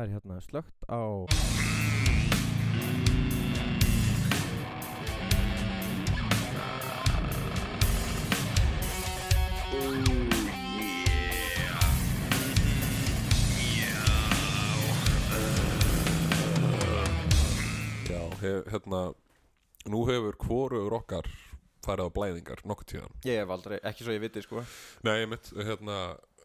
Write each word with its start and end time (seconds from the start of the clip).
það 0.00 0.06
er 0.06 0.12
hérna 0.16 0.40
slögt 0.40 0.84
á 0.88 1.00
Já, 18.08 18.22
hef, 18.40 18.66
hérna 18.72 19.12
Nú 19.88 20.04
hefur 20.04 20.36
hvorugur 20.36 20.92
okkar 21.00 21.26
farið 21.84 22.08
á 22.08 22.12
blæðingar 22.12 22.60
nokkuð 22.68 22.88
tíðan. 22.90 23.14
Ég 23.24 23.38
hef 23.40 23.52
aldrei, 23.52 23.78
ekki 23.80 24.04
svo 24.04 24.12
ég 24.12 24.20
viti 24.20 24.42
sko. 24.44 24.60
Nei, 25.08 25.22
ég 25.22 25.30
mitt, 25.32 25.48
hérna 25.56 25.96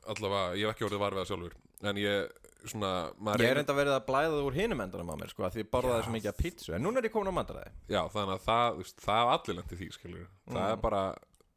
allavega, 0.07 0.55
ég 0.55 0.67
hef 0.69 0.75
ekki 0.75 0.87
orðið 0.87 1.01
var 1.03 1.15
við 1.15 1.21
það 1.21 1.31
sjálfur 1.31 1.57
en 1.89 1.99
ég, 1.99 2.44
svona, 2.71 2.91
Ég 3.13 3.33
er 3.33 3.39
reynir- 3.43 3.59
enda 3.63 3.73
verið 3.77 3.95
að 3.95 4.05
blæða 4.07 4.41
úr 4.45 4.53
hinum 4.57 4.81
endanum 4.85 5.11
á 5.11 5.15
mér 5.19 5.29
sko 5.29 5.43
af 5.45 5.53
Því 5.55 5.63
ég 5.63 5.69
borðaði 5.71 6.03
svo 6.05 6.13
mikið 6.15 6.31
af 6.31 6.37
pítsu 6.37 6.73
En 6.75 6.83
núna 6.83 6.97
er 7.01 7.07
ég 7.09 7.11
komin 7.13 7.31
á 7.31 7.37
mandaraði 7.37 7.71
Já, 7.89 8.01
þannig 8.09 8.33
að 8.35 8.45
það, 8.45 8.67
þú 8.75 8.83
veist, 8.83 8.97
það 9.05 9.21
er 9.21 9.31
allir 9.35 9.55
lent 9.59 9.71
í 9.71 9.79
því, 9.81 9.89
skilur 9.93 10.27
Það 10.49 10.55
Mm. 10.55 10.71
er 10.71 10.75
bara, 10.85 11.03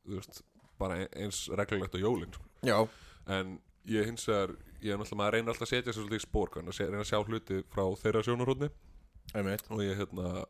þú 0.09 0.15
veist, 0.21 0.43
bara 0.79 0.95
eins 1.17 1.49
reglulegt 1.49 1.95
á 1.95 2.01
jólin 2.01 2.33
sko. 2.33 2.45
Já. 2.63 2.89
En 3.29 3.61
ég 3.87 4.05
hins 4.07 4.25
vegar, 4.27 4.57
ég 4.83 4.93
er 4.93 4.99
náttúrulega, 4.99 5.19
maður 5.19 5.33
reynir 5.33 5.49
alltaf 5.53 5.67
að 5.69 5.73
setja 5.75 5.93
sér 5.93 6.05
svolítið 6.05 6.21
í 6.21 6.27
spór 6.27 6.49
hvernig 6.51 6.69
að 6.69 6.77
sé- 6.79 6.87
reyna 6.89 7.03
að 7.03 7.11
sjá 7.11 7.25
hluti 7.27 7.63
frá 7.73 7.85
þeirra 7.99 8.23
sjónarhóðni 8.25 8.71
Einmitt. 9.35 9.65
Og 9.71 9.81
ég, 9.85 9.97
hérna 9.99 10.45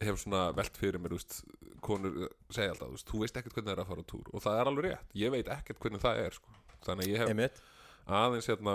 hef 0.00 0.20
svona 0.22 0.52
velt 0.54 0.76
fyrir 0.78 1.00
mér, 1.02 1.10
þú 1.10 1.18
veist 1.18 1.44
konur 1.84 2.28
segja 2.54 2.70
alltaf, 2.74 2.88
þú 2.88 2.94
veist, 2.94 3.08
þú 3.10 3.20
veist 3.22 3.36
ekkert 3.40 3.54
hvernig 3.58 3.68
það 3.68 3.74
er 3.76 3.82
að 3.82 3.88
fara 3.90 4.02
á 4.02 4.10
túr. 4.12 4.26
Og 4.32 4.40
það 4.44 4.60
er 4.60 4.70
alveg 4.70 4.84
rétt, 4.88 5.10
ég 5.18 5.30
veit 5.34 5.48
ekkert 5.48 5.78
hvernig 5.82 6.00
það 6.04 6.20
er, 6.24 6.30
sko, 6.38 6.54
þannig 6.86 7.04
að 7.04 7.10
ég 7.12 7.18
hef 7.18 7.28
Einmitt. 7.34 7.60
aðeins 8.08 8.48
hérna 8.48 8.74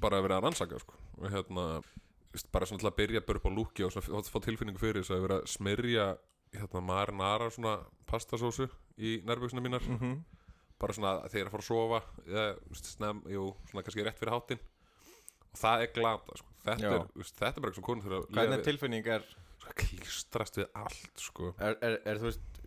bara 0.00 0.20
verið 0.24 0.38
að 0.38 0.44
rannsaka 0.46 0.78
sko. 0.82 0.94
Og 1.18 1.30
hérna 1.32 1.66
bara 2.52 2.66
svona 2.68 2.82
til 2.82 2.90
að 2.90 2.96
byrja 3.00 3.22
börja 3.26 3.40
upp 3.42 3.48
á 3.48 3.52
lúki 3.56 3.84
og 3.86 3.92
svona 3.94 4.22
fá- 4.28 4.44
tilfinningu 4.44 4.78
fyrir 4.80 5.02
þess 5.02 5.14
að 5.16 5.22
vera 5.26 5.38
að 5.40 5.48
smyrja 5.54 6.08
hérna 6.54 6.82
marinara 6.84 7.50
svona 7.50 7.76
pastasósu 8.08 8.68
í 8.98 9.18
nærbuksuna 9.26 9.64
mínar. 9.64 9.84
Mhm. 9.88 10.18
bara 10.78 10.92
svona 10.94 11.12
þegar 11.26 11.34
ég 11.34 11.42
er 11.42 11.48
að 11.48 11.50
fara 11.50 11.62
að 11.64 11.66
sofa 11.66 11.98
eða 12.28 12.76
snem, 12.86 13.22
jú, 13.26 13.48
svona 13.66 13.82
kannski 13.82 14.04
rétt 14.06 14.18
fyrir 14.20 14.30
hátinn 14.30 14.60
og 15.50 15.58
það 15.58 15.80
er 15.82 15.88
glata 15.96 16.36
sko. 16.38 16.52
Þetta, 16.64 16.92
er, 16.94 17.08
þetta 17.24 17.48
er 17.48 17.60
bara 17.64 17.72
eitthvað 17.72 17.86
konur 17.88 18.04
þurfa 18.04 18.20
að 18.20 18.36
Hvernig 18.38 18.62
tilfinning 18.68 19.06
er 19.10 19.24
sko, 19.58 19.72
klístrast 19.82 20.60
við 20.60 20.68
allt 20.78 21.18
sko. 21.24 21.50
Er, 21.58 21.74
er, 21.82 21.98
er 22.06 22.20
þú 22.22 22.28
veist 22.30 22.62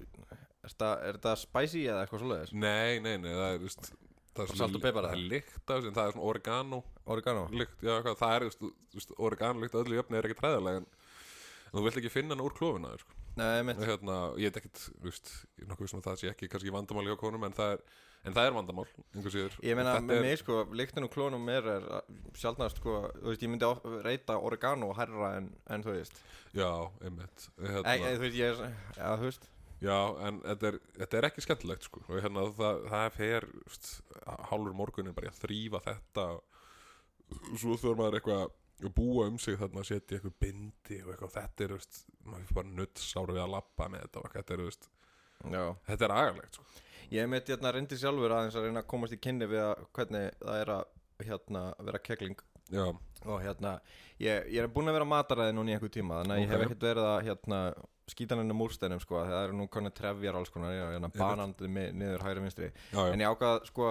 Er 0.62 0.70
er 1.08 1.18
þetta 1.18 1.36
spicy 1.40 1.86
eða 1.88 2.04
eitthvað 2.04 2.22
svoleiðis? 2.26 2.52
nei, 2.54 3.00
nei, 3.00 3.16
nei, 3.18 3.32
það 3.32 3.54
er 3.56 3.64
veist, 3.64 3.94
það 4.36 4.44
er 4.46 4.52
er 5.12 5.24
lykt 5.32 5.72
af 5.72 5.80
þessu 5.82 5.94
það 5.96 6.10
er 6.10 6.16
svona 6.16 6.28
oregano. 6.32 6.84
Oregano. 7.12 7.48
Lykt, 7.52 7.82
já, 7.84 7.96
hvað, 8.00 8.20
það 8.20 8.36
er, 8.36 8.46
veist, 8.96 9.16
oregano 9.18 9.64
lykt 9.64 9.80
öllu 9.80 9.98
jöfni 9.98 10.20
er 10.20 10.28
ekki 10.30 10.40
træðalega 10.40 10.84
en, 10.84 10.86
en 11.72 11.76
þú 11.80 11.84
vilt 11.88 12.00
ekki 12.02 12.14
finna 12.14 12.36
hann 12.36 12.46
úr 12.46 12.56
klófina 12.56 12.94
sko. 13.02 13.18
Nei, 13.40 13.76
hérna, 13.80 14.16
ég 14.40 14.52
veit 14.52 14.58
er 15.64 15.68
nokkuð 15.70 15.92
sem 15.92 16.02
að 16.02 16.08
það 16.10 16.18
sé 16.22 16.32
ekki 16.32 16.50
kannski 16.52 16.74
vandamál 16.76 17.06
hjá 17.08 17.16
konum 17.20 17.46
en 17.48 17.56
það 17.56 17.78
er, 17.78 17.86
en 18.28 18.36
það 18.36 18.50
er 18.50 18.56
vandamál, 18.58 18.88
Ég 19.64 19.80
meina, 19.80 19.96
með 20.04 20.18
er- 20.18 20.26
mig 20.28 20.42
sko, 20.42 20.58
líktinn 20.76 21.08
og 21.08 21.14
klónum 21.14 21.48
mér 21.48 21.70
er 21.78 21.88
sjálfnast 22.40 22.82
sko, 22.82 22.98
veist, 23.24 23.44
ég 23.44 23.52
myndi 23.52 23.68
of, 23.68 23.80
reyta 24.04 24.36
oregano 24.40 24.92
hærra 25.00 25.38
en, 25.40 25.48
en 25.72 25.88
þú 25.88 25.96
veist. 25.96 26.20
Já, 26.52 26.68
einmitt. 27.00 27.48
Hérna, 27.60 27.88
Æ, 27.88 28.04
e, 28.04 28.14
þú 28.20 28.26
veist, 28.26 28.40
ég 28.42 28.52
er, 28.52 28.78
já, 29.00 29.08
þú 29.16 29.30
veist 29.30 29.51
já, 29.82 29.98
en 30.28 30.40
þetta 30.46 30.72
er, 30.72 30.80
þetta 31.02 31.20
er 31.20 31.28
ekki 31.30 31.46
skemmtilegt 31.46 31.88
sko. 31.88 32.04
og 32.08 32.22
hérna, 32.22 32.48
það, 32.58 32.82
það 32.92 33.06
er 33.08 33.16
fer 33.18 33.50
hálfur 34.52 34.78
morgunin 34.78 35.18
bara 35.18 35.32
að 35.34 35.42
þrýfa 35.44 35.84
þetta 35.88 36.28
svo 37.60 37.78
þurfa 37.80 37.98
maður 38.00 38.20
eitthvað 38.20 38.48
að 38.82 38.94
búa 38.98 39.28
um 39.30 39.38
sig 39.42 39.60
þarna 39.60 39.84
að 39.84 39.90
setja 39.92 40.18
eitthvað 40.18 40.38
bindi 40.42 41.02
og 41.04 41.12
eitthvað, 41.14 41.36
þetta 41.36 41.66
er, 41.66 41.76
veist 41.78 42.00
maður 42.26 42.48
fyrir 42.48 42.58
bara 42.58 42.76
nutt 42.80 43.04
sáru 43.04 43.36
við 43.36 43.44
að 43.44 43.54
labba 43.56 43.90
með 43.94 44.06
þetta 44.06 44.22
og 44.22 44.38
þetta 44.38 44.56
er, 44.56 44.64
veist, 44.70 44.90
Já 45.42 45.64
þetta 45.88 46.06
er 46.06 46.16
agalegt 46.16 46.58
sko. 46.58 46.66
Ég 47.12 47.28
mitt 47.28 47.50
hérna 47.50 47.74
reyndi 47.76 47.98
sjálfur 48.00 48.34
aðeins 48.36 48.56
að 48.56 48.68
reyna 48.68 48.84
að 48.84 48.90
komast 48.94 49.16
í 49.16 49.20
kynni 49.20 49.48
við 49.52 49.64
að 49.66 49.86
hvernig 49.98 50.28
það 50.40 50.60
er 50.62 50.74
að 50.78 50.84
hérna, 51.28 51.64
vera 51.88 52.02
kekling 52.02 52.44
já, 52.72 52.86
og 53.26 53.42
hérna, 53.44 53.74
ég, 54.22 54.48
ég 54.54 54.62
er 54.64 54.70
búin 54.72 54.90
að 54.90 54.98
vera 55.00 55.10
mataræði 55.10 55.56
núna 55.58 55.74
í 55.74 55.76
einhver 55.76 55.92
tíma, 55.94 56.22
þannig 56.22 56.38
að 56.38 56.42
ég 56.42 56.54
hef 56.54 56.66
ekkert 56.66 56.86
verið 56.88 57.10
að 57.10 57.18
hérna, 57.28 57.60
skýta 58.12 58.36
henni 58.38 58.54
múrsteinum 58.58 59.00
sko, 59.04 59.22
það 59.26 59.44
eru 59.48 59.58
nú 59.58 59.68
konar 59.72 59.94
trefjar 59.96 60.36
alls 60.40 60.52
konar, 60.54 60.72
er 60.76 60.94
hérna, 60.98 61.10
banandi 61.16 61.68
mi- 61.72 61.92
niður 61.96 62.26
hægri 62.28 62.44
vinstri, 62.46 62.70
já, 62.92 63.00
já, 63.00 63.14
en 63.16 63.24
ég 63.24 63.32
ákvað 63.34 63.66
sko, 63.72 63.90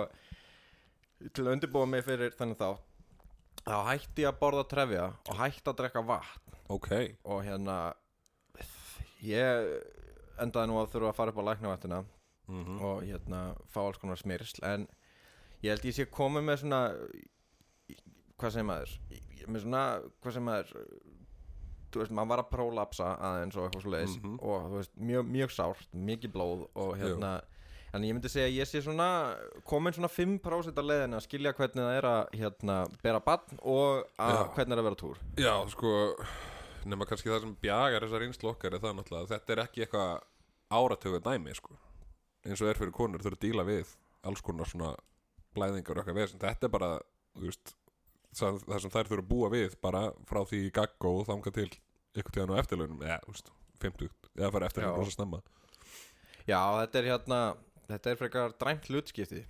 til 1.32 1.44
að 1.46 1.52
undirbúa 1.56 1.86
mig 1.88 2.04
fyrir 2.06 2.32
þennan 2.38 2.56
þá 2.60 2.70
þá 3.60 3.76
hætti 3.90 4.22
ég 4.24 4.30
að 4.30 4.38
borða 4.40 4.64
trefja 4.70 5.08
og 5.28 5.36
hætti 5.36 5.68
að 5.68 5.76
drekka 5.82 6.02
vatn. 6.08 6.54
Ok. 6.70 6.88
Og 7.28 7.42
hérna 7.44 7.74
ég 9.26 9.74
endaði 10.40 10.70
nú 10.70 10.78
að 10.80 10.92
þurfa 10.94 11.10
að 11.12 11.18
fara 11.18 11.32
upp 11.34 11.40
á 11.42 11.48
læknavættina 11.50 11.98
mm 12.50 12.78
og 12.82 13.02
hérna 13.04 13.40
fá 13.70 13.82
alls 13.84 13.98
konar 14.00 14.16
smyrsl. 14.18 14.62
En 14.64 14.86
ég 15.62 15.74
held 15.74 15.84
ég 15.90 15.94
sé 15.98 16.06
komið 16.10 16.46
með 16.48 16.62
svona 16.62 16.80
hvað 18.40 18.54
segir 18.54 18.66
maður 18.70 18.94
með 19.50 19.64
svona, 19.66 19.82
hvað 20.22 20.32
segir 20.36 20.46
maður 20.48 20.72
þú 21.92 22.02
veist, 22.02 22.12
maður 22.16 22.28
var 22.34 22.42
að 22.44 22.50
prólapsa 22.54 23.08
aðeins 23.18 23.56
og 23.56 23.64
eitthvað 23.68 23.82
svo 23.84 23.90
leiðis 23.94 24.16
Mhm. 24.20 24.38
og 24.42 24.68
þú 24.70 24.76
veist, 24.80 24.92
mjög, 24.98 25.24
mjög 25.36 25.50
sárt, 25.56 25.88
mikið 25.94 26.32
blóð 26.32 26.68
og 26.74 26.96
hérna, 26.98 27.32
en 27.92 28.02
ég 28.06 28.14
myndi 28.14 28.28
segja 28.30 28.52
ég 28.62 28.68
sé 28.70 28.82
svona 28.82 29.36
komin 29.66 29.92
svona 29.92 30.08
5% 30.08 30.78
að 30.78 30.88
leiðin 30.90 31.16
að 31.18 31.26
skilja 31.26 31.52
hvernig 31.52 31.82
það 31.84 31.96
er 31.98 32.08
að 32.10 32.30
hérna, 32.38 32.76
bera 33.02 33.20
bann 33.20 33.58
og 33.62 34.04
að, 34.18 34.54
hvernig 34.54 34.72
er 34.72 34.78
að 34.78 34.88
vera 34.90 35.00
túr. 35.02 35.16
Já, 35.36 35.54
sko 35.68 36.24
nema 36.86 37.04
kannski 37.04 37.28
það 37.28 37.40
sem 37.40 37.56
bjagar 37.60 38.00
þessar 38.06 38.22
einslu 38.24 38.50
okkar 38.54 38.74
er 38.74 38.80
það 38.80 38.94
náttúrulega 38.96 39.26
að 39.26 39.32
þetta 39.34 39.52
er 39.56 39.62
ekki 39.66 39.82
eitthvað 39.84 40.20
áratögu 40.70 41.20
dæmi 41.20 41.54
sko. 41.54 41.74
Eins 42.46 42.62
og 42.62 42.68
er 42.70 42.78
fyrir 42.78 42.92
konur 42.96 43.18
þurfa 43.20 43.36
að 43.36 43.44
díla 43.50 43.64
við 43.66 43.90
alls 44.24 44.40
konar 44.40 44.64
svona 44.70 44.94
blæðingar 45.56 45.98
og 45.98 46.04
eitthvað 46.04 46.14
vesend 46.20 46.40
þetta 46.40 46.64
er 46.64 46.72
bara, 46.72 46.90
þú 47.36 47.44
veist 47.50 47.74
það, 48.36 48.60
það 48.66 48.82
sem 48.84 48.92
þær 48.96 49.10
þurfa 49.10 49.24
að 49.24 49.30
búa 49.30 49.50
við 49.52 49.76
bara 49.82 50.02
frá 50.28 50.40
því 50.50 50.60
í 50.66 50.74
gaggó 50.76 51.14
og 51.20 51.26
þanga 51.30 51.54
til 51.56 51.68
ykkur 52.20 52.34
tíðan 52.36 52.54
á 52.54 52.60
eftirlaunum, 52.62 53.02
eða, 53.06 53.18
veist 53.30 53.50
50, 53.80 54.12
eða 54.36 54.52
fara 54.56 54.68
eftir 54.70 54.84
Já. 54.84 54.88
hann 54.90 55.00
rosa 55.00 55.14
snemma. 55.16 55.40
Já, 56.48 56.60
þetta 56.82 57.00
er 57.00 57.10
hérna 57.10 57.40
þetta 57.90 58.10
er 58.12 58.20
frekar 58.20 58.54
dræmt 58.60 58.90
hlutskipti. 58.90 59.44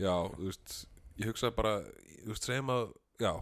Já, 0.00 0.14
þú 0.34 0.48
veist, 0.48 0.76
ég 1.20 1.30
hugsa 1.30 1.52
bara 1.54 1.78
þú 2.22 2.32
veist, 2.34 2.48
segjum 2.48 2.72
að, 2.74 2.92
já 3.22 3.32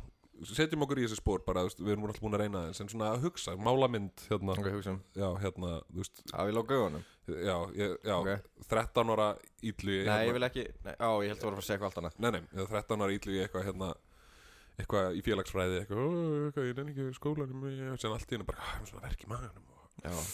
setjum 0.49 0.85
okkur 0.87 1.01
í 1.01 1.05
þessi 1.05 1.19
spór 1.21 1.43
bara, 1.45 1.65
veist, 1.67 1.81
við 1.83 1.95
erum 1.95 2.07
alltaf 2.09 2.23
búin 2.25 2.37
að 2.37 2.43
reyna 2.45 2.63
þess 2.71 2.85
en 2.85 2.91
svona 2.93 3.09
að 3.13 3.25
hugsa, 3.27 3.55
málamynd 3.61 4.23
hérna, 4.31 4.55
Ok, 4.57 4.69
hugsa 4.73 4.95
um 4.95 5.01
já, 5.17 5.27
hérna, 5.43 5.73
þú 5.91 6.01
veist. 6.01 6.23
Að 6.33 6.49
við 6.49 6.57
lóka 6.57 6.79
augunum. 6.79 7.05
Já, 7.31 7.57
ég, 7.77 7.97
já 8.09 8.15
Ok. 8.17 8.47
13 8.73 9.13
ára 9.15 9.27
ídlu 9.63 9.99
Nei, 10.09 10.21
ég 10.27 10.33
vil 10.35 10.47
ekki 10.49 10.65
nei, 10.87 10.95
Á, 10.97 11.11
ég 11.23 11.31
held 11.31 11.43
að 11.43 11.45
voru 11.47 11.53
að 11.53 11.61
fara 11.61 11.61
að 11.61 11.67
segja 11.69 11.77
eitthvað 11.77 11.91
allt 11.91 12.01
annað. 12.01 12.17
Nei, 12.25 12.31
nei, 12.31 12.41
ég 12.57 12.73
13 12.73 13.05
ára 13.05 13.17
ídlu 13.19 13.35
í 13.37 13.43
eitthvað 13.45 13.67
hérna 13.69 13.91
eitthvað 14.81 15.17
í 15.19 15.23
félagsfræði 15.27 15.81
eitthvað, 15.81 16.01
"Ó, 16.01 16.09
eitthvað 16.51 16.69
ég 16.71 16.77
nenni 16.77 16.93
ekki 16.95 17.15
skólanum. 17.19 17.63
Ég, 17.71 18.01
sem 18.01 18.11
allt 18.13 18.27
í 18.31 18.35
henni 18.37 18.47
bara, 18.47 18.59
"Ah, 18.61 18.75
ég 18.79 18.83
er 18.83 18.91
svona 18.91 19.03
verk 19.09 19.21
í 19.25 19.29
maganum 19.29 19.65
og 19.77 20.25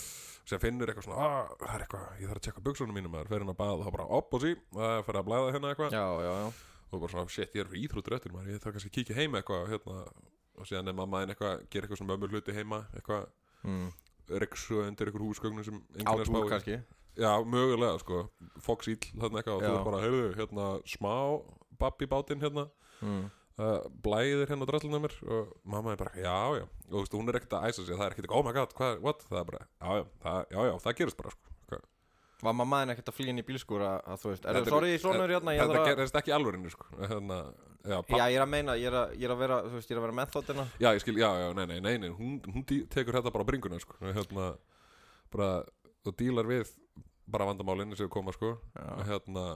sem 0.46 0.58
finnur 0.60 0.86
eitthvað 0.86 1.04
svona, 1.04 1.18
"Ah, 1.18 1.48
það 1.58 1.74
er 1.74 1.86
eitthvað 1.86 2.20
ég 2.20 2.28
þarf 2.30 2.38
að 2.40 2.44
tjekka 2.46 2.62
buksunum 2.62 2.94
mínum, 2.94 3.10
maður 3.10 3.28
fer 3.28 3.38
hann 3.38 3.54
að 3.54 3.56
baða 3.56 3.78
og 3.80 3.84
þá 3.86 3.90
bara 3.96 4.08
upp 4.18 4.34
og 4.34 4.40
sí, 4.40 4.54
það 4.72 5.04
fer 5.04 5.14
að 5.14 5.26
blæða 5.26 5.52
hérna 5.52 5.74
eitthvað. 5.74 5.92
Og 6.92 7.00
bara 7.00 7.10
svona, 7.12 7.28
shit, 7.28 7.52
ég 7.52 7.60
er 7.60 7.64
fyrir 7.66 7.88
íþróttur 7.88 8.14
eftir 8.14 8.30
maður, 8.32 8.46
ég 8.54 8.60
þarf 8.62 8.72
kannski 8.76 8.90
að 8.90 8.96
kíkja 8.96 9.16
heima 9.16 9.42
eitthvað 9.42 9.68
hérna, 9.68 10.06
og 10.56 10.64
síðan 10.64 10.88
er 10.88 10.92
mamma 10.94 11.18
einn 11.20 11.28
eitthvað 11.34 11.68
gera 11.68 11.86
eitthvað 11.86 11.98
svona 11.98 12.16
mömmu 12.16 12.28
hluti 12.30 12.52
heima 12.54 12.86
eitthvað, 12.94 13.26
Mm. 13.64 13.92
reksu 14.30 14.78
undir 14.86 15.06
eitthvað 15.10 15.26
húsgögnum 15.26 15.64
sem 15.64 15.74
Á 15.74 15.98
enginn 15.98 16.14
er 16.14 16.24
að 16.24 16.26
spá 16.26 16.38
túr 16.40 16.46
í. 16.46 16.50
kannski? 16.50 16.82
Já, 17.16 17.44
mögulega, 17.44 17.98
sko. 17.98 18.30
Fox 18.60 18.86
Íll, 18.86 18.96
þarna 19.18 19.42
eitthvað 19.42 19.56
og 19.56 19.62
þú 19.62 19.78
er 19.80 19.84
bara, 19.84 20.02
heyrðu, 20.04 20.34
hérna, 20.36 20.82
smá 20.84 21.42
babbi 21.78 22.06
bátinn 22.06 22.40
hérna. 22.40 22.70
Mm. 23.02 23.30
Uh, 23.62 23.88
blæðir 24.04 24.50
hérna 24.50 24.66
á 24.66 24.70
drassluna 24.70 25.00
mér 25.02 25.16
og 25.24 25.52
mamma 25.64 25.94
er 25.94 26.00
bara, 26.00 26.14
já, 26.18 26.38
já. 26.60 26.64
Og 26.86 26.94
þú 26.94 27.02
veist, 27.02 27.18
hún 27.18 27.30
er 27.32 27.38
ekkert 27.40 27.58
að 27.58 27.68
æsa 27.70 27.82
sig, 27.82 27.96
það 27.96 28.06
er 28.06 28.16
ekkert, 28.16 28.32
oh 28.32 28.44
my 28.46 28.54
god, 28.56 28.74
hvað, 28.76 28.98
what? 29.04 29.22
Það 29.28 29.40
er 29.42 29.46
bara, 29.50 29.62
já, 29.66 30.00
já, 30.00 30.04
það, 30.24 30.40
já, 30.54 30.58
já, 30.68 30.74
það 30.84 30.98
gerist 31.00 31.20
bara, 31.20 31.34
sko. 31.34 31.54
Hvað? 31.70 31.86
Var 32.46 32.56
mamma 32.60 32.82
þinn 32.82 32.94
ekkert 32.94 33.10
að 33.12 33.16
flýja 33.16 33.32
inn 33.32 33.40
í 33.40 33.46
bílskúr 33.48 33.86
að, 33.86 33.96
að 34.12 34.22
þú 34.22 34.32
veist 34.32 34.46
Er 34.46 34.58
það, 34.58 34.70
sorry, 34.74 34.96
sonur 35.00 35.32
hérna 35.32 35.54
ég 35.56 35.62
Þetta 35.64 35.82
að 35.82 36.00
gerist 36.02 36.18
ekki 36.20 36.34
alvörinu, 36.36 36.72
sko. 36.74 36.88
Hérna, 37.12 37.38
já, 37.80 37.96
Já, 37.96 38.24
ég 38.28 38.36
er 38.36 38.44
að 38.44 38.50
meina, 38.52 38.74
ég 38.76 38.90
er 38.90 38.98
að, 39.00 39.14
ég 39.16 39.28
er 39.28 39.32
að 39.34 39.40
vera, 39.40 39.60
þú 39.64 39.78
veist, 39.78 39.88
ég 39.88 39.96
er 39.96 40.02
að 40.02 40.06
vera 40.06 40.18
með 40.20 40.34
þáttina 40.34 40.66
já, 40.76 40.88
ég 40.90 41.00
skil, 41.04 41.16
já, 41.22 41.28
já, 41.40 41.46
nei, 41.56 41.64
nei, 41.70 41.78
nei, 41.80 41.94
nei 42.02 42.10
hún, 42.12 42.34
hún 42.50 42.66
tekur 42.68 43.16
þetta 43.16 43.32
bara 43.32 43.46
á 43.46 43.48
bringuna, 43.48 43.80
sko. 43.80 43.96
Hérna, 44.04 44.50
bara, 45.32 45.48
þú 46.04 46.14
dílar 46.20 46.50
við 46.50 46.74
bara 47.26 47.48
vandamálinn 47.48 47.96
sem 47.98 48.10
koma, 48.12 48.36
sko. 48.36 48.52
Hérna 49.08 49.46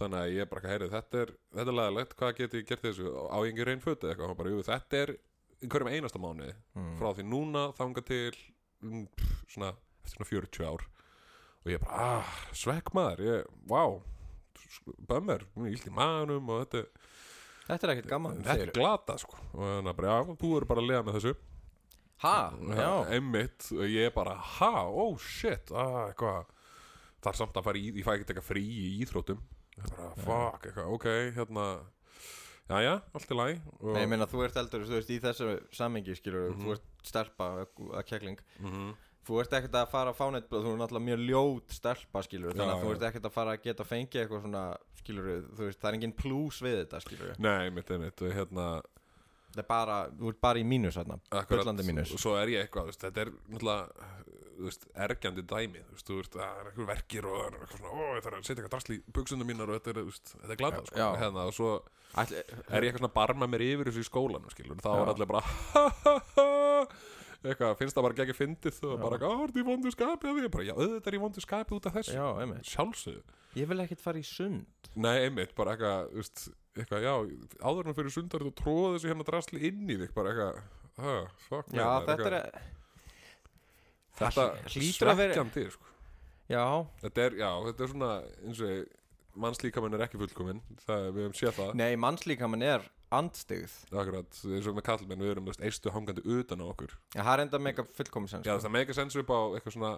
þannig 0.00 0.18
að 0.20 0.34
ég 0.36 0.50
bara 0.50 0.60
ekki 0.62 0.72
heyrið, 0.72 0.92
þetta 0.96 1.22
er 1.22 1.32
þetta 1.56 1.72
er 1.72 1.78
leðilegt, 1.80 2.16
hvað 2.20 2.34
get 2.40 2.56
ég 2.58 2.66
gert 2.68 2.84
þessu? 2.84 3.12
Á 3.32 3.38
engin 3.40 3.68
reyn 3.68 3.82
fötu 3.84 4.10
eitthvað, 4.10 4.34
bara, 4.38 4.52
jú, 4.52 4.62
þetta 4.66 5.00
er 5.02 5.14
í 5.16 5.70
hverjum 5.72 5.92
einasta 5.92 6.20
mánuði, 6.22 6.54
Mm. 6.76 6.92
frá 7.00 7.08
því 7.16 7.24
núna 7.30 7.62
þanga 7.78 8.04
til 8.04 8.36
mm, 8.84 9.06
pff, 9.16 9.38
svona, 9.54 9.72
eftir 10.04 10.18
svona 10.18 10.30
40 10.30 10.68
ár. 10.68 10.86
Og 11.64 11.72
ég 11.72 11.82
bara, 11.82 12.10
ah, 12.20 12.34
svekk 12.54 12.92
maður 12.94 13.24
ég, 13.26 13.50
vá 13.66 13.82
bömmir, 15.08 15.46
mér 15.56 15.70
er 15.70 15.74
illt 15.74 15.88
í 15.88 15.94
maðunum 15.96 16.50
og 16.52 16.64
þetta 16.66 16.86
Þetta 17.66 17.86
er 17.86 17.90
ekkert 17.96 18.10
gaman 18.12 18.42
þetta 18.46 18.62
er 18.62 18.70
glata 18.76 19.16
sko. 19.18 19.34
Og 19.56 19.62
þannig 19.64 19.90
að 19.90 19.96
bara, 19.98 20.10
já, 20.12 20.34
þú 20.38 20.50
eru 20.56 20.68
bara 20.70 20.82
að 20.84 20.86
liða 20.86 21.00
með 21.02 21.16
þessu. 21.16 21.32
Ha, 22.22 22.34
já. 22.78 22.90
einmitt, 23.16 23.66
og 23.74 23.90
ég 23.90 24.06
er 24.06 24.12
bara, 24.14 24.36
ha, 24.38 24.70
oh 24.86 25.16
shit 25.18 25.72
ah, 25.74 26.04
eitthvað. 26.12 26.52
Það 27.24 27.32
er 27.32 27.38
samt 27.40 27.58
að 27.58 27.66
fara 27.66 27.80
í, 27.80 27.90
ég 27.90 28.06
fæ 28.06 28.12
ekki 28.14 28.28
eitthvað 28.28 28.46
frí 28.46 28.62
í 28.62 29.02
er 29.02 29.40
bara, 29.76 30.10
fuck, 30.24 30.66
eitthvað, 30.66 30.92
ok 30.96 31.06
hérna, 31.36 31.64
já, 32.68 32.78
já, 32.82 32.94
allt 33.14 33.30
í 33.30 33.36
læg 33.38 33.60
og, 33.80 33.90
Nei, 33.94 34.02
ég 34.02 34.08
meina 34.10 34.26
þú 34.30 34.44
ert 34.46 34.56
eldur, 34.62 34.86
þú 34.88 34.96
veist, 34.98 35.10
í 35.14 35.18
þessu 35.22 35.50
sammingi 35.76 36.16
skilur 36.18 36.50
Mhm. 36.54 36.62
þú 36.64 36.72
ert 36.76 36.86
stelpa 37.06 37.50
að 37.66 38.04
kekling 38.08 38.38
Mhm. 38.60 38.94
þú 39.26 39.40
ert 39.42 39.52
ekkert 39.58 39.74
að 39.74 39.88
fara 39.90 40.12
að 40.12 40.16
fá 40.16 40.26
neitt 40.32 40.48
þú 40.48 40.72
er 40.72 40.78
náttúrulega 40.80 41.08
mjög 41.10 41.26
ljót 41.28 41.70
stelpa 41.76 42.22
skilur 42.22 42.52
þannig 42.54 42.72
Já, 42.72 42.76
að 42.76 42.82
þú 42.84 42.90
já. 42.90 42.94
ert 42.96 43.06
ekkert 43.10 43.24
að 43.30 43.32
fara 43.32 43.56
að 43.56 43.62
geta 43.62 43.84
fengið 43.84 44.20
eitthvað 44.22 44.42
svona 44.42 44.76
skilur 44.96 45.42
þú 45.54 45.62
veist, 45.66 45.80
það 45.80 45.88
er 45.88 45.94
engin 45.98 46.12
plús 46.16 46.60
við 46.62 46.76
þetta 46.86 47.00
skilur 47.02 47.38
nei, 47.38 47.68
einmitt, 47.70 47.90
einmitt, 47.90 48.22
og 48.22 48.32
hérna 48.32 48.82
það 49.52 49.58
er 49.58 49.68
bara, 49.68 50.10
þú 50.10 50.28
ert 50.28 50.40
bara 50.40 50.58
í 50.58 50.64
mínus 50.64 50.94
þarna 50.96 51.20
Akkurat, 51.30 51.64
bullandi 51.64 51.82
mínus 51.86 52.12
og 52.12 52.18
svo 52.20 52.34
er 52.42 52.46
ég 52.48 52.66
eitthvað, 52.68 52.90
þú 52.92 52.98
þetta 53.06 53.20
er 53.26 53.30
náttúrulega 53.50 53.88
þú 54.26 54.45
veist, 54.64 54.86
ergjandi 55.06 55.44
dæmi 55.46 55.82
þú 55.84 55.96
veist, 55.96 56.06
þú 56.08 56.16
veist, 56.20 56.36
það 56.36 56.60
er 56.60 56.70
eitthvað 56.70 56.90
verkir 56.92 57.28
og 57.28 57.36
það 57.36 57.46
er 57.46 57.58
eitthvað 57.58 57.82
svona, 57.82 57.92
ó, 57.92 58.06
ég 58.16 58.24
þarf 58.26 58.38
að 58.38 58.46
setja 58.46 58.56
eitthvað 58.56 58.74
drasl 58.76 58.94
í 58.96 58.98
buksundum 59.18 59.50
mínar 59.52 59.72
og 59.72 59.78
þetta 59.78 59.92
er, 59.92 60.00
þú 60.00 60.10
veist, 60.10 60.32
þetta 60.36 60.56
er 60.56 60.60
glata, 60.62 60.82
sko, 60.88 60.98
Já. 61.02 61.08
hérna, 61.20 61.46
og 61.50 61.56
svo 61.56 61.70
Ætli, 62.16 62.40
er 62.40 62.86
ég 62.86 62.88
eitthvað 62.88 63.02
svona 63.02 63.12
að 63.12 63.18
barma 63.18 63.50
mér 63.50 63.66
yfir 63.66 63.90
þessu 63.90 64.04
í 64.04 64.08
skólanum, 64.08 64.52
skilur, 64.54 64.80
þá 64.80 64.90
er 64.94 65.12
allir 65.12 65.30
bara 65.30 65.42
ha, 65.44 65.84
ha, 66.06 66.14
ha, 66.38 66.46
eitthvað, 67.50 67.74
finnst 67.80 67.96
það 67.96 68.06
bara 68.06 68.24
ekki 68.24 68.36
fyndið 68.36 68.78
og 68.88 69.00
bara, 69.02 69.18
ó, 69.22 69.32
er 69.34 69.50
þetta 69.50 69.62
í 69.62 69.66
vondu 69.66 69.92
skapi? 69.94 70.30
Að 70.30 70.38
því, 70.40 70.52
bara, 70.54 70.66
já, 70.68 70.74
auðvitað 70.76 71.10
er 71.10 71.18
í 71.18 71.22
vondu 71.22 71.44
skapi 71.44 71.76
út 71.76 71.88
af 71.90 71.98
þessu. 71.98 72.14
Já, 72.16 72.26
einmitt. 72.42 72.70
Sjálfsögðu, 72.70 73.36
ég 73.60 73.70
vil 73.70 73.82
ekkert 73.84 74.04
fara 74.04 74.22
í 74.22 74.26
sund. 74.26 74.90
Nei, 74.96 75.14
einmitt, 75.26 75.52
bara 75.58 75.74
eitthvað, 75.76 76.08
þú 76.14 76.22
veist, 76.22 76.46
eitthvað, 76.76 77.06
já, 77.06 77.14
áður 77.62 77.90
en 77.90 77.98
fyrir 77.98 78.16
sundar 78.16 78.46
og 78.46 78.56
tróða 78.58 78.94
þessu 78.96 79.12
hérna 79.12 79.28
drasli 79.28 79.62
inn 79.70 79.84
í 79.84 79.98
þig, 80.00 80.14
bara 80.16 80.32
eitthvað, 80.32 80.62
ha, 81.04 81.18
fuck 81.48 81.76
já, 81.76 81.84
man, 81.84 82.08
þetta 82.10 82.32
er 82.32 82.74
þetta 84.18 84.44
það 84.46 84.74
hlýtur 84.76 85.10
að 85.12 85.16
vera 85.22 85.46
sko. 85.70 85.84
já, 86.48 86.64
þetta 87.02 87.24
er, 87.26 87.38
já, 87.42 87.50
þetta 87.68 87.84
er 87.86 87.92
svona 87.94 88.10
eins 88.46 88.60
og 88.66 88.86
mannslíkamann 89.36 89.94
er 89.98 90.04
ekki 90.06 90.16
fullkominn 90.20 90.60
það, 90.86 91.08
við 91.12 91.26
hefum 91.26 91.34
séð 91.36 91.56
það. 91.58 91.72
Nei, 91.76 91.96
mannslíkamann 92.00 92.62
er 92.64 92.86
andstyggð. 93.12 93.74
Akkurat, 93.92 94.38
eins 94.48 94.66
og 94.66 94.74
með 94.78 94.84
kallmenn, 94.88 95.20
við 95.22 95.30
erum 95.34 95.50
eistu 95.68 95.92
hangandi 95.94 96.22
utan 96.24 96.62
á 96.64 96.66
okkur. 96.72 96.94
Já, 97.14 97.20
það 97.22 97.32
er 97.36 97.42
enda 97.44 97.58
mega 97.62 97.84
fullkomis 97.98 98.32
já, 98.32 98.56
það 98.56 98.72
meika 98.74 98.96
sens 98.96 99.16
upp 99.20 99.28
á 99.30 99.38
eitthvað 99.54 99.76
svona 99.76 99.90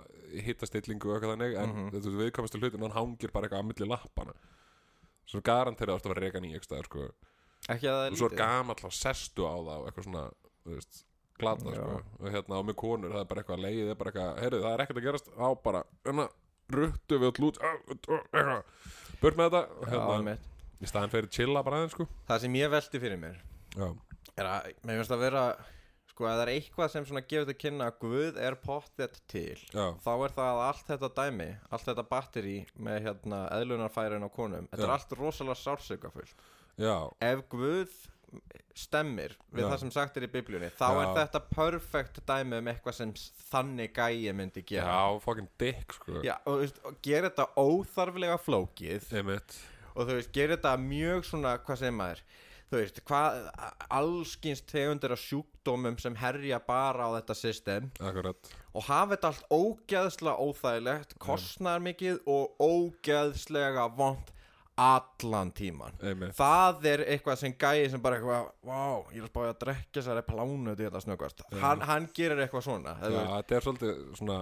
hittastillingu 0.44 1.09
og 1.09 1.14
eitthvað 1.17 1.32
þannig, 1.37 1.55
en 1.62 1.71
Mhm. 1.73 1.88
þetta 1.94 2.11
er 2.11 2.19
viðkomastu 2.25 2.61
hlutin 2.61 2.82
hann 2.85 2.97
hangir 2.99 3.32
bara 3.32 3.47
eitthvað 3.49 3.62
að 3.62 3.69
milli 3.71 3.88
lappana 3.88 4.35
svo 5.29 5.41
garantera 5.44 5.94
að 5.94 6.03
það 6.03 6.12
vera 6.14 6.21
reykan 6.26 6.44
í 6.49 6.53
eitthvað 6.59 6.85
sko. 6.85 7.09
ekki 7.69 7.87
að 7.88 7.97
það 7.97 8.06
er 8.06 8.12
og 8.12 8.19
svo 8.19 8.26
er 8.26 8.31
lítið. 8.35 8.38
gamall 8.43 8.82
á 8.85 8.91
sestu 8.91 9.43
á 9.47 9.55
það 9.56 9.79
og 9.79 9.87
eitthvað 9.88 10.05
svona, 10.09 10.25
þú 10.67 10.75
veist 10.75 11.05
glata, 11.40 11.73
Já. 11.73 11.79
sko, 11.79 12.02
og 12.20 12.29
hérna 12.35 12.58
á 12.58 12.62
með 12.69 12.76
konur 12.82 13.14
það 13.14 13.23
er 13.25 13.31
bara 13.32 13.43
eitthvað 13.44 13.62
leið, 13.64 13.81
það 13.85 13.94
er 13.94 14.00
bara 14.02 14.12
eitthvað, 14.12 14.43
heyrðu, 14.44 14.61
það 14.67 14.75
er 14.76 14.85
ekkert 14.85 15.00
að 15.02 15.08
gerast 15.08 15.32
á 15.38 15.49
bara, 15.69 15.82
hérna, 16.08 16.29
ruttu 16.79 17.19
við 17.23 17.31
eitthvað. 17.31 18.62
Burt 19.23 19.38
með 19.40 19.49
þetta, 19.49 19.62
og 19.79 19.88
já, 19.88 19.94
hérna, 19.94 20.19
einmitt. 20.19 20.46
í 20.79 20.90
staðan 20.93 21.14
fyrir 21.14 21.32
chilla 21.35 21.64
bara 21.67 21.81
aðeins, 21.81 21.96
sko. 21.96 22.06
Það 22.29 22.44
sem 22.44 22.61
ég 22.61 22.70
velti 22.76 23.00
fyrir 23.02 23.19
mér 23.23 23.40
já, 23.79 23.88
er 24.38 24.46
að, 24.52 24.70
mér 24.87 25.00
finnst 25.00 25.14
að 25.17 25.25
vera 25.25 25.43
sko, 26.12 26.26
að 26.26 26.37
það 26.38 26.43
er 26.44 26.50
eitthvað 26.56 26.93
sem 26.93 27.06
svona 27.08 27.23
gefur 27.31 27.49
til 27.49 27.56
kynna 27.62 27.88
að 27.90 27.99
Guð 28.02 28.38
er 28.43 28.56
pottið 28.62 29.19
til 29.31 29.56
já, 29.75 29.85
þá 30.02 30.11
er 30.26 30.35
það 30.37 30.49
að 30.52 30.62
allt 30.69 30.88
þetta 30.93 31.11
dæmi 31.19 31.49
allt 31.70 31.88
þetta 31.90 32.05
batteri 32.11 32.55
með 32.88 33.00
hérna 33.08 33.40
eðlunarfærin 33.58 34.26
á 34.26 34.31
konum, 34.35 34.69
þetta 34.73 34.82
Já. 34.82 34.87
er 34.88 34.94
allt 34.96 35.14
rosalega 35.19 35.61
sársökafullt 35.62 36.46
já, 36.79 36.94
ef 37.31 37.44
Guð 37.55 37.94
stemmir 38.79 39.35
við 39.51 39.65
Já. 39.65 39.69
það 39.73 39.81
sem 39.83 39.93
sagt 39.95 40.19
er 40.19 40.27
í 40.27 40.31
biblíunni 40.33 40.69
þá 40.79 40.87
Já. 40.87 40.99
er 41.03 41.13
þetta 41.19 41.41
perfect 41.51 42.21
dæmi 42.29 42.61
um 42.61 42.71
eitthvað 42.71 42.99
sem 42.99 43.15
þannig 43.49 43.95
gæi 43.97 44.35
myndi 44.37 44.63
gera. 44.69 44.93
Já, 44.93 45.23
fucking 45.25 45.49
dick, 45.61 45.97
sko. 45.97 46.21
Já, 46.27 46.37
og, 46.45 46.53
þú 46.53 46.59
veist, 46.63 46.83
og 46.85 47.01
gera 47.03 47.31
þetta 47.31 47.49
óþarflega 47.65 48.37
flókið. 48.45 49.09
Einmitt, 49.19 49.57
og 49.95 50.05
þú 50.05 50.19
veist, 50.21 50.31
gera 50.37 50.59
þetta 50.59 50.77
mjög 50.85 51.27
svona, 51.33 51.57
hvað 51.65 51.83
segir 51.83 51.99
maður? 51.99 52.23
Þú 52.69 52.77
veist, 52.83 52.99
hvað 53.09 53.37
allskins 53.97 54.61
tegundir 54.69 55.15
af 55.15 55.21
sjúkdómum 55.25 55.95
sem 56.03 56.17
herja 56.21 56.59
bara 56.61 57.09
á 57.09 57.17
þetta 57.17 57.37
system. 57.41 57.87
Akkurat. 57.97 58.51
Og 58.77 58.85
hafa 58.85 59.17
þetta 59.17 59.31
allt 59.33 59.47
ógeðslega 59.57 60.45
óþægilegt 60.45 61.15
kostnar 61.23 61.81
mikið 61.81 62.21
og 62.29 62.61
ógeðslega 62.61 63.89
vond 63.97 64.35
allan 64.79 65.51
tíman. 65.59 65.97
Einmitt, 66.03 66.35
það 66.39 66.87
er 66.93 67.03
eitthvað 67.13 67.39
sem 67.41 67.55
gæi 67.59 67.89
sem 67.91 68.03
bara 68.05 68.19
eitthvað 68.19 68.49
vá, 68.69 68.81
ég 69.13 69.19
er 69.21 69.27
að 69.27 69.31
spája 69.33 69.53
að 69.55 69.61
drekka 69.65 69.99
þessari 70.01 70.25
plánu 70.29 70.75
til 70.79 70.87
þetta 70.89 71.03
snöggvast, 71.05 71.43
hann, 71.63 71.81
hann 71.89 72.09
gerir 72.17 72.43
eitthvað 72.45 72.67
svona 72.69 72.95
já, 73.03 73.21
þetta 73.37 73.57
er 73.59 73.67
svolítið 73.67 74.03
svona 74.21 74.39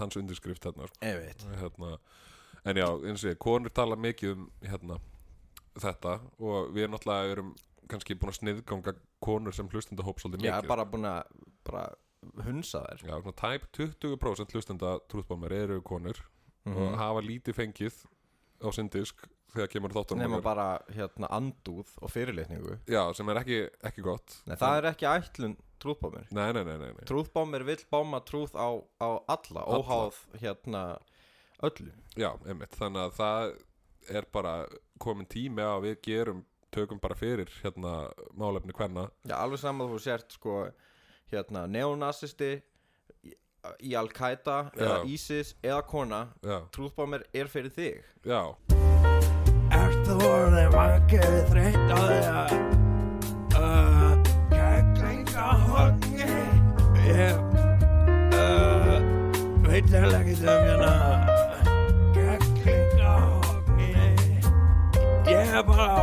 hans 0.00 0.16
undirskrift 0.20 0.68
hérna, 0.70 0.86
hérna, 1.60 1.92
en 2.64 2.76
já, 2.82 2.86
eins 3.10 3.24
og 3.24 3.32
ég, 3.32 3.38
konur 3.42 3.72
tala 3.74 3.96
mikið 3.98 4.36
um 4.36 4.46
hérna, 4.62 5.00
þetta 5.80 6.18
og 6.38 6.70
við 6.76 6.90
náttúrulega 6.92 7.34
erum 7.34 7.54
kannski 7.90 8.14
búin 8.14 8.30
að 8.30 8.38
sniðganga 8.38 8.94
konur 9.24 9.52
sem 9.56 9.68
hlustenda 9.72 10.04
hóp 10.06 10.20
svolítið 10.22 10.46
já, 10.46 10.54
mikið. 10.60 10.68
bara 10.70 10.84
búin 10.86 11.08
að 11.10 11.34
bara 11.66 11.88
hunsa 12.44 12.82
þær. 12.84 13.02
Já, 13.08 13.14
svona 13.24 13.36
tæp 13.40 13.62
20% 13.74 14.52
hlustenda 14.54 14.90
trúðbámar 15.10 15.52
eru 15.56 15.80
konur 15.82 16.18
Mhm. 16.68 16.76
og 16.76 16.96
hafa 17.00 17.20
lítið 17.24 17.56
fengið 17.56 17.94
á 18.60 18.68
sinn 18.76 18.90
disk 18.92 19.16
þegar 19.54 19.70
kemur 19.72 19.94
þáttunum 19.96 20.36
okkar. 20.38 20.44
bara 20.46 20.66
hérna 20.96 21.30
andúð 21.36 21.90
og 22.00 22.12
fyrirlitningu. 22.12 22.78
Já, 22.90 23.02
sem 23.16 23.28
er 23.32 23.40
ekki, 23.42 23.60
ekki 23.90 24.04
gott. 24.06 24.36
Nei, 24.46 24.56
það 24.60 24.78
er 24.80 24.88
ekki 24.92 25.08
ætlun 25.10 25.56
trúðbámir. 25.80 26.28
Nei, 26.36 26.50
nei, 26.56 26.62
nei, 26.64 26.76
nei, 26.76 26.92
nei. 26.98 27.04
Trúðbámir 27.08 27.64
vill 27.68 27.80
báma 27.92 28.20
trúð 28.26 28.54
á, 28.54 28.68
á 29.00 29.08
alla, 29.32 29.64
óháð 29.64 30.20
hérna 30.42 30.84
öllu. 31.64 31.92
Já, 32.18 32.32
einmitt, 32.46 32.76
þannig 32.76 33.08
að 33.08 33.18
það 33.18 33.52
er 34.16 34.26
bara 34.32 34.54
komin 35.00 35.28
tími 35.30 35.62
að 35.64 35.84
við 35.88 36.00
gerum 36.06 36.44
tökum 36.74 37.00
bara 37.02 37.16
fyrir 37.18 37.50
hérna 37.64 38.10
málefni 38.38 38.74
hvenna 38.76 39.08
Já, 39.26 39.34
alveg 39.40 39.58
saman 39.62 39.90
þú 39.90 39.98
sért 40.02 40.36
sko 40.36 40.60
hérna 41.32 41.64
neonasisti 41.70 42.52
í, 43.26 43.94
Al-Qaida 43.94 44.70
eða. 44.76 45.00
ISIS 45.10 45.54
eða 45.62 45.82
kona. 45.86 46.22
Trúðbámir 46.74 47.26
er 47.34 47.50
fyrir 47.52 47.74
þig. 47.74 48.06
Já, 48.24 48.56
Ert 50.10 50.18
þú 50.18 50.26
orðið 50.26 50.72
vakið 50.74 51.34
þreytt 51.46 51.90
á 51.94 51.98
því 52.02 52.14
að 52.28 52.52
uh, 53.54 54.14
Kæklinga 54.50 55.50
hodni 55.68 56.30
Ég 57.06 57.36
uh, 58.34 58.96
veit 59.68 59.92
heller 59.92 60.16
ekki 60.18 60.32
um 60.34 60.64
hérna 60.66 60.94
Kæklinga 62.16 63.12
hodni 63.22 63.92
Ég 65.30 65.52
er 65.54 65.62
bara 65.68 65.86
á 65.94 66.02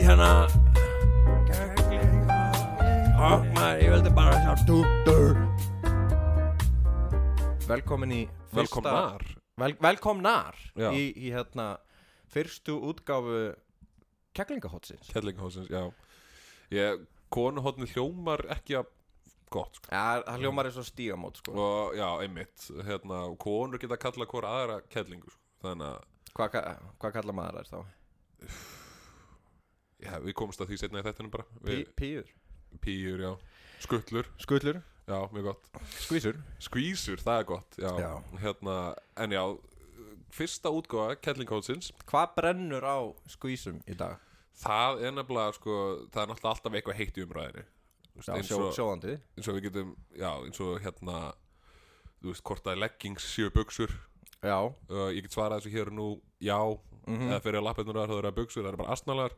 hérna 0.00 0.30
Kæklinga 1.46 2.40
hodni 3.20 3.68
ég 3.84 3.94
vildi 3.94 4.12
bara 4.16 4.40
sjá 4.40 4.56
tútur 4.66 5.38
Velkomin 7.70 8.16
í 8.18 8.20
velkomnar. 8.50 9.22
vel, 9.62 9.76
Velkomnar 9.78 10.58
Já. 10.74 10.90
í, 10.90 11.06
í 11.14 11.30
hérna 11.30 11.68
fyrstu 12.30 12.76
útgáfu 12.90 13.54
Keklingahotsins 14.36 15.08
Kellingahósins, 15.10 15.68
já. 15.70 15.84
Ég, 16.70 17.00
konuhotni 17.34 17.88
hljómar 17.90 18.44
ekki 18.54 18.76
að 18.78 18.86
gott 19.50 19.74
sko. 19.80 19.90
Já, 19.90 20.22
það 20.22 20.36
hljómar 20.44 20.68
er 20.70 20.74
svo 20.76 20.84
stígamót 20.86 21.40
sko. 21.42 21.54
Og 21.58 21.96
já, 21.98 22.06
einmitt. 22.22 22.68
Hérna, 22.86 23.24
konur 23.42 23.80
geta 23.82 23.98
kalla 23.98 24.26
hvora 24.30 24.52
aðra 24.60 24.76
kellingu 24.92 25.30
sko. 25.32 25.40
þannig 25.66 25.90
að 25.90 26.06
Hvað 26.38 26.50
ka- 26.54 26.62
hvað 27.02 27.12
kallar 27.16 27.34
maður 27.34 27.56
þær 27.58 27.70
þá? 27.72 28.50
já, 30.06 30.12
við 30.22 30.36
komumst 30.38 30.62
að 30.62 30.70
því 30.70 30.78
setna 30.84 31.02
í 31.02 31.06
þettunum 31.08 31.32
bara. 31.34 31.44
Við, 31.66 31.82
píur. 31.98 32.30
Píur, 32.80 33.18
já, 33.24 33.32
skuttlur 33.82 34.28
Skullur 34.38 34.76
já, 35.10 35.16
mjög 35.34 35.48
gott, 35.48 35.64
Skvísur. 36.04 36.36
Skvísur, 36.62 37.18
það 37.18 37.40
er 37.42 37.46
gott 37.48 37.78
já, 37.82 37.90
Já. 37.98 38.12
hérna, 38.44 38.76
en 39.18 39.34
já 39.34 39.42
fyrsta 40.30 40.70
útgóða 40.70 41.16
kellingahósins 41.20 41.92
Hvað 42.06 42.34
brennur 42.36 42.82
á 42.86 42.98
skvísum 43.28 43.80
í 43.88 43.94
dag? 43.96 44.18
það 44.60 45.02
er 45.06 45.12
nefnilega 45.16 45.54
sko, 45.56 45.74
það 46.12 46.22
er 46.22 46.28
náttúrulega 46.32 46.50
alltaf 46.54 46.74
eitthvað 46.76 46.98
heitt 47.00 47.16
í 47.16 47.24
veist, 48.16 48.28
Já, 48.28 48.42
sjó, 48.42 48.58
og, 48.66 48.74
sjóðandi. 48.76 49.14
eins 49.38 49.48
og 49.48 49.54
við 49.56 49.62
getum 49.70 49.96
já, 50.18 50.30
eins 50.44 50.60
og 50.60 50.80
hérna 50.84 51.32
þú 52.20 52.28
veist, 52.34 52.42
hvort 52.44 52.66
að 52.68 52.78
leggings 52.82 53.24
séu 53.36 53.50
buksur 53.50 53.90
Já. 54.42 54.56
Uh, 54.88 55.10
ég 55.12 55.22
get 55.22 55.32
svarað 55.36 55.60
þessu 55.60 55.70
hér 55.74 55.90
nú 55.92 56.20
já, 56.40 56.56
Mhm. 57.06 57.28
eða 57.28 57.40
fyrir 57.44 57.58
að 57.60 57.64
lappetnur 57.64 57.94
það 58.08 58.18
eru 58.18 58.28
að 58.30 58.36
buksur, 58.38 58.62
það 58.64 58.68
eru 58.68 58.76
bara 58.76 58.92
astnalar. 58.92 59.30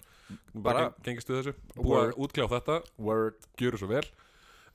Bara, 0.55 0.63
Bara- 0.63 0.91
bara 0.91 0.95
gengist 1.03 1.29
við 1.29 1.43
þessu. 1.43 1.55
Word. 1.77 2.15
að 2.15 2.19
útkljá 2.23 2.47
þetta, 2.49 2.77
Word. 2.99 3.35
Gjöru 3.59 3.79
svo 3.79 3.89
vel. 3.89 4.05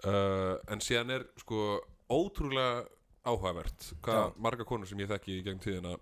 Uh, 0.03 0.57
en 0.67 0.79
síðan 0.79 1.11
er 1.11 1.25
sko 1.39 1.79
ótrúlega 2.11 2.87
áhugavert 3.25 3.93
hvað 4.03 4.19
Já. 4.19 4.33
marga 4.37 4.65
konur 4.65 4.85
sem 4.87 4.99
ég 4.99 5.07
þekki 5.07 5.39
í 5.39 5.43
gegn 5.43 5.59
tíðina 5.63 5.97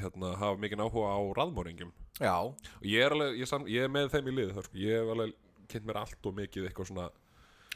hérna, 0.00 0.34
hafa 0.40 0.56
mikinn 0.60 0.82
áhuga 0.84 1.10
á 1.14 1.20
raðmóringum 1.38 1.92
Já, 2.20 2.34
og 2.46 2.84
ég 2.86 3.02
er 3.04 3.14
alveg, 3.16 3.38
ég, 3.40 3.48
sam, 3.50 3.64
ég 3.66 3.84
er 3.86 3.90
með 3.90 4.10
þeim 4.14 4.28
í 4.30 4.34
liði 4.36 4.54
þar 4.56 4.68
sko. 4.68 4.78
ég 4.78 5.00
hef 5.00 5.12
alveg 5.14 5.34
kynnt 5.68 5.86
mér 5.88 6.00
allt 6.04 6.26
og 6.30 6.34
mikið 6.38 6.68
eitthvað 6.68 6.90
svona 6.90 7.08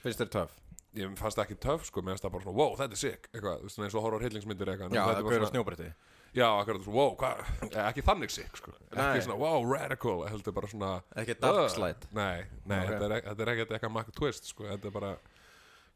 finnst 0.03 0.21
þér 0.23 0.33
töff 0.37 0.59
ég 0.99 1.17
fannst 1.19 1.37
það 1.39 1.45
ekki 1.47 1.59
töff 1.63 1.85
sko, 1.89 2.03
mér 2.03 2.15
finnst 2.17 2.25
það 2.27 2.33
bara 2.37 2.45
svona 2.47 2.59
wow, 2.59 2.77
þetta 2.79 2.97
er 2.97 3.03
sick, 3.03 3.29
eitthvað, 3.33 3.59
þú 3.63 3.69
veist, 3.69 3.81
eins 3.87 3.95
og 3.99 4.03
horror 4.07 4.25
hillingsmyndir 4.25 4.71
eitthvað, 4.73 4.95
Já, 4.95 5.01
en 5.01 5.09
það 5.09 5.11
þetta 5.15 5.25
var 5.25 5.33
gauður 5.33 5.39
á 5.39 5.43
svona- 5.43 5.55
snjóbretti 5.57 5.91
Já, 6.37 6.45
akkurat, 6.61 6.83
svona, 6.85 6.97
wow, 6.99 7.15
hvað, 7.17 7.39
eh, 7.73 7.85
ekki 7.89 8.03
þannig 8.05 8.31
sick 8.31 8.57
sko. 8.61 8.73
Nei. 8.93 8.99
ekki 9.01 9.23
svona, 9.25 9.39
wow, 9.41 9.65
radical 9.65 10.27
heldur 10.29 10.53
bara 10.53 10.69
svona 10.69 10.91
Ekki 11.17 11.35
dark 11.41 11.57
"Ugh." 11.63 11.71
slide 11.73 12.11
Nei, 12.13 12.45
nei, 12.69 12.83
Ok. 12.85 12.91
þetta 12.91 13.05
er, 13.09 13.13
ek- 13.17 13.25
þetta 13.31 13.41
er 13.47 13.53
ekkert 13.55 13.71
eitthvað 13.79 13.95
makk 13.97 14.13
twist 14.13 14.45
sko. 14.45 14.65
þetta 14.69 14.87
er 14.87 14.91
bara 14.93 15.13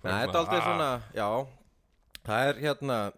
Nei, 0.03 0.13
þetta 0.27 0.33
er 0.33 0.41
aldrei 0.41 0.59
ah, 0.59 0.65
svona, 0.65 1.03
já 1.15 1.47
Það 2.25 2.49
er 2.49 2.55
hérna 2.65 3.13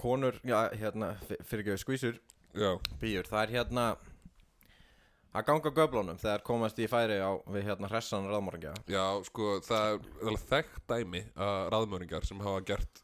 Konur, 0.00 0.38
já, 0.46 0.58
hérna 0.78 1.14
Fyrir 1.26 1.64
ekki 1.66 1.82
skvísur, 1.82 2.18
Já, 2.54 2.76
býjur 3.00 3.28
Það 3.30 3.42
er 3.42 3.54
hérna 3.56 3.86
Að 5.32 5.46
ganga 5.48 5.70
göflunum 5.72 6.18
þegar 6.20 6.42
komast 6.44 6.80
í 6.82 6.88
færi 6.92 7.16
á 7.24 7.32
Við 7.48 7.64
hérna 7.70 7.88
hressan 7.88 8.28
ráðmorgja 8.28 8.74
já, 8.90 9.04
sko, 9.24 9.54
það 9.64 9.94
er 9.94 10.26
alveg 10.28 10.44
þekkt 10.50 10.82
dæmi 10.92 11.22
að 11.40 11.62
raðmöringar 11.72 12.28
sem 12.28 12.42
hafa 12.44 12.60
gert 12.68 13.00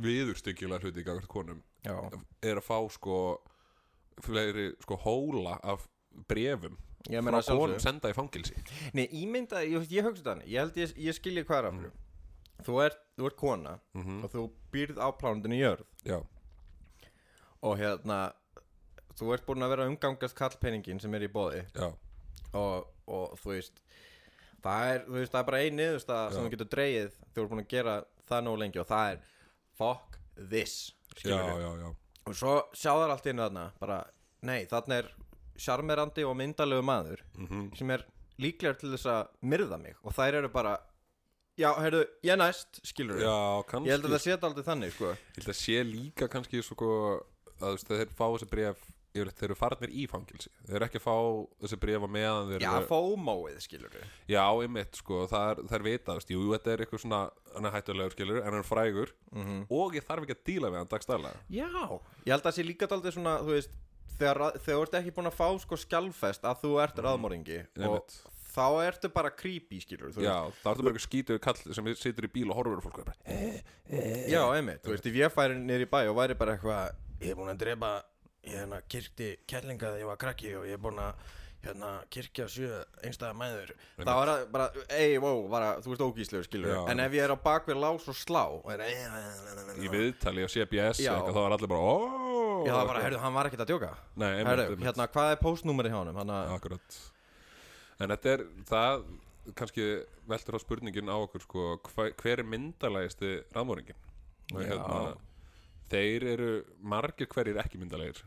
viðurstykjulega 0.00 0.84
hluti 0.84 1.00
í 1.00 1.06
gagvart 1.06 1.30
konum 1.32 1.62
Já, 1.84 1.96
er 2.44 2.60
að 2.60 2.66
fá 2.66 2.76
sko 2.92 3.16
fleiri 4.20 4.74
sko 4.84 4.98
hóla 5.00 5.56
af 5.64 5.86
brefum 6.28 6.76
frá 7.08 7.40
konum 7.48 7.80
senda 7.80 8.12
í 8.12 8.16
fangilsi 8.16 8.56
Nei, 8.92 9.06
ímynda, 9.22 9.62
ég, 9.64 9.88
ég 9.88 10.04
hugsa 10.04 10.26
þannig. 10.26 10.50
Ég 10.52 10.60
held 10.60 10.76
ég, 10.82 10.92
ég 11.00 11.16
skilji 11.16 11.44
er 11.46 11.68
af 11.70 11.72
hverju. 11.72 11.92
Þú 12.66 12.80
ert, 12.84 13.00
þú 13.16 13.30
ert 13.30 13.38
kona 13.40 13.78
mm 13.96 14.20
og 14.26 14.32
þú 14.34 14.42
býrð 14.74 15.00
á 15.00 15.08
plánundinu 15.16 15.56
jörð 15.56 15.86
Já, 16.06 16.18
og 17.60 17.76
hérna 17.80 18.20
þú 19.18 19.34
ert 19.34 19.46
búin 19.46 19.66
að 19.66 19.74
vera 19.74 19.88
umgangast 19.90 20.36
kallpenningin 20.38 21.00
sem 21.02 21.14
er 21.18 21.26
í 21.26 21.32
bóði 21.32 21.60
og, 22.56 22.86
og 23.06 23.34
þú 23.40 23.52
veist 23.52 23.82
það 24.64 24.86
er, 24.94 25.04
veist, 25.08 25.32
það 25.34 25.40
er 25.42 25.48
bara 25.50 25.60
ein 25.64 25.76
niðurstaða 25.76 26.30
sem 26.32 26.46
þú 26.46 26.52
getur 26.54 26.70
dreigið 26.76 27.10
þú 27.18 27.42
ert 27.42 27.52
búin 27.52 27.64
að 27.64 27.72
gera 27.74 27.96
það 28.30 28.46
nóg 28.46 28.60
lengi 28.62 28.80
og 28.80 28.88
það 28.88 29.12
er 29.12 29.26
fuck 29.80 30.16
this 30.36 30.76
já, 31.20 31.36
já, 31.36 31.70
já. 31.82 31.90
og 32.24 32.38
svo 32.38 32.54
sjá 32.72 32.92
þar 32.94 33.14
allt 33.16 33.28
inn 33.28 33.44
þarna 33.44 33.66
bara, 33.82 34.00
nei, 34.46 34.64
þarna 34.70 35.02
er 35.02 35.12
sjarmerandi 35.60 36.24
og 36.24 36.38
myndalegu 36.40 36.86
maður 36.86 37.26
Mm 37.36 37.68
sem 37.76 37.92
er 37.92 38.06
líklegur 38.40 38.78
til 38.80 38.92
þess 38.94 39.08
að 39.10 39.26
myrða 39.52 39.78
mig. 39.80 39.98
Og 40.04 40.14
þær 40.16 40.38
eru 40.40 40.50
bara 40.52 40.76
já, 41.58 41.70
heyrðu, 41.80 42.04
ég 42.26 42.38
næst, 42.40 42.80
skilur 42.86 43.20
Já, 43.22 43.34
kannski. 43.70 43.90
Ég 43.90 43.96
held 43.96 44.06
að 44.08 44.14
það 44.16 44.24
setja 44.26 44.48
aldrei 44.50 44.64
þannig, 44.70 44.94
sko. 44.96 45.10
Ég 45.16 45.40
held 45.40 45.52
að 45.54 45.58
sé 45.60 45.82
líka 45.88 46.30
kannski 46.32 46.62
sko 46.64 46.94
að 47.60 47.66
þú 47.66 47.74
veist, 47.76 47.92
þeir 47.92 48.16
fá 48.16 48.26
þessi 48.28 48.50
bref 48.54 48.88
yfirleitt 49.10 49.40
þeir 49.40 49.48
eru 49.48 49.56
farnir 49.58 49.90
í 49.90 50.04
fangilsi 50.06 50.50
þeir 50.68 50.76
eru 50.78 50.86
ekki 50.86 51.00
að 51.00 51.02
fá 51.02 51.14
þessi 51.64 51.78
bref 51.82 52.04
á 52.06 52.08
meðan 52.14 52.50
þeir 52.52 52.62
já, 52.62 52.70
eru 52.70 52.86
fómóið, 52.86 53.56
skilur 53.64 53.96
Já, 54.30 54.44
einmitt 54.62 55.00
sko, 55.00 55.24
það 55.30 55.46
er, 55.50 55.62
það 55.66 55.76
er 55.80 55.84
vita, 55.88 56.06
þú 56.12 56.20
veist, 56.20 56.30
jú, 56.30 56.44
þetta 56.54 56.72
er 56.72 56.84
eitthvað 56.84 57.02
svona 57.02 57.20
hann 57.56 57.66
er 57.66 57.74
hættulegur 57.74 58.14
skilur, 58.14 58.38
en 58.38 58.46
hann 58.52 58.62
er 58.62 58.68
frægur. 58.68 59.14
Mm 59.34 59.64
og 59.80 59.98
ég 59.98 60.06
þarf 60.06 60.26
ekki 60.28 60.36
að 60.36 60.44
díla 60.46 60.70
við 60.70 60.78
hann 60.84 60.92
dagstæðlega 60.94 61.42
Já, 61.50 61.66
ég 61.66 62.30
held 62.30 62.38
að 62.38 62.46
það 62.46 62.56
sé 62.60 62.66
líka 62.68 62.90
daldið 62.90 63.16
svona, 63.18 63.34
þú 63.42 63.56
veist 63.56 63.74
þegar, 64.20 64.42
þegar 64.60 64.78
þú 64.78 64.84
ert 64.86 64.98
ekki 65.00 65.14
búin 65.16 65.30
að 65.30 65.38
fá 65.40 65.48
sko 65.64 65.78
skjálfest 65.80 66.46
að 66.46 66.62
þú 66.64 66.72
ert 66.84 67.02
ráðmóringi 67.02 67.58
og 67.64 67.82
Einmitt. 67.88 68.16
Þá 68.54 68.64
ertu 68.86 69.10
bara 69.14 69.30
creepy, 69.34 69.80
skilur 69.84 70.12
þú 70.14 70.24
Já, 70.26 70.36
það 70.62 70.72
ertu 70.72 70.86
bara 70.86 70.94
eitthvað 70.94 71.06
skítur 71.06 71.42
kall 71.46 71.58
sem 71.78 71.90
situr 72.02 72.28
í 72.28 72.32
bíl 72.34 72.48
og 72.50 72.60
horfur 72.60 72.80
og 72.80 72.86
fólk 72.88 73.02
er 73.02 73.10
bara, 73.10 73.18
veist 73.26 74.30
Já, 74.34 74.42
einmitt, 74.54 74.82
þú 74.84 74.94
veist, 74.94 75.10
ef 75.10 75.20
ég 75.20 75.34
færi 75.34 75.58
í 75.86 75.90
bæ 75.90 76.00
og 76.10 76.16
væri 76.20 76.38
bara 76.38 76.56
eitthvað 76.56 76.96
ég 77.20 77.34
er 77.34 77.38
búin 77.38 77.52
að 77.52 77.60
drepa, 77.64 77.92
ég 78.48 78.56
hérna 78.62 78.80
kirkti 78.88 79.34
kellinga 79.50 79.86
þegar 79.90 80.02
ég 80.04 80.10
var 80.10 80.20
krakki 80.24 80.56
og 80.56 80.66
ég 80.68 80.78
er 80.78 80.82
búin 80.82 81.00
að 81.02 81.28
hérna 81.60 81.88
kirkja 82.08 82.46
sjö 82.48 82.68
einstæða 83.04 83.34
mæður. 83.36 83.72
Þá 84.00 84.10
er 84.14 84.30
það 84.30 84.44
bara, 84.54 84.68
ei, 84.96 85.18
wow, 85.20 85.42
bara, 85.52 85.74
þú 85.84 85.92
veist 85.92 86.04
ógíslegur, 86.06 86.46
skilur 86.48 86.72
Já, 86.72 86.78
en 86.88 87.02
ef 87.04 87.16
ég 87.18 87.26
er 87.26 87.34
á 87.36 87.38
bakvið 87.44 87.80
lás 87.82 88.06
og 88.08 88.16
slá 88.16 88.42
og 88.48 88.70
er 88.72 88.86
í 89.76 89.90
viðtali 89.92 90.46
á 90.46 90.48
CBS 90.48 91.02
Já. 91.04 91.12
eitthvað, 91.18 91.36
þá 91.36 91.42
er 91.42 91.56
allir 91.58 91.72
bara, 91.74 91.84
óóóó 91.84 92.64
Já, 92.64 92.72
það 92.72 92.78
var 92.80 92.90
bara, 92.94 93.04
heyrðu, 93.04 93.20
hann 93.26 93.36
var 93.36 93.50
ekkert 93.50 93.64
að 93.66 93.72
djóka. 93.74 93.90
Nei, 94.16 94.28
einmitt, 94.30 94.48
Heyrðu, 94.50 94.66
einmitt. 94.70 94.86
hérna, 94.88 95.08
hvað 95.12 95.34
er 95.34 95.42
postnúmerið 95.44 95.92
hjá 95.94 96.00
honum? 96.00 96.20
Hann 96.22 96.32
að, 96.38 96.54
Akkurat 96.56 96.98
En 98.00 98.12
þetta 98.14 98.32
er, 98.36 98.44
það 98.68 99.02
kannski 99.58 99.86
veltur 100.30 100.56
á 100.56 100.60
spurningin 100.62 101.10
á 101.10 101.16
okkur 101.16 101.44
sko, 101.44 101.64
hva, 101.90 102.06
hver 102.20 102.42
er 102.42 102.48
myndalægisti 102.48 103.32
Já. 104.50 104.62
hérna 104.70 105.02
þeir 105.90 106.26
eru 106.34 106.50
margir 106.80 107.28
hverjir 107.30 107.58
ekki 107.62 107.80
myndalegir. 107.80 108.22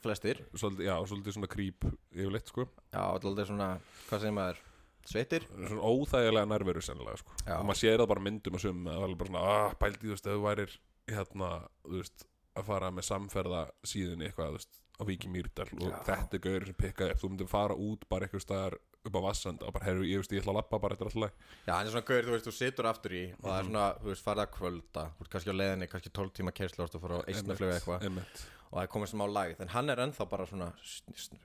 Flestir. 0.00 0.40
Svolítið, 0.56 0.86
já, 0.88 0.94
svolítið 1.04 1.34
svona 1.36 1.50
krýp 1.52 1.84
yfirleitt 2.14 2.48
sko. 2.48 2.64
Já, 2.94 3.02
alltaf 3.04 3.48
svona, 3.50 3.66
hvað 4.08 4.22
segir 4.22 4.36
maður 4.38 4.62
Sveitir? 5.04 5.44
svona 5.52 5.90
óþægilega 5.90 6.48
nærveru 6.48 6.80
sennilega 6.84 7.20
sko. 7.20 7.34
Og 7.58 7.66
maður 7.68 7.80
sér 7.82 8.00
það 8.00 8.08
bara 8.14 8.24
myndum 8.24 8.56
og 8.56 8.62
sum 8.64 8.86
alveg 8.88 9.18
bara 9.20 9.32
svona, 9.32 9.42
ah, 9.44 9.74
pældi, 9.80 10.06
þú 10.06 10.14
veist, 10.14 10.30
þú 10.30 10.38
værir 10.46 10.78
hérna, 11.12 11.50
þú 11.84 11.98
veist, 12.00 12.24
að 12.56 12.68
fara 12.70 12.90
með 12.94 13.08
samferða 13.10 13.60
síðunni 13.84 14.30
eitthvað, 14.30 14.54
þú 14.54 14.58
veist 14.60 14.80
á 14.94 15.02
Víki 15.04 15.28
Mýrdal 15.28 15.68
og 15.74 15.90
Já. 15.90 16.00
þetta 16.08 16.38
er 16.38 16.44
gauður 16.46 16.66
sem 16.70 16.80
pikka 16.80 17.10
upp. 17.10 17.20
Þú 17.20 17.30
myndir 17.32 17.50
fara 17.50 17.76
út 17.76 18.08
bara 18.08 18.26
eitthvað 18.28 18.46
staðar 18.46 18.78
upp 19.04 19.16
á 19.20 19.22
Vassend 19.26 19.62
og 19.62 19.72
bara, 19.74 19.84
herru, 19.84 20.04
ég 20.08 20.16
veist, 20.22 20.32
ég 20.32 20.40
ætla 20.42 20.52
að 20.54 20.58
lappa 20.62 20.78
bara 20.80 20.94
eftir 20.96 21.10
alltaf 21.10 21.32
Já, 21.66 21.72
hann 21.76 21.86
er 21.86 21.92
svona 21.92 22.06
gaur, 22.08 22.22
þú 22.24 22.32
veist, 22.34 22.46
þú 22.48 22.54
situr 22.56 22.88
aftur 22.88 23.12
í 23.12 23.22
og 23.34 23.44
það 23.44 23.52
Mhm. 23.52 23.60
er 23.60 23.68
svona, 23.68 23.86
þú 24.00 24.08
veist, 24.12 24.24
farið 24.24 24.44
að 24.46 24.52
kvölda. 24.56 25.04
Þú 25.14 25.20
veist, 25.24 25.30
kannski 25.34 25.50
á 25.52 25.56
leiðinni, 25.60 25.88
kannski 25.92 26.10
12 26.12 26.32
tíma 26.38 26.52
kerslu 26.56 26.84
og 26.84 27.00
fara 27.04 27.18
á 27.20 27.26
eistnaflögu 27.28 27.74
eitthvað. 27.74 28.26
og 28.74 28.80
það 28.80 28.82
er 28.82 28.88
komið 28.90 29.10
smá 29.14 29.26
lag 29.32 29.56
en 29.60 29.68
hann 29.68 29.90
er 29.90 29.96
ennþá 30.02 30.28
bara 30.28 30.46
svona 30.46 30.72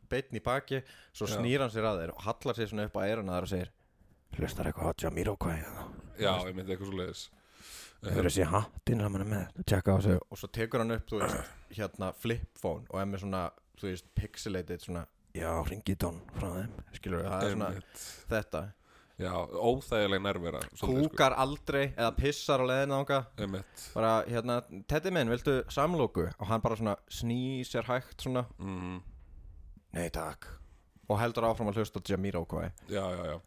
beitn 0.09 0.35
í 0.39 0.41
baki, 0.43 0.81
svo 1.13 1.27
snýr 1.27 1.59
hann 1.61 1.69
sér 1.69 1.85
að 1.85 1.99
þeir 2.01 2.13
og 2.15 2.21
hallar 2.25 2.55
sér 2.57 2.69
svona 2.71 2.85
upp 2.89 2.95
á 2.97 3.01
eiruna 3.05 3.35
þar 3.37 3.45
og 3.45 3.49
segir 3.51 3.69
hlustar 4.39 4.65
eitthvað 4.65 4.89
á 4.89 4.99
Jamiroquai 5.03 5.57
Já, 6.19 6.33
einmitt 6.47 6.65
eitthvað 6.67 6.89
svo 6.89 6.97
leiðis 6.97 7.29
þau 8.01 8.17
eru 8.17 8.29
að 8.29 8.33
sé 8.33 8.45
hattinn 8.49 9.01
hann 9.03 9.15
er 9.19 9.25
með? 9.25 9.63
Tjekka 9.65 9.93
á 9.93 9.99
sig. 10.01 10.19
Og 10.31 10.37
svo 10.39 10.47
tekur 10.47 10.79
hann 10.79 10.91
upp, 10.95 11.05
þú 11.05 11.19
veist, 11.19 11.49
hérna 11.75 12.13
flip 12.15 12.47
phone 12.57 12.85
og 12.89 12.99
er 13.01 13.05
með 13.05 13.19
svona, 13.25 13.51
þú 13.77 13.89
veist, 13.91 14.05
pixelated 14.15 14.79
svona, 14.81 15.05
já, 15.39 15.53
ringi 15.69 15.95
Don 15.99 16.19
frá 16.35 16.49
þeim, 16.57 16.75
skilur 16.97 17.23
það 17.25 17.47
er 17.47 17.55
svona 17.55 17.71
þetta, 18.33 18.61
Já, 19.19 19.33
óþægileg 19.35 20.21
svolítið, 20.23 20.61
sko. 20.79 20.87
kúkar 20.95 21.33
aldrei 21.35 21.89
eða 21.89 22.11
pissar 22.15 22.61
á 22.63 22.65
þanga 22.87 23.17
Einmitt. 23.43 23.81
Bara, 23.91 24.11
hérna, 24.31 24.61
Teddy 24.87 25.11
minn, 25.11 25.27
viltu 25.33 25.57
samlóku 25.75 26.29
og 26.29 26.47
hann 26.47 26.63
bara 26.63 26.77
svona 26.79 26.93
snýr 27.11 27.67
sér 27.67 27.83
hægt 27.89 28.23
svona, 28.23 28.45
mm, 28.63 29.01
nei 29.97 30.07
takk. 30.15 30.47
Og 31.09 31.19
heldur 31.19 31.49
áfram 31.49 31.67
að 31.71 31.81
hlusta 31.81 31.99
á 31.99 32.07
Jamiroquai 32.13 32.69
Já, 32.87 33.03
já, 33.11 33.23
já. 33.33 33.37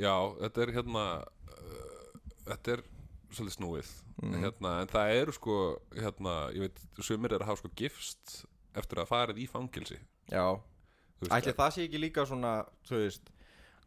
Já, 0.00 0.14
þetta 0.42 0.62
er 0.66 0.72
hérna 0.74 1.04
uh, 1.24 2.20
Þetta 2.50 2.72
er 2.74 2.82
svolítið 3.30 3.56
snúið. 3.56 3.90
Mhm. 4.20 4.40
hérna, 4.44 4.72
En 4.82 4.88
það 4.90 5.14
eru 5.22 5.32
sko 5.32 5.56
hérna, 5.96 6.34
Ég 6.52 6.66
veit, 6.66 6.80
sumir 7.00 7.32
er 7.32 7.40
að 7.40 7.46
hafa 7.54 7.62
sko 7.62 7.70
gifst 7.78 8.44
Eftir 8.76 9.00
að 9.00 9.08
farið 9.14 9.40
í 9.40 9.48
fangilsi 9.48 9.96
já, 10.30 10.44
ætli 11.28 11.52
það 11.52 11.74
sé 11.76 11.84
ekki 11.86 12.00
líka 12.00 12.24
svona 12.28 12.52
þú 12.88 13.02
veist, 13.04 13.30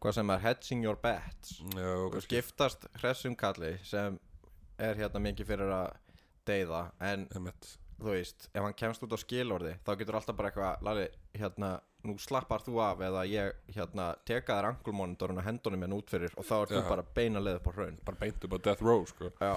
hvað 0.02 0.16
sem 0.18 0.30
er 0.30 0.42
hedging 0.44 0.84
your 0.84 0.98
bets. 1.02 1.56
Já, 1.74 1.94
kannski. 2.12 2.36
Giftast 2.36 2.86
hressum 3.00 3.34
kalli 3.36 3.72
sem 3.82 4.18
er 4.78 4.94
hérna 5.00 5.22
mikið 5.22 5.46
fyrir 5.46 5.72
að 5.74 5.96
deyða 6.46 6.84
en 7.00 7.26
Einmitt. 7.34 7.72
þú 7.98 8.10
veist, 8.12 8.48
ef 8.52 8.62
hann 8.62 8.76
kemst 8.76 9.02
út 9.06 9.14
á 9.14 9.18
skilorði 9.18 9.74
þá 9.86 9.92
getur 9.98 10.18
alltaf 10.20 10.36
bara 10.36 10.50
eitthvað, 10.50 10.82
Lali, 10.84 11.08
hérna 11.34 11.80
nú 12.04 12.18
slappar 12.20 12.60
þú 12.60 12.76
af 12.84 13.00
eða 13.00 13.22
ég 13.30 13.54
hérna 13.72 14.10
teka 14.28 14.58
þér 14.58 14.68
angulmonitorinn 14.74 15.40
og 15.40 15.46
hendunum 15.46 15.80
minn 15.80 15.96
út 15.96 16.10
fyrir 16.12 16.34
og 16.36 16.44
þá 16.44 16.54
er 16.58 16.72
þú 16.74 16.82
bara 16.90 17.06
beina 17.16 17.40
leið 17.40 17.60
upp 17.62 17.70
á 17.70 17.72
hraun. 17.78 17.98
Bara 18.04 18.20
beint 18.20 18.44
upp 18.44 18.54
á 18.54 18.58
death 18.68 18.84
row 18.84 19.06
sko. 19.08 19.30
Já. 19.40 19.54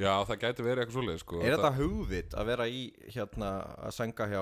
Já, 0.00 0.24
það 0.24 0.38
gæti 0.40 0.64
verið 0.64 0.82
eitthvað 0.86 0.96
svoleið 0.96 1.18
sko. 1.20 1.40
Er 1.44 1.52
þetta 1.58 1.72
hugvit 1.76 2.32
að 2.40 2.46
vera 2.48 2.64
í 2.72 2.80
hérna 3.12 3.50
að 3.76 3.92
sænga 3.98 4.28
hjá 4.30 4.40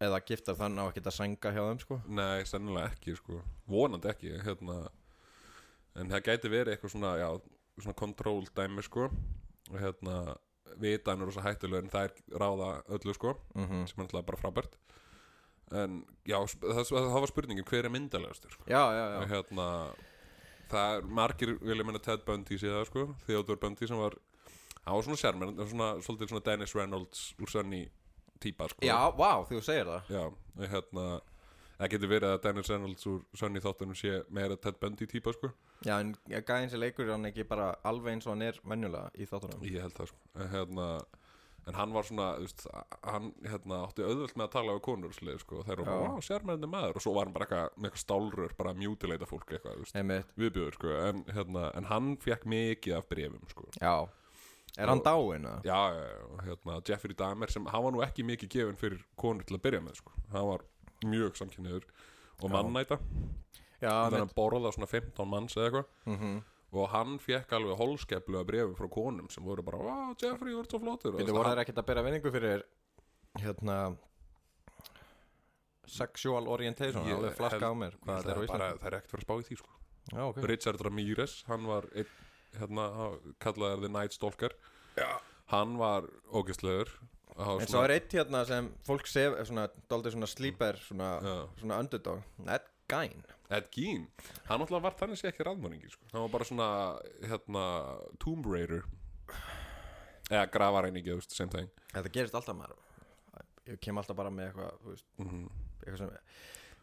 eða 0.00 0.20
gifta 0.26 0.56
þannig 0.58 0.80
á 0.80 0.86
að 1.00 1.16
sænga 1.16 1.52
hjá 1.54 1.62
þeim 1.62 1.80
sko? 1.82 2.00
Nei, 2.08 2.44
sennilega 2.48 2.92
ekki 2.92 3.16
sko 3.18 3.40
Vonandi 3.70 4.10
ekki 4.10 4.36
hérna. 4.44 4.82
En 5.98 6.12
það 6.12 6.26
gæti 6.28 6.52
verið 6.52 6.74
eitthvað 6.74 6.94
svona 6.94 7.16
Já, 7.20 7.28
svona 7.80 7.98
control 7.98 8.46
dæmi 8.56 8.84
sko 8.86 9.10
Og 9.70 9.76
hérna 9.80 10.36
Vitan 10.80 11.20
er 11.20 11.28
rosa 11.28 11.42
hættulega 11.44 11.82
en 11.82 11.92
það 11.92 12.08
er 12.08 12.40
ráða 12.40 12.70
öllu 12.96 13.14
sko 13.16 13.34
Mm 13.54 13.84
sem 13.86 13.98
er 13.98 14.06
náttúrulega 14.06 14.28
bara 14.30 14.40
frábært 14.40 14.78
en 15.70 16.00
já, 16.26 16.38
það, 16.58 16.80
það 16.90 17.20
var 17.22 17.30
spurningin 17.30 17.66
hver 17.66 17.86
er 17.86 17.92
myndalegastur 17.94 18.54
sko? 18.54 18.64
Já, 18.66 18.80
já, 18.90 19.04
og 19.20 19.22
já 19.22 19.30
hérna 19.34 19.66
það 20.70 20.96
er 20.96 21.08
margir 21.20 21.54
vilja 21.62 21.86
menna 21.86 22.02
Ted 22.02 22.24
Bundy 22.26 22.58
síðan 22.58 22.88
sko, 22.88 23.06
Theodore 23.26 23.60
Bundy 23.62 23.88
sem 23.90 23.98
var 23.98 24.16
hann 24.84 24.96
var 24.96 25.06
svona 25.06 25.20
sérmenn, 25.20 25.56
svona, 25.70 25.90
svolítið 26.04 26.32
svona 26.32 26.44
Dennis 26.46 26.74
Reynolds 26.74 27.24
úr 27.38 27.52
Sunny 27.52 27.84
típa 28.42 28.68
sko. 28.70 28.84
Já, 28.86 28.98
vá, 29.16 29.30
þú 29.48 29.60
segir 29.64 29.90
það. 29.90 30.14
Já, 30.16 30.66
hérna 30.74 31.06
það 31.80 31.92
getur 31.94 32.12
verið 32.12 32.34
að 32.34 32.42
Dennis 32.44 32.70
Reynolds 32.72 33.08
úr 33.08 33.20
Sunny 33.40 33.62
þáttunum 33.64 33.96
sé 33.96 34.18
meira 34.28 34.58
Ted 34.60 34.80
Bundy 34.82 35.08
típa 35.08 35.32
sko. 35.36 35.52
Já, 35.86 35.94
en 35.96 36.12
gæðin 36.28 36.72
sem 36.72 36.82
leikur 36.82 37.06
er 37.06 37.14
hann 37.14 37.30
ekki 37.30 37.46
bara 37.48 37.72
alveg 37.88 38.16
eins 38.16 38.28
og 38.28 38.34
hann 38.34 38.44
er 38.50 38.60
venjulega 38.64 39.08
í 39.16 39.28
þáttunum? 39.30 39.64
Ég 39.64 39.86
held 39.86 39.96
það 39.96 40.12
sko. 40.12 40.22
en 40.36 40.52
hérna 40.52 40.90
en 41.68 41.76
hann 41.76 41.92
var 41.94 42.06
svona, 42.06 42.28
þú 42.38 42.46
veist, 42.46 42.62
hann 43.06 43.30
hérna, 43.44 43.80
átti 43.86 44.04
auðvöld 44.04 44.36
með 44.38 44.46
að 44.46 44.54
tala 44.54 44.76
við 44.76 44.82
konur 44.86 45.14
slið, 45.14 45.42
sko, 45.42 45.60
og 45.60 45.66
þeir 45.68 45.74
eru 45.76 45.86
bara, 45.88 46.06
wow, 46.06 46.22
sérmennandi 46.24 46.70
maður. 46.72 46.96
Og 46.98 47.04
svo 47.04 47.12
var 47.16 47.28
hann 47.28 47.36
bara 47.36 47.46
eitthvað, 47.46 47.76
með 47.76 47.90
eitthvað 47.90 48.04
stálrör 48.04 48.54
bara 48.58 48.72
að 48.72 48.80
mjútileita 48.80 49.28
fólk 49.28 49.52
eitthvað, 49.54 49.76
þú 49.76 49.86
veist, 49.86 50.32
viðbjöður, 50.40 50.78
sko. 50.78 50.94
En, 51.10 51.22
hérna, 51.36 51.66
en 51.78 51.90
hann 51.90 52.10
fekk 52.24 52.48
mikið 52.50 52.96
af 52.96 53.10
brefum, 53.12 53.44
sko. 53.52 53.68
Já, 53.76 53.94
er 54.78 54.92
hann 54.92 55.02
dáinn 55.06 55.48
já, 55.64 55.78
já, 55.96 56.04
já, 56.04 56.44
hérna, 56.46 56.78
Jeffrey 56.86 57.16
Dahmer 57.18 57.50
sem, 57.50 57.66
hann 57.66 57.84
var 57.86 57.96
nú 57.96 58.04
ekki 58.06 58.26
mikið 58.26 58.52
gefin 58.54 58.78
fyrir 58.80 59.02
konur 59.18 59.46
til 59.48 59.58
að 59.58 59.64
byrja 59.66 59.82
með, 59.86 59.98
sko, 60.02 60.14
hann 60.34 60.48
var 60.52 60.64
mjög 61.06 61.40
samkynniður 61.40 61.86
og 62.40 62.52
mannæta. 62.52 63.00
Já, 63.80 63.88
þannig 63.88 64.18
að 64.18 64.22
hann 64.22 64.34
borða 64.36 64.72
svona 64.76 64.90
15 64.90 65.28
manns 65.28 65.56
eða 65.56 65.70
eitthvað. 65.70 65.92
Mm 66.12 66.40
og 66.70 66.86
hann 66.92 67.16
fekk 67.18 67.56
alveg 67.56 67.78
holskeplu 67.80 68.38
að 68.40 68.46
brefum 68.50 68.76
frá 68.78 68.86
konum 68.94 69.30
sem 69.32 69.46
voru 69.46 69.64
bara, 69.66 69.80
wow, 69.82 70.12
Jeffrey, 70.20 70.54
þú 70.54 70.62
ert 70.62 70.74
svo 70.74 70.80
flottur. 70.82 71.16
Býttu 71.18 71.34
voru 71.34 71.50
þær 71.50 71.62
ekkert 71.64 71.82
að 71.82 71.88
bera 71.88 72.04
vinningu 72.06 72.32
fyrir 72.34 72.62
hérna 73.42 73.78
sexual 75.90 76.46
orientation? 76.46 77.06
Alveg 77.10 77.34
flaska 77.38 77.70
á 77.70 77.74
mér 77.74 77.96
það 78.04 78.30
er 78.34 78.42
bara, 78.52 78.72
það 78.78 78.90
er 78.92 78.98
ekkert 79.00 79.14
fyrir 79.14 79.24
að 79.24 79.26
spá 79.26 79.34
í 79.34 79.46
því 79.48 79.58
sko. 79.58 79.78
Já, 80.10 80.22
ok. 80.28 80.40
Richard 80.50 80.84
Ramirez, 80.86 81.34
hann 81.50 81.66
var 81.70 81.88
einn, 81.90 82.14
hérna, 82.58 82.86
kallaði 83.42 83.84
The 83.84 83.92
Night 83.94 84.16
Stalker. 84.16 84.56
Já. 84.98 85.20
hann 85.52 85.78
var 85.78 86.06
ógæstlegur 86.34 86.90
En 87.40 87.68
svo 87.70 87.80
er 87.86 87.94
eitt 87.94 88.12
hérna 88.12 88.42
sem 88.44 88.66
fólk 88.84 89.06
sef 89.08 89.36
svona, 89.48 89.68
daldið 89.88 90.16
svona 90.16 90.28
sleeper 90.28 90.76
svona, 90.82 91.10
svona 91.60 91.78
underdog. 91.80 92.24
Ed 92.44 92.66
Gein. 92.90 93.22
Ed 93.54 93.70
Gein, 93.72 94.08
hann 94.48 94.60
alltaf 94.60 94.82
var 94.84 94.96
þannig 94.98 95.20
sé 95.20 95.30
ekki 95.30 95.46
raðmörningi 95.46 95.88
sko. 95.92 96.04
hann 96.12 96.26
var 96.26 96.32
bara 96.34 96.48
svona 96.48 96.68
hérna, 97.22 97.64
Tomb 98.22 98.46
Raider. 98.50 98.84
Eða 100.30 100.44
veist, 101.16 101.34
same 101.34 101.50
thing. 101.50 101.70
Þetta 101.94 102.12
gerist 102.14 102.36
alltaf 102.38 102.58
maður. 102.58 102.76
Ég 103.70 103.80
kem 103.80 103.98
alltaf 103.98 104.18
bara 104.18 104.30
með 104.34 104.50
eitthvað 104.50 105.02
mm 105.22 105.48
eitthvað 105.80 105.98
sem 106.02 106.12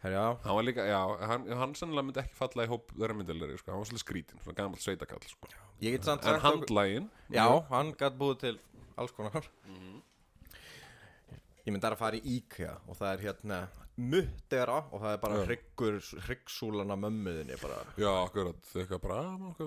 Herra, 0.04 0.13
já, 0.13 0.25
hann 0.44 0.56
var 0.60 0.63
líka, 0.68 0.84
já, 0.86 1.00
hann, 1.27 1.48
hann 1.58 1.72
sannlega 1.75 2.06
myndi 2.06 2.22
ekki 2.22 2.36
falla 2.38 2.66
í 2.68 2.70
hóp 2.70 2.92
þeirra 2.94 3.16
myndilegri, 3.18 3.58
sko. 3.58 3.72
hann 3.74 3.82
var 3.82 3.88
svolítið 3.89 4.04
skrítin 4.06 4.44
svona 4.44 4.58
gammal 4.60 4.80
sveitakall, 4.84 5.24
sko. 5.25 5.50
ég 5.82 5.96
get 5.96 6.06
samt 6.06 6.22
en 6.22 6.27
sagt 6.36 6.44
okkur- 6.44 6.51
handlægin 6.51 7.10
Já, 7.34 7.48
hann 7.72 7.94
gætt 7.98 8.18
búið 8.20 8.38
til 8.44 8.60
alls 8.98 9.12
konar. 9.18 9.48
Ég 11.68 11.74
myndi 11.75 11.84
að 11.89 11.98
fara 12.00 12.16
í 12.16 12.22
IKEA 12.38 12.77
og 12.88 12.96
það 12.96 13.10
er 13.13 13.24
hérna 13.25 13.58
muttera 13.98 14.77
og 14.94 15.01
það 15.01 15.12
er 15.16 15.22
bara 15.24 15.39
hryggur, 15.48 15.98
hryggsúlana 16.27 16.96
mömmuðinni 17.01 17.58
bara. 17.60 17.80
Já, 18.00 18.12
akkurat, 18.22 18.62
þegar 18.72 19.01
bara 19.04 19.24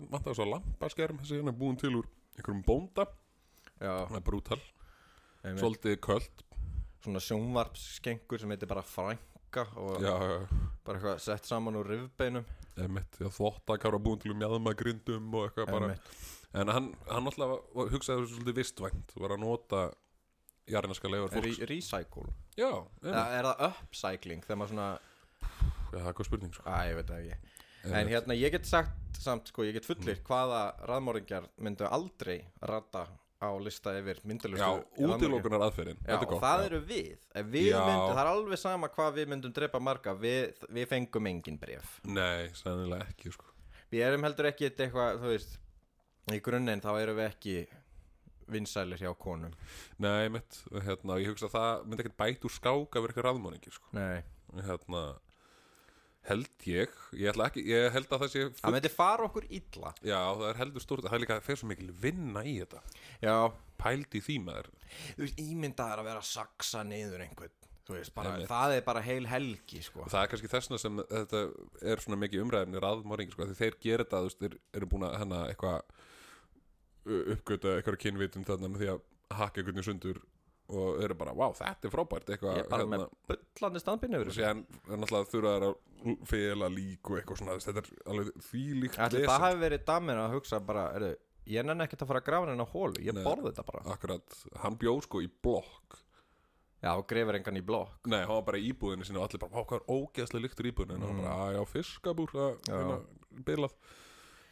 Manta 0.09 0.31
þess 0.31 0.41
að 0.47 0.53
lampaskerm. 0.55 1.19
Þessi 1.21 1.41
hérna 1.41 1.53
er 1.53 1.59
búin 1.61 1.77
til 1.83 1.91
úr 1.99 2.07
einhverjum 2.39 2.63
bónda, 2.65 3.05
Já, 3.81 3.93
það 4.07 4.17
er 4.17 4.25
brútal. 4.31 4.61
Einmitt. 5.43 5.61
Svolítið 5.63 5.99
köld. 6.05 6.43
Svona 7.05 7.21
sjónvarpskengur 7.25 8.41
sem 8.41 8.51
heitir 8.53 8.69
bara 8.69 8.83
frænka 9.51 9.67
og 9.77 10.01
Já, 10.03 10.47
bara 10.85 10.99
eitthvað 10.99 11.21
sett 11.21 11.45
saman 11.47 11.77
úr 11.77 11.89
rifbeinum. 11.89 12.45
Emitt 12.79 13.19
Já, 13.21 13.29
þvottakar 13.29 13.93
var 13.93 14.01
búin 14.01 14.21
til 14.23 14.33
um 14.33 14.39
mjadma 14.39 14.75
grindum 14.75 15.35
og 15.35 15.49
eitthvað 15.51 15.71
bara. 15.73 15.89
Einmitt. 15.91 16.11
En 16.55 16.69
hann, 16.69 16.95
hann 17.09 17.27
alltaf 17.27 17.49
var- 17.75 17.91
hugsaði 17.91 18.25
þessu 18.25 18.39
svolítið 18.41 18.57
vistvænt 18.59 19.13
Var 19.17 19.31
að 19.31 19.39
nota 19.39 19.93
jarðinska 20.67 21.09
leifar 21.09 21.31
Re 21.37 21.43
fólks. 21.43 21.61
Recycle? 21.71 22.33
Já, 22.59 22.71
emitt 23.03 23.39
er 23.39 23.45
það 23.45 23.61
upcycling 23.69 24.43
þegar 24.43 24.59
maður 24.59 24.73
svona 24.75 24.99
Já, 25.93 25.99
það 25.99 26.09
er 26.09 26.13
hvað 26.19 26.27
spurning 26.27 26.53
svo 26.55 26.65
Æ, 26.67 26.91
ég 26.91 26.97
veit 26.97 27.07
það 27.07 27.21
ekki. 27.21 27.39
En 27.85 28.09
hérna, 28.09 28.35
ég 28.37 28.51
get 28.53 28.67
sagt 28.67 29.17
samt, 29.21 29.47
sko, 29.49 29.63
ég 29.65 29.73
get 29.73 29.85
fullir 29.87 30.19
hvaða 30.27 30.75
raðmóringjar 30.87 31.47
myndu 31.59 31.87
aldrei 31.89 32.45
rata 32.63 33.07
á 33.41 33.49
lista 33.65 33.95
yfir 33.97 34.21
myndalustu 34.29 34.61
Já, 34.61 35.07
útilokunar 35.07 35.65
aðferðin 35.67 36.01
Já, 36.05 36.19
og 36.21 36.37
það 36.43 36.65
eru 36.67 36.81
við. 36.91 37.11
Við 37.41 37.71
myndum, 37.73 38.13
það 38.13 38.23
er 38.23 38.33
alveg 38.35 38.61
sama 38.61 38.91
hvað 38.93 39.17
við 39.17 39.33
myndum 39.33 39.55
drepa 39.57 39.81
marga 39.81 40.15
Við, 40.21 40.67
við 40.69 40.91
fengum 40.91 41.31
engin 41.33 41.59
bref 41.61 41.97
Nei, 42.05 42.51
sannilega 42.59 43.09
ekki 43.09 43.33
sko. 43.35 43.49
Við 43.91 44.07
erum 44.07 44.29
heldur 44.29 44.51
ekki 44.53 44.71
eitthvað, 44.71 45.23
þú 45.25 45.33
veist 45.33 45.59
Í 46.31 46.43
grunninn 46.45 46.83
þá 46.85 46.91
erum 47.01 47.17
við 47.19 47.27
ekki 47.31 47.57
vinsælir 48.51 49.01
hjá 49.01 49.11
konum. 49.19 49.55
Nei, 50.03 50.29
mitt, 50.33 50.61
hérna, 50.85 51.19
ég 51.23 51.33
hugsa 51.33 51.49
að 51.49 51.57
það 51.57 51.85
myndi 51.87 52.05
ekkert 52.05 52.19
bæt 52.21 52.47
úr 52.47 52.55
skák 52.55 52.97
að 52.99 53.05
vera 53.05 53.13
eitthvað 53.13 53.27
raðmóningi 53.29 53.75
sko. 53.75 53.91
Nei. 53.97 54.23
Hérna, 54.67 55.03
held 56.29 56.67
ég. 56.69 56.99
Ég, 57.17 57.41
ekki, 57.47 57.65
ég 57.71 57.89
held 57.95 58.11
að 58.13 58.25
það 58.25 58.33
sé 58.35 58.45
Það 58.61 58.77
myndi 58.77 58.93
fara 58.93 59.27
okkur 59.29 59.47
illa. 59.49 59.95
Já, 60.05 60.21
það 60.21 60.47
er 60.51 60.61
heldur 60.61 60.85
stórt 60.85 61.07
það 61.07 61.17
er 61.17 61.25
líka, 61.25 61.41
fer 61.47 61.61
svo 61.61 61.71
mikil 61.71 61.91
vinna 62.03 62.45
í 62.45 62.59
þetta. 62.61 62.83
Já, 63.25 63.35
pældi 63.81 64.23
því 64.27 64.37
maður. 64.45 64.71
Þú 65.17 65.25
veist, 65.25 65.41
ímyndaðar 65.47 66.03
að 66.03 66.11
vera 66.11 66.23
að 66.23 66.31
saksa 66.31 66.85
niður 66.87 67.25
einhvern 67.27 67.57
veist, 67.91 68.13
bara, 68.15 68.37
það 68.47 68.77
er 68.77 68.85
bara 68.87 69.01
heil 69.03 69.25
helgi, 69.27 69.81
sko. 69.83 70.05
Það 70.11 70.21
er 70.23 70.29
kannski 70.31 70.51
þessna 70.53 70.79
sem 70.79 71.01
þetta 71.11 71.41
er 71.93 72.03
svona 72.05 72.19
mikið 72.23 72.45
umræðinir 72.45 72.85
raðmóringi 72.85 73.35
sko, 73.35 73.49
því 73.49 73.57
þeir 73.59 73.79
gera 73.83 74.05
þetta, 74.05 74.21
þú 74.21 74.29
veist, 74.29 74.45
þeir 74.45 74.79
eru 74.79 74.91
búin 74.93 75.07
að 75.09 75.17
hérna 75.19 75.41
eitthvað 75.51 75.81
uppgöta 77.35 77.77
eitthvað 77.79 77.99
kynvitun 78.05 78.47
þarna 78.47 78.71
með 78.71 78.85
því 78.85 78.91
að 78.95 79.03
hakka 79.41 79.63
einhvern 79.63 79.87
sundur 79.87 80.21
og 80.71 81.01
eru 81.05 81.17
bara, 81.19 81.33
wow, 81.37 81.55
þetta 81.57 81.89
er 81.89 81.95
frábært. 81.95 82.29
Eitthvað, 82.35 82.59
Ég 82.59 82.65
er 82.67 82.71
bara 82.73 82.87
með 82.91 83.07
bullandi 83.31 83.83
standbyrni 83.83 84.21
og 84.21 84.29
er 84.31 84.61
náttúrulega 85.01 85.31
þurfa 85.33 85.55
þær 85.55 85.67
að 85.71 86.21
fela 86.31 86.69
lík 86.73 87.11
og 87.11 87.19
eitthvað 87.21 87.41
svona, 87.43 87.57
þetta 87.61 87.83
er 87.85 87.91
alveg 88.13 88.31
þvílíkt 88.51 89.01
Ætli 89.01 89.21
lesen. 89.21 89.31
það 89.33 89.45
hafi 89.47 89.61
verið 89.65 89.85
damir 89.91 90.21
að 90.23 90.37
hugsa 90.37 90.61
bara, 90.71 90.85
er, 90.97 91.09
ég 91.51 91.67
nenni 91.69 91.87
ekkert 91.87 92.05
að 92.07 92.13
fara 92.13 92.23
að 92.23 92.29
grafa 92.31 92.51
henni 92.53 92.65
á 92.65 92.75
hólu, 92.75 93.03
ég 93.05 93.21
borði 93.25 93.51
þetta 93.51 93.67
bara. 93.73 93.83
akkurat, 93.97 94.39
hann 94.65 94.79
bjó 94.81 94.95
sko 95.05 95.21
í 95.25 95.29
blokk. 95.43 96.01
Já, 96.81 96.95
og 96.97 97.05
grefur 97.11 97.37
engan 97.37 97.59
í 97.61 97.65
blokk. 97.65 98.07
Nei, 98.09 98.23
hann 98.25 98.39
var 98.39 98.45
bara 98.47 98.61
í 98.61 98.71
íbúðinu 98.73 99.05
sinni 99.05 99.21
og 99.21 99.27
allir 99.29 99.43
bara, 99.43 99.65
hvað 99.69 99.83
er 99.83 99.91
ógeðslega 99.93 100.45
lyktur 100.47 100.69
í 100.69 100.71
íbúðinu 100.73 100.97
en 100.97 101.03
hann 101.05 101.19
bara, 101.21 101.53
já, 101.53 101.61
fiskabúr 101.69 102.33
hérna, 102.33 102.95
bilað. 103.45 103.75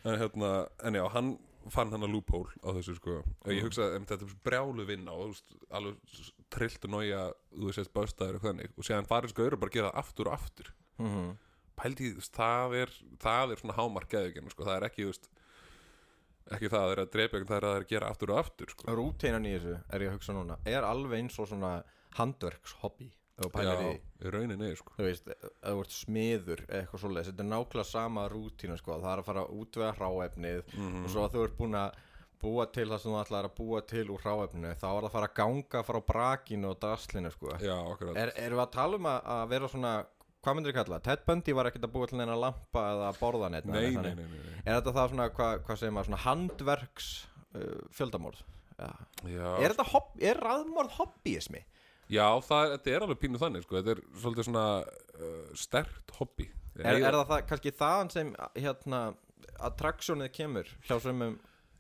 En 0.05 0.19
hérna, 0.21 0.51
en 0.85 0.99
já, 1.01 1.05
hann 1.15 1.31
fann 1.73 1.93
hann 1.93 2.07
að 2.07 2.15
loophole 2.15 2.55
á 2.65 2.69
þessu 2.77 2.97
sko. 2.99 3.17
Og 3.45 3.51
ég 3.53 3.67
hugsa 3.67 3.89
að 3.89 4.07
þetta 4.11 4.29
er 4.29 4.37
brjálu 4.47 4.87
vinna 4.89 5.15
og 5.15 5.33
veist, 5.33 5.57
alveg 5.75 6.21
trillt 6.55 6.87
og 6.89 6.95
nája 6.95 7.25
þú 7.55 7.71
veist, 7.71 7.93
baustaður 7.95 8.39
og 8.39 8.47
þannig. 8.47 8.77
Og 8.77 8.87
séðan 8.87 9.11
farið 9.11 9.35
sko 9.35 9.47
eru 9.47 9.61
bara 9.61 9.73
að 9.73 9.79
gera 9.79 9.91
það 9.91 10.01
aftur 10.05 10.31
og 10.31 10.39
aftur. 10.39 10.73
Mm 10.99 11.11
-hmm. 11.15 11.35
pældi, 11.79 12.15
það 12.35 12.77
er 12.83 12.95
það 13.23 13.53
er 13.53 13.61
svona 13.61 13.79
hámark 13.79 14.09
geðuginn, 14.11 14.51
sko, 14.51 14.65
það 14.65 14.77
er 14.77 14.87
ekki 14.89 15.03
þú 15.03 15.11
veist, 15.13 15.31
ekki 16.51 16.69
það 16.73 16.81
að 16.81 16.89
það 16.89 16.93
er 16.93 17.03
að 17.03 17.13
drepa 17.13 17.39
það 17.39 17.57
er 17.57 17.65
að 17.65 17.71
það 17.71 17.77
er 17.77 17.85
að 17.85 17.93
gera 17.93 18.09
aftur 18.09 18.31
og 18.31 18.39
aftur 18.39 18.71
sko. 18.71 18.95
Rúteinan 18.95 19.47
í 19.47 19.53
þessu, 19.59 19.77
er 19.93 20.03
ég 20.03 20.09
að 20.09 20.17
hugsa 20.17 20.33
núna 20.33 20.59
Er 20.65 20.83
alveg 20.83 21.19
eins 21.19 21.39
og 21.39 21.49
svona 21.49 21.83
handverkshobby 22.19 23.13
já, 23.39 23.75
í 24.19 24.33
rauninni, 24.35 24.69
sko 24.77 24.95
þú 24.99 25.07
veist, 25.07 25.31
þú 25.63 25.81
ert 25.85 25.95
smiður 25.95 26.63
eitthvað 26.67 27.03
svoleiðis, 27.05 27.31
þetta 27.31 27.45
er 27.45 27.51
nákvæmlega 27.53 27.87
sama 27.93 28.25
rútína 28.33 28.79
sko, 28.81 28.99
það 28.99 29.13
er 29.13 29.23
að 29.23 29.29
fara 29.31 29.45
út 29.61 29.79
við 29.79 29.93
hráefnið 30.01 30.75
Mhm. 30.75 31.05
og 31.05 31.11
svo 31.13 31.25
að 31.27 31.35
þú 31.37 31.45
ert 31.45 31.59
búin 31.59 31.79
að 31.79 32.05
búa 32.39 32.67
til 32.73 32.87
það 32.89 33.01
sem 33.03 33.13
þú 33.13 33.21
ætlar 33.23 33.49
að 33.49 33.57
búa 33.59 33.81
til 33.87 34.05
úr 34.15 34.23
hráefninu 34.23 34.75
þá 34.75 34.87
er 34.89 35.01
það 35.03 35.09
að 35.09 35.17
fara 35.17 35.29
að 35.29 35.35
ganga 35.35 35.83
frá 35.83 36.01
brakinu 36.13 36.71
og 36.71 36.79
draslinu 36.83 37.31
sko. 37.35 37.57
já, 37.59 37.79
er, 38.15 38.33
erum 38.37 38.59
við 38.59 38.67
að 38.67 38.73
tala 38.73 38.97
um 38.97 39.07
að, 39.11 39.21
að 39.39 39.49
vera 39.49 39.69
svona 39.69 39.95
hvað 40.43 40.55
myndir 40.55 40.73
þið 40.73 40.79
kalla, 40.79 40.99
það? 40.99 41.03
Ted 41.09 41.25
Bundy 41.27 41.53
var 41.53 41.67
ekkert 41.67 41.85
að 41.89 41.95
búa 41.95 42.07
til 42.07 42.19
neina 42.19 42.37
lampa 42.39 42.85
eða 42.93 43.09
borða 43.19 43.51
neitt 43.51 43.67
nei, 43.67 43.91
nei, 43.91 44.03
nei, 44.03 44.15
nei, 44.15 44.25
nei. 44.29 44.63
er 44.65 44.79
þetta 44.79 44.95
það 44.95 45.11
svona, 45.11 45.27
hvað, 45.35 45.59
hvað 45.67 45.81
segir 45.81 45.93
maður, 45.97 46.11
svona 46.11 46.23
handverks 46.27 47.09
uh, 47.55 47.83
fjöldamorð 47.91 48.45
Já. 48.79 49.59
Er 49.59 49.75
er 50.31 50.39
raðmorð 50.39 50.93
hobbyismi? 51.01 51.65
Já, 52.09 52.27
það, 52.41 52.71
þetta 52.77 52.91
er 52.95 53.05
alveg 53.07 53.19
pínu 53.21 53.39
þannig 53.43 53.65
sko. 53.67 53.77
Þetta 53.83 53.95
er 53.97 54.03
svolítið 54.23 54.47
svona 54.49 54.67
uh, 54.85 55.51
stert 55.55 56.15
hobby 56.19 56.49
Er, 56.79 56.95
er 56.95 57.11
það, 57.11 57.25
það 57.27 57.41
kannski 57.51 57.71
þaðan 57.75 58.11
sem 58.15 58.29
hérna 58.55 58.99
attraksjónið 59.67 60.29
kemur 60.37 60.69
hjá 60.87 60.99
sumum 61.03 61.39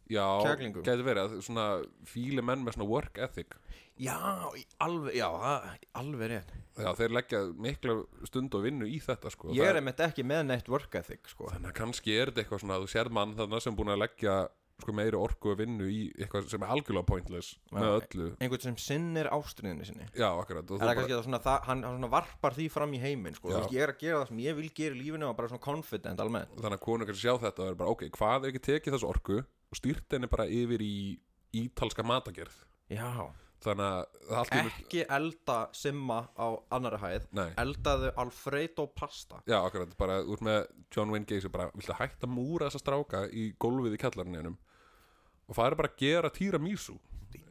Já, 0.08 0.24
kjærlingum? 0.42 0.82
gæti 0.86 1.04
verið 1.04 1.20
að 1.28 1.42
svona 1.44 1.64
fíli 2.08 2.42
menn 2.42 2.62
með 2.64 2.78
svona 2.78 2.88
work 2.88 3.20
ethic 3.22 3.54
Já, 4.00 4.16
í 4.56 4.62
alveg, 4.82 5.14
já, 5.18 5.26
það- 5.42 5.86
alveg 6.00 6.30
rétt 6.32 6.52
Já, 6.78 6.90
þeir 6.98 7.14
leggja 7.18 7.40
mikla 7.68 7.96
stund 8.30 8.54
og 8.54 8.62
vinnu 8.62 8.86
í 8.86 8.98
þetta 9.02 9.30
sko. 9.34 9.48
Ég 9.50 9.58
Það- 9.64 9.70
er 9.72 9.78
einmitt 9.80 10.02
ekki 10.06 10.22
með 10.26 10.44
neitt 10.46 10.68
work 10.70 10.94
ethic 10.94 11.26
sko. 11.26 11.48
Þannig 11.50 11.72
að 11.72 11.78
kannski 11.80 12.14
er 12.14 12.30
þetta 12.30 12.44
eitthvað 12.44 12.60
svona 12.62 12.76
að 12.78 12.84
þú 12.84 12.90
sér 12.92 13.10
mann 13.10 13.34
þarna 13.34 13.60
sem 13.64 13.74
búin 13.76 13.90
að 13.90 13.98
leggja 14.04 14.36
sko, 14.82 14.94
meiri 14.94 15.18
orku 15.18 15.52
og 15.52 15.58
vinnu 15.60 15.88
í 15.90 15.98
eitthvað 16.18 16.48
sem 16.52 16.62
er 16.64 16.72
algjörlega 16.74 17.08
pointless 17.08 17.52
með 17.74 17.86
Já. 17.88 17.92
öllu. 18.00 18.28
Einhvern 18.44 18.64
sem 18.66 18.76
sinnir 18.82 19.30
ástriðinni 19.34 19.88
sinni. 19.88 20.06
Já, 20.14 20.28
akkurat 20.30 20.70
Er 20.70 20.82
það 20.84 20.94
kannski 21.00 21.16
það 21.16 21.24
svona, 21.28 21.40
það, 21.48 21.58
hann, 21.70 21.82
hann 21.88 21.98
svona 21.98 22.12
varpar 22.14 22.56
því 22.58 22.68
fram 22.76 22.94
í 22.94 23.02
heiminn 23.02 23.36
sko. 23.38 23.52
Veist, 23.54 23.74
Ég 23.74 23.84
er 23.86 23.94
að 23.94 24.00
gera 24.04 24.22
það 24.22 24.28
sem 24.32 24.42
ég 24.46 24.58
vil 24.60 24.70
gera 24.80 24.94
í 24.94 25.02
lífinu 25.02 25.28
og 25.30 25.36
bara 25.40 25.50
svona 25.52 25.64
confident 25.66 26.22
almennt. 26.24 26.54
Þannig 26.58 26.78
að 26.78 26.84
konur 26.86 27.10
kannski 27.10 27.26
sjá 27.26 27.34
þetta 27.48 27.64
og 27.66 27.72
er 27.72 27.80
bara, 27.82 27.96
ok, 27.96 28.06
hvað 28.18 28.46
er 28.48 28.54
ekki 28.54 28.64
tekið 28.70 28.96
þessu 28.98 29.10
orku 29.10 29.38
og 29.42 29.76
stýrt 29.82 30.16
henni 30.16 30.30
bara 30.30 30.46
yfir 30.48 30.80
í 30.84 30.94
ítalska 31.58 32.04
matagerð 32.06 32.64
Já. 32.92 33.28
Þannig 33.58 33.88
að 34.38 34.52
Ekki 34.60 35.00
elda 35.10 35.56
simma 35.74 36.20
á 36.38 36.46
annari 36.70 37.00
hæð 37.02 37.24
Nei. 37.34 37.48
Eldaðu 37.58 38.12
Alfredo 38.22 38.84
pasta. 38.94 39.40
Já, 39.50 39.58
akkurat, 39.64 39.96
bara 39.98 40.20
út 40.22 40.44
með 40.46 40.68
John 40.94 41.10
Wayne 41.10 41.26
Gacy 41.26 41.50
bara, 41.50 41.66
viltu 41.74 41.96
hætta 41.98 42.28
að 42.28 42.34
múra 42.36 42.68
þessa 42.68 42.82
stráka 42.84 43.24
í 43.34 43.48
gólfið 43.58 43.96
í 43.96 44.00
kjallarninum 44.04 44.54
og 45.48 45.56
það 45.56 45.66
er 45.70 45.76
bara 45.80 45.88
að 45.92 45.96
gera 46.02 46.30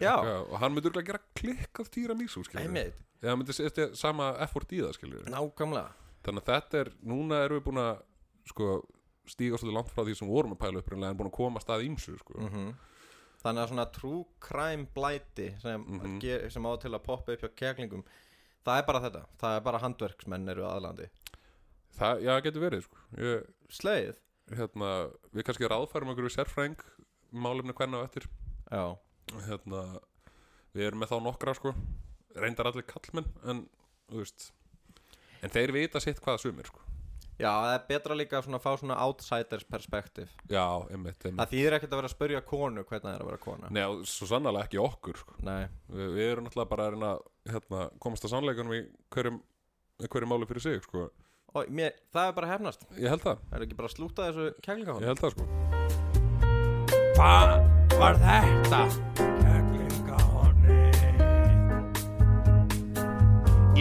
Já, 0.02 0.14
og 0.18 0.58
hann 0.62 0.74
myndi 0.74 0.90
örugglega 0.90 1.08
gera 1.12 1.24
klikkað 1.38 1.90
tiramisu 1.94 2.44
skilur 2.46 2.64
einmitt, 2.66 3.00
eða 3.22 3.30
hann 3.34 3.40
myndi 3.42 3.54
setja 3.58 3.88
sama 3.98 4.32
effort 4.46 4.72
í 4.74 4.82
það 4.84 4.94
þannig 6.28 6.44
að 6.44 6.52
þetta 6.54 6.80
er, 6.84 6.92
núna 7.08 7.40
erum 7.46 7.58
við 7.60 7.66
búin 7.70 7.82
að 7.82 8.02
sko, 8.52 8.68
stíga 9.28 9.58
svolítið 9.58 9.78
langt 9.78 9.92
frá 9.94 10.04
því 10.08 10.16
sem 10.18 10.28
við 10.28 10.34
vorum 10.38 10.54
að 10.56 10.62
pæla 10.66 10.82
upprunlega 10.82 11.14
en 11.14 11.18
búin 11.22 11.30
að 11.32 11.38
koma 11.38 11.60
að 11.62 11.66
stað 11.68 11.86
ímsu 11.88 12.18
sko. 12.20 12.38
mm 12.42 12.76
Þannig 13.38 13.62
að 13.62 13.68
svona 13.70 13.84
true 13.94 14.24
crime 14.42 14.88
blæti 14.96 15.48
sem, 15.62 15.82
Mhm. 15.82 16.20
ger, 16.20 16.50
sem 16.50 16.66
á 16.66 16.72
til 16.82 16.90
að 16.92 17.04
poppa 17.06 17.34
upp 17.34 17.42
hjá 17.42 17.50
keglingum 17.56 18.04
Það 18.66 18.78
er 18.82 18.86
bara 18.88 19.00
þetta, 19.00 19.22
það 19.40 19.56
er 19.56 19.62
bara 19.64 19.80
handverksmenn 19.80 20.50
eru 20.50 20.64
aðlandi. 20.68 21.06
Það, 21.98 22.22
já, 22.26 22.42
getur 22.42 22.62
verið 22.66 22.82
sko. 22.84 22.98
ég, 23.16 23.46
Sleið 23.70 24.16
hérna, 24.58 24.90
við 25.34 25.44
kannski 25.48 25.70
ráðfærum 25.72 26.12
okkur 26.12 26.28
við 26.28 26.36
sérfræng 26.36 26.76
málefni 27.32 27.76
hvernig 27.78 28.04
á 28.04 28.08
eftir 28.08 28.28
Já, 28.68 28.84
hérna, 29.48 29.84
við 30.76 30.90
erum 30.90 31.02
með 31.04 31.14
þá 31.14 31.18
nokkra 31.24 31.56
sko. 31.58 31.74
reyndar 32.38 32.70
allir 32.70 32.86
kallmenn 32.88 33.30
en, 33.48 33.64
veist 34.12 34.52
en 35.44 35.54
þeir 35.54 35.74
vita 35.76 36.02
sitt 36.04 36.20
hvaða 36.24 36.42
sumir 36.42 36.68
sko. 36.70 36.84
Já, 37.38 37.52
það 37.54 37.72
er 37.76 37.84
betra 37.92 38.16
líka 38.18 38.40
að 38.42 38.56
fá 38.64 38.72
svona 38.80 38.96
outsiders 39.04 39.66
perspektiv 39.70 40.32
já, 40.50 40.64
einmitt, 40.90 41.22
einmitt. 41.22 41.38
Það 41.44 41.52
þýðir 41.52 41.76
ekkert 41.78 41.92
að 41.94 42.00
vera 42.02 42.10
að 42.10 42.16
spyrja 42.16 42.42
konu 42.50 42.84
hvernig 42.84 43.06
það 43.06 43.14
er 43.14 43.22
að 43.22 43.30
vera 43.30 43.42
kona 43.44 43.70
Nei, 43.70 43.84
svo 44.10 44.30
sannlega 44.32 44.64
ekki 44.66 44.82
okkur 44.82 45.22
sko. 45.22 45.38
Nei, 45.46 45.68
við, 45.94 46.18
erum 46.32 46.48
náttúrulega 46.48 46.72
bara 46.74 46.88
að 46.88 46.96
reyna 46.96 47.14
hérna, 47.54 47.84
komast 48.02 48.26
að 48.26 48.34
sannleikunum 48.34 48.74
í 48.80 48.82
hverjum, 49.14 49.40
hverjum 50.08 50.34
máli 50.34 50.50
fyrir 50.50 50.66
sig 50.66 50.82
sko. 50.90 51.06
og 51.54 51.70
mér, 51.70 51.94
það 52.10 52.32
er 52.32 52.36
bara 52.42 52.52
hefnast 52.56 52.90
ég 52.98 53.14
held 53.14 53.22
það, 53.30 53.46
Það 53.46 53.58
er 53.62 53.68
ekki 53.70 53.82
bara 53.84 53.94
að 53.94 53.98
slúta 54.00 54.30
þessu 54.32 54.50
ég 54.50 54.62
keglingahónd 54.66 55.12
held 55.12 55.26
það 55.28 55.38
sko. 55.38 56.07
Hvað 57.18 57.50
var 57.98 58.18
þetta? 58.22 58.82
Kærlingahonni 59.18 60.82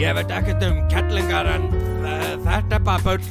Ég 0.01 0.15
veit 0.17 0.31
ekkert 0.39 0.63
um 0.67 0.79
kettlingar 0.91 1.45
en 1.55 1.67
þe- 2.03 2.39
þetta 2.47 2.73
er 2.79 2.83
bara 2.87 3.01
bull 3.05 3.23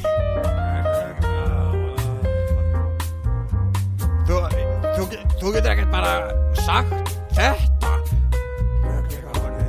Þú, 4.26 4.36
þú, 4.96 5.02
þú 5.40 5.46
getur 5.54 5.70
ekkert 5.74 5.90
bara 5.92 6.12
sagt 6.58 6.94
þetta 7.36 7.92
Kærlingahonni 8.82 9.68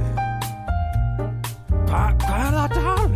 Hva, 1.88 2.04
Hvað 2.24 2.40
er 2.42 2.54
að 2.62 2.70
tala 2.78 3.06
um? 3.06 3.14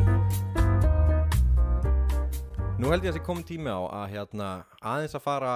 Nú 2.81 2.85
held 2.89 3.03
ég 3.05 3.11
að 3.13 3.17
það 3.19 3.25
komið 3.29 3.45
tími 3.51 3.69
á 3.69 3.79
að 4.01 4.05
hérna 4.15 4.47
aðeins 4.81 5.13
að 5.17 5.25
fara 5.27 5.53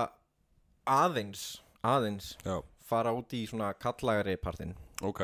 aðeins, 0.88 1.62
aðeins 1.84 2.34
já, 2.45 2.60
fara 2.86 3.13
út 3.17 3.34
í 3.34 3.43
svona 3.50 3.74
kallagari 3.74 4.36
partinn. 4.41 4.76
Ok, 5.06 5.21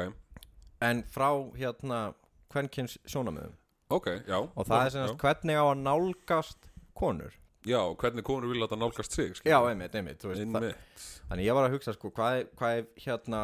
en 0.81 1.03
frá 1.13 1.29
hérna 1.57 2.13
kvenkins 2.51 2.97
sjónamöðum 3.07 3.53
ok, 3.91 4.07
já. 4.27 4.37
Og 4.55 4.65
það 4.67 4.85
er 4.87 4.97
já, 4.97 5.03
að 5.05 5.15
hvernig 5.21 5.57
á 5.59 5.65
að 5.67 5.81
nálgast 5.85 6.69
konur. 6.97 7.33
Já, 7.67 7.81
hvernig 8.01 8.23
konur 8.25 8.49
vil 8.49 8.63
að 8.65 8.71
það 8.73 8.79
nálgast 8.81 9.13
sig 9.13 9.35
skilur. 9.37 9.51
Já, 9.53 9.59
einmitt, 9.69 9.93
einmitt, 9.99 10.23
veist, 10.25 10.41
einmitt. 10.41 11.03
Þannig 11.29 11.45
ég 11.45 11.53
var 11.57 11.67
að 11.67 11.75
hugsa 11.75 11.93
sko 11.93 12.09
hvað, 12.15 12.37
er- 12.39 12.47
hvað 12.57 12.77
er 12.79 12.87
hérna 13.03 13.41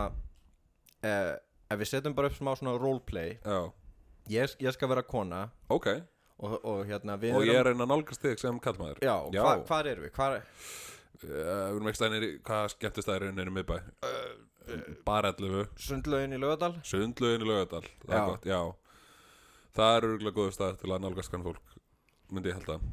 eh, 1.03 1.33
ef 1.69 1.79
við 1.83 1.91
setjum 1.91 2.15
bara 2.17 2.31
upp 2.31 2.37
smá 2.39 2.53
svona 2.57 2.73
roleplay. 2.81 3.35
Já, 3.43 3.59
ég, 4.33 4.55
ég 4.65 4.73
skal 4.73 4.89
vera 4.89 5.03
kona. 5.05 5.43
Ok, 5.69 5.87
og, 6.39 6.57
og 6.63 6.81
hérna 6.89 7.19
við 7.21 7.35
og 7.37 7.45
ég 7.45 7.53
erum- 7.53 7.59
er 7.61 7.69
reyna 7.73 7.85
að 7.85 7.91
nálgast 7.93 8.21
þig 8.25 8.39
sem 8.41 8.59
kallmaður 8.63 9.03
Já, 9.05 9.15
já. 9.35 9.41
Hva, 9.43 9.53
hvað 9.69 9.91
erum 9.93 10.07
við? 10.07 10.13
Hvar, 10.17 10.37
Uh, 10.37 10.41
við 10.41 10.96
erum 11.25 11.87
ekki 11.89 11.99
stæðinir 12.01 12.25
í, 12.27 12.31
hvað 12.45 12.67
skemmtistæðirinn 12.75 13.41
er 13.41 13.49
í 13.51 13.55
miðbæ? 13.55 13.77
Bara 15.07 15.31
11 15.31 15.69
sundlaugin 15.79 16.35
í 16.35 16.39
Lögadal? 16.41 16.73
Sundlaugin 16.87 17.45
í 17.45 17.47
Laugadal 17.47 17.83
það 18.03 18.15
er 18.17 18.25
gott, 18.31 18.47
já. 18.49 18.59
Það 19.77 19.97
er 19.97 20.07
örgulega 20.09 20.35
góðu 20.37 20.55
stað 20.55 20.79
til 20.81 20.91
að 20.91 21.03
nálgast 21.05 21.31
kann 21.33 21.45
fólk 21.45 21.75
myndi 22.33 22.51
ég 22.51 22.57
held 22.59 22.73
að 22.75 22.87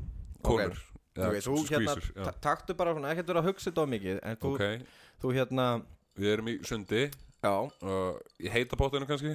Konur. 0.44 0.76
Hérna, 1.14 1.40
skvísur, 1.40 2.06
já. 2.12 2.24
ta- 2.26 2.36
taktu 2.42 2.74
bara 2.76 2.92
svona, 2.94 3.10
ekkert 3.14 3.30
vera 3.30 3.40
að 3.42 3.48
hugsa 3.48 3.70
þetta 3.70 3.84
á 3.86 3.92
mikið 3.94 4.16
en 4.22 4.38
þú, 4.42 4.52
þú 5.22 5.32
hérna 5.36 5.66
við 6.18 6.32
erum 6.34 6.48
í 6.50 6.54
sundi. 6.66 7.04
Í 7.44 8.50
heita 8.52 8.76
bóttinu 8.78 9.06
kannski? 9.08 9.34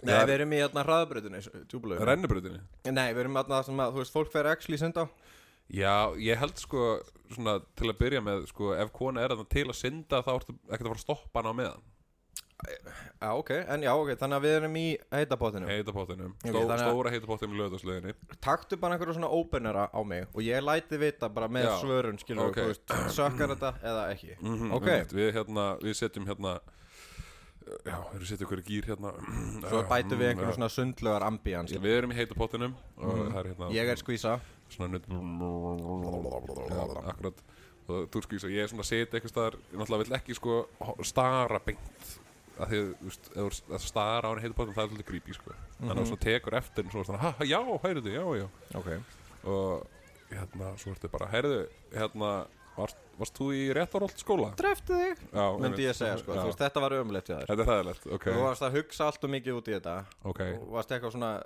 Nei, 0.00 0.14
við 0.24 0.34
erum 0.38 0.52
í 0.56 0.60
hérna 0.62 0.82
hraðabröðinu 0.86 1.40
Rennibrutinu 2.08 2.60
Nei, 2.88 3.10
við 3.12 3.18
erum 3.24 3.36
hérna 3.36 3.58
sem 3.66 3.82
að, 3.84 3.90
þú 3.92 4.00
veist, 4.00 4.14
fólk 4.14 4.30
fer 4.32 4.48
actually 4.48 4.78
synda 4.80 5.04
á 5.04 5.06
Já, 5.70 5.94
ég 6.18 6.36
held 6.40 6.56
sko 6.58 6.98
svona 7.30 7.60
til 7.78 7.86
að 7.92 7.98
byrja 8.00 8.20
með 8.26 8.46
sko 8.50 8.72
ef 8.74 8.90
kona 8.92 9.22
er 9.22 9.36
til 9.48 9.68
að 9.70 9.76
synda 9.78 10.22
þá 10.26 10.32
ertu 10.40 10.56
ekkert 10.66 10.86
að 10.86 10.90
fara 10.90 10.98
að 10.98 11.04
stoppa 11.06 11.40
hana 11.42 11.52
á 11.54 11.58
meðan. 11.60 11.82
Já, 12.60 13.30
ok, 13.40 13.50
en 13.72 13.80
já, 13.86 13.90
ok, 13.96 14.10
þannig 14.20 14.36
að 14.36 14.42
við 14.44 14.54
erum 14.58 14.74
í 14.76 14.82
heitabótinu 15.14 15.68
heita 15.70 15.92
bóttinu, 15.96 16.26
Ok, 16.44 16.50
Stó, 16.50 16.60
að- 16.68 16.82
stóra 16.82 17.12
heita 17.14 17.26
bóttinu 17.30 17.54
í 17.56 17.60
löðarsleginni 17.60 18.12
Taktu 18.44 18.76
bara 18.76 18.98
einhverju 18.98 19.14
svona 19.16 19.30
openera 19.32 19.86
á 19.88 20.00
mig 20.04 20.26
og 20.34 20.42
ég 20.44 20.60
læti 20.60 20.98
vita 21.00 21.30
bara 21.32 21.48
með 21.48 21.64
Já, 21.64 21.78
svörun, 21.80 22.18
skilur 22.20 22.50
ok. 22.50 22.58
þú 22.60 22.66
veist, 22.68 22.92
sökkar 23.16 23.54
þetta 23.54 23.72
eða 23.80 24.02
ekki. 24.12 24.36
Mm 24.44 24.72
Ok. 24.76 24.84
við, 25.08 25.32
hérna, 25.38 25.64
við 25.80 25.96
setjum 26.02 26.26
hérna 26.28 26.58
já, 27.86 27.96
við 28.12 28.26
setjum 28.28 28.46
ykkur 28.50 28.62
gýr 28.68 28.84
hérna. 28.92 29.14
Svo 29.64 29.82
bætum 29.88 30.18
við 30.20 30.28
einhverju 30.34 30.54
svona 30.58 30.68
sundlugar 30.68 31.22
ambíans. 31.24 31.72
Við 31.72 31.96
erum 31.96 32.12
í 32.12 32.18
heita 32.20 32.34
pottinum 32.36 32.74
og 32.98 33.14
Mhm. 33.16 33.32
það 33.32 33.40
er 33.40 33.54
hérna 33.54 33.70
Ég 33.72 33.88
er 33.88 33.96
skvísa 33.96 34.40
svona 34.74 34.92
nutt 34.94 35.06
já, 36.70 36.80
akkurat. 37.10 37.42
Og 37.90 38.04
þú 38.14 38.20
skýrst 38.22 38.46
að 38.46 38.52
ég 38.54 38.62
er 38.64 38.70
svona 38.70 38.84
að 38.84 38.90
setja 38.92 39.18
eitthvað 39.18 39.32
staðar 39.32 39.56
ég 39.58 39.78
náttúrulega 39.80 40.04
vill 40.04 40.18
ekki 40.20 40.36
sko 40.38 40.58
stara 41.06 41.58
beint. 41.64 42.10
Að 42.60 42.68
því 42.70 42.78
þú 43.00 43.08
veist, 43.08 43.30
þú 43.34 43.46
að 43.74 43.84
stara 43.88 44.28
á 44.28 44.30
henni 44.30 44.44
heita 44.44 44.56
pottinum 44.58 44.76
það 44.76 44.84
er 44.84 44.90
svolítið 44.92 45.08
creepy 45.10 45.32
sko. 45.38 45.54
Þannig 45.80 45.90
að 45.94 46.00
Mhm. 46.00 46.10
svo 46.10 46.18
tekur 46.20 46.56
eftir 46.60 46.84
en 46.84 46.90
svo 46.90 47.00
er 47.00 47.04
svona, 47.08 47.18
ha, 47.24 47.30
ha, 47.38 47.44
já, 47.44 47.60
heyrðu, 47.82 48.10
já, 48.12 48.24
já. 48.36 48.48
Ok. 48.76 48.88
Og 49.44 49.86
hérna, 50.30 50.76
svo 50.78 50.92
ertu 50.94 51.08
bara, 51.10 51.26
heyrðu 51.32 51.68
hérna, 51.94 52.46
varst, 52.76 52.96
varst 53.18 53.34
þú 53.40 53.46
í 53.56 53.72
réttarólt 53.74 54.18
skóla? 54.20 54.54
Dreftu 54.56 54.92
þig 54.94 55.16
Já, 55.32 55.58
Myndi 55.58 55.82
ég 55.88 55.94
segja, 55.96 56.18
sko, 56.20 56.34
já. 56.34 56.40
þú 56.44 56.46
veist, 56.52 56.58
þetta 56.60 56.80
var 56.80 56.92
ömulegt 56.92 57.26
þér. 57.32 57.46
Þetta 57.48 57.62
er 57.64 57.70
hæðilegt, 57.72 58.06
ok, 58.12 58.24
Þú 58.30 58.42
varst 58.44 58.62
að 58.62 58.76
hugsa 58.76 59.04
allt 59.06 59.24
og 59.24 59.30
mikið 59.30 59.52
út 59.56 59.68
í 59.68 59.74
þetta. 59.80 60.04
Ok. 60.24 60.40
Og 60.60 60.68
varst 60.76 60.90
eitthvað 60.90 61.12
svona 61.16 61.42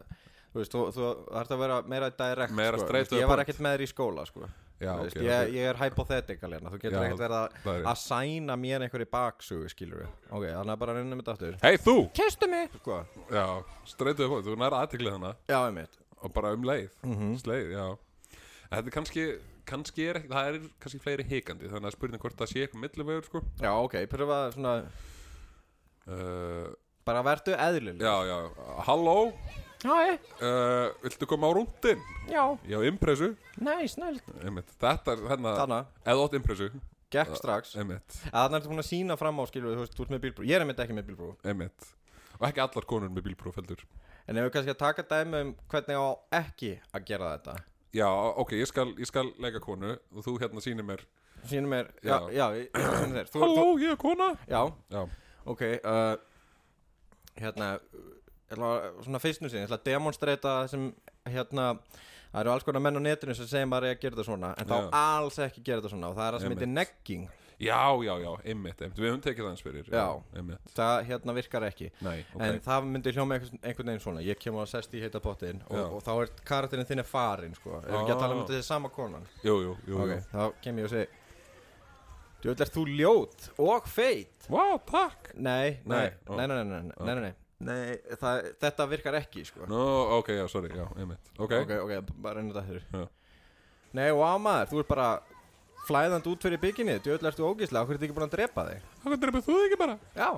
Þú 0.54 0.60
veist, 0.62 0.70
þú, 0.74 0.82
þú 0.94 1.06
þarft 1.34 1.50
að 1.56 1.58
vera 1.64 1.76
meira 1.90 2.08
direct 2.14 2.52
Meira 2.54 2.78
sko. 2.78 2.86
straight 2.86 3.08
Þú 3.08 3.10
to 3.10 3.10
veist, 3.10 3.10
the 3.10 3.22
Ég 3.24 3.26
var 3.28 3.36
point. 3.40 3.48
ekkert 3.48 3.62
með 3.66 3.72
þér 3.74 3.82
í 3.82 3.88
skóla, 3.90 4.24
sko. 4.28 4.48
Já, 4.80 4.90
Þú 4.90 4.94
ok, 4.94 5.02
veist, 5.04 5.16
ok. 5.16 5.24
ég, 5.24 5.50
ég 5.54 5.66
er 5.70 5.78
hypothetical 5.80 6.50
hérna. 6.54 6.70
Þú 6.70 6.78
getur 6.82 6.94
Já, 6.94 7.02
ekkert 7.08 7.22
verið 7.24 7.36
að 7.38 7.56
það 7.64 7.78
er- 7.80 7.88
að 7.90 7.98
sæna 8.04 8.56
mér 8.62 8.84
einhverju 8.86 9.08
baksugu, 9.10 9.68
skilur 9.72 9.98
við 10.04 10.08
Ok, 10.30 10.44
þannig 10.54 10.74
að 10.74 10.78
bara 10.84 10.94
reynum 10.94 11.20
þetta 11.22 11.34
aftur. 11.34 11.56
Hei 11.62 11.76
þú! 11.76 11.96
Kistu 12.14 12.48
mig! 12.50 12.70
Sko, 12.82 13.00
Já, 13.34 13.46
streytuðu 13.86 14.28
fótt, 14.34 14.44
þú 14.46 14.56
nærða 14.62 14.82
aðtiklið 14.86 15.12
hana 15.18 15.34
já, 15.48 15.58
einmitt. 15.66 15.98
Og 16.22 16.32
bara 16.34 16.52
um 16.54 16.62
leið, 16.62 16.90
Mhm. 17.02 17.34
sleið, 17.42 17.72
já. 17.74 17.98
En 18.70 18.78
Þetta 18.82 18.86
er 18.86 18.90
kannski, 18.90 19.38
kannski 19.66 20.08
er 20.10 20.14
ekki, 20.20 20.28
það 20.28 20.46
er 20.54 20.60
kannski 20.80 21.00
fleiri 21.00 21.24
hikandi 21.24 21.68
þannig 21.70 21.90
að 21.90 21.92
spurning 21.98 22.20
hvort 22.20 22.36
það 22.36 22.48
sé 22.54 22.66
eitthvað 22.66 22.82
millivegur 22.84 23.24
sko. 23.24 23.42
Já, 23.60 23.70
ok, 23.74 23.94
pröfa 24.06 24.52
svona 24.54 24.84
uh, 26.08 26.72
Bara 27.04 27.22
verðu 27.22 27.54
eðlileg 27.56 28.00
Já, 28.00 28.14
já, 28.26 28.38
halló 28.88 29.32
Hæ, 29.84 30.16
uh, 30.40 30.94
Viltu 31.04 31.26
koma 31.28 31.50
á 31.50 31.52
rúndin? 31.58 32.00
já, 32.30 32.44
Já, 32.68 32.78
impressu. 32.88 33.34
Nei, 33.60 33.84
snælt 33.88 34.22
Einmitt. 34.42 34.70
Þetta 34.80 35.12
er 35.12 35.24
hérna, 35.28 35.52
Þannig, 35.60 35.90
eða 36.08 36.22
ótt 36.24 36.36
impressu. 36.38 36.70
Gekk 37.12 37.34
strax. 37.36 37.74
Einmitt, 37.76 38.16
Þannig 38.32 38.56
ertu 38.62 38.70
búin 38.72 38.80
að 38.82 38.88
sína 38.88 39.16
fram 39.20 39.36
á, 39.38 39.44
skilur 39.50 39.70
við, 39.70 39.76
þú 39.76 39.84
veist, 39.84 39.98
þú 39.98 40.06
ert 40.06 40.14
með 40.14 40.22
bílbrú 40.24 40.46
Ég 40.48 40.56
er 40.56 40.64
einmitt 40.64 40.80
ekki 40.80 40.96
með 40.96 41.10
bílbrú 41.10 41.28
einmitt. 41.44 41.90
Og 42.40 42.48
ekki 42.48 42.64
allar 42.64 42.86
konur 42.90 43.12
með 43.12 43.28
bílpróf 43.28 43.60
heldur. 43.60 43.84
En 44.26 44.40
ef 44.40 44.48
við 44.48 44.54
kannski 44.56 44.72
að 44.72 44.80
taka 44.80 45.04
dæmi 45.12 45.42
um 45.44 45.52
hvernig 45.70 46.00
á 46.00 46.08
ekki 46.40 46.72
að 46.96 47.04
gera 47.12 47.34
þetta? 47.36 47.54
Já, 47.94 48.08
ok, 48.40 48.56
ég 48.58 48.66
skal, 48.66 48.88
ég 48.98 49.06
skal 49.06 49.28
leika 49.38 49.60
konu 49.62 49.92
og 49.94 50.24
þú 50.24 50.38
hérna 50.40 50.64
sýnir 50.64 50.82
mér. 50.88 51.04
Sýnum 51.44 51.68
mér, 51.70 51.92
já, 52.02 52.16
Já. 52.16 52.32
já, 52.32 52.46
ég, 52.56 52.70
ég 52.72 52.96
sýna 53.04 53.20
þér. 53.20 53.28
Þú, 53.30 53.40
Halló, 53.44 53.66
ég 53.84 53.92
er 53.92 54.00
kona. 54.00 54.30
Þú, 54.40 54.48
Já, 54.48 54.62
Já, 54.96 55.02
ok 55.44 55.62
uh, 55.84 56.16
Hérna 57.36 57.68
ég 57.68 57.78
að- 57.78 58.10
Svona 58.52 59.20
fyrstnum 59.22 59.48
sinni, 59.50 59.62
ég 59.64 59.68
ætla 59.70 59.78
að 59.80 59.86
demonstrata 59.88 60.56
það 60.60 60.68
sem, 60.74 60.90
hérna 61.32 61.70
Það 62.34 62.40
eru 62.42 62.50
alls 62.50 62.64
konar 62.66 62.82
menn 62.82 62.98
á 62.98 63.02
netinu 63.06 63.34
sem 63.38 63.46
segja 63.46 63.66
maður 63.70 63.92
að 63.92 64.00
gera 64.02 64.16
þetta 64.16 64.24
svona 64.26 64.48
En 64.58 64.66
þá 64.66 64.74
Já. 64.74 64.88
alls 64.98 65.36
ekki 65.38 65.62
gera 65.64 65.80
þetta 65.80 65.90
svona 65.94 66.08
Og 66.10 66.16
það 66.18 66.26
er 66.26 66.34
það 66.34 66.40
sem 66.44 66.54
heitir 66.54 66.70
negging 66.74 67.26
já, 67.62 67.76
já, 68.02 68.14
já, 68.18 68.30
einmitt, 68.50 68.80
einmitt 68.82 68.98
Við 68.98 69.06
höfum 69.06 69.20
tekið 69.22 69.44
það 69.44 69.50
eins 69.52 69.62
fyrir 69.62 69.86
Já. 69.94 70.06
einmitt 70.34 70.72
Það 70.74 70.94
hérna 71.08 71.34
virkar 71.36 71.66
ekki 71.68 71.90
Nei, 72.02 72.16
ok 72.34 72.42
En 72.48 72.58
það 72.66 72.88
myndi 72.90 73.12
hljóma 73.14 73.36
einhvern, 73.38 73.60
einhvern 73.62 73.92
veginn 73.92 74.02
svona 74.02 74.24
Ég 74.26 74.40
kemur 74.42 74.64
að 74.66 74.72
sest 74.74 74.96
í 74.98 75.02
heita 75.04 75.22
pottin 75.22 75.62
og, 75.70 75.78
Já. 75.78 75.84
og 75.94 76.02
þá 76.02 76.10
er 76.24 76.32
karakterinn 76.50 76.88
þinn 76.90 77.04
er 77.04 77.08
farin 77.08 77.54
sko. 77.54 77.78
Erum 77.86 78.00
ekki 78.02 78.16
að 78.16 78.22
tala 78.24 78.34
um 78.34 78.42
Ah. 78.42 78.48
þetta 78.48 78.58
þið 78.58 78.66
sama 78.66 78.90
konan 78.98 79.28
Jú, 79.46 79.54
jú, 79.62 79.76
jú, 79.86 80.00
Ok, 80.02 80.10
jú. 80.10 80.18
þá 80.34 80.42
kem 80.66 80.82
ég 80.82 80.90
og 80.90 80.90
segi 80.90 81.06
Þú 82.44 82.50
er 82.58 82.74
þú 82.74 82.82
ljót 82.98 83.48
og 83.62 83.86
feit 83.88 84.50
Vá, 84.50 84.64
takk 84.90 85.30
Nei, 85.38 85.78
nei, 85.86 86.10
Nei, 86.10 86.10
ó. 86.26 86.34
nei, 86.36 86.46
nei, 86.50 86.58
nei, 86.58 86.64
nei, 86.66 86.82
nei, 86.82 87.14
nei, 87.14 87.20
nei. 87.30 87.32
Nei 87.64 87.96
það, 88.20 88.48
Þetta 88.62 88.86
virkar 88.90 89.18
ekki 89.20 89.44
sko. 89.48 89.66
Nó, 89.70 89.82
ok, 90.18 90.32
já, 90.38 90.44
sorry, 90.52 90.70
já, 90.76 90.84
einmitt. 91.00 91.32
Ok, 91.38 91.54
ok, 91.64 91.74
ok, 91.84 92.12
bara 92.24 92.40
reynir 92.40 92.56
þetta 92.56 92.68
þurr 92.70 93.08
Nei, 93.94 94.08
og 94.10 94.24
á 94.26 94.34
maður, 94.42 94.70
þú 94.72 94.80
ert 94.82 94.90
bara 94.90 95.08
flæðand 95.86 96.26
út 96.30 96.42
fyrir 96.46 96.60
bygginni 96.62 96.96
Djöðl 97.04 97.28
ertu 97.30 97.44
ógíslega, 97.46 97.84
okkur 97.84 97.94
er 97.94 98.00
þetta 98.00 98.08
ekki 98.08 98.16
búin 98.16 98.26
að 98.26 98.34
drepa 98.34 98.64
þig? 98.70 98.88
Hvað 99.04 99.20
dreipið 99.22 99.46
þú 99.46 99.58
þig 99.58 99.66
ekki 99.68 99.78
bara? 99.84 99.98
Já, 100.18 100.30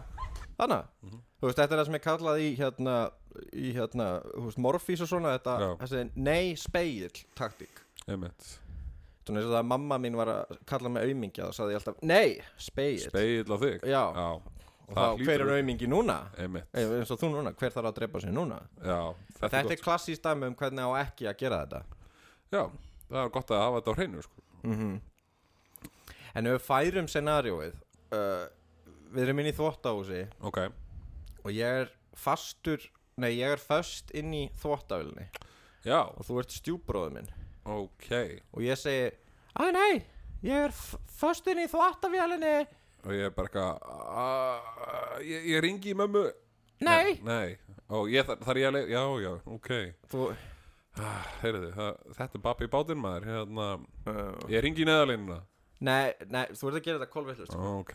þannig 0.59 1.15
Þú 1.37 1.49
veist, 1.49 1.59
þetta 1.61 1.67
er 1.67 1.81
það 1.81 1.89
sem 1.89 1.97
er 1.99 2.05
kallað 2.05 2.43
í 2.43 2.51
hérna 2.59 2.97
í 3.53 3.73
hérna, 3.77 4.07
þú 4.33 4.45
veist, 4.47 4.61
morfís 4.65 5.03
og 5.05 5.11
svona 5.11 5.35
þetta, 5.37 5.57
Já. 5.61 5.71
þessi 5.83 6.05
nei 6.17 6.55
speill 6.61 7.19
taktík 7.37 7.83
Einmitt 8.09 8.47
Svona 9.27 9.41
eins 9.41 9.49
og 9.49 9.55
það 9.57 9.61
að 9.61 9.71
mamma 9.73 9.99
mín 10.01 10.17
var 10.17 10.31
að 10.33 10.59
kalla 10.71 10.93
mig 10.93 11.09
aumingja 11.09 11.49
og 11.49 11.57
sagði 11.57 11.75
ég 11.75 11.81
alltaf, 11.81 11.97
nei, 12.07 12.37
speill 12.63 13.01
Speill 13.03 13.49
á 13.53 13.57
þig? 13.61 13.89
Já. 13.91 14.03
Já 14.17 14.29
og 14.87 14.95
þá, 14.95 15.25
hver 15.27 15.43
er 15.45 15.53
aumingi 15.57 15.87
núna? 15.91 16.17
Eins 16.39 17.11
og 17.11 17.19
þú 17.21 17.31
núna, 17.35 17.53
hver 17.59 17.73
þarf 17.75 17.89
að 17.91 17.97
drepa 18.01 18.21
sig 18.23 18.33
núna? 18.35 18.61
Já 18.85 18.99
Þetta, 19.41 19.63
gott. 19.63 19.73
er 19.75 19.83
klassíst 19.83 20.23
dæmi 20.25 20.47
um 20.51 20.55
hvernig 20.57 20.87
á 20.87 20.91
ekki 21.03 21.27
að 21.31 21.39
gera 21.43 21.59
þetta. 21.67 21.81
Já, 22.55 22.63
það 23.11 23.21
er 23.25 23.33
gott 23.35 23.51
að 23.53 23.63
hafa 23.65 23.81
þetta 23.81 23.93
á 23.93 23.99
hreinu 23.99 24.23
sko. 24.23 24.43
En 26.37 26.47
ef 26.51 26.57
við 26.57 26.65
færum 26.67 27.07
scenarióið 27.11 27.75
uh, 28.13 28.47
Við 29.15 29.23
erum 29.25 29.39
inn 29.43 29.49
í 29.51 29.55
þvóttahúsi 29.57 30.23
Ok. 30.45 30.59
Og 31.47 31.53
ég 31.55 31.83
er 31.85 31.93
fastur 32.19 32.83
Nei, 33.17 33.31
ég 33.39 33.55
er 33.55 33.63
föst 33.63 34.11
inn 34.17 34.35
í 34.37 34.43
þvóttavölni 34.61 35.29
Já, 35.87 36.01
og 36.03 36.25
þú 36.27 36.41
ert 36.43 36.51
stjúbróður 36.57 37.13
minn. 37.15 37.29
Ok. 37.71 38.09
Og 38.53 38.65
ég 38.67 38.77
segi 38.81 39.07
Æ 39.57 39.71
nei, 39.73 40.03
ég 40.45 40.67
er 40.67 40.75
f- 40.75 40.99
föst 41.17 41.47
inn 41.49 41.63
í 41.63 41.69
þvóttavélinni 41.71 42.67
Og 43.07 43.13
ég 43.15 43.29
er 43.29 43.31
bara 43.31 43.49
eitthvað 43.49 43.79
"Ah, 44.11 45.19
Ég, 45.23 45.47
ég 45.55 45.63
ringi 45.63 45.93
í 45.95 45.97
mömmu. 45.97 46.25
Nei. 46.81 47.19
Nei 47.25 47.57
Og 47.89 48.09
ég 48.11 48.27
þar, 48.27 48.37
þar 48.45 48.59
ég 48.61 48.67
að 48.69 48.75
leið 48.77 48.89
Já, 48.91 49.03
já, 49.23 49.33
ok. 49.47 49.71
Þú, 50.11 50.27
ah, 51.01 51.27
Heyrðu, 51.43 51.71
það, 51.77 51.93
þetta 52.19 52.35
er 52.39 52.43
babbi 52.45 52.65
í 52.67 52.73
bátinn 52.75 53.01
maður 53.01 53.29
hérna, 53.31 53.69
uh, 54.11 54.51
Ég 54.51 54.61
ringi 54.67 54.83
í 54.83 54.89
neðalínuna 54.91 55.39
Nei, 55.81 56.13
nei, 56.33 56.45
þú 56.57 56.69
ert 56.71 56.79
að 56.81 56.85
gera 56.87 56.99
þetta 56.99 57.13
kolvillust 57.13 57.53
sko. 57.53 57.73
Ok. 57.83 57.95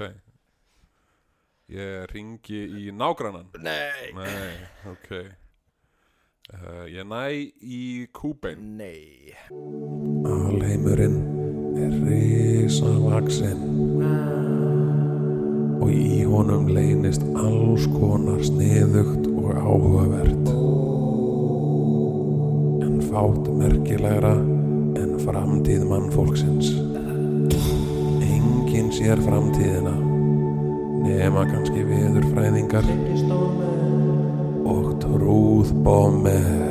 Ég 1.72 2.06
ringi 2.12 2.60
í 2.78 2.92
nágrannan. 2.94 3.48
Nei. 3.58 4.12
Nei, 4.14 4.68
ok. 4.92 5.10
Uh, 6.54 6.86
Ég 6.92 7.08
næ 7.10 7.24
í 7.64 8.08
kúbein. 8.14 8.78
Nei. 8.78 9.34
Alheimurinn 10.30 11.18
er 11.82 11.96
risavaxinn 12.06 13.66
og 15.82 15.90
í 15.90 16.22
honum 16.30 16.70
leynist 16.70 17.24
alls 17.34 17.88
konar 17.96 18.42
sniðugt 18.46 19.28
og 19.34 19.50
áhugavert. 19.58 20.52
En 22.86 22.98
fátt 23.10 23.50
merkilegra 23.58 24.36
en 25.02 25.16
framtíð 25.26 25.86
mannfólksins. 25.90 26.74
Enginn 28.22 28.92
sér 28.96 29.22
framtíðina 29.26 29.96
nema 31.02 31.48
kannski 31.50 31.84
veðurfræðingar 31.90 32.86
og 34.72 34.94
trúðbómer 35.02 36.71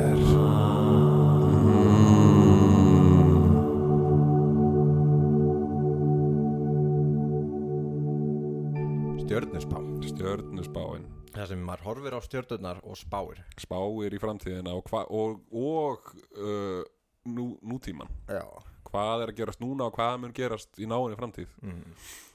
stjörnurnar 12.31 12.81
og 12.87 12.97
spáir. 12.99 13.43
Spáir 13.59 14.15
í 14.15 14.19
framtíðina 14.21 14.73
og, 14.77 14.87
hva, 14.89 15.03
og, 15.11 15.41
og 15.51 16.11
uh, 16.39 16.81
nú, 17.27 17.53
nútíman 17.61 18.11
Já. 18.31 18.45
Hvað 18.91 19.23
er 19.23 19.31
að 19.31 19.37
gerast 19.37 19.61
núna 19.63 19.87
og 19.87 19.95
hvað 19.95 20.17
mun 20.19 20.35
gerast 20.35 20.79
í 20.81 20.87
náinni 20.89 21.15
framtíð? 21.19 21.51
Mm. 21.63 21.83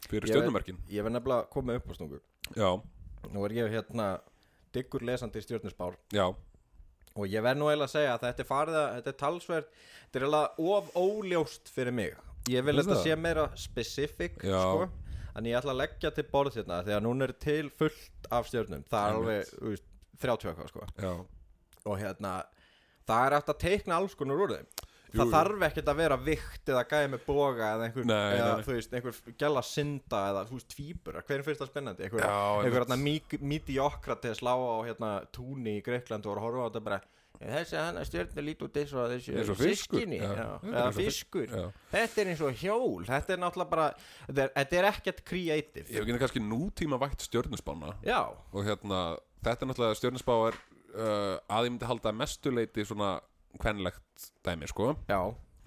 fyrir 0.07 0.29
Ég 0.29 0.33
stjörnumerkin. 0.33 0.79
Ég 0.89 1.05
verð 1.05 1.19
nefnilega 1.19 1.45
að 1.45 1.51
koma 1.53 1.77
upp 1.77 1.91
á 1.91 1.93
snúku 1.99 2.21
já, 2.55 2.71
Nú 3.33 3.45
er 3.45 3.57
ég 3.57 3.73
hérna 3.75 4.11
diggur 4.77 5.05
lesandi 5.05 5.43
stjörnusspár 5.43 5.97
já, 6.15 6.29
og 7.17 7.27
ég 7.33 7.43
verð 7.45 7.61
nú 7.61 7.71
eiginlega 7.71 7.89
að 7.89 7.95
segja 7.97 8.15
að 8.15 8.25
þetta 8.27 8.45
er 8.45 8.49
farið 8.51 8.79
að 8.81 8.89
þetta 8.99 9.13
er 9.13 9.19
talsverð, 9.23 9.83
þetta 10.05 10.21
er 10.21 10.27
eiginlega 10.27 10.71
of 10.77 10.91
óljóst 11.01 11.73
fyrir 11.73 11.97
mig. 11.97 12.17
Ég 12.53 12.63
vil 12.67 12.77
þetta 12.79 13.01
sé 13.03 13.17
meira 13.19 13.49
specific 13.59 14.37
sko. 14.39 14.87
En 15.37 15.45
ég 15.51 15.59
ætla 15.59 15.75
að 15.75 15.81
leggja 15.83 16.11
til 16.17 16.27
borð 16.33 16.57
hérna 16.61 16.81
því 16.87 16.97
að 16.97 17.05
núna 17.07 17.29
er 17.29 17.35
til 17.47 17.71
fullt 17.77 18.29
af 18.33 18.49
stjörnum. 18.51 18.85
Það 18.91 19.07
er 19.11 19.21
alveg 19.21 19.51
þú 19.53 19.71
veist, 19.75 19.87
30 20.23 20.51
eitthvað 20.53 20.69
sko. 20.73 20.87
já. 20.97 21.13
Og 21.87 21.99
hérna 22.01 22.35
það 23.07 23.27
er 23.27 23.39
eftir 23.39 23.55
að 23.55 23.63
teikna 23.67 24.01
alls 24.01 24.15
konar 24.19 24.43
úr 24.47 24.55
þeim. 24.57 24.69
Jú, 25.07 25.21
það 25.21 25.27
jú. 25.29 25.33
þarf 25.37 25.63
ekkert 25.69 25.89
að 25.93 25.99
vera 26.01 26.17
vikt 26.19 26.71
eða 26.73 26.81
gæði 26.91 27.11
með 27.13 27.21
boga 27.29 27.69
eða 27.77 27.85
einhver, 27.87 28.07
Nei, 28.11 28.33
eða, 28.37 28.49
nei, 28.57 28.65
þú 28.67 28.73
veist, 28.75 28.97
einhver 28.99 29.21
gæla 29.39 29.63
synda 29.65 30.23
eða 30.33 30.43
þú 30.49 30.57
veist 30.59 30.69
tvíbura, 30.75 31.23
hver 31.29 31.39
er 31.39 31.45
fyrst 31.47 31.63
það 31.63 31.71
spennandi? 31.71 32.03
Einhver, 32.09 32.25
Já, 32.27 32.41
einhver 32.65 32.87
einmitt. 32.89 33.29
hérna 33.37 33.49
míti 33.53 33.77
okkra 33.81 34.17
til 34.21 34.33
að 34.35 34.41
slá 34.41 34.53
á 34.57 34.77
hérna 34.89 35.11
túni 35.33 35.77
í 35.79 35.85
Greikland 35.87 36.27
og 36.27 36.33
voru 36.35 36.43
að 36.43 36.47
horfa 36.49 36.65
á 36.67 36.69
þetta 36.69 36.85
bara 36.89 36.99
"Ja, 37.01 37.16
þessi 37.41 37.77
hann 37.79 37.99
að 38.01 38.07
stjörnu 38.11 38.45
lít 38.47 38.63
út 38.65 38.79
eins 38.81 38.93
og 38.97 39.13
Þetta 39.13 39.31
er 39.37 39.51
eða 40.73 40.93
fiskur. 40.97 41.49
já. 41.51 41.67
þetta 41.93 42.23
er 42.23 42.31
eins 42.33 42.43
og 42.45 42.61
hjól. 42.63 43.05
Þetta 43.09 43.35
er 43.35 43.43
náttúrulega 43.43 43.73
bara 43.73 43.89
þetta 44.29 44.45
er, 44.47 44.53
þetta 44.57 44.79
er 44.81 44.89
ekkert 44.91 45.25
creative. 45.29 45.87
Ég 45.87 45.99
hef 45.99 46.07
ekki 46.07 46.21
kannski 46.25 46.45
nútíma 46.45 47.01
vægt 47.03 47.27
stjörnuspána. 47.27 47.97
Já, 48.07 48.23
og 48.53 48.65
hérna, 48.67 49.03
þetta 49.45 49.67
er 49.67 49.73
náttúrulega 49.73 50.01
stjörnuspá 50.01 50.37
er 50.51 50.61
uh, 50.97 51.35
að 51.59 51.69
ég 51.69 51.75
myndi 51.75 51.91
halda 51.91 52.15
mestuleiti 52.17 52.87
svona 52.89 53.17
kvenlegt 53.61 54.31
dæmi 54.47 54.71
sko. 54.71 54.95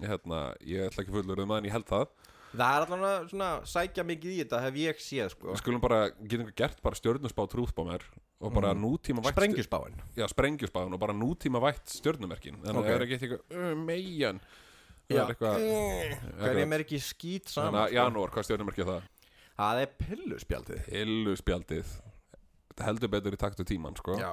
Hérna, 0.00 0.50
ég 0.64 0.88
ætla 0.88 1.04
ekki 1.04 1.14
fullur 1.14 1.42
um 1.44 1.52
það 1.52 1.62
en 1.62 1.70
ég 1.70 1.76
held 1.76 1.88
það. 1.90 2.10
Það 2.50 2.74
er 2.74 2.84
allavega 2.84 3.28
svona 3.30 3.48
sækja 3.70 4.04
mikið 4.08 4.32
í 4.32 4.38
þetta 4.42 4.60
hef 4.64 4.78
ég 4.80 5.02
séð 5.04 5.28
sko. 5.36 5.52
Við 5.52 5.60
skulum 5.62 5.82
bara, 5.82 6.00
getum 6.18 6.48
við 6.48 6.56
gert 6.58 6.80
bara 6.82 6.98
stjörnuspá 6.98 7.44
trúðbómer 7.52 8.06
og 8.40 8.54
bara 8.56 8.72
nútíma 8.74 9.22
vægt 9.24 9.36
sprengjusbáin. 9.36 9.96
Já, 10.16 10.26
sprengjusbáðun 10.32 10.96
og 10.96 11.00
bara 11.02 11.12
nútíma 11.16 11.60
vægt 11.62 11.92
stjörnumerkin. 11.92 12.60
Þannig 12.64 12.80
Ok. 12.80 12.84
að 12.84 12.90
það 12.90 12.96
er 12.96 13.06
ekki 13.06 13.18
eitthvað 13.18 13.80
það 15.10 15.18
Já. 15.18 15.24
eitthvað 15.28 15.56
hverjum 16.40 16.72
er 16.76 16.84
ekki 16.84 17.00
skýt 17.02 17.50
þannig 17.50 17.54
saman 17.54 17.80
að 17.82 17.96
janúar, 17.98 18.30
hvað 18.30 18.46
stjörnumerki 18.48 18.84
er 18.84 18.90
það? 18.92 19.08
það 19.60 19.82
er 19.82 19.90
pilluspjaldið. 20.06 20.86
Hilluspjaldið 20.94 21.96
Þetta 22.70 22.86
heldur 22.86 23.10
betur 23.12 23.34
í 23.34 23.36
taktu 23.36 23.64
tíman 23.66 23.96
sko. 23.98 24.14
Já, 24.16 24.30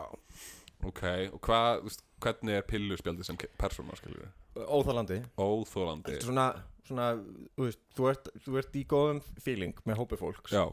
ok, 0.87 1.03
og 1.33 1.39
hvað, 1.43 1.97
hvernig 2.23 2.53
er 2.55 2.61
pilluspjaldið 2.69 3.25
sem 3.27 3.39
persóna 3.59 3.97
óþálandi 4.55 5.17
óþólandi 5.37 6.15
er 6.15 6.23
svona, 6.23 6.45
svona 6.87 7.09
þú, 7.17 7.65
veist, 7.65 7.81
þú, 7.97 8.07
ert, 8.13 8.29
þú 8.45 8.57
ert 8.61 8.77
í 8.79 8.85
góðum 8.89 9.19
feeling 9.43 9.75
með 9.85 9.99
hópi 9.99 10.19
fólks. 10.21 10.53
Já, 10.53 10.63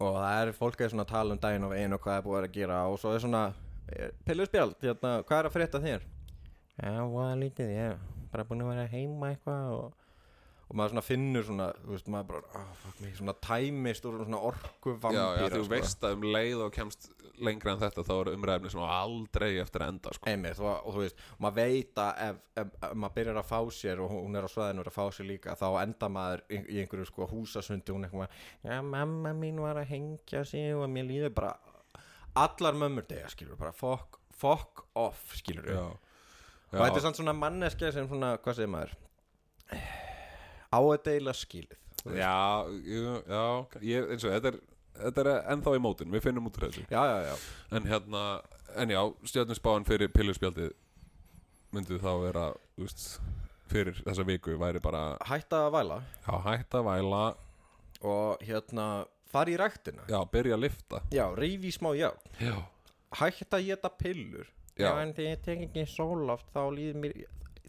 og 0.00 0.16
það 0.16 0.38
er 0.42 0.52
fólk 0.56 0.80
að 0.86 1.04
tala 1.10 1.34
um 1.36 1.40
daginn 1.40 1.66
og 1.68 1.74
einu 1.76 1.98
og 1.98 2.04
hvað 2.04 2.16
er 2.16 2.24
búið 2.24 2.46
að 2.46 2.54
gera 2.54 2.80
og 2.88 2.96
svo 3.00 3.12
er 3.14 3.22
svona 3.24 3.42
eh, 3.92 4.10
pilluspjald, 4.24 4.78
hérna, 4.80 5.12
hvað 5.28 5.38
er 5.38 5.48
að 5.48 5.56
frétta 5.56 5.82
þér? 5.84 6.06
Já, 6.80 6.92
hvað 7.04 7.32
lítið, 7.42 7.72
ég 7.76 8.06
bara 8.32 8.46
búin 8.48 8.64
að 8.64 8.72
vera 8.72 8.86
heima 8.94 9.32
eitthvað 9.34 9.72
og, 9.76 9.99
og 10.70 10.76
maður 10.78 10.92
svona 10.94 11.02
finnur 11.02 11.46
svona, 11.46 11.70
þú 11.82 11.94
veist, 11.96 12.10
maður 12.14 12.28
bara 12.28 12.60
oh, 12.60 12.74
fuck 12.78 13.00
me, 13.02 13.08
svona 13.18 13.34
tæmist 13.42 14.04
úr 14.06 14.20
svona 14.20 14.42
orku 14.50 14.92
já, 14.94 15.00
vampýra 15.02 15.48
já, 15.48 15.54
þú 15.56 15.64
veist 15.72 16.04
að 16.06 16.14
um 16.14 16.26
leið 16.30 16.62
og 16.66 16.76
kemst 16.76 17.08
lengra 17.40 17.72
en 17.72 17.80
þetta 17.80 18.04
þá 18.04 18.12
er 18.20 18.68
sem 18.70 18.82
á 18.84 18.88
aldrei 19.00 19.48
eftir 19.62 19.82
að 19.82 19.92
enda 19.94 20.12
sko. 20.14 20.28
Einmitt, 20.30 20.60
og, 20.60 20.74
og 20.84 20.94
þú 20.94 21.02
veist, 21.02 21.24
maður 21.42 21.56
veit 21.56 22.00
að 22.02 22.20
ef, 22.26 22.40
ef, 22.62 22.74
ef 22.76 22.92
maður 23.02 23.16
byrjar 23.16 23.40
að 23.40 23.48
fá 23.48 23.58
sér 23.80 24.02
og 24.04 24.12
hún 24.12 24.38
er 24.38 24.46
á 24.46 24.50
svæðinu 24.52 24.82
og 24.82 24.84
er 24.84 24.92
að 24.92 24.98
fá 24.98 25.16
sér 25.16 25.28
líka 25.30 25.56
þá 25.58 25.66
enda 25.80 26.10
maður 26.12 26.44
í, 26.46 26.60
í 26.60 26.82
einhverju 26.82 27.08
sko 27.08 27.28
húsasundi 27.30 27.96
hún 27.96 28.06
eitthvað, 28.06 28.36
já 28.68 28.76
mamma 28.84 29.32
mín 29.36 29.62
var 29.64 29.80
að 29.80 29.90
hengja 29.94 30.44
sig 30.48 30.76
og 30.76 30.86
mér 30.92 31.08
líður 31.08 31.34
bara 31.40 31.54
allar 32.44 32.78
mömmur 32.78 33.08
dega 33.08 33.30
skilur 33.32 33.58
bara 33.58 33.74
fuck, 33.74 34.20
fuck 34.36 34.84
off 35.00 35.34
skilur 35.40 35.72
já, 35.72 35.82
og 35.88 36.78
þetta 36.78 37.02
er 37.02 37.18
svona 37.18 37.34
manneskja 37.34 37.90
sem 37.96 38.06
svona, 38.10 38.36
hvað 38.44 38.60
segir 38.60 38.72
maður 38.76 38.94
á 40.70 40.78
að 40.80 40.98
deila 41.06 41.34
skilið 41.36 41.78
já, 42.16 42.36
já 43.28 43.44
ég, 43.84 44.10
eins 44.14 44.24
og 44.24 44.34
þetta 44.36 44.54
er 44.54 44.60
þetta 45.00 45.24
er 45.24 45.30
ennþá 45.54 45.74
í 45.76 45.82
mótin, 45.82 46.12
við 46.12 46.24
finnum 46.26 46.48
út 46.50 46.58
úr 46.58 46.68
þessu. 46.68 46.84
Já, 46.90 47.00
já, 47.08 47.18
já, 47.30 47.34
en 47.76 47.88
hérna, 47.90 48.24
en 48.82 48.94
já, 48.94 49.00
stjörnusbáin 49.32 49.86
fyrir 49.88 50.12
pilluspjaldið 50.14 50.74
myndið 51.74 52.02
þá 52.02 52.10
vera, 52.24 52.46
veist 52.80 53.06
fyrir 53.70 54.00
þessa 54.02 54.26
viku 54.26 54.56
væri 54.60 54.82
bara 54.82 55.04
hætta 55.30 55.66
að 55.68 55.74
væla. 55.78 56.00
Já, 56.26 56.34
hætt 56.48 56.76
að 56.78 56.86
væla. 56.90 57.24
Og 58.00 58.44
hérna 58.46 58.86
fara 59.30 59.52
í 59.52 59.58
ræktina. 59.60 60.06
Já, 60.10 60.18
byrja 60.32 60.56
að 60.56 60.64
lifta 60.64 61.02
já, 61.14 61.26
reyfi 61.36 61.68
í 61.68 61.74
smá 61.76 61.92
já 61.94 62.08
já, 62.40 62.56
hægt 63.20 63.54
að 63.54 63.68
geta 63.68 63.92
pillur. 64.00 64.48
Já. 64.80 64.94
en 65.02 65.10
þegar 65.12 65.34
ég 65.34 65.40
tek 65.44 65.62
ekki 65.66 65.82
sóloft 65.90 66.46
þá 66.54 66.62
líður 66.72 67.00
mér 67.02 67.14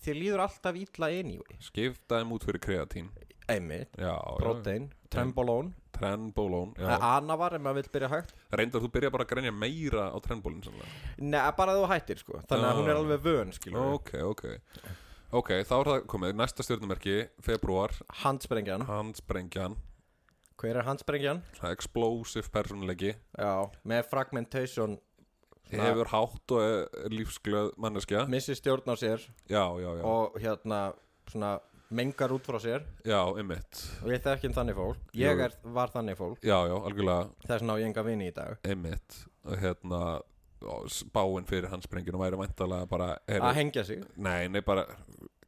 þér 0.06 0.20
líður 0.22 0.46
alltaf 0.48 0.80
illa 0.80 1.12
anyway. 1.22 1.60
Skipta 1.64 2.22
þeim 2.22 2.34
út 2.38 2.48
fyrir 2.48 2.64
kreatín. 2.64 3.12
Einmitt, 3.52 3.96
já, 4.00 4.16
protein, 4.40 4.92
trembolón 5.12 5.74
trendbólón 6.02 6.74
ja. 6.80 6.98
anavar 7.18 7.56
ef 7.56 7.62
maður 7.62 7.82
vil 7.82 7.94
byrja 7.96 8.10
hægt. 8.12 8.34
Reyndar 8.58 8.84
þú 8.84 8.90
byrja 8.96 9.12
bara 9.14 9.28
að 9.28 9.32
grenja 9.34 9.54
meira 9.54 10.08
á 10.10 10.18
sannlega 10.18 10.90
Nei, 11.20 11.40
bara 11.58 11.78
þú 11.78 11.86
hættir 11.92 12.22
sko. 12.22 12.42
Þannig 12.50 12.66
að 12.66 12.74
Já. 12.74 12.80
hún 12.80 12.90
er 12.90 13.00
alveg 13.02 13.24
vön 13.28 13.54
skilur 13.56 13.94
ok, 14.00 14.12
ok. 14.32 14.44
Ok, 15.32 15.52
þá 15.68 15.76
er 15.78 15.90
það 15.92 16.02
komið, 16.12 16.34
næsta 16.42 16.66
stjórnumerki 16.66 17.16
Februar, 17.46 17.94
Handsprengjan. 18.24 18.84
Handsprengjan. 18.90 19.78
Hver 20.62 20.78
er 20.78 20.86
handsprengjan? 20.86 21.40
Explosive 21.72 22.52
personleiki 22.54 23.16
Já, 23.16 23.54
með 23.88 24.04
fragmentation 24.12 25.00
svona- 25.70 25.90
Hefur 25.90 26.06
hátt 26.14 26.52
og 26.52 27.12
lífsglöð 27.12 27.72
manneskja. 27.78 28.26
Missi 28.28 28.56
stjórn 28.56 28.88
á 28.90 28.96
sér. 28.96 29.20
Já, 29.50 29.66
já, 29.80 29.90
já, 30.00 30.04
Og 30.04 30.40
hérna 30.42 30.94
svona 31.28 31.60
mengar 31.92 32.32
út 32.32 32.44
frá 32.48 32.60
sér. 32.60 32.84
Já, 33.06 33.22
einmitt. 33.38 33.86
Og 34.04 34.10
við 34.10 34.22
þekkjum 34.24 34.54
þannig 34.56 34.76
fólk. 34.76 34.98
Ég 35.14 35.40
er, 35.40 35.52
var 35.64 35.90
þannig 35.92 36.18
fólk. 36.18 36.40
Já, 36.42 36.58
já, 36.68 36.76
algjörlega. 36.80 37.30
Þess 37.48 37.64
ná 37.68 37.74
ég 37.80 37.86
enga 37.92 38.04
vini 38.04 38.32
í 38.32 38.34
dag. 38.34 38.58
Og 39.46 39.58
hérna 39.58 40.22
og 40.62 40.86
spáin 40.94 41.48
fyrir 41.50 41.70
handsprenginu 41.72 42.20
væri 42.22 42.38
væntalega 42.38 42.88
bara 42.88 43.18
Að 43.28 43.56
hengja 43.56 43.84
sig. 43.84 44.04
Nei, 44.16 44.48
nei, 44.48 44.62
bara 44.62 44.86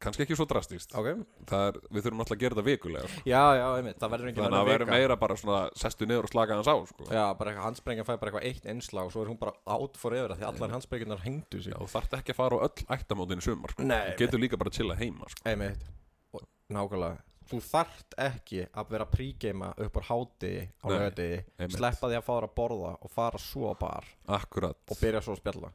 kannski 0.04 0.24
ekki 0.24 0.36
svo 0.38 0.46
drastíst 0.50 0.94
Ok 0.98 1.08
Það 1.50 1.64
er, 1.68 1.78
við 1.96 2.06
þurfum 2.06 2.22
alltaf 2.24 2.36
að 2.36 2.42
gera 2.44 2.56
þetta 2.56 2.66
vikulega 2.68 3.10
sko. 3.10 3.24
Já, 3.30 3.42
já, 3.58 3.64
einmitt 3.78 3.98
Það 4.02 4.12
verður 4.14 4.30
ekki 4.30 4.42
Þannig 4.44 4.60
að 4.60 4.70
vera 4.70 4.88
meira 4.90 5.18
bara 5.24 5.36
svona 5.40 5.60
sestu 5.82 6.08
niður 6.08 6.28
og 6.28 6.32
slaka 6.34 6.58
hans 6.58 6.70
á 6.70 6.76
sko. 6.90 7.08
Já, 7.10 7.24
bara 7.38 7.52
eitthvað 7.52 7.68
handsprengjan 7.68 8.08
fæ 8.08 8.14
bara 8.14 8.30
eitthvað 8.32 8.48
eitt 8.50 8.70
einslag 8.74 9.10
og 9.10 9.14
svo 9.14 9.24
er 9.24 9.32
hún 9.32 9.40
bara 9.40 9.54
out 9.76 10.00
forever 10.00 10.34
af 10.34 10.40
því 10.40 10.48
allar 10.50 10.74
handsprengjunar 10.76 11.22
hengdu 11.26 11.60
sig 11.64 11.74
Já, 11.74 11.78
þú 11.82 11.90
þarft 11.96 12.18
ekki 12.20 12.34
að 12.34 12.40
fara 12.40 12.58
á 12.60 12.64
öll 12.68 12.88
ættamótin 12.98 13.44
í 13.44 13.46
sumar 13.48 13.74
sko. 13.74 13.86
Nei, 13.90 14.02
Þú 14.14 14.18
getur 14.24 14.44
líka 14.44 14.60
bara 14.60 14.72
að 14.72 14.80
chilla 14.80 14.98
heima 15.00 15.30
sko. 15.32 15.46
Einmitt 15.50 15.86
Og 16.34 16.44
Nákvæmlega 16.74 17.22
Þú 17.44 17.58
þarft 17.60 18.14
ekki 18.24 18.62
að 18.72 18.92
vera 18.94 19.04
prígeima 19.04 19.74
upp 19.84 19.98
á 20.00 20.02
háti 20.08 20.52
á 20.80 20.86
einmitt. 20.88 21.76
Sleppa 21.76 22.08
því 22.08 22.16
að 22.16 22.24
fara 22.24 22.48
að 22.48 22.54
borða 22.56 22.92
og 22.96 23.12
fara 23.12 23.40
svo 23.42 23.74
bar 23.76 24.06
Akkurat 24.32 24.78
og 24.88 24.96
byrja 25.00 25.20
svo 25.26 25.36
að 25.36 25.42
spjalla 25.42 25.72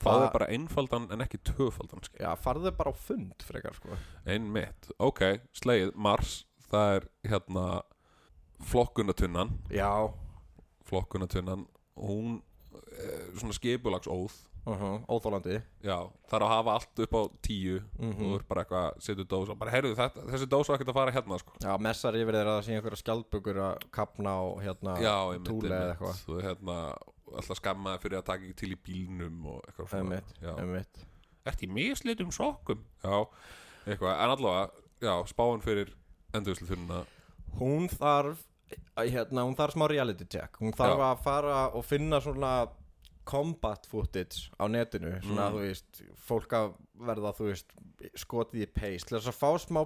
Það 0.00 0.12
Það- 0.16 0.24
er 0.26 0.32
bara 0.32 0.46
einfaldan 0.56 1.08
en 1.12 1.20
ekki 1.20 1.38
tvöfaldan 1.44 2.04
skil. 2.04 2.20
Já, 2.24 2.30
farðu 2.40 2.70
bara 2.76 2.90
á 2.90 2.94
fund 2.96 3.34
frekar 3.44 3.74
sko. 3.76 3.96
Einmitt, 4.26 4.90
ok, 4.98 5.40
slegið, 5.52 5.94
Mars 5.94 6.44
Það 6.70 6.96
er 6.96 7.08
hérna 7.28 7.82
flokkunatunnan 8.62 9.50
Já. 9.70 10.12
Flokkunatunnan 10.88 11.66
Hún 12.00 12.40
er 13.00 13.34
svona 13.36 13.52
skipulagsóð. 13.56 14.32
Uh 14.66 14.76
-huh, 14.76 15.04
Óþólandi 15.08 15.62
Já, 15.82 16.10
þarf 16.30 16.42
að 16.44 16.48
hafa 16.48 16.72
allt 16.72 16.98
upp 17.00 17.12
á 17.16 17.22
tíu. 17.42 17.80
Mhm. 17.98 18.10
og 18.10 18.16
þú 18.20 18.34
er 18.34 18.42
bara 18.48 18.64
eitthvað, 18.64 19.00
setur 19.00 19.24
dós 19.24 19.48
og 19.48 19.58
bara, 19.58 19.70
heyrðu, 19.70 19.94
þetta, 19.96 20.20
þessi 20.30 20.46
dós 20.46 20.68
var 20.68 20.76
ekkert 20.78 20.88
að 20.88 20.94
fara 20.94 21.10
hérna, 21.12 21.38
sko. 21.38 21.52
Já, 21.60 21.76
messar 21.80 22.12
yfir 22.14 22.32
þeirra 22.34 22.58
að 22.58 22.62
sé 22.64 22.72
einhverja 22.76 23.02
skjaldbökur 23.02 23.56
að 23.56 23.78
kapna 23.90 24.30
og 24.42 24.60
hérna 24.62 24.98
Já, 25.00 25.32
einmitt, 25.32 25.48
túli 25.48 25.68
eða 25.68 25.80
einmitt. 25.80 25.98
eitthvað. 25.98 26.24
Þú 26.26 26.38
er 26.38 26.42
hérna, 26.42 26.96
alltaf 27.36 27.56
skammaði 27.60 28.02
fyrir 28.02 28.18
að 28.20 28.26
taka 28.30 28.44
ekki 28.44 28.56
til 28.62 28.72
í 28.74 28.78
bílnum 28.86 29.46
og 29.46 29.62
eitthvað 29.68 29.88
svona 29.94 30.20
einmitt 30.58 31.06
Ertu 31.46 31.64
í 31.64 31.70
mislitum 31.72 32.30
sokkum? 32.36 32.82
Já, 33.02 33.24
eitthvað, 33.86 34.12
en 34.20 34.34
allavega, 34.34 34.70
já, 35.00 35.14
spáin 35.30 35.62
fyrir 35.64 35.94
endurslutuna 36.36 37.04
Hún 37.60 37.88
þarf 37.88 38.42
hérna, 39.00 39.42
hún 39.48 39.56
þarf 39.58 39.74
smá 39.74 39.88
reality 39.90 40.26
check 40.30 40.60
Hún 40.60 40.72
þarf 40.76 40.98
Já. 41.00 41.06
að 41.12 41.22
fara 41.24 41.62
og 41.74 41.84
finna 41.88 42.20
svona 42.20 42.52
combat 43.30 43.84
footage 43.86 44.50
á 44.58 44.64
netinu 44.68 45.16
svona, 45.22 45.48
Mm. 45.50 45.54
þú 45.54 45.60
veist, 45.64 46.02
fólk 46.26 46.52
að 46.56 46.72
verða, 47.08 47.30
þú 47.36 47.46
veist, 47.50 47.72
skotið 48.22 48.62
í 48.64 48.68
pace 48.74 49.06
til 49.08 49.16
þess 49.18 49.30
að 49.30 49.38
fá 49.40 49.50
smá 49.62 49.80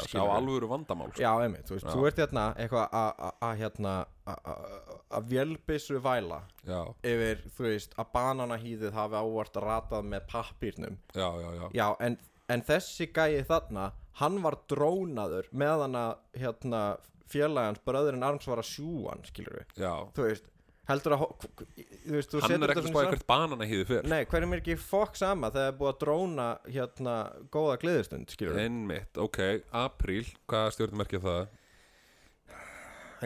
sjá 0.00 0.06
skilurðu. 0.20 0.36
alvöru 0.36 0.68
vandamál, 0.70 1.08
sko. 1.12 1.22
Já, 1.22 1.32
einmitt, 1.44 1.66
þú 1.68 1.76
veist, 1.76 1.86
Já. 1.86 1.92
þú 1.96 2.06
ert 2.10 2.16
hérna 2.22 2.44
að- 2.92 3.20
að 3.20 3.34
að, 3.42 3.56
hérna 3.60 3.94
að- 4.26 4.40
að- 4.52 5.00
að 5.20 5.28
vélbissu 5.32 6.00
væla 6.00 6.40
Já, 6.66 6.80
yfir, 7.02 7.42
þú 7.56 7.66
veist, 7.68 7.94
að 7.96 8.10
bananahýðið 8.14 8.92
hafi 8.92 9.14
ávart 9.22 9.52
ratað 9.66 10.04
með 10.12 10.26
pappírnum. 10.28 10.96
Já, 11.14 11.28
já, 11.40 11.50
já. 11.60 11.70
Já, 11.72 11.96
en, 12.00 12.18
en 12.48 12.62
þessi 12.62 13.12
gæi 13.12 13.44
þarna 13.46 13.92
hann 14.20 14.42
var 14.42 14.56
drónaður 14.68 15.48
meðan 15.52 15.92
að 15.94 16.16
hérna, 16.38 16.98
félagans 17.28 17.80
bröðurinn 17.84 18.22
Arms 18.24 18.46
var 18.46 18.58
að 18.62 18.68
sjúa 18.70 19.10
hann, 19.10 19.24
skilur 19.26 19.58
við 19.58 19.82
Já, 19.82 19.94
þú 20.14 20.28
veist, 20.30 20.44
heldur 20.86 21.14
að 21.16 21.22
þú 21.26 22.14
veist, 22.14 22.30
þú 22.30 22.40
hann 22.44 22.52
er 22.52 22.60
þetta 22.62 22.72
ekki 22.72 22.80
að 22.80 22.86
svona 22.86 22.92
spá 22.92 23.00
sam- 23.00 23.10
eitthvað 23.10 23.26
banana 23.32 23.66
hýði 23.70 23.86
fyrr. 23.88 24.08
Nei, 24.12 24.24
hverjum 24.30 24.52
er 24.56 24.60
ekki 24.62 24.76
fokk 24.78 25.16
sama 25.18 25.50
þegar 25.54 25.72
er 25.72 25.78
búið 25.80 25.92
að 25.92 26.00
dróna 26.04 26.46
hérna 26.76 27.14
góða 27.56 27.76
gleðistund, 27.82 28.30
skilur 28.34 28.60
Einmitt, 28.62 29.18
ok, 29.18 29.40
apríl, 29.84 30.24
hvað 30.46 30.68
stjórnmerkja 30.76 31.22
það? 31.26 31.46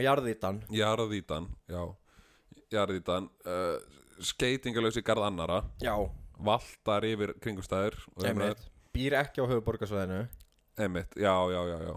Jarðítan, 0.00 0.60
Jarðítan, 0.70 1.48
já. 1.68 1.82
Jarðítan 2.70 3.26
uh, 3.44 3.78
Skeitingalösi 4.22 5.02
garð 5.02 5.24
annara 5.26 5.62
já, 5.82 5.94
Valtar 6.40 7.04
yfir 7.08 7.32
kringumstæður 7.42 7.96
og 8.14 8.22
umræður. 8.22 8.30
einmitt. 8.54 8.68
Býr 8.94 9.16
ekki 9.20 9.42
á 9.42 9.50
höfuborgarsvæðinu 9.50 10.20
Einmitt, 10.80 11.16
já, 11.18 11.34
já, 11.52 11.60
já, 11.68 11.76
já 11.90 11.94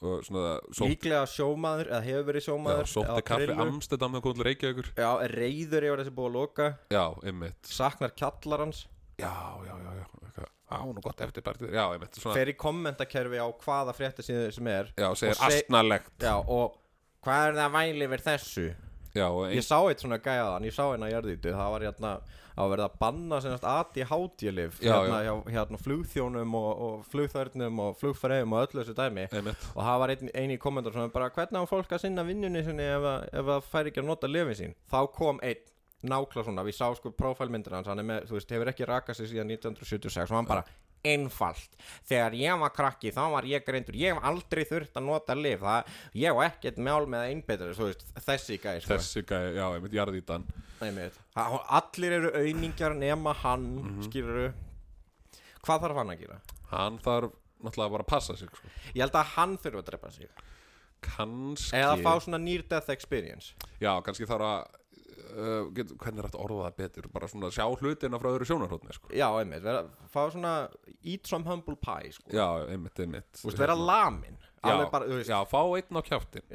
svona 0.00 0.50
sótt, 0.76 0.90
líklega 0.92 1.22
sjómaður 1.32 1.88
eða 1.92 2.00
hefur 2.04 2.26
verið 2.28 2.42
já, 2.42 2.46
sjómaður 2.50 2.90
sótti 2.92 3.12
eða 3.14 3.22
kaffi. 3.30 3.56
Amstedam 3.66 4.12
með 4.16 4.24
kóðlega 4.26 4.48
Reykjavíkur 4.50 4.90
Já, 5.00 5.10
reyður 5.32 5.86
yfir 5.88 6.02
þessi 6.02 6.14
búið 6.18 6.28
að 6.30 6.36
loka 6.36 6.66
Já, 6.92 7.04
einmitt 7.30 7.70
saknar 7.72 8.12
kjallarans 8.18 8.82
Já, 9.16 9.32
já, 9.64 9.72
já, 9.72 9.90
já 9.96 10.04
eitthvað. 10.04 10.50
Á, 10.66 10.78
nú 10.92 11.00
gott 11.00 11.20
eftir 11.24 11.44
bara 11.46 11.70
Já, 11.72 11.84
einmitt, 11.94 12.18
svona 12.20 12.36
fer 12.36 12.50
í 12.52 12.56
kommentakerfi 12.60 13.40
á 13.40 13.48
hvaða 13.64 13.94
frétti 13.96 14.26
sem 14.26 14.68
er 14.68 14.92
Já, 14.98 15.08
segir 15.16 15.32
og 15.32 15.40
seg- 15.40 15.62
astnalegt 15.62 16.26
Já, 16.26 16.34
og 16.44 16.76
hvað 17.24 17.48
er 17.48 17.56
það 17.56 17.64
að 17.70 17.76
væli 17.80 18.08
yfir 18.10 18.26
þessu? 18.28 18.66
Já, 19.16 19.26
ein, 19.28 19.54
Ég 19.56 19.64
sá 19.64 19.76
eitt 19.80 20.02
svona 20.02 20.18
gæðan, 20.22 20.66
ég 20.68 20.74
sá 20.76 20.84
eina 20.92 21.08
jörðítu 21.10 21.54
Það 21.56 21.70
var 21.74 21.86
hérna 21.86 22.10
að 22.56 22.72
verða 22.72 22.88
að 22.88 22.98
banna 23.02 23.38
senast 23.44 23.66
ADHD-lif 23.68 24.80
Já, 24.80 24.94
hérna, 24.94 25.20
hjá, 25.26 25.32
hérna 25.52 25.80
flugþjónum 25.80 26.56
og, 26.56 26.68
og 26.86 27.06
flugþörnum 27.12 27.82
og 27.84 27.98
flugfræðum 28.00 28.56
og 28.56 28.62
öllu 28.64 28.80
þessu 28.80 28.96
dæmi. 28.96 29.26
Einmitt. 29.28 29.66
Og 29.74 29.84
það 29.84 30.02
var 30.02 30.14
einn, 30.14 30.54
í 30.54 30.58
kommentar 30.62 30.96
sem 30.96 31.12
bara 31.12 31.28
hvernig 31.36 31.68
á 31.68 31.68
fólk 31.68 31.92
að 31.92 32.06
sinna 32.06 32.24
vinnunni 32.24 32.64
sinni 32.64 32.88
ef, 32.88 33.08
ef 33.28 33.50
það 33.50 33.68
fær 33.72 33.90
ekki 33.90 34.00
að 34.00 34.08
nota 34.08 34.30
lifin 34.30 34.60
sín? 34.60 34.76
Þá 34.88 35.00
kom 35.18 35.42
einn 35.44 35.64
nákla 36.06 36.44
svona 36.46 36.64
við 36.66 36.76
sá 36.78 36.88
sko 36.96 37.12
prófælmyndir 37.16 37.76
hans 37.76 37.88
hann 37.90 38.00
er 38.00 38.06
með, 38.06 38.26
þú 38.28 38.38
veist, 38.38 38.52
hefur 38.52 38.72
ekki 38.72 38.88
rakað 38.88 39.18
sig 39.20 39.30
síðan 39.32 39.52
1976 39.56 40.30
og 40.30 40.38
hann 40.38 40.48
bara 40.48 40.64
einfalt 41.12 41.76
þegar 42.08 42.36
ég 42.38 42.58
var 42.60 42.72
krakki 42.76 43.12
þá 43.14 43.22
var 43.32 43.46
ég 43.50 43.64
greindur 43.66 43.94
ég 44.00 44.14
hef 44.14 44.24
aldrei 44.30 44.64
þurft 44.68 44.96
að 45.00 45.06
nota 45.08 45.34
lif 45.38 45.60
það, 45.60 45.90
ég 46.14 46.34
hef 46.40 46.52
ekkert 46.52 46.78
mál 46.86 47.06
með 47.06 47.26
einbetur 47.30 47.74
veist, 47.78 48.04
þessi 48.26 48.58
gæði 48.62 48.82
sko. 48.84 48.94
Þessi 48.94 49.22
gæði, 49.30 49.54
já, 49.60 49.66
einmitt, 49.76 49.92
jarðítan 49.96 50.46
Einmitt. 50.82 51.14
Ha- 51.36 51.62
allir 51.80 52.12
eru 52.18 52.30
auðningjar 52.36 52.94
nema 53.00 53.32
hann 53.42 53.64
mm 53.76 53.86
Mhm. 53.96 54.02
skiluru 54.10 54.52
hvað 55.66 55.80
þarf 55.86 55.96
hann 56.02 56.12
að 56.14 56.20
gera? 56.20 56.40
Hann 56.70 56.98
þarf 56.98 57.32
náttúrulega 57.64 57.90
bara 57.96 58.04
að 58.04 58.12
passa 58.12 58.36
sig 58.36 58.48
sko. 58.50 58.68
ég 58.94 59.00
held 59.02 59.12
að 59.16 59.32
hann 59.36 59.56
þurfa 59.58 59.82
að 59.82 59.88
drepa 59.90 60.10
sig 60.12 60.28
Kannski 61.06 61.76
eða 61.76 61.96
fá 62.02 62.12
svona 62.24 62.38
near 62.40 62.62
death 62.68 62.88
experience 62.90 63.52
Já, 63.80 63.92
kannski 64.02 64.26
þarf 64.26 64.46
að 64.46 64.66
uh, 65.36 65.68
get, 65.76 65.92
Hvernig 66.00 66.22
er 66.22 66.28
þetta 66.30 66.40
að 66.40 66.44
orða 66.46 66.66
það 66.70 66.76
betur? 66.80 67.08
Bara 67.14 67.28
svona 67.30 67.50
sjá 67.54 67.64
hlutina 67.80 68.20
frá 68.22 68.30
öðru 68.32 68.48
sjónarhóttni 68.48 68.96
sko. 68.96 69.12
Já, 69.14 69.28
einmitt, 69.40 69.62
vera, 69.66 69.84
fá 70.12 70.20
svona 70.32 70.52
eat 71.04 71.26
some 71.30 71.46
humble 71.48 71.76
pie, 71.76 72.10
sko. 72.16 72.30
Já, 72.34 72.46
einmitt, 72.72 72.98
einmitt. 73.04 73.30
Þú 73.40 73.50
veist, 73.50 73.62
vera 73.62 73.76
lamin 73.78 74.38
Alveg 74.66 74.86
já, 74.88 74.90
bara, 74.90 75.06
veist. 75.06 75.30
já, 75.30 75.36
fá 75.46 75.60
einn 75.62 75.98
á 75.98 76.02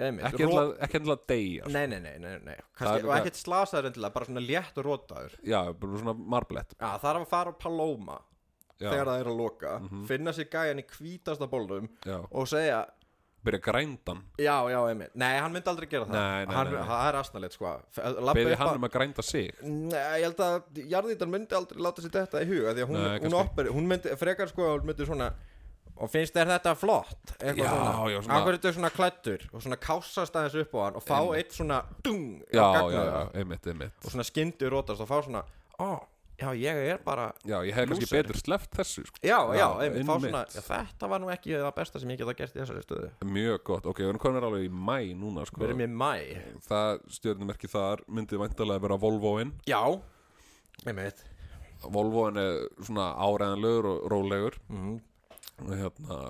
einmitt, 0.08 0.26
Ekki 0.28 0.98
endilega 1.00 1.28
deyja 1.30 1.63
sko. 1.63 1.72
Nei, 1.76 1.86
nei, 1.88 2.00
nei, 2.04 2.17
nei, 2.20 2.34
nei. 2.44 2.58
Kannski, 2.76 3.06
Og 3.08 3.13
ekkert 3.15 3.39
slasaður 3.39 3.88
endilega, 3.91 4.13
bara 4.17 4.28
svona 4.28 4.44
létt 4.44 4.82
og 4.82 4.88
rótaður 4.89 5.38
Já, 5.48 5.62
bara 5.72 6.02
svona 6.02 6.15
marblett 6.36 6.76
Já, 6.76 6.89
það 6.98 7.10
er 7.13 7.20
að 7.22 7.30
fara 7.32 7.54
á 7.54 7.62
Paloma 7.62 8.17
Já, 8.82 8.89
Þegar 8.89 9.12
það 9.12 9.20
er 9.22 9.30
að 9.32 9.38
loka 9.38 9.76
Mhm. 9.80 10.04
Finna 10.10 10.34
sér 10.34 10.50
gæjan 10.52 10.82
í 10.82 10.86
hvítasta 10.89 11.48
bólnum 11.48 11.88
já, 12.04 12.17
Og 12.32 12.50
segja, 12.50 12.82
byrja 13.46 13.60
grændan 13.66 14.20
já, 14.38 14.56
já, 14.72 14.80
einmitt 14.90 15.16
Nei, 15.16 15.38
hann 15.40 15.52
myndi 15.54 15.70
aldrei 15.72 15.88
gera 15.90 16.06
það 16.06 16.14
Nei, 16.18 16.46
nei, 16.46 16.56
hann, 16.56 16.68
nei, 16.72 16.76
nei. 16.80 16.88
Það 16.90 17.06
er 17.10 17.16
asnalegt, 17.22 17.54
sko 17.58 17.72
Labba 18.22 18.34
Beði 18.38 18.52
upp 18.54 18.60
hann 18.60 18.68
að- 18.70 18.76
um 18.82 18.88
að 18.90 18.94
grænda 18.96 19.24
sig 19.26 19.52
Nei, 19.64 20.02
ég 20.22 20.26
held 20.28 20.44
að 20.46 20.84
jarðítan 20.96 21.32
myndi 21.34 21.58
aldrei 21.58 21.82
láta 21.82 22.02
sér 22.06 22.14
þetta 22.20 22.44
í 22.44 22.50
huga 22.52 22.76
Því 22.78 22.84
að 22.86 22.92
hún, 22.92 23.00
Nei, 23.02 23.08
hún, 23.08 23.20
kannski. 23.26 23.42
opperi, 23.46 23.70
hún 23.78 23.88
myndi, 23.92 24.16
frekar 24.22 24.48
sko, 24.54 24.68
hún 24.78 24.86
myndi 24.92 25.06
svona 25.10 25.32
Og 26.02 26.10
finnst 26.10 26.34
þér 26.34 26.48
þetta 26.56 26.72
flott? 26.80 27.34
Eitthvað 27.40 27.66
Já, 27.66 27.72
svona, 27.74 28.10
já, 28.10 28.22
svona- 28.22 28.38
Akkur 28.42 28.56
þetta 28.58 28.74
svona 28.78 28.90
klættur 28.96 29.42
Og 29.54 29.62
svona 29.62 29.78
kássast 29.78 30.34
aðeins 30.40 30.56
upp 30.62 30.72
á 30.74 30.80
hann 30.86 30.96
Og 30.96 31.04
fá 31.06 31.18
eitt 31.38 31.52
svona 31.54 31.82
dung 32.04 32.42
Já, 32.54 32.62
á 32.62 32.62
já, 32.62 32.74
gagnaugað. 32.78 33.12
já, 33.12 33.40
einmitt, 33.42 33.68
einmitt 33.68 34.06
Og 34.06 34.12
svona 34.16 34.24
skyndi 34.26 34.70
rótast 34.72 35.02
Og 35.02 35.08
fá 35.12 35.20
svona, 35.26 35.44
ó, 35.80 36.00
já, 36.42 36.50
ég 36.58 36.80
er 36.96 37.00
bara 37.06 37.28
Já, 37.48 37.58
ég 37.68 37.76
hef 37.76 37.89
kannski 37.92 38.10
betur 38.12 38.39
sleppt 38.39 38.78
þessu 38.80 39.04
sko. 39.08 39.22
Já, 39.26 39.38
já, 39.58 39.66
einmitt, 39.86 40.08
fá 40.08 40.14
svona 40.18 40.44
já, 40.50 40.64
Þetta 40.68 41.10
var 41.12 41.24
nú 41.24 41.32
ekki 41.34 41.56
það 41.56 41.74
besta 41.78 42.02
sem 42.02 42.14
ég 42.14 42.22
geta 42.22 42.36
gert 42.42 42.56
í 42.56 42.60
þessari 42.62 42.84
stöðu. 42.86 43.10
Mjög 43.38 43.64
gott, 43.70 43.89
ok, 43.92 44.02
við 44.04 44.12
erum 44.12 44.22
komin 44.24 44.48
alveg 44.50 44.68
í 44.68 44.72
mæ 44.72 44.98
núna 45.22 45.46
sko. 45.50 45.62
Verið 45.64 45.82
mér 45.84 45.94
mæ 46.02 46.12
Það 46.68 47.04
stjórnumerki 47.18 47.72
þar 47.72 48.06
myndi 48.10 48.42
væntalega 48.42 48.86
vera 48.86 49.00
Volvoin 49.02 49.54
Já, 49.70 49.82
einmitt. 50.86 51.26
Volvoin 51.82 52.38
er 52.38 52.62
svona 52.82 53.12
áræðanlegur 53.18 53.89
og 53.96 54.08
rólegur. 54.14 54.58
Mm. 54.70 55.00
og 55.62 55.76
hérna, 55.78 56.22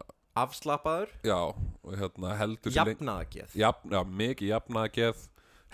Afslappaður, 0.41 1.09
já, 1.28 1.36
og 1.84 1.95
hérna 1.99 2.38
heldur 2.39 2.72
jafnaðageð 2.72 3.55
Jafn, 3.59 3.91
Já, 3.91 3.99
mikið 4.07 4.47
jafnageð 4.53 5.26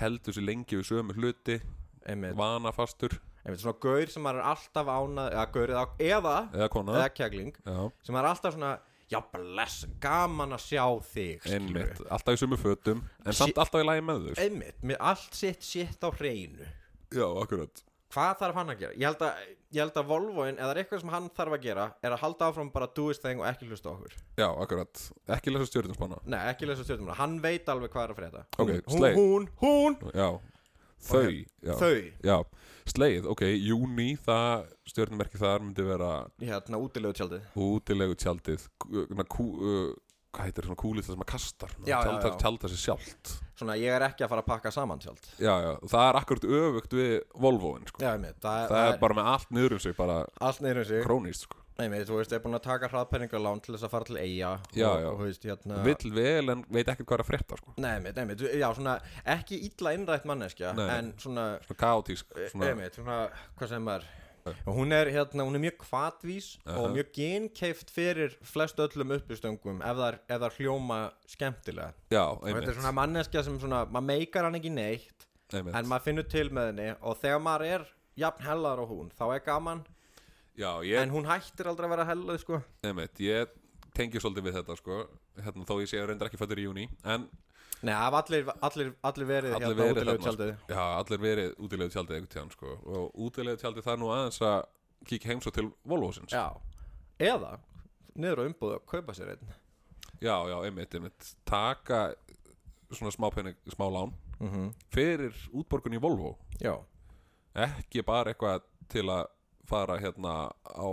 heldur 0.02 0.34
sér 0.34 0.46
lengi 0.50 0.80
við 0.80 0.88
sömu 0.90 1.14
hluti. 1.18 1.60
Einmitt, 2.08 2.38
vanafastur 2.40 3.18
einmitt, 3.48 3.64
svona 3.64 3.80
gaur 3.88 4.12
sem 4.14 4.26
maður 4.28 4.42
er 4.44 4.50
alltaf 4.52 4.92
ánað 4.92 5.32
eða 5.38 5.48
gaur 5.56 5.74
eða, 5.74 5.86
eða, 6.12 6.36
eða 6.54 6.70
eða 7.00 7.10
kegling 7.22 7.56
Já, 7.64 7.80
sem 8.04 8.14
maður 8.18 8.28
er 8.28 8.32
alltaf 8.36 8.58
svona 8.58 8.74
já 9.08 9.22
bless, 9.32 9.86
gaman 10.04 10.52
að 10.58 10.64
sjá 10.68 10.84
þig 11.14 11.46
einmitt, 11.56 12.02
alltaf 12.12 12.36
í 12.36 12.42
sumu 12.44 12.58
fötum 12.60 13.06
En 13.24 13.32
Sí- 13.32 13.40
samt 13.46 13.62
alltaf 13.64 13.80
í 13.80 13.88
lagi 13.88 14.04
með 14.04 14.26
sko. 14.34 14.42
einmitt, 14.44 14.82
með 14.84 14.98
allt 15.00 15.34
sitt 15.34 15.64
sitt 15.64 16.04
á 16.04 16.12
hreinu. 16.12 16.68
Já, 17.16 17.24
akkurat. 17.40 17.84
Hvað 18.12 18.38
þarf 18.40 18.56
hann 18.56 18.70
að 18.72 18.80
gera? 18.82 18.94
Ég 18.96 19.04
held 19.08 19.24
að, 19.24 19.40
ég 19.76 19.80
held 19.84 19.98
að 20.00 20.06
Volvoin, 20.08 20.58
eða 20.64 20.76
eitthvað 20.80 21.02
sem 21.02 21.10
hann 21.12 21.30
þarf 21.36 21.56
að 21.58 21.64
gera 21.66 21.86
er 22.04 22.12
að 22.16 22.22
halda 22.22 22.48
áfram 22.52 22.70
bara 22.72 22.88
do 22.96 23.08
his 23.10 23.20
thing 23.20 23.40
og 23.40 23.48
ekki 23.48 23.68
hlusta 23.68 23.92
okkur. 23.92 24.14
Já, 24.40 24.48
akkurat, 24.64 25.02
ekki 25.36 25.52
lesa 25.56 25.68
stjórnuspanna 25.72 26.20
Nei, 26.26 26.40
ekki 26.54 26.68
lesa 26.70 26.84
stjórnum 26.88 27.12
hann 27.20 27.40
veit 27.44 27.68
alveg 27.72 27.92
hvað 27.92 28.04
er 28.10 28.14
að 28.14 28.20
frétta. 28.22 28.44
Ok, 28.60 28.72
hún, 28.88 28.98
Slay. 28.98 29.16
hún, 29.16 29.48
hún, 29.64 29.98
Já, 30.16 30.30
þau 31.04 31.30
já. 31.30 31.74
þau. 31.78 31.94
Já, 32.26 32.38
sleið, 32.94 33.30
ok, 33.34 33.46
júni 33.56 34.10
það 34.24 34.68
stjórnumerki 34.92 35.42
þar 35.42 35.64
myndi 35.66 35.86
vera 35.88 36.12
hérna 36.42 36.82
útilegu 36.82 37.18
tjaldið. 37.18 37.48
útilegu 37.68 38.18
tjaldið. 38.20 38.68
Kú, 38.82 39.06
kú, 39.34 39.48
uh, 39.58 39.92
hvað 40.38 40.50
heitir 40.50 40.68
svona 40.68 40.80
kúlið 40.82 41.08
það 41.08 41.16
sem 41.16 41.26
að 41.26 41.30
kastar? 41.34 41.76
Já, 41.82 41.92
já, 41.92 42.00
tjálta, 42.08 42.32
já. 42.32 42.40
tjálta 42.44 42.72
sér 42.72 42.82
sjálft. 42.84 43.36
Svona 43.58 43.78
ég 43.82 43.94
er 43.98 44.08
ekki 44.10 44.26
að 44.26 44.34
fara 44.34 44.44
að 44.44 44.50
pakka 44.52 44.74
saman 44.74 45.02
tjald. 45.04 45.30
Já, 45.42 45.54
já, 45.64 45.72
það 45.84 46.08
er 46.08 46.20
akkurat 46.22 46.50
öfugt 46.62 46.98
við 46.98 47.14
Volvoin 47.46 47.88
sko. 47.90 48.04
Já, 48.04 48.12
einmitt, 48.14 48.42
það, 48.44 48.66
það 48.74 48.92
er 48.92 49.00
bara 49.06 49.18
með 49.18 49.32
allt 49.34 49.56
niður 49.58 49.78
um 49.78 49.86
sig 49.86 49.98
bara 49.98 50.20
allt 50.50 50.62
neyrum 50.66 50.86
sig. 50.88 51.02
krónist 51.06 51.48
sko. 51.48 51.64
Nei, 51.78 51.88
meit, 51.94 52.08
þú 52.10 52.18
veist, 52.18 52.34
er 52.34 52.42
búin 52.42 52.58
að 52.58 52.64
taka 52.66 52.90
hraðpenningalán 52.90 53.60
til 53.62 53.76
þess 53.76 53.86
að 53.86 53.92
fara 53.94 54.08
til 54.10 54.18
eiga 54.18 54.52
Já, 54.74 54.88
og, 54.90 55.02
já. 55.04 55.08
og, 55.12 55.20
veist, 55.22 55.44
hérna 55.46 55.82
vill 55.86 56.14
vel 56.16 56.54
en 56.54 56.64
veit 56.74 56.88
ekkert 56.90 57.10
hvað 57.10 57.20
er 57.20 57.24
að 57.26 57.30
frétta 57.32 57.60
sko. 57.60 57.74
Nei, 57.84 57.96
meit, 58.02 58.16
nei, 58.18 58.26
meit, 58.32 58.46
já, 58.58 58.68
svona 58.74 58.96
ekki 59.38 59.60
illa 59.68 59.94
innrætt 59.98 60.26
manneskja 60.30 60.72
Nei. 60.78 60.88
en 60.96 61.12
svona, 61.22 61.50
svona 61.68 61.82
kaotísk 61.84 62.32
svona, 62.34 62.50
svona, 62.54 62.72
einmitt, 62.72 62.98
svona, 62.98 63.20
hvað 63.60 63.76
sem 63.76 63.92
er 63.94 64.08
og 64.48 64.78
hún 64.78 64.96
er, 64.96 65.10
hérna, 65.12 65.44
hún 65.44 65.58
er 65.60 65.64
mjög 65.66 65.78
kvatvís 65.84 66.48
Aha. 66.66 66.80
og 66.80 66.96
mjög 66.96 67.12
genkeift 67.16 67.92
fyrir 67.94 68.38
flest 68.48 68.80
öllum 68.80 69.12
uppistöngum 69.18 69.82
ef 69.84 70.00
það, 70.00 70.20
ef 70.24 70.42
það 70.46 70.58
hljóma 70.62 71.00
skemmtilega 71.28 71.92
já, 72.14 72.24
og 72.24 72.42
þetta 72.46 72.54
er 72.54 72.62
einmitt, 72.62 72.80
svona 72.80 72.96
manneskja 72.96 73.44
sem 73.44 73.60
svona, 73.60 73.84
maður 73.92 74.08
meikar 74.14 74.48
hann 74.48 74.58
ekki 74.60 74.72
neitt 74.74 75.28
einmitt. 75.52 75.76
en 75.76 75.92
maður 75.92 76.08
finnur 76.10 76.30
til 76.32 76.48
með 76.50 76.72
henni 76.72 76.90
og 77.02 77.20
þegar 77.22 77.44
maður 77.44 77.68
er 77.74 77.88
jafn 78.18 78.48
hellar 78.48 78.82
og 78.84 78.92
hún, 78.94 79.12
þá 79.18 79.26
er 79.36 79.46
gaman 79.46 79.84
já, 80.58 80.72
ég, 80.84 81.00
en 81.02 81.14
hún 81.14 81.28
hættir 81.30 81.70
aldrei 81.70 81.88
að 81.88 81.96
vera 81.96 82.08
helluð, 82.12 82.40
sko 82.44 82.62
ég 83.24 83.58
tengi 83.98 84.22
svolítið 84.22 84.48
við 84.48 84.58
þetta 84.60 84.78
sko. 84.78 85.02
hérna, 85.42 85.66
þó 85.68 85.76
ég 85.82 85.92
sé 85.92 86.02
reyndar 86.06 86.30
ekki 86.30 86.40
fættur 86.40 86.62
í 86.62 86.68
júni 86.68 86.88
en 87.04 87.30
Nei, 87.86 87.94
af 87.94 88.16
allir, 88.18 88.48
allir, 88.66 88.88
allir 89.06 89.28
verið 89.30 89.54
allir 89.54 89.68
hérna 89.78 89.92
útilegu 89.94 90.24
tjaldið 90.24 90.52
sko. 90.56 90.74
já, 90.74 90.84
allir 90.98 91.20
verið 91.22 91.52
útilegu 91.62 91.94
tjaldið 91.94 92.16
einhvern 92.18 92.32
tíðan 92.34 92.54
sko. 92.56 92.74
og 92.90 93.20
útilegu 93.28 93.62
tjaldið 93.62 93.86
það 93.86 93.94
er 93.94 94.02
nú 94.02 94.10
aðeins 94.16 94.40
að 94.42 94.58
kíkja 95.12 95.32
heim 95.32 95.44
svo 95.46 95.54
til 95.54 95.68
Volvosins 95.86 96.34
Já, 96.34 96.48
eða 97.22 97.52
niður 98.18 98.42
á 98.42 98.48
umbúðu 98.50 98.80
að 98.80 98.88
kaupa 98.90 99.14
sér 99.14 99.36
einn 99.36 99.54
já, 100.18 100.36
já, 100.50 100.58
einmitt, 100.64 100.98
einmitt 100.98 101.32
taka 101.46 102.02
svona 102.90 103.14
smá 103.14 103.30
pening, 103.36 103.58
smá 103.70 103.86
lán 103.94 104.14
mm 104.40 104.50
-hmm. 104.50 104.74
fyrir 104.90 105.34
útborgun 105.54 105.94
í 105.94 106.02
Volvo 106.02 106.38
Já, 106.60 106.82
ekki 107.54 108.02
bara 108.02 108.34
eitthvað 108.34 108.62
til 108.90 109.06
að 109.06 109.28
fara 109.68 109.98
hérna 110.02 110.34
á 110.64 110.90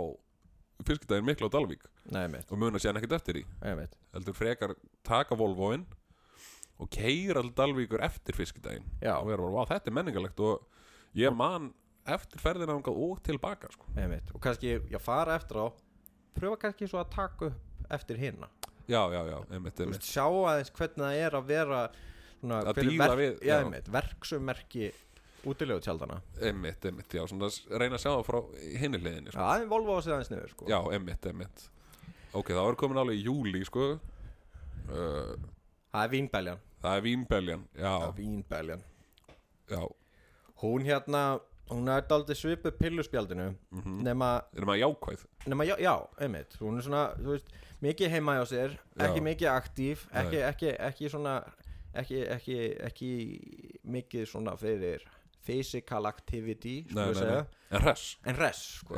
fiskidaginn 0.85 1.25
miklu 1.29 1.47
á 1.47 1.51
Dalvík 1.55 1.85
nei, 2.11 2.27
mitt, 2.29 2.49
og 2.51 2.59
muna 2.61 2.77
sér 2.81 2.97
ekkert 2.99 3.15
eftir 3.17 3.39
því. 3.39 3.43
Nei, 3.63 3.75
mitt. 3.79 3.93
Heldur 4.13 4.35
frekar 4.37 4.73
taka 5.07 5.35
Volvoinn 5.39 5.85
og 6.83 6.89
keira 6.91 7.39
all 7.41 7.49
Dalvíkur 7.55 8.03
eftir 8.03 8.35
fiskidaginn. 8.35 8.83
Já. 9.01 9.15
og 9.21 9.27
vera 9.29 9.41
bara, 9.41 9.53
wow, 9.55 9.65
þetta 9.69 9.89
er 9.91 9.95
menningalegt 9.95 10.39
og 10.43 10.65
ég 11.15 11.33
man 11.35 11.71
eftir 12.05 12.37
ferðina 12.43 12.75
þangað 12.75 12.99
og 13.07 13.23
tilbaka 13.25 13.71
sko. 13.73 13.87
Nei, 13.95 14.05
mitt, 14.11 14.29
og 14.35 14.41
kannski, 14.43 14.75
já, 14.91 14.99
fara 15.01 15.37
eftir 15.39 15.57
á 15.63 15.67
pröfa 16.35 16.59
kannski 16.65 16.89
svo 16.91 16.99
að 17.01 17.09
taka 17.15 17.47
upp 17.53 17.87
eftir 17.95 18.17
hinna 18.19 18.49
já, 18.85 18.99
já, 19.09 19.21
já, 19.31 19.37
einmitt, 19.55 19.73
Þú 19.79 19.85
einmitt. 19.87 20.01
veist, 20.03 20.11
sjá 20.11 20.25
aðeins 20.27 20.69
hvernig 20.75 21.01
það 21.07 21.21
er 21.25 21.37
að 21.39 21.47
vera 21.49 21.79
svona, 22.41 22.59
Að 22.59 22.73
hver 22.75 22.83
er 22.83 22.89
díla 22.91 23.07
verk, 23.07 23.19
við- 23.23 23.39
já, 23.47 23.55
já. 23.63 23.69
mitt, 23.71 23.87
verksummerki 23.95 24.91
útilegu 25.51 25.81
tjaldana. 25.85 26.19
Einmitt, 26.41 26.85
einmitt, 26.89 27.13
já, 27.13 27.23
svona 27.29 27.49
reyna 27.79 27.97
að 27.99 28.03
sjá 28.05 28.11
það 28.11 28.23
frá 28.27 28.39
hinni 28.81 28.99
hliðinni, 29.01 29.31
Já, 29.31 29.35
sko. 29.37 29.47
aðeins 29.49 29.71
Volvo 29.71 29.97
á 29.97 29.99
sig 30.05 30.13
aðeins 30.15 30.31
niður, 30.33 30.53
sko. 30.55 30.67
Já, 30.71 30.77
einmitt, 30.95 31.25
einmitt. 31.31 31.65
Ok, 32.35 32.51
þá 32.55 32.61
er 32.67 32.77
komin 32.81 33.01
alveg 33.01 33.19
í 33.21 33.25
júli, 33.29 33.61
sko. 33.67 33.89
Uh, 34.89 35.35
Það 35.95 36.03
er 36.03 36.09
vínbeljan. 36.11 36.63
Það 36.83 36.97
er 36.99 37.03
vínbeljan, 37.05 37.67
já, 37.79 37.91
Já, 38.03 38.09
vínbeljan. 38.17 38.81
Já. 39.71 39.81
Hún 40.61 40.83
hérna, 40.85 41.21
hún 41.71 41.87
er 41.89 42.03
daldið 42.09 42.37
svipu 42.37 42.71
pilluspjaldinu 42.77 43.47
mm 43.73 44.01
nema, 44.05 44.33
erum 44.55 44.69
að 44.75 44.81
jákvæð? 44.83 45.23
Nema, 45.49 45.65
já, 45.65 45.75
já, 45.81 45.93
einmitt. 46.21 46.57
Hún 46.61 46.77
er 46.77 46.85
svona, 46.85 47.05
þú 47.17 47.31
veist, 47.33 47.49
mikið 47.81 48.11
heima 48.13 48.35
hjá 48.37 48.45
sér 48.51 48.75
ekki 49.01 49.21
Já. 49.21 49.25
mikið 49.29 49.49
aktív 49.51 50.03
Nei. 50.11 50.19
ekki, 50.21 50.37
ekki, 50.51 50.69
ekki 50.89 51.09
svona 51.11 51.33
ekki, 51.95 52.21
ekki, 52.35 52.55
ekki 52.87 53.09
mikið 53.95 54.27
svona 54.29 54.53
fyrir 54.59 55.03
physical 55.45 56.09
activity 56.09 56.77
nei, 56.95 57.11
nei, 57.13 57.27
nei. 57.29 57.43
en 57.69 57.83
hress, 57.83 58.15
en 58.25 58.39
res 58.39 58.63
sko. 58.79 58.97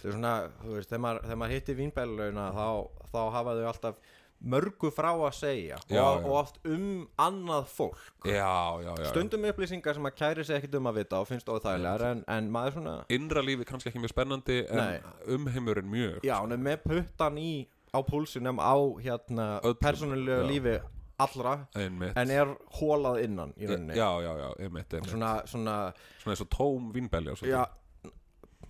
svona, 0.00 0.34
veist, 0.66 0.90
þegar 0.90 1.04
maður, 1.06 1.38
maður 1.40 1.56
hittir 1.56 1.80
vínbæluna 1.80 2.50
þá, 2.56 2.68
þá 3.12 3.22
hafa 3.38 3.56
þau 3.58 3.66
alltaf 3.72 4.04
mörgu 4.44 4.90
frá 4.92 5.10
að 5.12 5.36
segja 5.38 5.78
Já, 5.88 6.02
og, 6.02 6.26
og 6.26 6.34
oft 6.36 6.58
um 6.68 7.04
annað 7.20 7.68
fólk. 7.72 8.00
Já, 8.28 8.80
já, 8.84 8.90
já, 9.00 9.06
stundum 9.12 9.46
upplýsingar 9.48 9.96
sem 9.96 10.08
að 10.08 10.16
kæri 10.18 10.44
sig 10.44 10.58
ekkit 10.58 10.76
um 10.80 10.90
að 10.90 10.98
vita 11.00 11.20
og 11.22 11.30
finnst 11.30 11.48
óþægilegar 11.48 12.04
en, 12.10 12.24
en 12.28 12.50
maður 12.52 12.78
svona 12.78 12.96
innra 13.14 13.44
lífi 13.44 13.68
kannski 13.68 13.92
ekki 13.92 14.02
mjög 14.02 14.12
spennandi 14.12 14.58
en 14.68 15.08
umheimurinn 15.36 15.88
mjög 15.90 16.26
já, 16.26 16.36
er 16.44 16.60
með 16.68 16.84
puttan 16.84 17.40
í 17.40 17.54
á 17.94 17.98
púlsinum 18.04 18.60
á 18.60 18.74
hérna 19.00 19.48
persónulegu 19.80 20.50
lífi 20.50 20.76
allra 21.18 21.54
einmitt. 21.78 22.16
en 22.16 22.30
er 22.30 22.46
hólað 22.80 23.22
innan 23.24 23.52
í 23.56 23.66
rauninni. 23.68 23.94
Já, 23.98 24.08
já, 24.24 24.32
já, 24.40 24.48
einmitt, 24.64 24.94
einmitt. 24.94 25.10
Svona, 25.10 25.32
svona, 25.46 25.76
svona, 26.22 26.34
eins 26.34 26.40
og 26.44 26.50
tóm 26.50 26.92
vínbelja 26.94 27.34
já. 27.48 27.64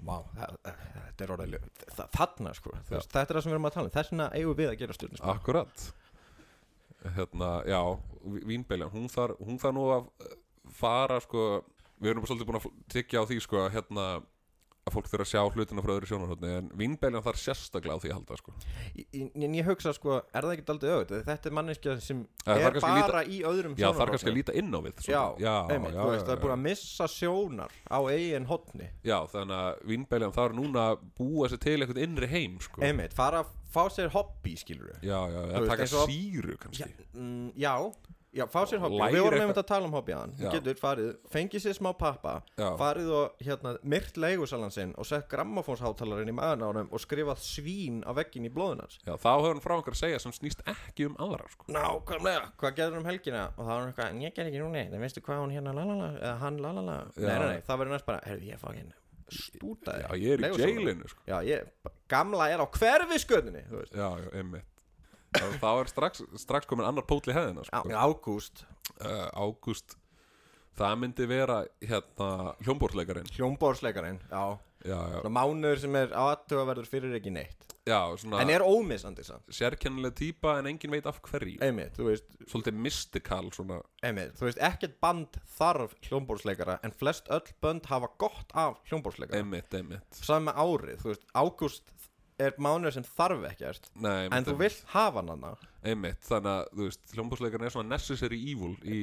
Vá, 0.04 0.18
þetta 0.36 1.24
er 1.24 1.30
orðið 1.32 1.54
þa- 1.96 2.08
þarna 2.12 2.50
sko, 2.54 2.74
veist, 2.90 3.08
þetta 3.12 3.30
er 3.30 3.36
það 3.38 3.42
sem 3.42 3.50
við 3.52 3.54
erum 3.56 3.68
að 3.70 3.74
tala 3.78 3.88
um. 3.88 3.94
Þess 3.94 4.10
vegna 4.12 4.26
eigum 4.36 4.56
við 4.58 4.68
að 4.72 4.78
gera 4.82 4.92
stjórnum 4.98 5.30
akkurat. 5.32 5.84
Hérna, 7.14 7.48
já, 7.68 7.80
vínbelja 8.48 8.88
hún 8.92 9.08
þarf, 9.12 9.40
þarf 9.60 9.74
nú 9.76 9.84
að 9.92 10.06
fara 10.72 11.18
sko, 11.20 11.64
við 12.00 12.10
erum 12.14 12.24
svolítið 12.28 12.48
búin 12.48 12.60
að 12.60 12.68
tyggja 12.92 13.20
á 13.20 13.28
því 13.28 13.40
sko, 13.44 13.64
hérna 13.72 14.06
að 14.84 14.94
fólk 14.98 15.08
þurfa 15.08 15.24
að 15.24 15.30
sjá 15.30 15.42
hlutina 15.54 15.82
frá 15.84 15.92
öðru 15.94 16.08
sjónarhóttni 16.10 16.50
en 16.58 16.66
vínbeljan 16.76 17.24
þarf 17.24 17.40
sérstaklega 17.40 17.96
á 17.96 18.00
því 18.02 18.10
að 18.10 18.16
halda 18.18 18.36
sko. 18.40 18.54
En 19.44 19.56
ég 19.56 19.68
hugsa 19.68 19.94
sko, 19.96 20.18
er 20.28 20.44
það 20.44 20.54
ekki 20.54 20.74
aldrei 20.74 20.90
auðvitað 20.92 21.24
þetta 21.30 21.50
er 21.50 21.56
manneskja 21.58 21.96
sem 22.04 22.20
það 22.44 22.64
er 22.68 22.78
bara 22.84 23.24
í 23.24 23.40
öðrum 23.48 23.76
já, 23.80 23.88
þarf 23.96 24.14
kannski 24.14 24.32
að 24.32 24.38
líta 24.38 24.56
inn 24.60 24.70
á 24.76 24.80
við 24.84 25.02
Já, 25.08 25.22
já, 25.40 25.54
einmitt, 25.72 25.96
já, 25.96 26.04
veist, 26.04 26.20
já, 26.20 26.28
það 26.28 26.34
er 26.36 26.42
búin 26.44 26.52
já. 26.52 26.56
að 26.56 26.64
missa 26.68 27.08
sjónar 27.10 27.74
á 27.88 27.98
eigin 28.12 28.48
hotni 28.50 28.88
já, 29.04 29.16
þannig 29.32 29.60
að 29.64 29.84
vínbeljan 29.92 30.36
þarf 30.36 30.56
núna 30.58 30.86
að 30.92 31.04
búa 31.18 31.50
sér 31.50 31.62
til 31.64 31.78
eitthvað 31.80 32.02
innri 32.04 32.30
heim 32.30 32.58
sko. 32.62 32.84
Einmitt, 32.84 33.16
fara 33.16 33.42
að 33.44 33.52
fá 33.74 33.82
sér 33.90 34.12
hobby, 34.14 34.54
skilur 34.60 34.92
við 34.92 35.08
já, 35.08 35.18
já, 35.32 35.40
Þú 35.40 35.48
að 35.48 35.64
veist, 35.64 35.72
taka 35.72 36.10
síru 36.12 36.54
já, 36.54 36.60
kannski. 36.62 36.90
Mm, 37.16 37.48
já, 37.58 37.72
já, 38.34 38.44
fá 38.50 38.60
sér 38.68 38.82
hobby. 38.82 38.98
Við 39.14 39.24
vorum 39.24 39.44
einmitt 39.44 39.60
að 39.60 39.68
tala 39.68 39.88
um 39.88 39.94
hobby 39.96 40.14
aðan 40.16 40.34
getur 40.52 40.78
farið, 40.80 41.10
fengið 41.32 41.64
sér 41.64 41.76
smá 41.78 41.90
pappa 41.98 42.34
Já. 42.58 42.66
farið 42.80 43.10
og 43.18 43.44
hérna, 43.44 43.74
myrt 43.94 44.18
leigusalan 44.20 44.74
sinn 44.74 44.94
og 44.98 45.08
sett 45.08 45.28
grammafónshátalarin 45.32 46.32
í 46.32 46.36
maðurinn 46.36 46.66
á 46.66 46.68
honum 46.70 46.90
og 46.94 47.02
skrifað 47.02 47.44
svín 47.44 48.02
á 48.02 48.10
veggin 48.16 48.48
í 48.48 48.52
blóðunars 48.54 48.98
já, 49.04 49.14
þá 49.14 49.30
hefur 49.30 49.52
hann 49.52 49.64
frá 49.64 49.76
einhver 49.78 49.96
að 49.96 50.02
segja 50.02 50.22
sem 50.22 50.34
snýst 50.36 50.64
ekki 50.74 51.08
um 51.10 51.16
aðra 51.22 51.48
sko. 51.52 51.70
Nákvæmlega, 51.74 52.50
hvað 52.60 52.76
gerður 52.80 53.00
um 53.02 53.08
helgina? 53.10 53.46
Og 53.54 53.62
það 53.62 53.72
var 53.72 53.80
hann 53.80 53.92
eitthvað, 53.92 54.12
en 54.12 54.26
ég 54.26 54.36
ger 54.36 54.50
ekki 54.50 54.62
nú 54.64 54.68
neitt 54.74 54.92
en 54.92 55.06
veistu 55.06 55.24
hvað 55.24 55.42
hún 55.44 55.56
hérna 55.56 55.76
lalala, 55.76 56.10
eða 56.18 56.36
hann 56.42 56.60
lalala 56.64 57.00
nei, 57.14 57.24
nei, 57.30 57.48
nei, 57.54 57.64
það 57.66 57.82
verður 57.82 57.96
næst 57.96 58.10
bara, 58.10 58.22
heyrðu 58.28 58.50
ég 58.52 58.62
fá 58.62 58.70
hérna 58.74 59.00
stútaði 59.32 60.04
já, 60.04 60.08
ég 60.20 60.34
er 60.34 60.42
í 60.44 60.60
jailinu 60.60 61.08
sko. 61.08 61.22
gamla 62.12 62.48
er 62.52 62.60
á 62.60 62.66
veist, 62.68 63.30
já, 63.32 64.08
já, 64.20 64.28
einmitt 64.36 64.73
þá, 65.34 65.68
er 65.72 65.90
strax, 65.90 66.24
strax 66.40 66.70
komin 66.70 66.86
annar 66.88 67.06
pótli 67.08 67.34
hefðina 67.36 67.64
á, 67.64 67.68
sko. 67.68 67.92
ágúst. 67.92 68.64
Uh, 69.00 69.28
ágúst 69.34 69.98
það 70.78 70.96
myndi 71.02 71.26
vera 71.30 71.60
hérna 71.82 72.54
hljómbórsleikarin 72.64 73.28
hljómbórsleikarinn, 73.36 74.18
já, 74.30 74.58
já, 74.86 74.96
já, 75.14 75.30
mánuður 75.30 75.84
sem 75.84 76.00
er 76.00 76.16
aðtöfaverður 76.18 76.90
fyrir 76.90 77.14
ekki 77.18 77.32
neitt. 77.34 77.70
Já, 77.84 77.98
svona 78.16 78.40
en 78.40 78.48
er 78.48 78.62
ómissandi 78.64 79.26
sérkennileg 79.52 80.14
típa 80.16 80.54
en 80.56 80.70
engin 80.70 80.92
veit 80.94 81.06
af 81.08 81.18
hverju. 81.26 81.58
Einmitt, 81.64 81.92
þú 81.98 82.08
veist 82.08 82.30
svolítið 82.48 82.78
mystikal 82.86 83.50
svona. 83.52 83.82
Einmitt, 84.00 84.32
þú 84.38 84.48
veist, 84.48 84.62
ekkert 84.64 84.96
band 85.04 85.36
þarf 85.58 85.92
hljómbórsleikara 86.08 86.78
en 86.86 86.96
flest 86.96 87.28
öll 87.34 87.52
bönd 87.62 87.84
hafa 87.90 88.08
gott 88.18 88.56
af 88.56 88.80
hljómbórsleikara 88.88 89.42
einmitt, 89.42 89.68
einmitt. 89.76 90.16
Saman 90.16 90.56
árið, 90.56 90.96
þú 91.04 91.12
veist, 91.12 91.28
ágúst 91.36 91.93
er 92.42 92.56
mánuður 92.58 92.96
sem 92.96 93.04
þarf 93.06 93.44
ekkert 93.52 93.90
Nei, 94.02 94.26
en 94.32 94.46
þú 94.46 94.56
vilt 94.58 94.80
hafa 94.94 95.20
hann 95.22 95.30
hana 95.34 95.52
einmitt, 95.86 96.22
þannig 96.26 96.50
að 96.50 96.72
þú 96.74 96.88
veist 96.88 97.14
hljómbórsleikarin 97.14 97.68
er 97.68 97.74
svona 97.74 97.94
necessary 97.94 98.40
evil 98.50 98.74
í 98.82 99.02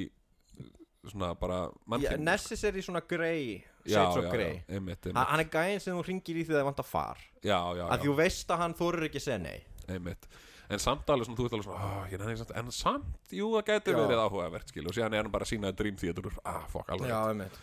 svona 1.09 1.31
bara 1.39 1.63
Já, 1.65 1.81
mannkinn 1.93 2.25
necessary 2.27 2.83
svona 2.85 3.01
grey 3.07 3.61
já, 3.85 3.95
shades 3.95 4.19
of 4.19 4.25
já, 4.27 4.31
grey. 4.35 4.55
já, 4.59 4.75
einmitt, 4.75 5.05
einmitt. 5.07 5.27
Hann 5.31 5.41
er 5.41 5.49
gæðin 5.49 5.81
sem 5.81 5.97
þú 5.97 6.03
ringir 6.05 6.37
í 6.37 6.45
því 6.45 6.57
það 6.57 6.67
vant 6.67 6.81
að 6.83 6.89
far. 6.91 7.21
Já, 7.41 7.57
já, 7.77 7.85
Að 7.87 7.95
já, 7.97 8.03
þú 8.05 8.15
veist 8.19 8.53
að 8.53 8.61
hann 8.61 8.75
þorir 8.77 9.07
ekki 9.07 9.21
að 9.21 9.25
segja 9.25 9.39
nei. 9.41 9.63
Einmitt. 9.89 10.27
En 10.71 10.79
samt 10.79 11.09
alveg 11.11 11.27
svona, 11.27 11.39
þú 11.39 11.47
ert 11.47 11.55
alveg 11.57 11.65
svona 11.67 11.87
oh, 11.87 12.03
ég 12.11 12.21
nenni 12.21 12.37
samt, 12.39 12.53
en 12.61 12.69
samt, 12.75 13.33
jú, 13.33 13.49
það 13.57 13.65
gæti 13.71 13.95
Já. 13.95 13.97
verið 13.97 14.21
áhugavert 14.21 14.69
skil, 14.71 14.85
og 14.87 14.95
síðan 14.95 15.17
er 15.17 15.25
hann 15.25 15.33
bara 15.33 15.47
að 15.47 15.51
sína 15.55 15.73
Dream 15.75 15.97
Theater 15.99 16.29
ah, 16.45 16.61
fuck, 16.71 16.93
alveg 16.93 17.09
Já, 17.11 17.17
einmitt. 17.33 17.57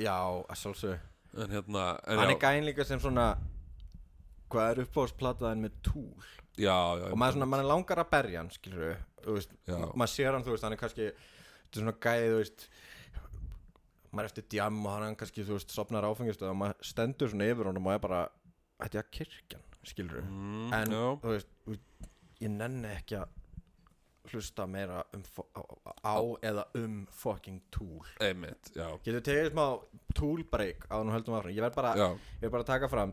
Já, 0.00 0.14
að 0.14 0.60
sjálfsögðu. 0.62 1.00
En 1.34 1.50
hérna, 1.50 1.84
en 2.06 2.22
Hann 2.22 2.30
já, 2.30 2.36
er 2.38 2.40
gæðin 2.46 2.68
líka 2.70 2.86
sem 2.88 3.02
svona 3.02 3.26
Hvað 4.52 4.70
er 4.70 4.80
uppáðsplataðin 4.84 5.64
með 5.64 5.76
túl 5.86 6.24
já, 6.60 6.74
já, 6.74 7.06
Og 7.10 7.18
maður, 7.18 7.38
svona, 7.38 7.50
maður 7.50 7.70
langar 7.70 8.02
að 8.02 8.10
berja 8.12 8.42
hann, 8.42 8.50
skilur 8.54 8.82
við. 8.84 9.46
Maður 9.94 10.12
sér 10.12 10.36
hann, 10.36 10.44
þú 10.46 10.54
veist, 10.54 10.66
hann 10.66 10.76
er 10.76 10.82
kannski 10.82 11.06
Þetta 11.10 11.80
er 11.80 11.82
svona 11.82 11.96
gæði, 12.06 12.32
þú 12.32 12.40
veist 12.42 12.66
Maður 14.14 14.26
er 14.26 14.30
eftir 14.30 14.48
djam 14.54 14.82
og 14.84 14.92
hann 14.94 15.16
kannski, 15.18 15.46
þú 15.46 15.58
veist, 15.58 15.74
sopnar 15.74 16.08
áfengistöð 16.08 16.52
Og 16.52 16.58
maður 16.60 16.90
stendur 16.90 17.32
svona 17.32 17.48
yfir 17.50 17.70
honum 17.70 17.88
og 17.88 17.96
er 17.96 18.04
bara 18.04 18.20
Þetta 18.84 19.00
er 19.00 19.08
kirkjan, 19.18 19.64
skilur 19.86 20.20
við 20.20 20.28
mm, 20.28 20.76
En, 20.76 20.94
já, 20.94 21.06
þú 21.24 21.32
veist, 21.32 21.50
ég 22.44 22.54
nenni 22.54 22.92
ekki 22.92 23.18
að 23.22 23.40
hlusta 24.32 24.64
meira 24.66 25.02
um 25.12 25.24
á, 25.52 25.62
á 26.00 26.16
eða 26.48 26.64
um 26.80 27.02
fucking 27.12 27.60
já, 28.72 28.86
Getur 29.04 29.24
tegið 29.24 29.50
smá 29.52 29.66
tool 30.16 30.44
break 30.48 30.86
á 30.88 30.96
hann 30.96 31.12
höldum 31.12 31.36
áfram. 31.36 31.52
Ég 31.52 31.64
verð 31.64 31.76
bara, 31.76 31.92
bara 32.48 32.64
að 32.64 32.70
taka 32.70 32.88
fram 32.92 33.12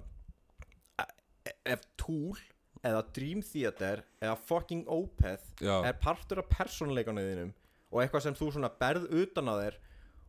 Ef 1.68 1.84
tool 1.99 2.39
eða 2.82 3.03
Dream 3.14 3.41
Theater 3.45 4.01
eða 4.22 4.38
fucking 4.47 4.88
Opeth 4.89 5.51
já, 5.62 5.76
er 5.86 5.99
partur 6.01 6.41
af 6.41 6.49
persónuleikunum 6.49 7.28
þínum 7.28 7.51
og 7.91 8.01
eitthvað 8.01 8.26
sem 8.26 8.38
þú 8.38 8.49
svona 8.55 8.72
berð 8.82 9.09
utan 9.12 9.51
á 9.51 9.55
þér 9.59 9.78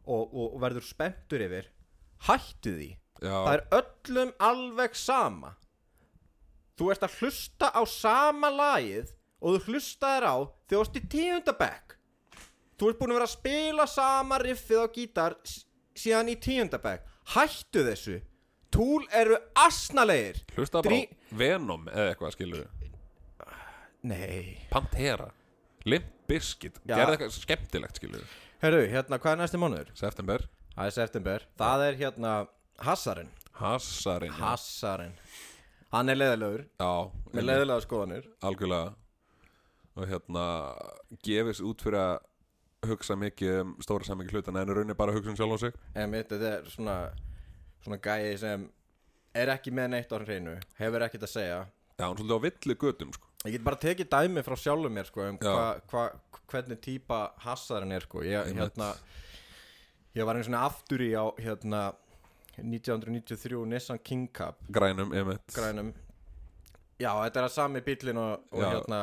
og, 0.03 0.22
og, 0.26 0.47
og 0.51 0.59
verður 0.64 0.85
spenntur 0.85 1.45
yfir 1.47 1.70
hættu 2.26 2.74
því. 2.76 2.91
Já, 3.22 3.33
það 3.33 3.55
er 3.55 3.64
öllum 3.78 4.33
alveg 4.43 4.99
sama. 4.99 5.55
Þú 6.78 6.93
ert 6.93 7.07
að 7.07 7.18
hlusta 7.20 7.70
á 7.70 7.83
sama 7.87 8.51
lagið 8.51 9.12
og 9.43 9.57
þú 9.57 9.72
hlustaðir 9.72 10.26
á 10.26 10.37
þegar 10.43 10.72
þú 10.72 10.80
varst 10.83 10.99
í 10.99 11.05
tíundabæk 11.14 11.97
þú 12.78 12.91
ert 12.91 12.99
búin 12.99 13.12
að 13.12 13.18
vera 13.18 13.28
að 13.28 13.35
spila 13.37 13.87
sama 13.91 14.39
riffið 14.43 14.83
á 14.83 14.87
gítar 14.97 15.37
síðan 15.99 16.30
í 16.33 16.37
tíundabæk 16.43 17.05
hættu 17.35 17.85
þessu 17.87 18.18
Túl 18.72 19.04
eru 19.12 19.36
asnalegir. 19.54 20.38
Hlusta 20.56 20.80
bara 20.82 20.88
Drí- 20.88 21.08
á 21.12 21.36
Venom 21.38 21.84
eða 21.92 22.14
eitthvað, 22.14 22.32
skilur 22.36 22.66
Nei. 24.02 24.58
Pantera, 24.70 25.28
Limp 25.86 26.06
Bizkit. 26.28 26.78
Já. 26.86 26.96
gerði 26.96 27.16
eitthvað 27.18 27.36
skemmtilegt, 27.36 27.98
skilur 28.00 28.24
Herru, 28.62 28.80
hérna, 28.90 29.18
hvað 29.18 29.32
er 29.36 29.40
næsti 29.42 29.58
mánuður? 29.60 29.92
September, 29.98 30.44
Það 30.72 30.86
er 30.86 30.90
september. 30.96 31.42
Það 31.60 31.82
er 31.88 31.96
hérna 32.00 32.30
Hassarinn. 32.80 33.28
Hassarinn. 33.58 34.32
Hassarinn. 34.32 35.12
Hann 35.92 36.08
er 36.08 36.16
leðilegur 36.16 36.62
já, 36.80 36.88
Með 36.88 37.34
einmitt. 37.34 37.44
leðilega 37.50 37.84
skoðanir. 37.84 38.28
Algjörlega. 38.42 38.94
Og 39.96 40.06
hérna 40.08 40.44
gefist 41.22 41.60
út 41.60 41.82
fyrir 41.84 41.98
að 42.00 42.88
hugsa 42.88 43.14
mikið 43.20 43.60
um 43.60 43.74
stóra 43.84 44.04
samingi 44.08 44.32
hlutana 44.32 44.62
en 44.64 44.68
í 44.72 44.74
rauninni 44.78 44.96
bara 44.96 45.12
að 45.12 45.18
hugsa 45.20 45.30
um 45.30 45.36
sjálf 45.36 45.52
á 45.52 45.58
sig. 45.66 45.74
En 45.94 46.10
mitt, 46.10 46.28
þetta 46.32 46.54
er 46.56 46.70
svona 46.72 46.96
Svona 47.83 47.99
gæi 48.03 48.39
sem 48.41 48.68
Er 49.33 49.49
ekki 49.55 49.72
með 49.74 49.95
neitt 49.95 50.12
á 50.12 50.16
hreinu 50.20 50.59
Hefur 50.78 51.05
ekkert 51.07 51.26
að 51.26 51.33
segja. 51.33 51.61
Já, 51.97 52.05
hann 52.05 52.14
er 52.14 52.20
svolítið 52.20 52.37
á 52.37 52.45
villi 52.47 52.76
götum 52.83 53.12
sko. 53.14 53.28
Ég 53.43 53.57
get 53.57 53.64
bara 53.66 53.78
tekið 53.83 54.09
dæmi 54.12 54.43
frá 54.47 54.55
sjálfum 54.59 54.95
mér 54.95 55.09
sko, 55.09 55.24
um 55.26 55.39
hva, 55.43 55.64
hva, 55.91 56.05
hvernig 56.51 56.78
típa 56.83 57.18
hassarinn 57.43 57.95
er 57.95 58.05
sko. 58.07 58.22
ég, 58.22 58.53
hérna, 58.55 58.93
ég 60.14 60.28
var 60.28 60.39
einu 60.39 60.47
svona 60.47 60.62
aftur 60.68 61.03
í 61.03 61.11
á 61.11 61.26
hérna, 61.43 61.83
1993 62.61 63.64
Nissan 63.66 63.99
King 63.99 64.28
Cup. 64.30 64.62
Grænum, 64.70 65.12
grænum. 65.55 65.93
Já, 67.03 67.11
þetta 67.24 67.41
er 67.41 67.47
að 67.49 67.55
sami 67.57 67.83
bílinn 67.83 68.20
og, 68.20 68.45
og 68.53 68.62
Já, 68.62 68.68
hérna, 68.76 68.99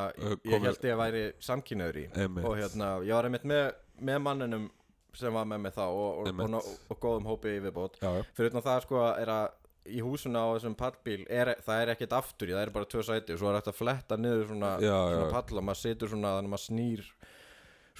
ég 0.48 0.68
held 0.68 0.86
ég 0.88 0.94
að 0.94 1.02
væri 1.02 1.24
samkynnaður 1.44 2.00
í. 2.00 2.06
Og 2.40 2.54
hérna, 2.56 2.92
ég 3.04 3.18
var 3.18 3.28
einmitt 3.28 3.48
með, 3.50 3.66
með 4.00 4.22
manninum 4.24 4.70
sem 5.18 5.34
var 5.34 5.48
með 5.50 5.64
mig 5.66 5.74
þá 5.76 5.86
og, 5.88 6.22
og, 6.22 6.44
og, 6.46 6.70
og, 6.90 7.00
góðum 7.02 7.30
hópi 7.30 7.56
yfirbót 7.58 7.98
já, 8.02 8.10
já, 8.20 8.22
fyrir 8.38 8.54
utan 8.54 8.66
það 8.66 8.86
sko 8.86 9.02
er 9.10 9.34
að 9.34 9.48
í 9.90 10.04
húsuna 10.06 10.44
á 10.46 10.48
þessum 10.54 10.76
pallbíl 10.78 11.24
er, 11.32 11.56
það 11.66 11.84
er 11.84 11.92
ekkert 11.96 12.16
aftur 12.20 12.52
í, 12.52 12.56
það 12.56 12.66
er 12.66 12.72
bara 12.76 12.90
tvö 12.92 13.04
sæti 13.08 13.34
og 13.34 13.42
svo 13.42 13.50
er 13.50 13.60
þetta 13.60 13.74
að 13.74 13.80
fletta 13.80 14.18
niður 14.20 14.48
svona, 14.52 14.72
Já, 14.84 14.96
svona 15.10 15.30
palla, 15.34 15.64
maður 15.66 15.82
situr 15.82 16.12
svona 16.12 16.34
þannig 16.36 16.50
að 16.50 16.54
maður 16.54 16.66
snýr 16.66 17.08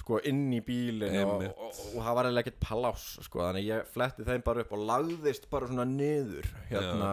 sko 0.00 0.20
inn 0.30 0.44
í 0.56 0.60
bílinn 0.64 1.18
og, 1.50 1.80
það 1.96 2.14
var 2.16 2.28
eiginlega 2.28 2.46
ekkert 2.46 2.62
pláss 2.62 3.08
sko, 3.26 3.42
þannig 3.42 3.66
ég 3.68 3.90
fletti 3.90 4.26
þeim 4.28 4.46
bara 4.46 4.64
upp 4.64 4.74
og 4.76 4.84
lagðist 4.92 5.50
bara 5.52 5.68
svona 5.68 5.86
niður 5.88 6.48
hérna 6.70 7.10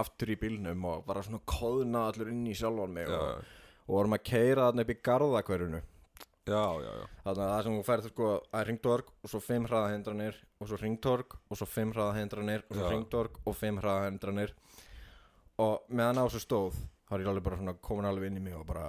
aftur 0.00 0.32
í 0.32 0.38
bílnum 0.40 0.84
og 0.88 1.06
bara 1.08 1.24
svona 1.26 1.42
kóðna 1.48 2.06
allur 2.08 2.30
inn 2.32 2.46
í 2.48 2.56
sjálfan 2.56 2.94
mig 2.94 3.10
og, 3.12 3.42
og 3.86 3.96
vorum 3.98 4.16
að 4.16 4.24
keira 4.30 4.70
þarna 4.70 4.86
upp 4.86 4.94
í 4.94 5.00
já. 5.04 5.82
Þannig 6.46 7.42
að 7.42 7.50
það 7.50 7.64
sem 7.66 7.76
þú 7.76 7.82
færð 7.86 8.08
sko 8.10 8.30
að 8.56 8.64
ringtorg 8.68 9.10
og 9.12 9.32
svo 9.32 9.40
fimm 9.44 9.66
hraðahindranir 9.68 10.38
og 10.60 10.70
svo 10.70 10.78
ringtorg 10.80 11.36
og 11.36 11.60
svo 11.60 11.68
fimm 11.68 11.92
hraðahindranir 11.94 12.64
og 12.66 12.78
svo 12.78 12.92
ringtorg 12.94 13.42
og 13.44 13.58
fimm 13.58 13.82
hraðahindranir. 13.82 14.54
Og 15.60 15.92
meðan 15.92 16.22
á 16.22 16.24
þessu 16.24 16.44
stóð 16.46 16.80
þá 17.06 17.16
er 17.16 17.26
ég 17.26 17.32
alveg 17.34 17.46
bara 17.46 17.60
svona 17.60 17.76
komin 17.84 18.08
alveg 18.08 18.30
inn 18.30 18.40
í 18.40 18.46
mig 18.48 18.56
og 18.56 18.64
bara 18.68 18.88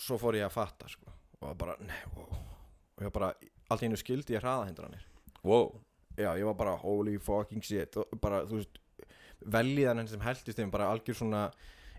svo 0.00 0.20
fór 0.20 0.38
ég 0.38 0.46
að 0.46 0.56
fatta 0.56 0.88
sko. 0.88 1.10
Og 1.40 1.58
bara, 1.58 1.74
nei, 1.82 2.00
wow 2.14 2.50
og 3.00 3.06
ég 3.08 3.14
bara, 3.14 3.32
allt 3.72 3.84
í 3.84 3.88
einu 3.88 3.98
skildi 3.98 4.36
ég 4.36 4.44
hraðahindranir. 4.44 5.04
Wow, 5.40 5.72
já, 6.12 6.34
ég 6.36 6.44
var 6.50 6.56
bara 6.58 6.76
holy 6.82 7.16
fucking 7.22 7.64
shit. 7.64 7.96
Og 7.96 8.20
bara, 8.20 8.42
þú 8.48 8.60
veist 8.60 8.80
veljiðan 9.40 10.08
sem 10.10 10.20
heldist 10.20 10.60
þeim 10.60 10.72
bara 10.72 10.90
algjör 10.92 11.16
svona 11.16 11.46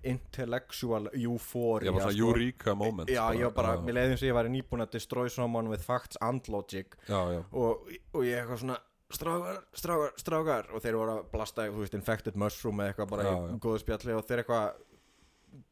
intellectual 0.04 1.10
euphoria 1.14 1.89
ég 1.91 1.95
var 1.95 2.06
svona 2.08 2.16
sko. 2.18 2.30
eureka 2.30 2.76
moment 2.76 3.10
Já, 3.10 3.24
ég 3.38 3.43
var 3.49 3.56
bara, 3.58 3.74
já, 3.76 3.84
mér 3.86 3.97
leiðum 3.99 4.22
sem 4.22 4.30
ég 4.32 4.38
væri 4.38 4.54
nýbúin 4.54 4.86
að 4.86 4.95
destroy 4.97 5.30
someone 5.30 5.70
with 5.72 5.84
facts 5.86 6.18
and 6.22 6.47
logic. 6.49 6.95
Já, 7.08 7.20
já, 7.36 7.41
og, 7.52 7.91
og 8.14 8.24
ég 8.26 8.41
eitthvað 8.41 8.64
svona 8.64 8.78
strákar, 9.12 9.60
strákar, 9.78 10.14
strákar. 10.22 10.72
Og 10.74 10.84
þeir 10.84 10.97
voru 10.99 11.18
að 11.18 11.28
blasta, 11.34 11.68
þú 11.70 11.84
veist, 11.84 11.97
infected 11.97 12.39
mushroom 12.39 12.82
eða 12.82 12.93
eitthvað 12.93 13.12
bara 13.14 13.36
í 13.52 13.60
góðu 13.62 13.84
spjalli 13.84 14.16
og 14.16 14.26
þeir 14.30 14.43
eitthvað 14.43 14.80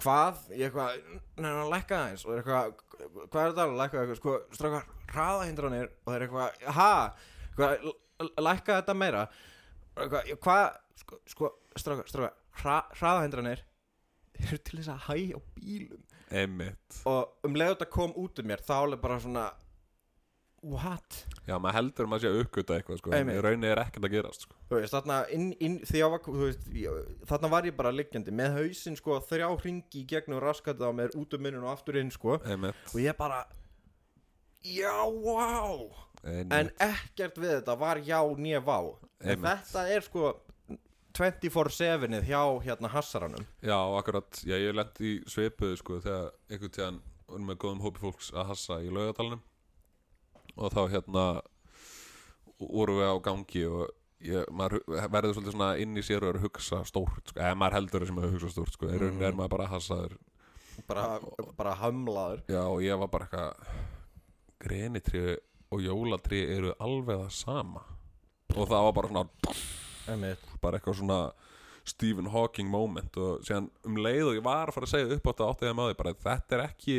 hvað, 0.04 0.44
ég 0.54 0.68
eitthvað 0.68 1.00
neina, 1.40 1.64
lækka 1.72 2.02
aðeins. 2.04 2.26
Og 2.26 2.34
þeir 2.34 2.44
eitthvað, 2.44 2.84
hvað 3.32 3.42
er 3.42 3.54
þetta, 3.54 3.68
lækka 3.80 4.02
eitthvað 4.04 4.20
sko, 4.22 4.36
strákar, 4.58 4.92
hraðahindranir 5.14 5.90
og 6.04 6.14
þeir 6.14 6.28
eitthvað, 6.28 6.68
ha, 6.80 6.92
eitthvað, 7.48 7.90
lækka 8.50 8.80
þetta 8.82 8.98
meira. 8.98 9.26
Og 9.96 10.06
eitthvað, 10.06 10.32
hvað, 10.46 10.68
sko, 11.04 11.22
sko 11.34 11.52
strákar, 11.80 12.12
strákar, 12.12 12.38
hra, 12.64 12.78
hraðahindranir 14.40 14.50
eru 14.50 14.62
til 14.70 14.80
þess 14.80 14.94
að 14.94 15.08
hægja 15.08 15.40
á 15.40 15.42
bílum 15.56 16.06
emitt 16.44 17.02
og 17.10 17.48
um 17.48 17.58
leið 17.58 17.74
þetta 17.74 17.90
kom 17.96 18.14
út 18.16 18.40
um 18.40 18.48
mér 18.50 18.64
þá 18.66 18.76
alveg 18.80 19.02
bara 19.02 19.20
svona 19.20 19.50
what? 20.62 21.26
já, 21.48 21.56
maður 21.58 21.78
heldur 21.78 22.10
að 22.10 22.22
sé 22.24 22.30
að 22.30 22.40
uppgöta 22.44 22.76
eitthvað 22.78 23.00
sko, 23.00 23.12
en 23.14 23.22
Einmitt. 23.22 23.38
í 23.40 23.44
rauninni 23.46 23.70
er 23.72 23.80
ekkert 23.80 24.06
að 24.10 24.12
gerast 24.18 24.44
sko. 24.44 24.58
Þú 24.70 24.76
veist, 24.76 24.92
þarna, 24.94 25.20
inn, 25.34 25.46
inn, 25.64 25.78
þegar 25.88 26.02
ég 26.02 26.12
var, 26.14 26.24
þú 26.26 26.42
veist, 26.44 26.68
ég, 26.76 27.14
þarna 27.30 27.52
var 27.54 27.70
ég 27.70 27.78
bara 27.80 27.94
liggjandi 27.96 28.34
með 28.36 28.58
hausinn 28.58 29.00
sko 29.00 29.22
þrjá 29.30 29.48
hringi 29.64 30.02
í 30.02 30.06
gegnum 30.10 30.42
raskatið 30.44 30.92
á 30.92 30.94
mér 31.00 31.16
út 31.20 31.38
um 31.38 31.46
minnun 31.46 31.64
og 31.64 31.72
aftur 31.74 32.00
inn 32.02 32.12
sko 32.12 32.38
emitt, 32.44 32.84
og 32.92 33.00
ég 33.02 33.18
bara 33.20 33.40
já, 34.68 34.94
wow 35.08 35.88
en 36.28 36.52
emitt 36.52 36.84
ekkert 36.84 37.40
við 37.40 37.56
þetta 37.62 37.78
var 37.80 38.04
já, 38.04 38.20
nýja 38.36 38.60
vá 38.60 38.78
en 38.84 39.32
Einmitt. 39.32 39.48
þetta 39.64 39.88
er 39.96 40.04
sko 40.04 40.34
24-7-ið 41.20 42.26
hjá 42.30 42.42
hérna 42.66 42.92
hassaranum. 42.94 43.46
Já, 43.66 43.78
akkurat, 44.00 44.42
já, 44.48 44.56
ég 44.56 44.76
lent 44.76 45.00
í 45.04 45.18
svipuðu 45.30 45.78
sko 45.80 46.00
þegar 46.06 46.32
einhvern 46.50 46.76
tíðan 46.76 47.00
vorum 47.30 47.48
með 47.52 47.62
góðum 47.64 47.84
hópi 47.86 48.04
fólks 48.04 48.32
að 48.34 48.52
hassa 48.54 48.80
í 48.82 48.90
laugadalunum 48.94 49.42
og 50.60 50.74
þá 50.74 50.82
hérna 50.96 51.26
vorum 52.60 53.00
við 53.00 53.12
á 53.12 53.16
gangi 53.24 53.66
og 53.70 53.84
ég, 54.26 54.48
maður 54.52 54.82
verður 54.88 55.36
svolítið 55.38 55.56
svona 55.56 55.70
inn 55.84 56.00
í 56.00 56.06
sér 56.06 56.26
og 56.26 56.34
er 56.34 56.40
að 56.40 56.48
hugsa 56.48 56.82
stórt 56.88 57.30
sko, 57.32 57.38
eða 57.40 57.60
maður 57.60 57.78
heldur 57.78 58.08
sem 58.10 58.20
að 58.20 58.34
hugsa 58.34 58.52
stórt 58.56 58.76
sko, 58.76 58.90
í 58.90 59.00
rauninni 59.00 59.28
er 59.30 59.38
maður 59.38 59.54
bara 59.56 59.68
að 59.70 59.76
hassaður. 59.78 60.18
Bara, 60.88 61.06
bara 61.60 61.76
hamlaður 61.82 62.44
Já, 62.48 62.62
og 62.64 62.82
ég 62.84 63.00
var 63.02 63.12
bara 63.12 63.28
eitthvað 63.28 63.78
grenitri 64.64 65.24
og 65.70 65.84
jólatri 65.84 66.42
eru 66.56 66.74
alveg 66.82 67.20
það 67.26 67.36
sama. 67.36 67.84
Og 68.56 68.66
það 68.66 68.88
var 68.88 68.96
bara 68.98 69.12
svona. 69.12 69.54
Bara 70.62 70.80
eitthvað 70.80 71.00
svona 71.00 71.22
Stephen 71.90 72.30
Hawking 72.34 72.70
moment 72.70 73.18
og 73.18 73.42
síðan 73.48 73.70
um 73.88 73.98
leið 74.00 74.28
og 74.28 74.38
ég 74.38 74.46
var 74.46 74.70
að 74.70 74.78
fara 74.78 74.90
að 74.90 74.94
segja 74.94 75.16
upp 75.16 75.26
á 75.26 75.30
þetta 75.32 75.50
áttið 75.50 75.72
að 75.72 75.80
maður 75.80 75.98
bara 76.02 76.14
þetta 76.26 76.58
er 76.58 76.66
ekki 76.66 76.98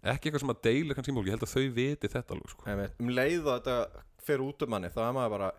ekki 0.00 0.28
eitthvað 0.30 0.44
sem 0.44 0.52
að 0.54 0.62
deila 0.66 0.96
kannski 0.96 1.14
mjög 1.16 1.28
ég 1.28 1.36
held 1.36 1.46
að 1.46 1.54
þau 1.54 1.74
viti 1.76 2.10
þetta 2.12 2.36
alveg 2.36 2.52
sko. 2.54 2.76
Um 3.02 3.10
leið 3.12 3.40
og 3.40 3.58
þetta 3.58 4.04
fer 4.24 4.44
út 4.44 4.64
um 4.64 4.72
manni 4.74 4.92
þá 4.92 5.00
er 5.06 5.16
maður 5.16 5.34
bara 5.36 5.50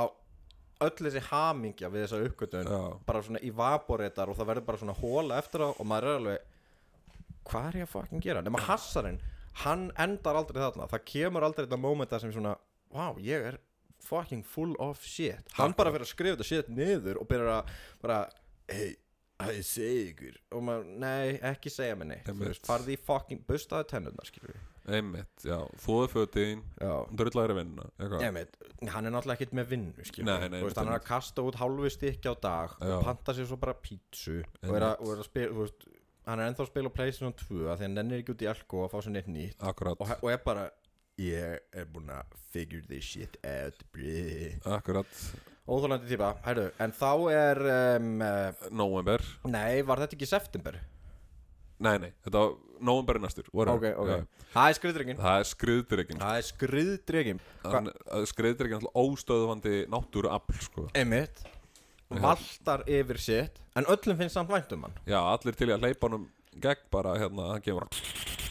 á 0.00 0.04
öll 0.86 0.96
þessi 0.96 1.24
hamingja 1.28 1.90
við 1.92 2.06
þessa 2.06 2.22
uppgötun 2.26 2.70
Já. 2.70 2.80
bara 3.06 3.22
svona 3.26 3.42
evaporatar 3.46 4.32
og 4.32 4.38
það 4.38 4.50
verður 4.52 4.68
bara 4.70 4.82
svona 4.82 4.96
hóla 4.98 5.38
eftir 5.42 5.66
á 5.66 5.68
og 5.70 5.84
maður 5.86 6.08
er 6.08 6.20
alveg 6.20 6.48
hvað 7.50 7.68
er 7.68 7.80
ég 7.80 7.88
að 7.88 7.92
fucking 7.94 8.24
gera? 8.24 8.42
Nema 8.44 8.62
hassarinn 8.66 9.20
hann 9.64 9.88
endar 9.98 10.38
aldrei 10.38 10.60
þarna. 10.62 10.86
Það 10.90 11.06
kemur 11.10 11.44
aldrei 11.46 11.66
þetta 11.66 11.80
momenta 11.80 12.20
sem 12.22 12.32
svona 12.34 12.54
wow, 12.94 13.18
ég 13.22 13.50
er 13.52 13.58
fucking 14.06 14.42
full 14.46 14.74
of 14.82 15.02
shit. 15.04 15.52
Hann 15.58 15.74
bara 15.78 15.92
fyrir 15.94 16.06
að 16.08 16.12
skrifa 16.14 16.36
þetta 16.38 16.48
shit 16.50 16.72
niður 16.74 17.20
og 17.22 17.28
byrjar 17.30 17.52
að 17.60 17.70
bara 18.02 18.18
hey, 18.70 18.96
að 19.40 19.54
ég 19.60 19.64
segi 19.70 20.00
ykkur 20.10 20.40
og 20.56 20.64
maður, 20.66 20.90
nei, 21.00 21.38
ekki 21.52 21.72
segja 21.72 21.96
mér 21.96 22.10
neitt. 22.14 22.26
Þú 22.26 22.34
Einmitt. 22.34 22.50
veist, 22.54 22.66
farði 22.68 22.96
í 22.96 23.00
fucking 23.06 23.46
bustaði 23.48 23.88
tennurnar 23.94 24.28
skilur 24.28 24.52
við 24.56 24.66
einmitt, 24.90 25.44
já, 25.44 25.58
þóðu 25.84 26.06
fötin 26.10 26.62
já 26.80 26.90
drullæri 27.14 27.54
vinna, 27.54 27.84
eitthvað. 28.00 28.22
Veit, 28.34 28.56
hann 28.90 29.06
er 29.06 29.12
náttúrulega 29.14 29.36
ekkert 29.38 29.52
með 29.54 29.68
vinnu 29.70 30.06
skilur 30.08 30.26
Nei, 30.26 30.38
við. 30.40 30.50
nei, 30.50 30.62
Þú 30.62 30.66
veist, 30.66 30.78
einmitt, 30.80 30.80
hann 30.80 30.88
er 30.88 30.90
að 30.90 30.96
einmitt. 30.96 31.08
kasta 31.12 31.44
út 31.46 31.58
hálfu 31.60 31.90
stykki 31.94 32.32
á 32.32 32.34
dag 32.42 32.72
Já. 32.80 32.94
og 32.96 33.04
panta 33.06 33.34
sér 33.36 33.46
svo 33.52 33.58
bara 33.60 33.74
pítsu 33.76 34.38
og 34.40 34.72
er, 34.74 34.86
að, 34.88 34.94
og 35.04 35.12
er 35.14 35.20
að 35.22 35.28
spila, 35.28 35.52
þú 35.54 35.62
veist 35.66 35.86
hann 36.26 36.42
er 36.42 36.50
ennþá 36.50 36.64
að 36.64 36.70
spila 36.72 36.90
á 36.90 36.96
Playstation 36.96 37.36
2 37.44 37.60
af 37.70 37.78
því 37.78 37.86
hann 37.86 37.96
nennir 38.00 38.22
ekki 38.24 38.34
út 38.34 38.42
í 38.42 38.50
Elko 38.50 38.82
að 38.86 38.90
fá 38.96 38.98
sér 39.04 39.14
neitt 39.14 39.30
nýtt. 39.30 39.62
Akkurat, 39.70 40.00
og, 40.00 40.10
og 40.24 40.32
er 40.34 40.42
bara 40.48 40.66
ég 41.20 41.76
er 41.76 41.88
búinn 41.92 42.10
að 42.14 42.36
figure 42.50 42.84
this 42.88 43.06
shit 43.06 43.36
out 43.46 43.84
akkurat. 44.66 45.10
Óþólandi 45.70 46.08
típa, 46.10 46.32
hæru, 46.42 46.70
en 46.82 46.94
þá 46.96 47.10
er 47.30 47.60
um, 48.00 48.08
uh, 48.24 48.64
november, 48.74 49.22
nei, 49.46 49.82
var 49.86 50.02
þetta 50.02 50.16
ekki 50.18 50.30
september? 50.30 50.80
nei, 51.80 51.94
nei, 52.02 52.10
þetta 52.24 52.42
var 52.42 52.56
november 52.84 53.16
er 53.16 53.24
næstur 53.24 53.46
ok, 53.52 53.86
ok, 54.02 54.10
það 54.52 54.66
er 54.66 54.76
skriðdrengin 54.76 55.20
það 55.20 55.38
er 55.38 55.46
skriðdryggin 55.48 56.20
það 56.20 56.40
er 56.40 56.48
skriðdrengin 56.48 57.40
skriðdryggin 58.32 58.76
er 58.76 58.82
alltaf 58.82 59.00
óstöðvandi 59.00 59.78
náttúru 59.92 60.32
afl, 60.32 60.58
sko 60.60 60.86
einmitt. 60.92 61.44
Valtar 62.10 62.82
yfir 62.90 63.20
sitt 63.22 63.60
en 63.78 63.86
öllum 63.86 64.18
finnst 64.18 64.34
samt 64.34 64.50
vænt 64.50 64.72
um 64.74 64.88
hann. 64.88 64.96
Já, 65.06 65.20
allir 65.22 65.54
til 65.54 65.68
í 65.70 65.74
að 65.76 65.84
hleypa 65.86 66.08
honum 66.08 66.24
gegn 66.60 66.88
bara, 66.90 67.14
hérna, 67.18 67.52
hann 67.52 67.62
kemur 67.62 67.86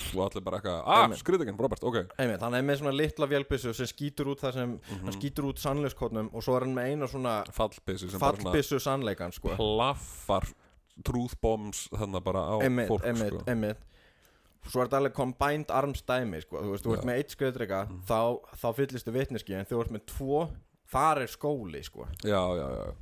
og 0.10 0.22
allir 0.26 0.42
bara 0.42 0.58
eitthvað, 0.58 0.80
ah, 0.90 1.12
skriðdryggin, 1.20 1.58
Robert, 1.60 1.84
ok 1.84 1.98
hann 2.18 2.56
er 2.58 2.64
með 2.66 2.80
svona 2.82 2.94
litla 2.96 3.28
vélbissu 3.30 3.74
sem 3.78 3.86
skýtur 3.86 4.32
út 4.34 4.40
það 4.42 4.54
sem 4.54 4.72
Mhm. 4.80 5.04
hann 5.06 5.14
skýtur 5.14 5.46
út 5.52 5.60
sannleiskotnum 5.62 6.30
og 6.34 6.42
svo 6.44 6.56
er 6.58 6.66
hann 6.66 6.74
með 6.76 6.88
eina 6.90 7.08
svona 7.08 7.44
svona 7.46 8.20
fallbissu 8.20 8.80
sannleikan 8.80 9.32
sko. 9.34 9.50
plaffar 9.56 10.48
truth 11.04 11.36
bombs 11.42 11.88
þannig 11.94 12.24
bara 12.24 12.40
á 12.40 12.56
einmitt, 12.62 12.88
fólk 12.90 13.04
einmitt, 13.06 13.34
sko. 13.34 13.44
einmitt 13.48 13.78
svo 14.68 14.82
er 14.82 14.88
þetta 14.88 14.98
alveg 14.98 15.14
combined 15.14 15.70
arms 15.72 16.02
dæmi 16.02 16.42
sko. 16.42 16.58
þú 16.58 16.72
veist, 16.72 16.84
þú 16.86 16.94
ert. 16.94 17.04
Mhm. 17.04 17.10
með 17.10 17.18
eitt 17.18 17.36
skriðdrega 17.36 17.88
þá, 18.08 18.40
þá 18.58 18.74
fyllistu 18.76 19.12
vitneski 19.14 19.54
en 19.54 19.66
þú 19.66 19.82
ert 19.82 19.92
með 19.92 20.06
tvo 20.08 20.50
þar 20.92 21.18
er 21.22 21.28
skóli 21.28 21.84
sko. 21.84 22.08
já, 22.24 22.42
já, 22.58 22.68
já 22.76 22.94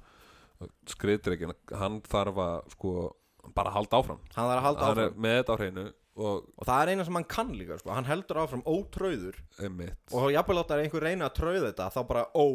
skriðdryggin, 0.89 1.53
hann 1.77 2.01
þarf 2.01 2.35
að 2.35 2.71
sko, 2.71 3.15
bara 3.55 3.71
halda 3.75 4.01
áfram. 4.01 4.19
Hann 4.35 4.49
þarf 4.49 4.57
að 4.57 4.65
halda 4.67 4.85
hann 4.85 4.97
er 4.97 5.09
áfram. 5.09 5.21
með 5.25 5.37
þetta 5.39 5.53
á 5.53 5.59
hreinu 5.61 5.85
og 6.17 6.47
og 6.57 6.65
það 6.65 6.81
er 6.81 6.91
eina 6.93 7.05
sem 7.05 7.19
hann 7.19 7.29
kann 7.29 7.53
líka 7.53 7.77
sko. 7.77 7.93
hann 7.93 8.09
heldur 8.09 8.41
áfram 8.41 8.65
ótröður 8.65 9.37
einmitt, 9.61 9.99
og 10.11 10.31
jafnvel 10.33 10.63
átt 10.63 10.73
að 10.73 10.83
einhver 10.85 11.05
reyna 11.05 11.29
að 11.29 11.37
tröða 11.37 11.69
þetta 11.69 11.91
þá 11.93 12.01
bara 12.09 12.25
ó. 12.33 12.47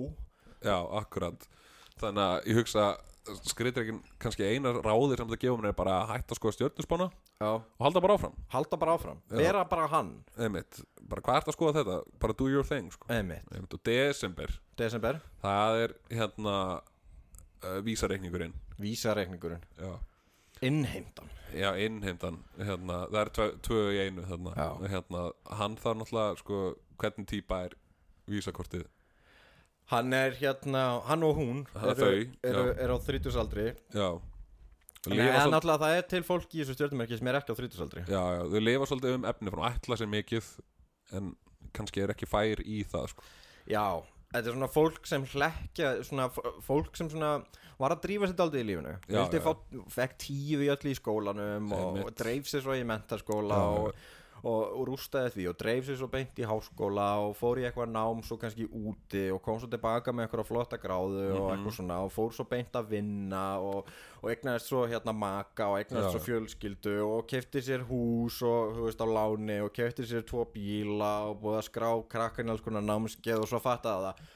Já, 0.62 0.76
akkurat. 0.99 1.49
Þannig 2.03 2.22
að 2.22 2.51
ég 2.51 2.59
hugsa 2.59 2.84
skriðdryggin, 3.47 4.01
kannski 4.22 4.47
eina 4.47 4.72
ráðir 4.82 5.20
sem 5.22 5.30
það 5.30 5.40
gefa 5.45 5.59
mér 5.61 5.70
er 5.70 5.76
bara 5.78 5.97
að 6.01 6.09
hætta 6.16 6.34
sko 6.38 6.51
stjörnusbána 6.55 7.07
Já. 7.38 7.51
og 7.55 7.82
halda 7.84 8.03
bara 8.03 8.16
áfram. 8.18 8.34
Halda 8.51 8.78
bara 8.78 8.97
áfram, 8.99 9.20
vera 9.30 9.64
bara 9.70 9.86
hann. 9.93 10.12
Einmitt, 10.38 10.80
bara 11.07 11.22
hvað 11.22 11.38
ert 11.38 11.51
að 11.53 11.57
skoða 11.57 11.74
þetta? 11.78 11.99
Bara 12.22 12.36
do 12.38 12.49
your 12.51 12.66
thing 12.66 12.90
sko. 12.90 13.07
einmitt, 13.14 13.47
einmitt, 13.55 13.74
og 13.78 13.82
desember, 13.86 14.55
desember. 14.78 15.20
Það 15.43 15.82
er 15.84 15.95
hérna 16.11 16.57
uh, 17.62 17.78
vísareikningurinn. 17.86 18.57
Vísareikningurinn, 18.82 19.62
já 19.78 19.93
innheimtan 20.63 21.31
Já, 21.53 21.69
innheimtan 21.77 22.39
hérna, 22.57 23.03
Það 23.13 23.21
er 23.21 23.31
tvö, 23.67 23.79
í 23.93 23.99
einu 24.07 24.25
hérna. 24.25 24.55
Hérna, 24.89 25.23
Hann 25.59 25.77
þarf 25.77 25.99
náttúrulega 26.01 26.39
sko, 26.41 26.61
Hvernig 27.03 27.29
típa 27.29 27.59
er 27.67 27.77
vísakortið 28.31 28.87
Hann 29.93 30.15
er 30.17 30.37
hérna, 30.39 30.85
hann 31.09 31.25
og 31.27 31.37
hún 31.37 31.65
er 31.75 31.91
eru, 31.93 32.11
eru, 32.47 32.67
já. 32.71 32.77
eru 32.87 32.97
á 32.97 32.99
þrítusaldri 33.05 33.67
Já 33.93 34.09
Nei, 35.11 35.27
en 35.27 35.51
náttúrulega 35.51 35.83
það 35.83 35.97
er 35.99 36.05
til 36.13 36.23
fólk 36.23 36.53
í 36.55 36.63
þessu 36.63 36.77
stjórnumerki 36.79 37.17
sem 37.19 37.29
er 37.33 37.41
ekki 37.41 37.53
á 37.53 37.59
þrítusaldri 37.59 38.05
Já, 38.07 38.23
já, 38.39 38.43
þau 38.53 38.61
lifa 38.63 38.87
svolítið 38.89 39.17
um 39.19 39.25
efni 39.33 39.53
frá 39.53 39.65
ætla 39.73 39.99
sér 39.99 40.11
mikið 40.13 40.51
En 41.19 41.33
kannski 41.77 42.05
er 42.05 42.13
ekki 42.15 42.29
fær 42.31 42.63
í 42.65 42.83
það 42.89 43.09
sko. 43.13 43.25
Já, 43.69 43.85
þetta 44.33 44.49
er 44.49 44.55
svona 44.57 44.69
fólk 44.73 45.09
sem 45.09 45.25
hlekkja 45.35 45.91
svona 46.07 46.29
fólk 46.65 46.97
sem 46.99 47.11
svona 47.13 47.33
var 47.83 47.97
að 47.97 48.03
drífa 48.07 48.30
sér 48.30 48.39
daldið 48.41 48.62
í 48.64 48.66
lífinu. 48.70 48.97
Vildi 49.11 49.43
fá, 49.45 49.53
fekk 49.99 50.18
tíu 50.22 50.62
í 50.64 50.72
öll 50.72 50.91
í 50.91 50.97
skólanum 50.99 51.70
og, 51.76 52.03
og 52.07 52.12
dreif 52.22 52.47
sér 52.51 52.62
svo 52.64 52.76
í 52.78 52.85
mentaskóla 52.87 53.59
og, 53.76 53.95
og, 54.43 54.62
og 54.74 54.80
rústaði 54.89 55.30
því 55.37 55.45
og 55.53 55.59
dreif 55.61 55.85
sér 55.87 55.99
svo 56.01 56.09
beint 56.11 56.39
í 56.43 56.47
háskóla 56.51 57.05
og 57.22 57.37
fór 57.39 57.61
í 57.62 57.66
eitthvað 57.68 57.93
nám 57.95 58.22
svo 58.26 58.39
kannski 58.43 58.64
úti 58.66 59.28
og 59.35 59.39
kom 59.45 59.61
svo 59.62 59.68
tilbaka 59.70 60.11
með 60.14 60.26
eitthvað 60.26 60.49
flotta 60.51 60.78
gráðu 60.83 61.28
og 61.30 61.45
Mhm. 61.45 61.53
eitthvað 61.55 61.76
svona 61.76 61.99
og 62.03 62.11
fór 62.14 62.33
svo 62.35 62.47
beint 62.51 62.74
að 62.74 62.89
vinna 62.91 63.45
og, 63.62 63.87
og 64.22 64.30
eignaðist 64.33 64.66
svo 64.72 64.83
hérna 64.91 65.14
maka 65.14 65.68
og 65.70 65.78
eignaðist 65.78 66.11
Já. 66.11 66.12
svo 66.16 66.24
fjölskyldu 66.26 66.97
og 67.07 67.26
kefti 67.30 67.62
sér 67.62 67.87
hús 67.87 68.41
og 68.43 68.74
þú 68.76 68.89
veist 68.89 69.03
á 69.03 69.07
láni 69.07 69.61
og 69.62 69.70
kefti 69.78 70.03
sér 70.11 70.26
tvo 70.26 70.43
bíla 70.55 71.12
og 71.30 71.39
búið 71.43 71.61
að 71.62 71.68
skrá 71.70 71.91
krakkan 72.11 72.51
í 72.51 72.55
alls 72.57 72.66
konar 72.66 72.83
námskeið 72.83 73.45
og 73.45 73.51
svo 73.53 73.62
fattaði 73.62 74.11
það 74.11 74.30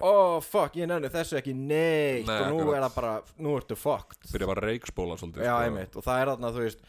oh 0.00 0.38
fuck, 0.44 0.76
ég 0.78 0.86
nefnir 0.90 1.10
þessu 1.14 1.38
ekki 1.40 1.54
neitt 1.56 2.26
Nei, 2.28 2.38
og 2.42 2.52
nú 2.52 2.60
akkurat. 2.62 2.76
er 2.78 2.86
það 2.88 2.94
bara, 3.00 3.14
nú 3.38 3.56
ertu 3.58 3.76
fucked 3.78 4.30
Byrja 4.32 4.46
bara 4.52 4.62
að 4.64 4.70
reikspóla 4.72 5.18
svolítið 5.18 5.44
já, 5.48 5.52
sko. 5.56 5.66
einmitt, 5.66 5.96
og 5.98 6.04
það 6.06 6.22
er 6.24 6.32
þarna, 6.34 6.54
þú 6.54 6.64
veist 6.68 6.86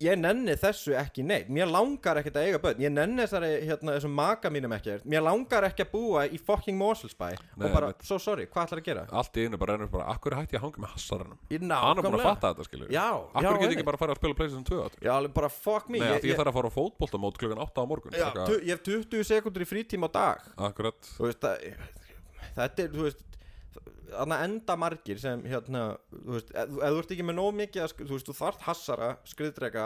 ég 0.00 0.16
nenni 0.16 0.54
þessu 0.56 0.94
ekki 0.96 1.20
neitt 1.28 1.50
mér 1.52 1.68
langar 1.68 2.16
ekkert 2.16 2.38
að 2.40 2.46
eiga 2.48 2.58
börn 2.62 2.78
ég 2.80 2.88
nenni 2.94 3.20
þessari, 3.20 3.50
hérna, 3.68 3.92
þessum 3.98 4.14
maka 4.16 4.48
mínum 4.48 4.72
ekkert 4.72 5.02
mér 5.04 5.20
langar 5.26 5.66
ekki 5.68 5.84
að 5.84 5.90
búa 5.92 6.22
í 6.24 6.38
fucking 6.40 6.78
Moselsbæ 6.80 7.26
Nei, 7.34 7.66
og 7.66 7.74
bara, 7.74 7.90
einmitt. 7.90 8.06
so 8.08 8.16
sorry, 8.16 8.46
hvað 8.48 8.64
ætlar 8.70 8.80
að 8.80 8.86
gera? 8.86 9.02
Allt 9.12 9.36
í 9.36 9.44
einu 9.44 9.60
bara 9.60 9.76
rennur 9.76 9.90
bara 9.92 10.06
Akkur 10.14 10.38
hætti 10.38 10.56
ég 10.56 10.62
að 10.62 10.64
hanga 10.70 10.80
með 10.86 10.94
hassaranum 10.94 11.36
Í 11.52 11.60
Hann 11.60 11.68
er 11.68 11.76
búin 11.76 11.92
að 11.92 12.00
nákvæmlega. 12.00 12.30
fatta 12.30 12.54
þetta 12.54 12.68
skilur 12.70 12.96
Já, 12.96 13.04
Akkur 13.12 13.44
já, 13.44 13.44
get 13.44 13.52
ég 13.52 13.60
einmitt. 13.60 13.76
ekki 13.76 13.86
bara 13.90 14.00
að 14.00 14.04
fara 14.06 14.16
að 14.16 14.22
spila 14.22 14.38
Playstation 14.40 14.66
2 14.72 14.80
áttur 14.88 15.04
já, 15.04 15.12
alveg 15.18 15.36
bara 15.36 15.52
fuck 15.60 15.92
me 15.92 15.98
Nei, 16.00 16.06
ég, 16.08 16.16
ég, 16.24 16.30
ég 16.32 16.40
þarf 16.40 16.48
að 16.54 16.58
fara 16.62 16.72
á 16.72 16.76
fótboltamót 16.80 17.36
klukkan 17.44 17.60
8 17.68 17.76
á 17.76 17.84
morgun 17.92 18.16
já, 18.16 18.24
Eitthvað- 18.24 18.48
tu, 18.48 18.60
ég 18.64 18.72
hef 18.72 18.82
20 18.88 19.28
sekundur 19.34 19.60
í 19.60 19.68
frítíma 19.68 20.08
á 20.08 20.10
dag 20.16 20.48
Akkurat 20.56 21.12
þú 21.20 21.28
veist 21.28 21.44
að 21.44 21.60
þetta 22.66 22.84
er, 22.84 22.92
þú 22.94 23.06
veist 23.08 23.26
þannig 24.10 24.44
enda 24.48 24.76
margir 24.80 25.20
sem 25.22 25.42
hérna, 25.46 25.82
þú 26.10 26.36
veist, 26.36 26.48
ef, 26.50 26.70
þú 26.76 27.00
ert 27.00 27.12
ekki 27.14 27.26
með 27.28 27.36
nóg 27.38 27.50
mikið 27.60 27.84
að, 27.84 27.96
þú 28.00 28.14
veist, 28.16 28.30
þú 28.30 28.36
þarft 28.40 28.64
hassara 28.66 29.10
skriðdrega 29.30 29.84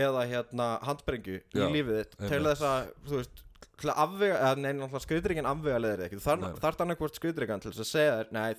eða 0.00 0.22
hérna 0.30 0.68
handbrengju 0.88 1.40
í 1.42 1.66
lífið 1.74 1.98
þitt 2.00 2.14
til 2.22 2.42
þess 2.46 2.64
að, 2.64 2.92
þú 3.08 3.18
veist 3.20 3.42
að 3.82 3.98
afvega, 4.06 4.38
eða 4.38 4.62
nei, 4.62 4.70
náttúrulega 4.78 5.04
skriðdregin 5.04 5.48
afvega 5.50 5.82
leðir 5.82 6.04
ekki, 6.06 6.20
þarft 6.22 6.82
annarkvort 6.84 7.18
skriðdregan 7.18 7.62
til 7.64 7.72
þess 7.74 7.82
að 7.82 7.90
segja 7.90 8.14
þér, 8.20 8.32
nei, 8.36 8.54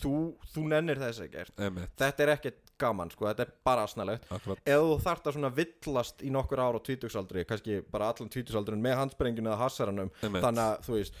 þú, 0.00 0.14
þú 0.54 0.64
nennir 0.70 1.00
þess 1.02 1.24
ekkert, 1.26 1.54
þetta 2.00 2.24
er 2.24 2.32
ekkert 2.36 2.72
gaman, 2.82 3.10
sko, 3.14 3.26
þetta 3.28 3.44
er 3.44 3.52
bara 3.66 3.84
asnalegt. 3.86 4.24
Ef 4.32 4.80
þú 4.82 4.94
þarft 5.04 5.28
að 5.28 5.36
svona 5.36 5.50
villast 5.54 6.22
í 6.26 6.30
nokkur 6.34 6.62
ára 6.64 6.80
á 6.80 6.86
tvítugsaldri, 6.88 7.44
kannski 7.46 7.76
bara 7.92 8.08
allan 8.10 8.32
tvítugsaldrin 8.32 8.82
með 8.82 8.96
handsprengjunu 9.02 9.52
eða 9.52 9.60
hassaranum 9.66 10.10
þannig 10.22 10.62
að 10.64 10.80
þú 10.88 10.96
veist 10.96 11.20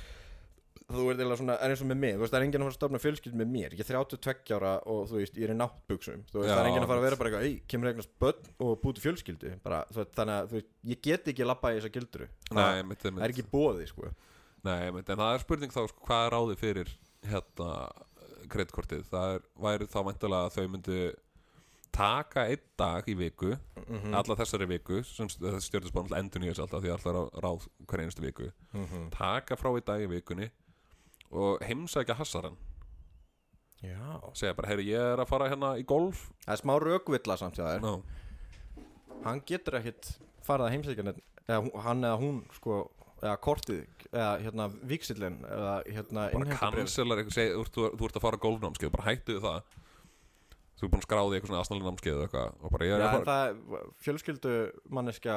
þú 0.88 1.04
ert 1.12 1.20
eða 1.22 1.36
svona, 1.38 1.56
er 1.62 1.70
eins 1.74 1.82
og 1.84 1.88
með 1.92 1.98
mig, 2.02 2.14
þú 2.16 2.22
veist, 2.24 2.32
það 2.32 2.38
er 2.40 2.46
enginn 2.46 2.62
að 2.62 2.66
fara 2.66 2.72
að 2.74 2.78
stofna 2.80 3.00
fjölskyld 3.02 3.36
með 3.38 3.48
mér, 3.52 3.76
ég 3.76 3.80
er 3.82 3.88
32 3.92 4.56
ára 4.56 4.72
og 4.86 5.00
þú 5.10 5.18
veist, 5.20 5.36
ég 5.38 5.44
er 5.48 5.54
í 5.54 5.58
náttbuxum, 5.60 6.24
þú 6.32 6.38
veist, 6.42 6.48
Já, 6.50 6.54
það 6.56 6.62
er 6.62 6.70
enginn 6.72 6.82
að 6.86 6.90
fara 6.92 7.00
að 7.02 7.06
vera 7.06 7.16
bara 7.22 7.30
eitthvað, 7.32 7.46
ei, 7.48 7.62
kemur 7.68 7.90
eignast 7.92 8.12
börn 8.18 8.50
og 8.66 8.74
búti 8.82 9.04
fjölskyldu, 9.04 9.54
bara, 9.62 9.82
veist, 9.94 10.12
þannig 10.18 10.34
að 10.40 10.48
þú 10.52 10.58
veist, 10.58 10.70
ég 10.92 11.02
get 11.08 11.28
ekki 11.32 11.46
lappa 11.48 11.72
í 11.72 11.78
þessa 11.80 11.92
gildru. 11.94 12.28
Það 12.50 13.22
er 13.22 13.28
ekki 13.34 13.46
bóði, 13.52 13.88
sko. 13.88 14.12
Nei, 14.62 14.78
einmitt, 14.88 15.08
en 15.10 15.18
það 15.18 15.34
er 15.34 15.44
spurning 15.46 15.72
þá 15.74 15.82
sko, 15.90 16.06
hvað 16.06 16.26
er 16.26 16.32
ráðið 16.36 16.60
fyrir 16.62 16.94
hérna 17.26 17.70
kreddkortið, 18.52 19.04
það 19.10 19.36
er, 19.38 19.44
væri 19.64 19.86
þá 19.90 20.00
mæntalega 20.06 20.46
að 20.48 20.56
þau 20.58 20.68
myndu 20.74 20.98
taka 21.92 22.46
einn 22.48 22.62
dag 22.80 23.04
í 23.10 23.14
viku 23.18 23.50
Mhm. 23.82 24.14
alla 24.16 24.36
þessari 24.38 24.66
viku 24.70 25.02
sem 25.04 25.28
stjórnisbán 25.28 26.08
endur 26.16 26.40
nýjast 26.40 26.62
alltaf 26.64 26.80
því 26.80 26.92
alltaf 26.94 27.42
ráð 27.44 27.66
hver 27.86 28.00
einustu 28.00 28.22
viku 28.24 28.46
Mhm. 28.72 29.10
taka 29.10 29.56
frá 29.56 29.68
einn 29.74 29.84
dag 29.84 30.00
í 30.00 30.08
vikunni 30.08 30.50
og 31.32 31.62
heimsækja 31.64 32.14
hassaran 32.18 32.56
já, 33.82 33.98
segja 34.38 34.54
bara, 34.54 34.68
heyri, 34.70 34.84
ég 34.92 35.00
er 35.14 35.18
að 35.24 35.26
fara 35.30 35.48
hérna 35.50 35.72
í 35.80 35.84
golf. 35.86 36.28
Það 36.44 36.52
er 36.54 36.60
smá 36.60 36.74
rökvilla 36.78 37.36
samt 37.40 37.56
hjá 37.58 37.64
þér. 37.66 37.80
No. 37.82 38.02
hann 39.24 39.40
getur 39.46 39.74
ekkit 39.80 40.12
farið 40.46 40.66
að 40.68 40.72
heimsækja 40.76 41.04
eða 41.48 41.58
hún- 41.64 41.80
hann 41.82 42.02
eða 42.04 42.18
hún, 42.20 42.38
sko 42.54 42.90
eða 43.22 43.36
kortið, 43.38 43.86
eða 44.12 44.30
hérna 44.42 44.68
víksillin 44.86 45.40
eða 45.46 45.74
hérna 45.86 46.22
bara 46.32 46.44
innheimtubréf. 46.44 46.58
cancelar 46.74 47.18
eitthvað, 47.22 47.32
seg, 47.38 47.52
þú, 47.54 47.64
þú, 47.74 47.90
þú 47.98 48.04
ert 48.08 48.16
að 48.18 48.24
fara 48.26 48.36
á 48.38 48.44
golfnámskeið 48.46 48.90
bara 48.96 49.08
hættu 49.10 49.36
við 49.38 49.42
það. 49.46 49.62
Þú 50.78 50.82
er 50.86 50.90
búin 50.90 51.02
að 51.02 51.06
skráði 51.06 51.34
eitthvað 51.38 51.50
svona 51.52 51.60
asnalinn 51.62 51.86
námskeið 51.90 52.14
eða 52.16 52.26
eitthvað 52.26 52.54
og 52.64 52.70
bara 52.72 52.86
ég 52.86 52.92
er 52.92 53.00
Já, 53.00 53.06
að 53.06 53.14
en 53.14 53.24
fara. 53.24 53.32
það 53.32 53.42
er 53.46 53.92
fjölskyldu 54.02 54.54
manneskja 54.90 55.36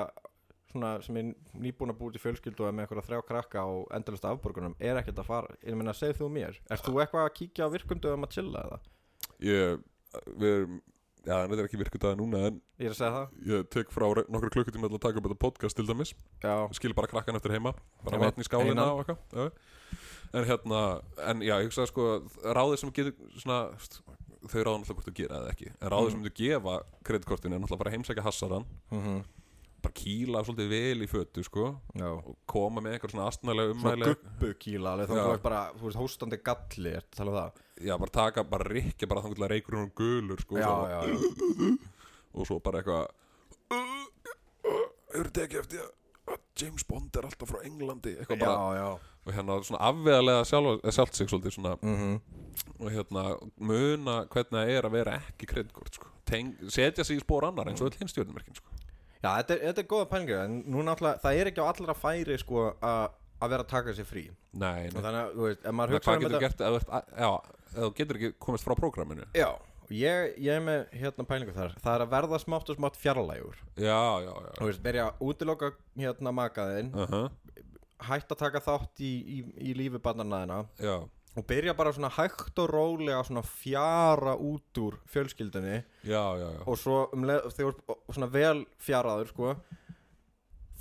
svona, 0.75 0.93
sem 1.05 1.17
er 1.21 1.29
nýbúin 1.55 1.93
að 1.93 1.99
búið 2.03 2.17
til 2.17 2.23
fjölskyldu 2.25 2.67
með 2.75 2.85
eitthvað 2.85 3.07
þrjá 3.09 3.21
krakka 3.31 3.63
og 3.71 3.85
endalist 3.95 4.27
afborgunum 4.29 4.75
er 4.79 4.99
ekkert 5.01 5.21
að 5.23 5.29
fara, 5.31 5.55
ég 5.65 5.79
meina 5.79 5.93
segð 5.95 6.19
þú 6.21 6.29
mér 6.35 6.59
Ert 6.69 6.83
þú 6.85 6.99
eitthvað 7.01 7.29
að 7.29 7.33
kíkja 7.39 7.65
á 7.65 7.73
virkundum 7.73 8.27
að 8.27 8.35
chilla 8.37 8.65
eða? 8.67 8.81
ég, 9.39 9.79
við 10.35 10.51
erum 10.59 10.83
Já, 11.25 11.39
þetta 11.49 11.55
er 11.57 11.65
ekki 11.65 11.77
virkudaði 11.81 12.17
núna 12.19 12.39
en 12.51 12.57
Ég 12.77 12.85
er 12.85 12.91
að 12.93 12.97
segja 12.99 13.13
það. 13.15 13.29
ég 13.49 13.69
tek 13.73 13.89
frá 13.89 14.03
nokkra 14.29 14.49
klukkutíma 14.53 14.89
til 14.91 14.97
að 14.99 15.01
taka 15.07 15.17
upp 15.17 15.25
þetta 15.25 15.37
podcast 15.41 15.75
til 15.79 15.85
dæmis. 15.89 16.11
Já, 16.43 16.53
skil 16.77 16.93
bara 16.93 17.09
krakkan 17.09 17.39
eftir 17.39 17.55
heima 17.55 17.71
bara 18.05 18.19
vatn 18.21 18.43
í 18.43 18.45
skálina 18.45 18.75
einan. 18.75 18.91
og 18.93 19.09
eitthvað 19.09 19.51
en 20.37 20.45
hérna, 20.45 20.81
en 21.31 21.41
já, 21.41 21.55
ég 21.63 21.65
hugsaði 21.71 21.89
sko 21.89 22.05
ráðið 22.45 22.77
sem 22.83 22.91
getur 22.93 23.15
svona 23.41 23.57
þau 23.73 24.61
ráða 24.61 24.77
náttúrulega 24.77 24.93
hvort 24.99 25.09
þú 25.09 25.15
gera 25.17 25.39
eða 25.41 25.51
ekki. 25.55 25.71
En 25.81 25.89
ráðið 25.95 26.05
Mhm. 26.05 26.13
sem 26.13 26.23
þú 26.29 26.33
gefa 26.43 26.75
kreditkortinu 27.09 27.55
er 27.55 27.59
náttúrulega 27.65 27.83
bara 27.83 27.93
heimsækja 27.95 28.23
hassaran 28.29 28.65
mhm, 28.91 29.23
bara 29.85 29.95
kýla 29.99 30.41
svolítið 30.45 30.69
vel 30.71 31.05
í 31.05 31.07
fötu 31.09 31.43
sko 31.45 31.65
já 31.95 32.07
og 32.11 32.35
koma 32.49 32.83
með 32.83 32.97
einhver 32.97 33.13
svona 33.13 33.27
astnalega 33.31 33.73
Svona 33.73 33.93
ummæli 33.95 34.11
gubbu 34.11 34.51
kýla 34.65 34.93
alveg 34.95 35.09
þá 35.11 35.15
Já. 35.15 35.23
þú 35.23 35.33
veist 35.33 35.45
bara, 35.45 35.61
þú 35.75 35.87
veist, 35.87 35.99
hóstandi 36.01 36.39
galli 36.45 36.93
Ertu 36.99 37.11
að 37.13 37.19
tala 37.19 37.33
um 37.33 37.37
það? 37.39 37.61
já, 37.89 37.93
bara 38.03 38.15
taka, 38.19 38.45
bara 38.55 38.69
rikja 38.71 39.09
bara 39.11 39.25
þannig 39.25 39.43
að 39.45 39.53
reykur 39.53 39.79
hún 39.79 39.91
gulur 40.01 40.43
sko 40.45 40.59
Já, 40.59 40.69
svo, 40.69 40.87
já, 40.89 40.99
já 41.05 41.75
og 42.35 42.49
svo 42.49 42.59
bara 42.63 42.81
eitthvað 42.81 43.05
hefur 45.15 45.29
tekið 45.39 45.61
eftir 45.61 45.83
að 45.85 45.93
James 46.59 46.83
Bond 46.87 47.15
er 47.19 47.27
alltaf 47.27 47.51
frá 47.51 47.61
Englandi 47.67 48.15
eitthvað 48.19 48.41
bara, 48.41 48.55
Já, 48.55 48.81
já 48.81 49.13
og 49.25 49.33
hérna 49.33 49.55
svona 49.65 49.79
afvegalega 49.81 50.41
sjálf, 50.45 50.83
sjálft 50.93 51.17
sig 51.17 51.29
svolítið 51.31 51.55
svona 51.57 51.77
mhm 51.81 52.17
og 52.79 52.91
hérna 52.91 53.23
muna 53.59 54.15
hvernig 54.31 54.55
það 54.55 54.71
er 54.73 54.87
að 54.87 54.93
vera 54.95 55.15
ekki 55.19 55.47
kreditkort 55.49 55.97
sko. 55.97 56.09
Teng, 56.27 56.53
setja 56.71 57.05
sig 57.07 57.19
í 57.19 57.23
spór 57.23 57.47
annar 57.49 57.69
eins 57.71 57.81
og 57.83 57.89
öll 57.91 57.99
hinn 57.99 58.11
stjórnumerkin 58.11 58.57
sko. 58.57 58.71
Já, 59.25 59.29
þetta 59.41 59.55
er, 59.55 59.61
þetta 59.69 59.81
er 59.81 59.91
góða 59.91 60.09
pælingu 60.13 60.39
en 60.39 60.57
nú 60.69 60.85
náttúrulega, 60.85 61.21
það 61.25 61.41
er 61.41 61.51
ekki 61.51 61.63
á 61.65 61.71
allra 61.71 61.97
færi 61.97 62.37
sko 62.41 62.65
að 62.77 63.05
að 63.43 63.53
vera 63.53 63.65
að 63.65 63.71
taka 63.71 63.95
sér 63.95 64.07
frí. 64.07 64.25
Nei, 64.55 64.87
og 64.89 64.97
nei. 64.97 65.03
þannig 65.03 65.21
að, 65.21 65.31
þú 65.35 65.47
veist, 65.47 65.61
ef 65.61 65.77
maður 65.77 65.95
hugsa 65.95 66.09
hvað 66.09 66.17
um 66.17 66.25
getur 66.25 66.35
þetta 66.35 66.43
gert 66.45 66.61
ef 66.61 66.75
þú 66.75 66.79
ert 66.79 67.15
já, 67.23 67.31
ef 67.65 67.77
þú 67.77 67.89
getur 67.99 68.19
ekki 68.19 68.29
komist 68.45 68.67
frá 68.67 68.75
prógraminu? 68.79 69.27
Já, 69.35 69.49
og 69.85 69.95
ég, 69.95 70.37
ég 70.45 70.59
er 70.59 70.63
með 70.65 70.83
hérna 71.01 71.27
pælingu 71.29 71.55
þar. 71.55 71.75
Það 71.83 71.97
er 71.97 72.05
að 72.05 72.13
verða 72.15 72.41
smátt 72.43 72.71
og 72.71 72.79
smátt 72.79 72.99
fjarlægur. 73.01 73.59
Já, 73.75 73.99
já, 74.25 74.31
já. 74.31 74.53
Þú 74.59 74.69
veist, 74.69 74.83
byrja 74.85 75.09
að 75.09 75.25
útiloka 75.27 75.71
hérna 75.99 76.35
makaðinn 76.39 76.93
uh 76.95 77.11
-huh. 77.11 77.27
hætt 78.09 78.31
að 78.31 78.41
taka 78.45 78.63
þátt 78.63 79.03
í, 79.03 79.13
í, 79.35 79.37
í 79.69 79.75
lífi 79.75 79.99
barnarnaðina 79.99 80.65
já, 80.79 80.95
og 81.35 81.45
byrja 81.47 81.73
bara 81.75 81.91
svona 81.93 82.11
hægt 82.15 82.59
og 82.63 82.69
rólega 82.71 83.23
svona 83.27 83.43
fjara 83.43 84.35
út 84.39 84.79
úr 84.79 84.99
fjölskyldunni. 85.11 85.83
Já, 86.03 86.23
já, 86.39 86.47
já. 86.55 86.61
og 86.65 86.77
svo 86.79 87.09
um 87.13 87.25
leið, 87.27 87.49
þegar 87.57 87.73
þú 87.73 87.95
ert 87.95 88.13
svona 88.15 88.31
vel 88.31 88.65
fjaraður 88.79 89.31
sko 89.33 89.55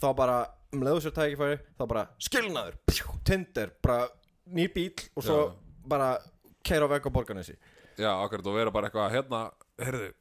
þá 0.00 0.08
bara 0.16 0.38
um 0.74 0.82
leiðu 0.86 1.04
sér 1.04 1.14
tækifæri 1.16 1.58
þá 1.78 1.84
bara 1.86 2.04
skilnaður, 2.18 2.78
pjú, 2.86 3.16
tindir 3.26 3.72
bara 3.82 4.08
nýr 4.46 4.72
bíl 4.74 4.92
og 5.14 5.26
svo 5.26 5.38
bara 5.86 6.18
keira 6.64 6.88
veg 6.88 7.06
á 7.06 7.10
borgarnesi. 7.10 7.56
Já, 7.98 8.10
akkurat 8.10 8.46
og 8.46 8.56
vera 8.58 8.74
bara 8.74 8.90
eitthvað 8.90 9.12
hérna, 9.14 9.40
heyrðu 9.78 10.12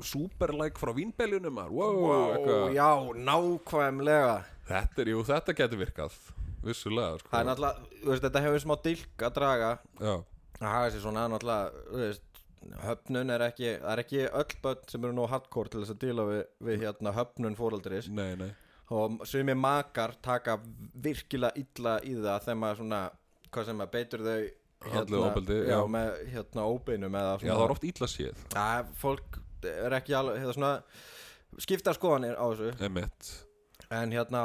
superlæk 0.00 0.78
frá 0.80 0.94
vínbeljunum 0.96 1.58
wow, 1.68 1.96
wow, 2.00 2.70
já, 2.72 2.88
nákvæmlega. 3.16 4.44
Þetta 4.70 5.02
er, 5.02 5.10
jú, 5.12 5.24
þetta 5.28 5.56
getur 5.56 5.82
virkað 5.82 6.16
vissulega, 6.64 7.20
sko. 7.20 7.32
Það 7.32 7.42
er 7.42 7.48
náttúrulega, 7.50 7.88
veist, 8.08 8.24
þetta 8.26 8.44
hefur 8.46 8.64
smá 8.64 8.74
dilk 8.84 9.24
að 9.28 9.36
draga. 9.38 9.70
Já, 10.00 10.14
að 10.60 10.66
hafa 10.74 10.90
sér 10.94 11.04
svona 11.06 11.28
náttúrulega, 11.32 11.86
veist 11.96 12.26
höfnun 12.84 13.32
er 13.32 13.44
ekki, 13.46 13.70
það 13.80 13.92
er 13.92 14.02
ekki 14.02 14.24
öll 14.26 14.56
börn 14.64 14.88
sem 14.90 15.04
eru 15.06 15.16
nú 15.16 15.26
hardcore 15.30 15.72
til 15.72 15.82
þess 15.82 15.94
að 15.94 16.02
díla 16.04 16.26
við, 16.28 16.40
við 16.68 16.82
hérna 16.84 17.14
höfnun 17.16 17.56
fóraldris 17.58 18.10
nei, 18.12 18.34
nei. 18.40 18.50
Og 18.90 19.22
sumir 19.28 19.56
makar 19.58 20.16
taka 20.22 20.56
virkilega 20.98 21.54
illa 21.60 21.94
í 22.02 22.16
það 22.18 22.46
þegar 22.46 22.58
maður 22.58 22.80
svona, 22.82 23.00
hvað 23.48 23.68
sem 23.68 23.78
maður 23.80 23.94
beitur 23.94 24.26
þau 24.26 24.40
Andlegu 24.80 25.24
ofbeldi, 25.26 25.56
já, 25.68 25.74
já. 25.74 25.80
með 25.92 26.14
hérna 26.32 26.62
óbeinum 26.64 27.16
eða 27.20 27.32
já, 27.36 27.50
það 27.52 27.64
er 27.66 27.72
oft 27.74 27.82
illa 27.84 28.06
séð. 28.08 28.44
Ja, 28.54 28.68
fólk 28.96 29.36
er 29.68 29.96
ekki 29.98 30.14
alveg 30.16 30.40
hérna 30.40 30.54
svona 30.56 30.70
skipta 31.60 31.92
skoðanir 31.92 32.38
á 32.40 32.44
þessu. 32.48 32.70
Emitt, 32.88 33.32
en 33.92 34.14
hérna 34.16 34.44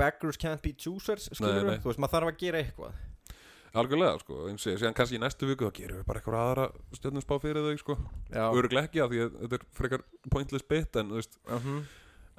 beggars 0.00 0.40
can't 0.40 0.62
be 0.64 0.72
choosers 0.72 1.28
skilur 1.32 1.76
þú 1.78 1.92
veist 1.92 2.02
maður 2.02 2.16
þarf 2.16 2.32
að 2.32 2.42
gera 2.42 2.64
eitthvað. 2.64 2.98
Algjörlega, 3.80 4.18
sko 4.18 4.48
eins 4.50 4.66
og 4.66 4.80
síðan 4.80 4.96
kannski 4.98 5.14
í 5.14 5.22
næstu 5.22 5.46
viku 5.46 5.68
þá 5.68 5.76
gerum 5.76 6.00
við 6.00 6.06
bara 6.08 6.18
eitthvað 6.18 6.40
aðra 6.40 6.64
stjörnusbá 6.98 7.36
fyrir 7.38 7.66
þau, 7.68 7.76
sko. 7.78 7.96
Öruglega 8.34 8.88
ekki 8.88 9.02
af 9.04 9.12
því 9.12 9.20
að 9.22 9.36
þetta 9.44 9.58
er 9.60 9.66
frekar 9.78 10.06
pointless 10.34 10.66
bit 10.72 10.98
en, 10.98 11.12
þú 11.12 11.20
veist, 11.20 11.38
uh 11.46 11.66
-huh. 11.66 11.84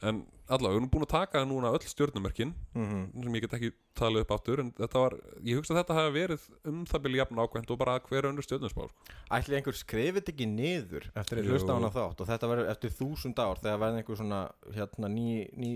en 0.10 0.20
allavega, 0.56 0.76
við 0.76 0.82
erum 0.82 0.92
búin 0.94 1.06
að 1.06 1.14
taka 1.14 1.44
núna 1.48 1.72
öll 1.76 1.88
stjörnumerkin 1.88 2.54
sem 2.76 3.38
ég 3.38 3.46
get 3.46 3.56
ekki 3.58 3.72
talið 3.98 4.26
upp 4.26 4.34
áttur 4.36 4.62
en 4.64 4.72
þetta 4.78 5.04
var, 5.04 5.16
ég 5.48 5.60
hugsa 5.60 5.74
að 5.74 5.80
þetta 5.82 5.98
hafi 5.98 6.14
verið 6.18 6.46
um 6.72 6.84
það 6.92 7.04
byrja 7.06 7.22
jafn 7.22 7.42
ákvæmt 7.44 7.74
og 7.74 7.80
bara 7.82 7.98
hver 8.08 8.30
önnur 8.32 8.48
stjörnusbá 8.48 8.88
sko. 8.88 9.16
ætli 9.38 9.58
einhver 9.60 9.80
skrifið 9.80 10.34
ekki 10.34 10.50
niður 10.52 11.10
eftir 11.16 11.42
að 11.42 11.52
hlusta 11.52 11.72
á 11.72 11.78
hana 11.78 11.94
þátt? 11.96 12.22
Og 12.24 12.32
þetta 12.32 12.52
verður 12.52 12.72
eftir 12.76 12.96
þúsund 13.00 13.42
ár 13.42 13.64
þegar 13.64 13.82
verður 13.86 14.04
einhver 14.04 14.22
svona 14.22 14.42
hérna 14.76 15.12
ný, 15.12 15.28
ný 15.56 15.72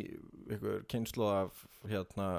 einhver 0.49 0.85
kynslu 0.91 1.29
af 1.31 1.65
hérna 1.89 2.29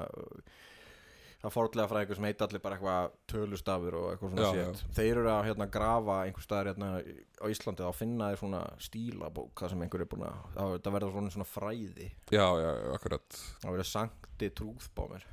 að 1.45 1.53
fórlega 1.53 1.87
frá 1.91 1.99
einhver 2.01 2.17
sem 2.17 2.27
heit 2.27 2.41
allir 2.41 2.61
bara 2.63 2.77
eitthvað 2.77 3.15
tölustafur 3.29 3.97
og 3.99 4.07
eitthvað 4.11 4.33
svona 4.33 4.51
shit. 4.55 4.83
þeir 4.97 5.11
eru 5.21 5.31
að 5.31 5.45
hérna 5.51 5.67
grafa 5.77 6.17
einhver 6.25 6.45
staðar 6.47 6.71
hérna 6.71 6.89
á 7.37 7.45
Íslandi 7.53 7.85
þá 7.85 7.99
finna 7.99 8.31
þeir 8.31 8.41
svona 8.41 8.61
stílabók 8.87 9.61
það 9.61 9.73
sem 9.73 9.85
einhver 9.85 10.03
er 10.03 10.11
búin 10.11 10.27
að 10.27 10.75
þetta 10.75 10.93
verður 10.97 11.15
svona, 11.17 11.33
svona 11.37 11.49
fræði. 11.51 12.11
Já, 12.33 12.47
já, 12.63 12.69
akkurat. 12.97 13.41
Það 13.61 13.75
verður 13.77 13.91
sankti 13.93 14.51
trúðbámir 14.57 15.27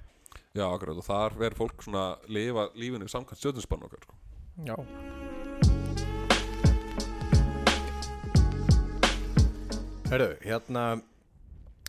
já, 0.55 0.67
akkurat, 0.69 1.01
og 1.01 1.07
þar 1.09 1.35
verður 1.41 1.59
fólk 1.65 1.83
svona 1.83 2.05
lifa 2.31 2.69
lífinu 2.79 3.09
samkvæmt 3.11 3.41
stjörnusbann 3.41 3.89
okkar 3.89 4.05
sko. 4.05 4.15
já. 4.69 4.77
Hörru, 10.13 10.37
hérna 10.45 10.85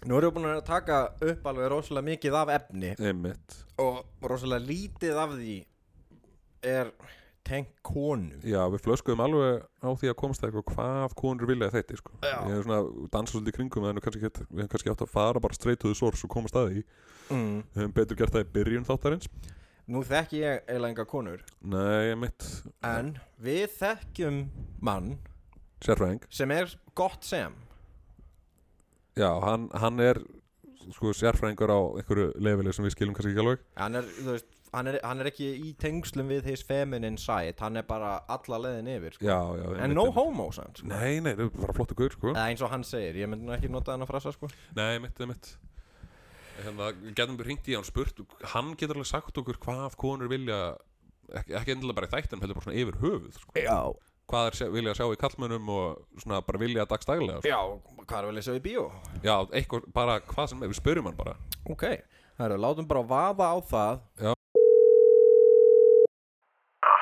Nú 0.06 0.20
erum 0.20 0.30
við 0.30 0.36
búin 0.38 0.52
að 0.52 0.64
taka 0.68 0.98
upp 1.26 1.48
alveg 1.50 1.70
rosalega 1.74 2.06
mikið 2.12 2.36
af 2.38 2.52
efni. 2.60 2.92
Einmitt, 3.02 3.56
og 3.82 4.04
rosalega 4.30 4.68
lítið 4.68 5.18
af 5.18 5.34
því 5.34 5.56
er 6.66 6.92
tengt 7.46 7.74
konu 7.86 8.38
já, 8.46 8.60
við 8.74 8.82
flöskuðum 8.86 9.24
alveg 9.26 9.66
á 9.82 9.90
því 9.98 10.10
að 10.12 10.18
komast 10.22 10.42
það 10.42 10.50
eitthvað 10.52 10.76
hvað 10.76 11.18
konur 11.22 11.50
vilja 11.50 11.72
þetta 11.74 11.98
sko. 12.00 12.14
Ég 12.26 12.54
er 12.54 12.64
svona 12.66 13.10
dansa 13.14 13.36
svolítið 13.36 13.58
kringum 13.60 13.86
en 13.90 14.00
við 14.02 14.08
hefum 14.10 14.70
kannski 14.76 14.94
átt 14.94 15.04
að 15.06 15.14
fara 15.14 15.42
bara 15.42 15.58
streytuðu 15.58 15.98
sors 15.98 16.26
og 16.26 16.34
komast 16.38 16.58
að 16.58 16.72
því. 16.72 16.86
Mm. 17.34 17.60
við 17.74 17.82
hefum 17.82 17.98
betur 17.98 18.22
gert 18.22 18.34
það 18.38 18.46
í 18.46 18.52
byrjun 18.60 18.86
þáttarins. 18.86 19.30
Nú 19.90 20.02
þekki 20.06 20.42
ég 20.42 20.64
eiginlega 20.66 20.94
enga 20.94 21.06
konur. 21.10 21.44
Nei, 21.62 22.12
einmitt, 22.14 22.46
En 22.86 23.16
við 23.42 23.68
þekkjum 23.78 24.42
mann 24.82 25.16
sérfræðing. 25.86 26.26
sem 26.30 26.52
er 26.54 26.74
gott 26.98 27.26
sem 27.26 27.54
Já, 29.16 29.30
hann, 29.46 29.70
hann 29.80 30.02
er 30.04 30.20
sko 30.94 31.14
sérfræðingur 31.16 31.72
á 31.72 31.80
einhverju 32.02 32.28
leveli 32.44 32.74
sem 32.76 32.86
við 32.86 32.96
skilum 32.96 33.16
kannski 33.18 33.32
ekki 33.34 33.44
alveg 33.44 33.62
Hann 33.80 33.98
er, 34.00 34.10
veist, 34.28 34.50
hann 34.76 34.90
er, 34.92 34.98
hann 35.08 35.24
er 35.24 35.30
ekki 35.32 35.48
í 35.56 35.70
tengslum 35.82 36.28
við 36.34 36.50
his 36.52 36.64
feminine 36.68 37.18
side 37.22 37.56
Hann 37.64 37.80
er 37.80 37.86
bara 37.88 38.18
alla 38.36 38.60
leiðin 38.66 38.90
yfir 38.98 39.16
sko. 39.16 39.26
Já, 39.26 39.38
já 39.62 39.86
En 39.86 39.96
no 39.98 40.10
homo 40.16 40.50
samt 40.56 40.82
sko. 40.82 40.90
Nei, 40.92 41.22
nei, 41.24 41.32
það 41.32 41.46
er 41.48 41.54
bara 41.62 41.78
flottu 41.78 41.98
gaur 41.98 42.18
sko 42.18 42.34
Eða 42.34 42.48
eins 42.52 42.66
og 42.66 42.74
hann 42.76 42.84
segir, 42.88 43.22
ég 43.24 43.32
myndi 43.32 43.56
ekki 43.56 43.72
nota 43.72 43.96
hann 43.96 44.04
að 44.06 44.12
frasa 44.12 44.36
sko. 44.36 44.52
Nei, 44.78 44.98
mitt, 45.04 45.24
mitt 45.32 45.54
Hérna, 46.56 46.92
getum 47.16 47.40
við 47.40 47.50
hringt 47.50 47.72
í 47.72 47.78
hann 47.78 47.84
og 47.84 47.90
spurt 47.90 48.20
Hann 48.54 48.76
getur 48.76 49.00
alveg 49.00 49.10
sagt 49.10 49.40
okkur 49.42 49.60
hvað 49.64 49.96
konur 50.00 50.30
vilja 50.32 50.60
ekki, 51.34 51.56
ekki 51.58 51.74
endilega 51.74 52.02
bara 52.02 52.12
í 52.12 52.14
þættin 52.14 52.44
heldur 52.44 52.60
bara 52.60 52.68
svona 52.68 52.84
yfir 52.84 53.00
höfuð 53.02 53.40
sko. 53.40 53.56
Já 53.58 53.80
Hvað 54.26 54.48
er 54.66 54.72
vilja 54.74 54.94
sjá 54.98 55.06
í 55.14 55.18
kallmönnum 55.22 55.68
og 55.70 56.22
svona 56.22 56.40
bara 56.42 56.58
vilja 56.58 56.86
dagstaglega 56.90 57.44
sko. 57.44 57.50
Já, 57.52 57.60
hvað 58.10 58.18
er 58.24 58.26
vel 58.32 58.40
að 58.42 58.46
sjá 58.48 58.56
í 58.58 58.64
bíó? 58.66 58.86
Já, 59.22 59.36
eitthvað, 59.54 59.86
bara 59.94 60.16
hvað 60.26 60.48
sem 60.50 60.64
er, 60.66 60.72
við 60.72 60.80
spörum 60.80 61.06
hann 61.12 61.20
bara 61.20 61.36
Ok, 61.70 61.84
það 62.40 62.48
eru, 62.48 62.58
látum 62.64 62.88
bara 62.90 63.04
vaða 63.06 63.52
á 63.54 63.58
það 63.70 64.34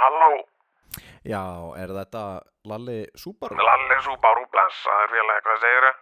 Halló, 0.04 0.32
Já, 1.24 1.42
er 1.80 1.94
þetta 1.96 2.24
Lalli 2.68 3.00
Subaru? 3.20 3.56
Lalli 3.56 3.98
Subaru 4.04 4.44
blessaður 4.52 5.14
félagi, 5.16 5.44
hvað 5.48 5.62
segir 5.64 5.88
þau? 5.88 6.00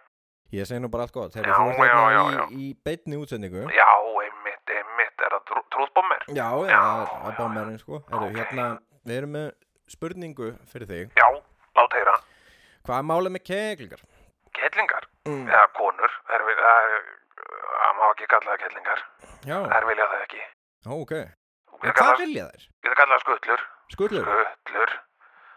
Ég 0.52 0.66
segi 0.68 0.82
nú 0.84 0.90
bara 0.92 1.06
allt 1.06 1.14
gott 1.16 1.36
Já, 1.38 1.42
Þú 1.46 1.68
ert 1.70 1.78
já, 1.78 1.84
hérna 1.86 2.10
já, 2.12 2.22
í, 2.22 2.34
já. 2.36 2.44
í 2.58 2.66
beinni 2.84 3.16
útsendingu 3.22 3.62
Já, 3.72 3.88
einmitt, 4.26 4.72
einmitt, 4.74 5.22
er 5.22 5.36
það 5.38 5.44
trú, 5.48 5.62
trúðbómir? 5.76 6.26
Já, 6.34 6.48
já, 6.66 6.72
Já. 6.74 6.80
það 6.82 7.02
er- 7.06 7.12
það 7.14 7.30
er 7.30 7.38
bámerinn 7.38 7.78
sko 7.80 8.02
Heru, 8.10 8.26
Ok. 8.26 8.36
Hérna, 8.42 8.66
við 9.06 9.16
erum 9.22 9.32
með 9.38 9.48
spurningu 9.92 10.52
fyrir 10.72 10.88
þig 10.90 11.16
Já, 11.20 11.28
lát 11.78 11.96
heyra. 11.98 12.14
Hvað 12.86 12.98
er 12.98 13.06
málið 13.12 13.34
með 13.36 13.44
keglingar? 13.50 14.02
Kettlingar, 14.52 15.06
Mm. 15.22 15.44
eða 15.48 15.66
konur, 15.78 16.12
það 16.26 16.42
það 16.48 17.92
má 17.98 18.04
ekki 18.10 18.26
kalla 18.32 18.50
það 18.52 18.60
kettlingar, 18.64 19.00
Já, 19.46 19.58
þær 19.70 19.86
vilja 19.88 20.06
það 20.12 20.22
ekki. 20.26 20.42
Ó, 20.86 20.92
ok 21.02 21.12
En 21.82 21.92
hvað 21.98 22.18
vilja 22.22 22.44
þær? 22.50 22.64
getur 22.82 22.98
kallað 23.00 23.20
skutlur, 23.24 23.62
Skullur? 23.94 24.26
skutlur, 24.26 24.92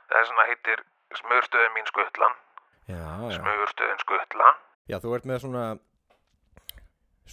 það 0.10 0.20
er 0.22 0.26
svona 0.30 0.46
heitir 0.52 0.84
smurstuðin 1.20 1.74
mín 1.76 1.90
skutlan, 1.90 2.36
Já, 2.88 3.02
já 3.30 3.36
smurstuðin 3.40 4.00
skutla. 4.06 4.54
Já, 4.90 4.98
þú 5.02 5.16
ert 5.18 5.26
með 5.26 5.40
svona 5.46 5.66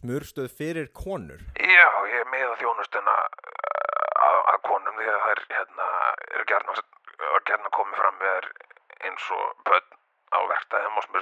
smurstöð 0.00 0.48
fyrir 0.57 0.88
konur 0.96 1.40
Já, 1.61 1.88
ég 2.09 2.20
er 2.22 2.28
með 2.32 2.55
þjónustuna 2.62 3.12
uh, 3.12 3.72
að, 4.29 4.39
að 4.53 4.61
konum 4.68 5.01
því 5.01 5.09
að 5.12 5.25
þær 5.27 5.43
hérna, 5.57 5.89
eru 6.35 6.47
gerna, 6.53 6.77
gerna 7.51 7.75
komið 7.79 8.01
fram 8.03 8.20
með 8.20 8.37
þær 8.37 8.51
eins 9.09 9.31
og 9.39 9.64
börn 9.68 9.99
á 10.33 10.39
verkt 10.49 10.73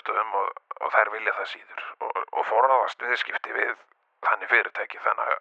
sumstöðum 0.00 0.34
og, 0.40 0.50
og 0.80 0.92
þær 0.94 1.10
vilja 1.14 1.36
það 1.38 1.48
síður 1.52 1.86
og, 2.06 2.20
og 2.32 2.46
forðast 2.48 3.02
viðskipti 3.02 3.56
við 3.56 3.72
þannig 4.26 4.52
fyrirtæki 4.52 5.00
þannig 5.04 5.32
að 5.34 5.40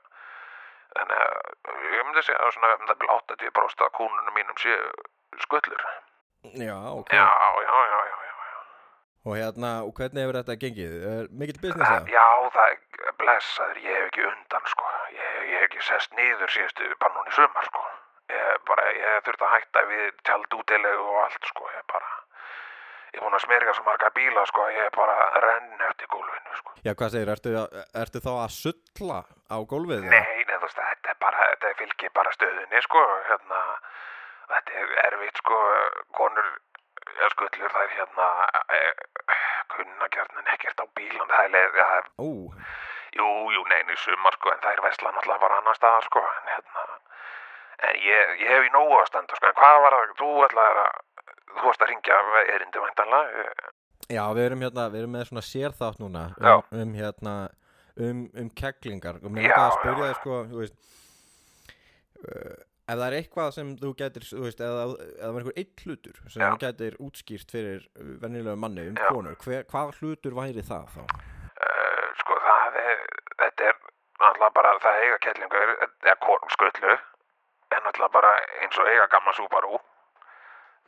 þannig 0.97 1.19
að 1.21 1.83
ég 1.93 2.05
myndi 2.05 2.23
segja 2.25 2.39
að 2.43 2.53
svona 2.55 2.71
um 2.75 2.87
það 2.89 2.99
byrja 3.01 3.17
80% 3.19 3.83
af 3.85 3.91
kúnunum 3.97 4.37
mínum 4.37 4.57
séu 4.57 4.91
skullur 5.45 5.83
Já, 6.55 6.75
ok 6.95 7.13
já, 7.13 7.27
já, 7.67 7.75
já, 7.91 7.99
já, 8.09 8.15
já. 8.15 8.35
Og 9.27 9.35
hérna, 9.35 9.71
og 9.83 9.91
hvernig 9.97 10.23
hefur 10.23 10.37
þetta 10.39 10.55
gengið? 10.63 10.93
Er 11.11 11.25
mikill 11.35 11.59
business 11.59 11.89
það? 11.91 12.11
Já, 12.15 12.27
það 12.55 12.69
er 12.71 13.17
blessaður, 13.19 13.81
ég 13.83 13.97
hef 13.97 14.07
ekki 14.07 14.23
undan 14.29 14.69
sko, 14.71 14.93
ég, 15.13 15.28
ég 15.59 15.65
hef 15.65 15.69
ekki 15.69 15.85
sest 15.85 16.15
niður 16.15 16.55
síðustu 16.55 16.87
bara 17.03 17.13
núna 17.17 17.33
í 17.33 17.35
sumar 17.35 17.67
sko. 17.67 17.83
Ég 18.29 18.63
bara, 18.69 18.87
ég 18.95 19.21
þurfti 19.25 19.45
að 19.45 19.53
hætta 19.57 19.85
við 19.89 20.09
tjald 20.23 20.57
útilegu 20.59 21.05
og 21.11 21.21
allt 21.25 21.51
sko, 21.51 21.69
ég 21.75 21.85
bara 21.91 22.11
ég 23.09 23.17
er 23.17 23.25
búin 23.25 23.35
að 23.35 23.41
smerga 23.41 23.73
svo 23.73 23.85
marga 23.87 24.11
bíla 24.13 24.43
sko, 24.45 24.67
ég 24.69 24.85
er 24.85 24.93
bara 24.93 25.15
að 25.25 25.39
renna 25.45 25.87
eftir 25.89 26.09
gólfinu 26.13 26.59
sko. 26.59 26.75
Já, 26.85 26.91
hvað 26.93 27.15
segir, 27.15 27.31
ertu, 27.33 27.53
ertu 28.03 28.21
þá 28.21 28.31
að 28.35 28.51
sulla 28.55 29.19
á 29.49 29.57
gólfið? 29.71 30.05
eða? 30.05 30.11
Nei, 30.13 30.45
veist, 30.61 30.77
þetta 30.77 31.13
er 31.13 31.19
bara, 31.25 31.47
þetta 31.53 31.73
fylgir 31.81 32.13
bara 32.13 32.33
stöðunni, 32.35 32.83
sko, 32.85 33.01
hérna, 33.29 33.61
þetta 34.53 34.83
er 34.83 34.93
erfitt, 35.07 35.41
sko, 35.41 35.57
konur, 36.19 36.51
ja, 37.17 37.31
skullur, 37.33 37.73
þær, 37.73 37.89
hérna, 37.97 38.29
e, 38.77 38.81
kunna 39.73 40.11
gjarnan 40.13 40.53
ekkert 40.53 40.83
á 40.83 40.85
bílan, 40.99 41.33
það 41.33 41.47
er 41.47 41.53
leið, 41.57 41.81
það 41.81 41.97
er, 41.97 42.13
Ó, 42.21 42.29
jú, 43.17 43.27
jú, 43.55 43.65
neini, 43.71 43.97
sumar, 44.03 44.37
sko, 44.37 44.53
en 44.53 44.63
þær 44.65 44.83
vesla 44.85 45.13
náttúrulega 45.15 45.43
bara 45.45 45.59
annar 45.61 45.79
staðar, 45.79 46.07
sko, 46.09 46.23
en 46.37 46.53
hérna, 46.53 46.85
en 47.89 47.99
ég, 48.05 48.33
ég 48.43 48.53
hef 48.53 48.69
í 48.69 48.73
nógu 48.75 48.97
að 48.99 49.09
standa, 49.11 49.39
sko, 49.39 49.49
en 49.49 49.59
hvað 49.59 49.81
var 49.85 49.97
það, 49.97 50.15
þú 50.21 50.31
ætlaðir 50.47 50.81
að, 50.85 51.03
þú 51.49 51.67
varst 51.67 51.85
að 51.85 51.93
ringja 51.93 52.21
erindi 52.55 52.85
væntanlega, 52.85 53.49
já, 54.09 54.23
við 54.33 54.45
erum 54.45 54.65
hérna, 54.65 54.87
við 54.93 55.03
erum 55.03 55.17
með 55.17 55.27
svona 55.29 55.45
sérþátt 55.45 56.01
núna 56.01 56.23
um, 56.37 56.63
um 56.81 56.95
hérna, 56.97 57.35
um, 57.99 58.23
um 58.41 58.49
kegglingar 58.57 59.19
og 59.21 59.29
mér 59.33 59.49
Já, 59.49 59.53
langar 59.53 59.67
að 59.67 59.77
spyrja 59.77 60.09
þig 60.09 60.19
sko, 60.21 60.39
þú 60.49 60.63
veist 60.63 60.77
uh, 62.25 62.57
ef 62.89 62.97
það 62.97 63.05
er 63.05 63.17
eitthvað 63.19 63.51
sem 63.53 63.73
þú 63.79 63.91
getur, 63.99 64.25
þú 64.25 64.45
veist, 64.47 64.63
eða 64.65 64.85
það 64.85 65.33
var 65.35 65.43
einhver 65.43 65.59
eitt 65.61 65.83
hlutur 65.85 66.21
sem 66.25 66.41
Já. 66.43 66.47
þú 66.47 66.61
getur 66.63 66.97
útskýrt 67.05 67.53
fyrir 67.53 67.83
venjulegu 68.23 68.61
manni 68.63 68.87
um 68.91 69.01
konur, 69.09 69.37
hver, 69.43 69.67
hvað 69.69 69.93
hlutur 69.99 70.37
væri 70.39 70.65
það 70.65 70.95
þá? 70.95 71.03
Uh, 71.59 72.07
sko 72.23 72.39
það 72.47 72.79
er, 72.81 73.03
þetta 73.43 73.69
er 73.69 73.77
náttúrulega 74.19 74.55
bara 74.57 74.73
það 74.83 75.03
eiga 75.03 75.17
kettlingur, 75.25 75.71
eða 76.03 76.15
kon- 76.25 76.49
skullu, 76.55 76.97
er 77.71 77.81
náttúrulega 77.85 78.13
bara 78.17 78.33
eins 78.61 78.77
og 78.79 78.87
eiga 78.91 79.07
gamla 79.13 79.33
Subaru. 79.37 79.79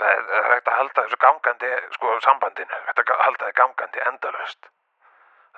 Það 0.02 0.12
er, 0.12 0.22
það 0.28 0.38
er 0.46 0.54
hægt 0.56 0.68
að 0.72 0.78
halda 0.80 1.04
þessu 1.06 1.20
gangandi, 1.22 1.72
sko 1.96 2.20
sambandinu, 2.26 2.80
hægt 2.88 3.04
að 3.04 3.24
halda 3.26 3.46
það 3.46 3.58
gangandi 3.62 4.04
endalaust. 4.12 4.70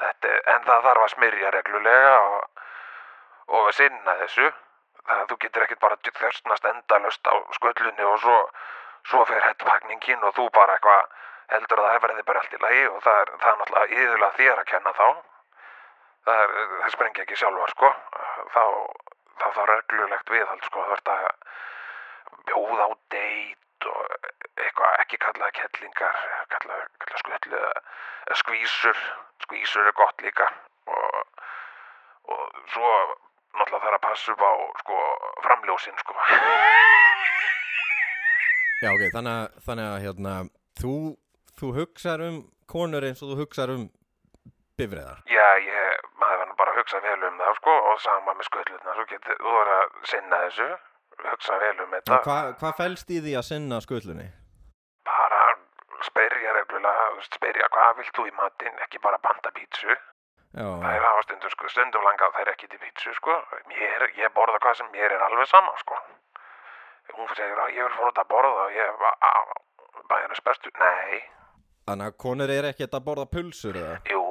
Þetta, 0.02 0.36
en 0.56 0.64
það 0.68 0.86
þarf 0.88 1.04
að 1.06 1.12
smyrja 1.14 1.52
reglulega 1.54 2.14
og, 2.20 2.62
og 3.48 3.74
sinna 3.78 4.16
þessu. 4.24 4.52
Það 5.04 5.20
að 5.22 5.28
þú 5.30 5.38
getur 5.44 5.66
ekkert 5.66 5.84
bara 5.84 5.98
þörstnast 6.20 6.66
endalaust 6.70 7.28
á 7.28 7.36
skullunni 7.58 8.08
og 8.08 8.20
svo, 8.24 8.38
svo 9.10 9.26
fer 9.28 9.44
hettpakningin 9.44 10.24
og 10.24 10.36
þú 10.38 10.48
bara 10.56 10.78
eitthvað 10.78 11.20
heldur 11.54 11.82
að 11.84 11.90
það 11.92 12.04
verði 12.06 12.24
bara 12.30 12.44
allt 12.44 12.56
í 12.56 12.62
lagi 12.64 12.84
og 12.88 13.00
það 13.04 13.20
er, 13.22 13.32
það 13.42 13.50
er 13.52 13.58
náttúrulega 13.62 13.98
yðurlega 14.00 14.38
þér 14.38 14.62
að 14.62 14.70
kenna 14.72 14.94
þá. 15.00 15.08
Það, 16.24 16.44
er, 16.44 16.54
það 16.82 16.94
sprengja 16.96 17.26
ekki 17.26 17.40
sjálfar, 17.40 17.74
sko. 17.76 17.90
Þá, 18.54 18.64
þá 19.42 19.48
þá 19.58 19.62
reglulegt 19.72 20.32
viðhald, 20.32 20.68
sko. 20.70 20.84
Það 20.84 20.94
verður 20.94 21.14
að 21.14 22.44
bjóða 22.48 22.88
á 22.88 22.90
deit 23.16 23.88
og 23.92 24.30
eitthvað 24.64 25.00
ekki 25.04 25.20
kallaða 25.26 25.56
kettlingar, 25.58 26.22
kallaða, 26.54 26.86
skullu 27.20 27.60
eða 27.60 28.40
skvísur. 28.40 29.04
Skvísur 29.44 29.90
er 29.90 29.96
gott 29.98 30.24
líka 30.24 30.48
og, 30.88 31.42
og 32.32 32.44
svo 32.72 32.92
náttúrulega 33.54 33.84
þarf 33.84 33.98
að 33.98 34.04
passa 34.06 34.34
upp 34.34 34.44
á, 34.48 34.54
sko, 34.82 35.00
framljósin, 35.44 36.00
sko. 36.02 36.16
Já, 38.84 38.90
ok, 38.92 39.04
þannig 39.14 39.34
að, 39.34 39.60
þannig 39.68 39.90
að 39.90 40.00
hérna, 40.04 40.32
þú, 40.80 40.96
þú 41.60 41.74
hugsar 41.78 42.24
um 42.26 42.40
konur 42.72 43.06
eins 43.08 43.22
og 43.24 43.34
þú 43.34 43.38
hugsar 43.44 43.72
um 43.76 43.86
bifriðar. 44.80 45.22
Já, 45.30 45.48
ég, 45.64 45.93
verður 46.54 46.60
bara 46.62 46.72
að 46.74 46.80
hugsa 46.80 47.00
vel 47.02 47.24
um 47.28 47.38
það, 47.40 47.56
sko, 47.58 47.74
og 47.92 48.00
sama 48.02 48.34
með 48.38 48.48
skullutna, 48.50 48.94
svo 48.94 49.06
getur, 49.10 49.38
þú 49.42 49.54
verður 49.58 49.76
að 49.82 50.08
sinna 50.12 50.40
þessu, 50.46 50.70
hugsa 51.24 51.60
vel 51.60 51.76
um 51.84 51.92
þetta. 51.98 52.22
Hvað 52.28 52.50
hva 52.62 52.72
fælst 52.78 53.10
í 53.10 53.20
því 53.24 53.36
að 53.40 53.46
sinna 53.50 53.82
skullunni? 53.82 54.30
bara 55.04 55.42
spyrja 56.04 56.54
reglulega, 56.54 57.06
þú 57.18 57.22
spyrja 57.28 57.70
hvað 57.74 57.98
vilt 58.00 58.16
þú 58.18 58.26
í 58.28 58.34
matinn, 58.38 58.80
ekki 58.86 59.00
bara 59.04 59.18
panta 59.18 59.52
pítsu. 59.52 59.96
Já, 60.54 60.68
Það 60.70 60.96
er 60.96 61.02
hafa 61.02 61.22
stundum, 61.26 61.50
sko, 61.50 61.70
stundum 61.74 62.04
langað 62.06 62.36
þær 62.38 62.52
ekki 62.54 62.68
til 62.70 62.80
pítsu, 62.80 63.14
sko. 63.18 63.38
Mér, 63.72 64.10
ég 64.20 64.34
borða 64.38 64.60
hvað 64.62 64.78
sem 64.78 64.92
mér 64.94 65.16
er 65.16 65.24
alveg 65.26 65.50
sama, 65.50 65.74
sko. 65.82 65.98
Hún 67.14 67.30
segir 67.34 67.58
að 67.58 67.74
ég 67.74 67.88
vil 67.88 67.96
fór 67.98 68.12
út 68.12 68.22
að 68.22 68.30
borða 68.30 68.68
og 68.68 68.76
ég 68.78 69.00
bara, 69.02 70.20
er 70.22 70.44
bestu. 70.46 70.70
Nei, 70.80 71.24
þannig 71.88 72.12
að 72.12 72.20
konur 72.24 72.54
er 72.54 72.70
ekkert 72.70 72.94
að 72.96 73.06
borða 73.08 73.26
pulsur 73.34 73.76
eða? 73.80 73.98
jú, 74.14 74.23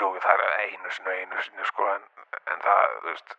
jú, 0.00 0.10
það 0.24 0.42
er 0.44 0.54
einu 0.66 0.90
sinni, 0.96 1.16
einu 1.22 1.42
sinni, 1.46 1.66
sko, 1.70 1.88
en, 1.94 2.06
en 2.52 2.62
það, 2.64 2.94
þú 3.02 3.10
veist, 3.10 3.34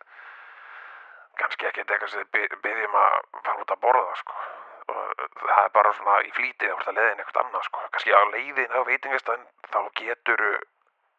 kannski 1.40 1.68
ekki 1.70 1.84
eitthvað 1.84 2.12
sem 2.12 2.22
þið 2.24 2.30
by- 2.36 2.60
byggjum 2.66 2.96
að 3.02 3.16
fara 3.46 3.60
út 3.64 3.74
að 3.76 3.82
borða, 3.86 4.14
sko. 4.22 4.38
Og 4.86 5.22
það 5.42 5.62
er 5.64 5.70
bara 5.74 5.92
svona 5.98 6.16
í 6.22 6.30
flýtið 6.36 6.72
að 6.72 6.82
það 6.86 6.98
leiðin 7.00 7.22
eitthvað 7.24 7.42
annað, 7.44 7.64
sko. 7.68 7.84
Kannski 7.94 8.14
á 8.14 8.22
leiðin 8.34 8.76
á 8.76 8.80
veitingastæðin, 8.86 9.46
þá 9.72 9.78
getur 10.00 10.44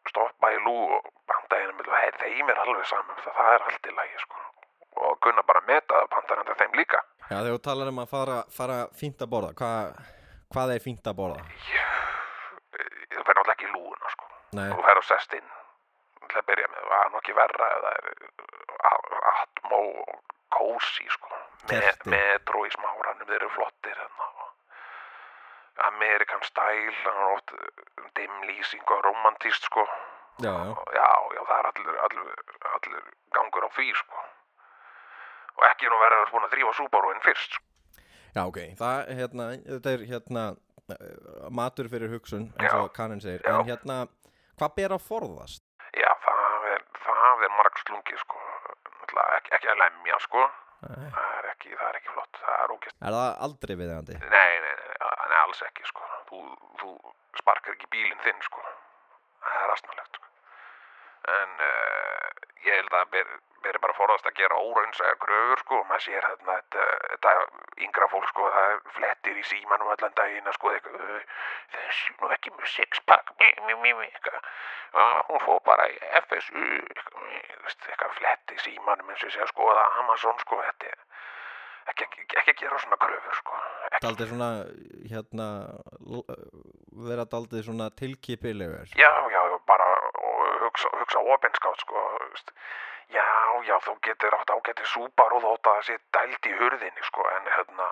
stoppa 0.07 0.51
í 0.55 0.59
lú 0.63 0.75
og 0.97 1.09
banda 1.27 1.59
hérna 1.59 1.73
með 1.81 1.89
það, 1.91 2.19
þeim 2.23 2.51
er 2.53 2.61
alveg 2.63 2.85
saman, 2.87 3.17
það, 3.25 3.33
það 3.41 3.53
er 3.57 3.65
allt 3.67 3.89
í 3.91 3.95
lagi, 3.97 4.21
sko. 4.23 4.45
Og 4.97 5.17
kunna 5.21 5.43
bara 5.45 5.61
meta 5.67 5.99
það 5.99 6.07
pandaranda 6.15 6.55
þeim 6.57 6.77
líka. 6.79 7.01
Já, 7.27 7.35
þegar 7.43 7.51
þú 7.57 7.63
talar 7.67 7.91
um 7.91 7.99
að 8.01 8.09
fara, 8.13 8.37
fara 8.55 8.77
fínt 8.97 9.19
að 9.21 9.29
borða, 9.35 9.51
hvað, 9.59 9.99
hvað 10.55 10.71
er 10.77 10.85
fínt 10.87 11.09
að 11.11 11.17
borða? 11.19 11.43
Það 13.11 13.27
verður 13.27 13.43
náttúrulega 13.43 13.53
ekki 13.57 13.67
sko. 13.73 14.06
Nei, 14.57 14.69
þú 14.73 14.85
fer 14.87 15.01
og 15.01 15.07
sest 15.07 15.37
inn 15.37 15.51
til 16.27 16.41
að 16.41 16.47
byrja 16.49 16.71
með, 16.73 16.87
það. 16.87 17.03
Er 17.03 17.11
nú 17.13 17.21
ekki 17.21 17.37
verra 17.37 17.69
ef 17.73 17.85
það 17.85 17.99
er 17.99 18.07
uh, 18.91 19.29
atmó 19.33 19.81
og 20.03 20.35
kósi 20.57 21.07
sko. 21.13 21.43
Me, 21.71 21.81
metro 22.13 22.63
í 22.67 22.71
smáranum, 22.75 23.27
þeir 23.27 23.41
eru 23.41 23.53
flottir 23.55 23.97
hérna 23.97 24.27
Amerikan 25.87 26.41
style, 26.41 26.93
hann 27.03 27.19
er 27.21 27.33
oft 27.35 27.53
uh, 27.53 28.07
dimlýsing 28.17 28.93
og 28.95 29.03
romantíst 29.05 29.69
sko. 29.69 29.85
Já, 30.41 30.53
já. 30.53 30.73
Já, 30.93 31.09
já, 31.35 31.41
það 31.49 31.59
er 31.59 31.69
allir, 31.71 31.99
allir, 32.07 32.33
allir 32.73 33.05
gangur 33.33 33.65
á 33.65 33.69
því 33.77 33.89
sko. 33.97 34.23
Og 35.57 35.65
ekki 35.71 35.89
nú 35.89 35.97
verður 36.01 36.31
búin 36.33 36.45
að 36.45 36.53
þrýfa 36.53 36.73
Subaruinn 36.77 37.23
fyrst 37.25 37.57
sko. 37.57 37.63
Já, 38.37 38.43
ok, 38.45 38.59
það, 38.77 38.97
hérna, 39.17 39.45
þetta 39.65 39.93
er 39.95 40.03
hérna 40.11 40.43
uh, 40.53 41.47
matur 41.49 41.89
fyrir 41.89 42.11
hugsun, 42.13 42.51
eins 42.57 42.75
og 42.77 42.91
Karin 42.93 43.21
segir, 43.23 43.41
Já. 43.41 43.55
en 43.55 43.69
hérna, 43.69 43.95
hvað 44.57 44.77
ber 44.79 44.95
að 44.97 45.05
forðast? 45.07 45.63
Já, 45.97 46.09
það 46.25 46.69
er, 46.73 46.85
það 47.05 47.45
er 47.47 47.57
margslungi 47.57 48.21
sko 48.23 48.41
Náttúrulega 48.67 49.37
ekki, 49.39 49.53
ekki 49.57 49.69
að 49.73 49.81
lemja 49.83 50.19
sko 50.25 50.47
Nei. 50.87 51.07
það 51.13 51.35
er 51.39 51.49
ekki, 51.53 51.71
það 51.73 51.87
er 51.89 51.99
ekki 52.01 52.13
flott, 52.13 52.41
það 52.43 52.63
er 52.63 52.73
ógæst 52.75 52.97
Er 53.01 53.17
það 53.17 53.29
aldrei 53.47 53.75
viðeigandi? 53.79 54.19
Nei, 54.27 54.53
nei, 54.65 54.73
nei, 54.77 55.39
alls 55.47 55.63
ekki, 55.67 55.85
sko. 55.87 56.05
Þú, 56.29 56.41
þú 56.81 56.91
sparkar 57.39 57.75
ekki 57.77 57.89
bílinn 57.93 58.23
þinn, 58.25 58.41
sko. 58.45 58.63
Það 59.47 59.63
er 59.63 59.73
astnalegt, 59.75 60.19
sko. 60.19 60.26
En 61.27 61.49
uh, 61.59 62.27
ég 62.63 62.71
held 62.77 62.87
að 62.93 62.97
það 63.01 63.09
ber, 63.15 63.31
beri 63.65 63.81
bara 63.83 63.95
forðast 63.97 64.27
að 64.29 64.37
gera 64.39 64.59
óraunsæðar 64.63 65.17
kröfur, 65.23 65.61
sko. 65.65 65.79
Maður 65.89 66.05
sér 66.05 66.27
þarna 66.27 66.55
þetta, 66.61 66.85
þetta 67.11 67.33
yngra 67.87 68.07
fólk, 68.13 68.27
sko, 68.31 68.47
það 68.55 68.69
er 68.75 68.79
flettir 68.99 69.41
í 69.41 69.45
símanum 69.49 69.91
allan 69.95 70.15
daginn 70.21 70.47
að 70.47 70.55
sko 70.59 70.71
"Uh, 70.77 71.19
þessi 71.75 72.15
nú 72.21 72.31
ekki 72.37 72.53
með 72.55 72.71
sixpack, 72.77 73.33
mi, 73.41 73.51
mi, 73.67 73.75
mi, 73.83 73.93
mi, 73.99 74.07
eitthvað. 74.07 74.39
Já, 74.97 75.05
hún 75.27 75.43
fór 75.43 75.59
bara 75.67 75.89
í 75.91 75.97
FSU, 76.23 76.63
eitthvað, 77.67 78.15
fletti 78.21 78.55
í 78.55 78.63
símanum 78.63 79.09
eins 79.11 79.23
og 79.27 79.33
sé 79.35 79.43
að 79.43 79.51
skoða 79.51 79.83
Amazon, 79.99 80.39
sko, 80.45 80.61
þetta 80.63 80.93
er 80.93 81.03
ekki, 81.91 82.07
ekki, 82.07 82.25
ekki 82.41 82.53
gera 82.63 82.79
svona 82.83 82.97
kröfur, 83.03 83.35
sko. 83.41 83.59
Daldið 84.03 84.31
svona, 84.31 84.49
hérna, 85.11 85.47
vera 87.07 87.25
daldið 87.31 87.63
svona 87.67 87.89
tilkipilegur. 87.99 88.87
Já, 88.99 89.11
já, 89.31 89.41
hugsa, 90.77 90.89
hugsa 90.99 91.19
opinskátt, 91.33 91.79
sko, 91.81 92.01
þú 92.21 92.29
veist. 92.31 92.51
Já, 93.09 93.25
já, 93.65 93.77
þú 93.85 93.97
getur 94.03 94.35
átt 94.35 94.51
ágæti 94.51 94.85
súpar 94.85 95.33
og 95.33 95.41
þótt 95.41 95.67
að 95.67 95.77
það 95.77 95.85
sé 95.87 95.95
dælt 96.13 96.45
í 96.45 96.53
hurðinni, 96.59 97.03
sko, 97.07 97.23
en 97.31 97.47
hérna, 97.55 97.87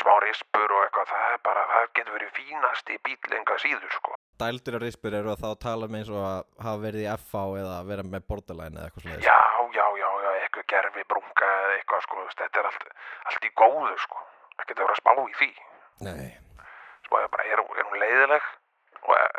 smá 0.00 0.12
rispur 0.24 0.72
og 0.72 0.82
eitthvað, 0.84 1.12
það 1.12 1.32
er 1.36 1.40
bara, 1.46 1.62
það 1.70 1.86
getur 1.94 2.16
verið 2.18 2.32
fínasti 2.36 2.98
bíl 3.06 3.36
enga 3.38 3.58
síður, 3.62 3.94
sko. 3.96 4.16
Dældur 4.42 4.78
og 4.78 4.82
rispur 4.82 5.14
eru 5.14 5.32
að 5.32 5.44
þá 5.44 5.50
tala 5.62 5.88
með 5.88 6.02
eins 6.02 6.12
og 6.12 6.22
að 6.26 6.40
hafa 6.66 6.82
verið 6.82 7.04
í 7.04 7.10
FH 7.14 7.42
eða 7.62 7.76
vera 7.86 8.06
með 8.14 8.26
borderline 8.28 8.76
eða 8.76 8.88
eitthvað 8.88 9.06
svona. 9.06 9.20
Já, 9.22 9.40
já, 9.78 9.86
já, 10.02 10.08
já, 10.26 10.30
eitthvað 10.42 10.68
gerfi 10.74 11.06
brunga 11.08 11.50
eða 11.62 11.76
eitthvað, 11.78 12.06
sko, 12.08 12.22
veist, 12.24 12.40
þetta 12.42 12.62
er 12.62 12.70
allt, 12.72 12.88
allt 13.30 13.46
í 13.46 13.52
góðu, 13.62 13.94
sko. 14.06 14.24
Ekkert 14.58 14.78
að 14.80 14.84
vera 14.88 14.96
að 14.98 15.02
spá 15.04 15.12
í 15.22 15.36
því. 15.38 15.52
Nei, 16.02 16.32
Spáði 17.06 17.28
bara, 17.30 17.44
er, 17.52 17.60
er 17.62 17.86
hún 17.86 18.02
leiðileg? 18.02 18.44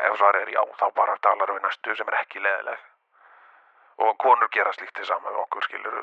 Ef 0.10 0.18
svar 0.20 0.36
er 0.42 0.50
já 0.54 0.62
þá 0.80 0.86
bara 0.98 1.18
talar 1.26 1.54
við 1.56 1.64
næstu 1.68 1.96
sem 1.96 2.08
er 2.12 2.20
ekki 2.22 2.42
leðileg 2.44 2.82
og 4.04 4.18
konur 4.24 4.50
gera 4.54 4.74
slíkt 4.74 4.96
til 4.98 5.06
saman 5.06 5.34
við 5.36 5.42
okkur 5.46 5.68
skilur 5.68 5.98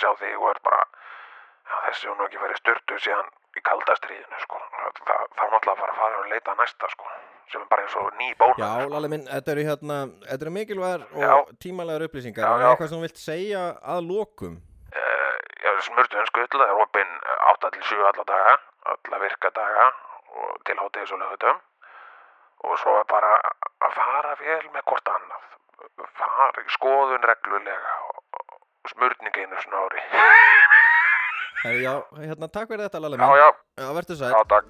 sjá 0.00 0.10
þig 0.20 0.38
og 0.40 0.48
er 0.54 0.60
bara 0.64 0.80
já, 0.84 1.74
þessi 1.88 2.08
hún 2.08 2.18
nú 2.20 2.26
ekki 2.28 2.40
farið 2.42 2.60
styrtu 2.62 2.98
síðan 3.04 3.28
í 3.54 3.62
kaldastriðinu 3.68 4.40
sko 4.42 4.58
það, 4.64 4.98
það, 5.06 5.26
það 5.36 5.44
er 5.46 5.52
náttúrulega 5.54 5.80
bara 5.82 5.92
að 5.94 6.00
fara 6.02 6.20
og 6.22 6.30
leita 6.32 6.54
að 6.54 6.62
næsta 6.64 6.90
sko 6.94 7.10
sem 7.52 7.60
er 7.60 7.68
bara 7.70 7.84
eins 7.84 7.96
og 8.00 8.06
ný 8.18 8.30
bóna 8.40 8.56
Já, 8.58 8.88
Lalli 8.90 9.10
minn, 9.12 9.26
þetta 9.28 9.52
eru 9.52 9.64
hérna 9.68 9.98
Þetta 10.24 10.46
eru 10.46 10.52
mikilvægar 10.56 11.02
Já. 11.20 11.32
og 11.36 11.50
tímalegar 11.62 12.06
upplýsingar 12.08 12.46
Já, 12.46 12.54
Er 12.56 12.64
já. 12.64 12.68
eitthvað 12.72 12.88
sem 12.90 12.98
þú 12.98 13.04
vilt 13.04 13.20
segja 13.20 13.64
að 13.94 14.08
lokum? 14.08 14.54
uh, 14.96 15.36
já, 15.60 15.70
smurtuðin 15.88 16.30
skull 16.32 16.48
það 16.54 16.64
er 16.72 16.80
opinn 16.86 17.12
8 17.52 17.70
til 17.76 17.84
7 17.92 18.08
alla 18.10 18.24
daga 18.32 18.56
alla 18.94 19.20
virka 19.22 19.50
daga 19.60 19.86
og 20.40 20.56
til 20.66 20.76
hátíðis 20.80 21.12
og 21.14 21.20
lögutum 21.22 21.60
og 22.64 22.78
svo 22.80 22.94
er 23.00 23.06
bara 23.10 23.32
að 23.84 23.96
fara 23.98 24.34
vel 24.40 24.64
með 24.74 24.86
hvort 24.88 25.10
annað. 25.12 25.48
Fara 26.18 26.64
í 26.64 26.72
skoðun 26.74 27.26
reglulega 27.28 27.94
og, 28.08 28.56
smurning 28.90 29.38
einu 29.42 29.60
svona 29.64 29.82
ári. 29.84 30.04
Herri, 31.64 31.82
já, 31.86 31.94
hérna, 32.22 32.48
takk 32.48 32.72
fyrir 32.72 32.86
þetta 32.86 33.02
Lalli 33.04 33.20
já, 33.20 33.30
já, 33.40 33.48
Já, 33.82 33.88
verður 33.98 34.20
sætt 34.20 34.34
já, 34.34 34.40
takk. 34.54 34.66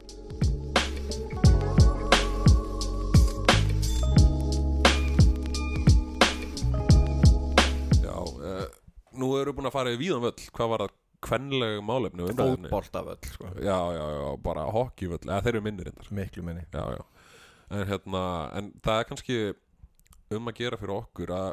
Já, 8.03 8.17
uh, 8.19 8.69
nú 9.15 9.33
við 9.37 9.55
búin 9.55 9.71
að 9.71 9.79
fara 9.79 9.95
í 9.95 10.01
víðan 10.03 10.27
völl. 10.27 10.37
Hvað 10.51 10.75
var 10.75 10.87
það? 10.87 11.01
Kvenleg 11.25 11.79
málefni? 11.81 12.27
Fótboltavöll, 12.37 13.31
sko. 13.33 13.49
Já, 13.65 13.79
já, 13.97 14.05
já, 14.13 14.25
bara 14.45 14.67
hockeyvöll. 14.69 15.23
Eða 15.25 15.39
þeir 15.47 15.55
eru 15.55 15.63
minnir 15.65 15.89
reyndar. 15.89 16.11
Miklu 16.13 16.43
minni. 16.45 16.67
Já, 16.69 16.99
já 16.99 17.05
En 17.75 17.87
hérna, 17.89 18.23
en 18.59 18.69
það 18.85 19.01
er 19.03 19.09
kannski 19.11 19.39
um 20.35 20.51
að 20.51 20.59
gera 20.61 20.79
fyrir 20.81 20.95
okkur 21.01 21.33
að 21.35 21.49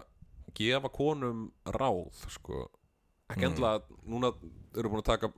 gefa 0.57 0.89
konum 0.93 1.45
ráð, 1.65 2.26
sko. 2.30 2.65
Ekki 3.32 3.45
Mm. 3.45 3.47
endilega, 3.51 3.82
núna 4.11 4.34
eru 4.76 4.89
búin 4.91 5.01
að 5.01 5.07
taka 5.13 5.32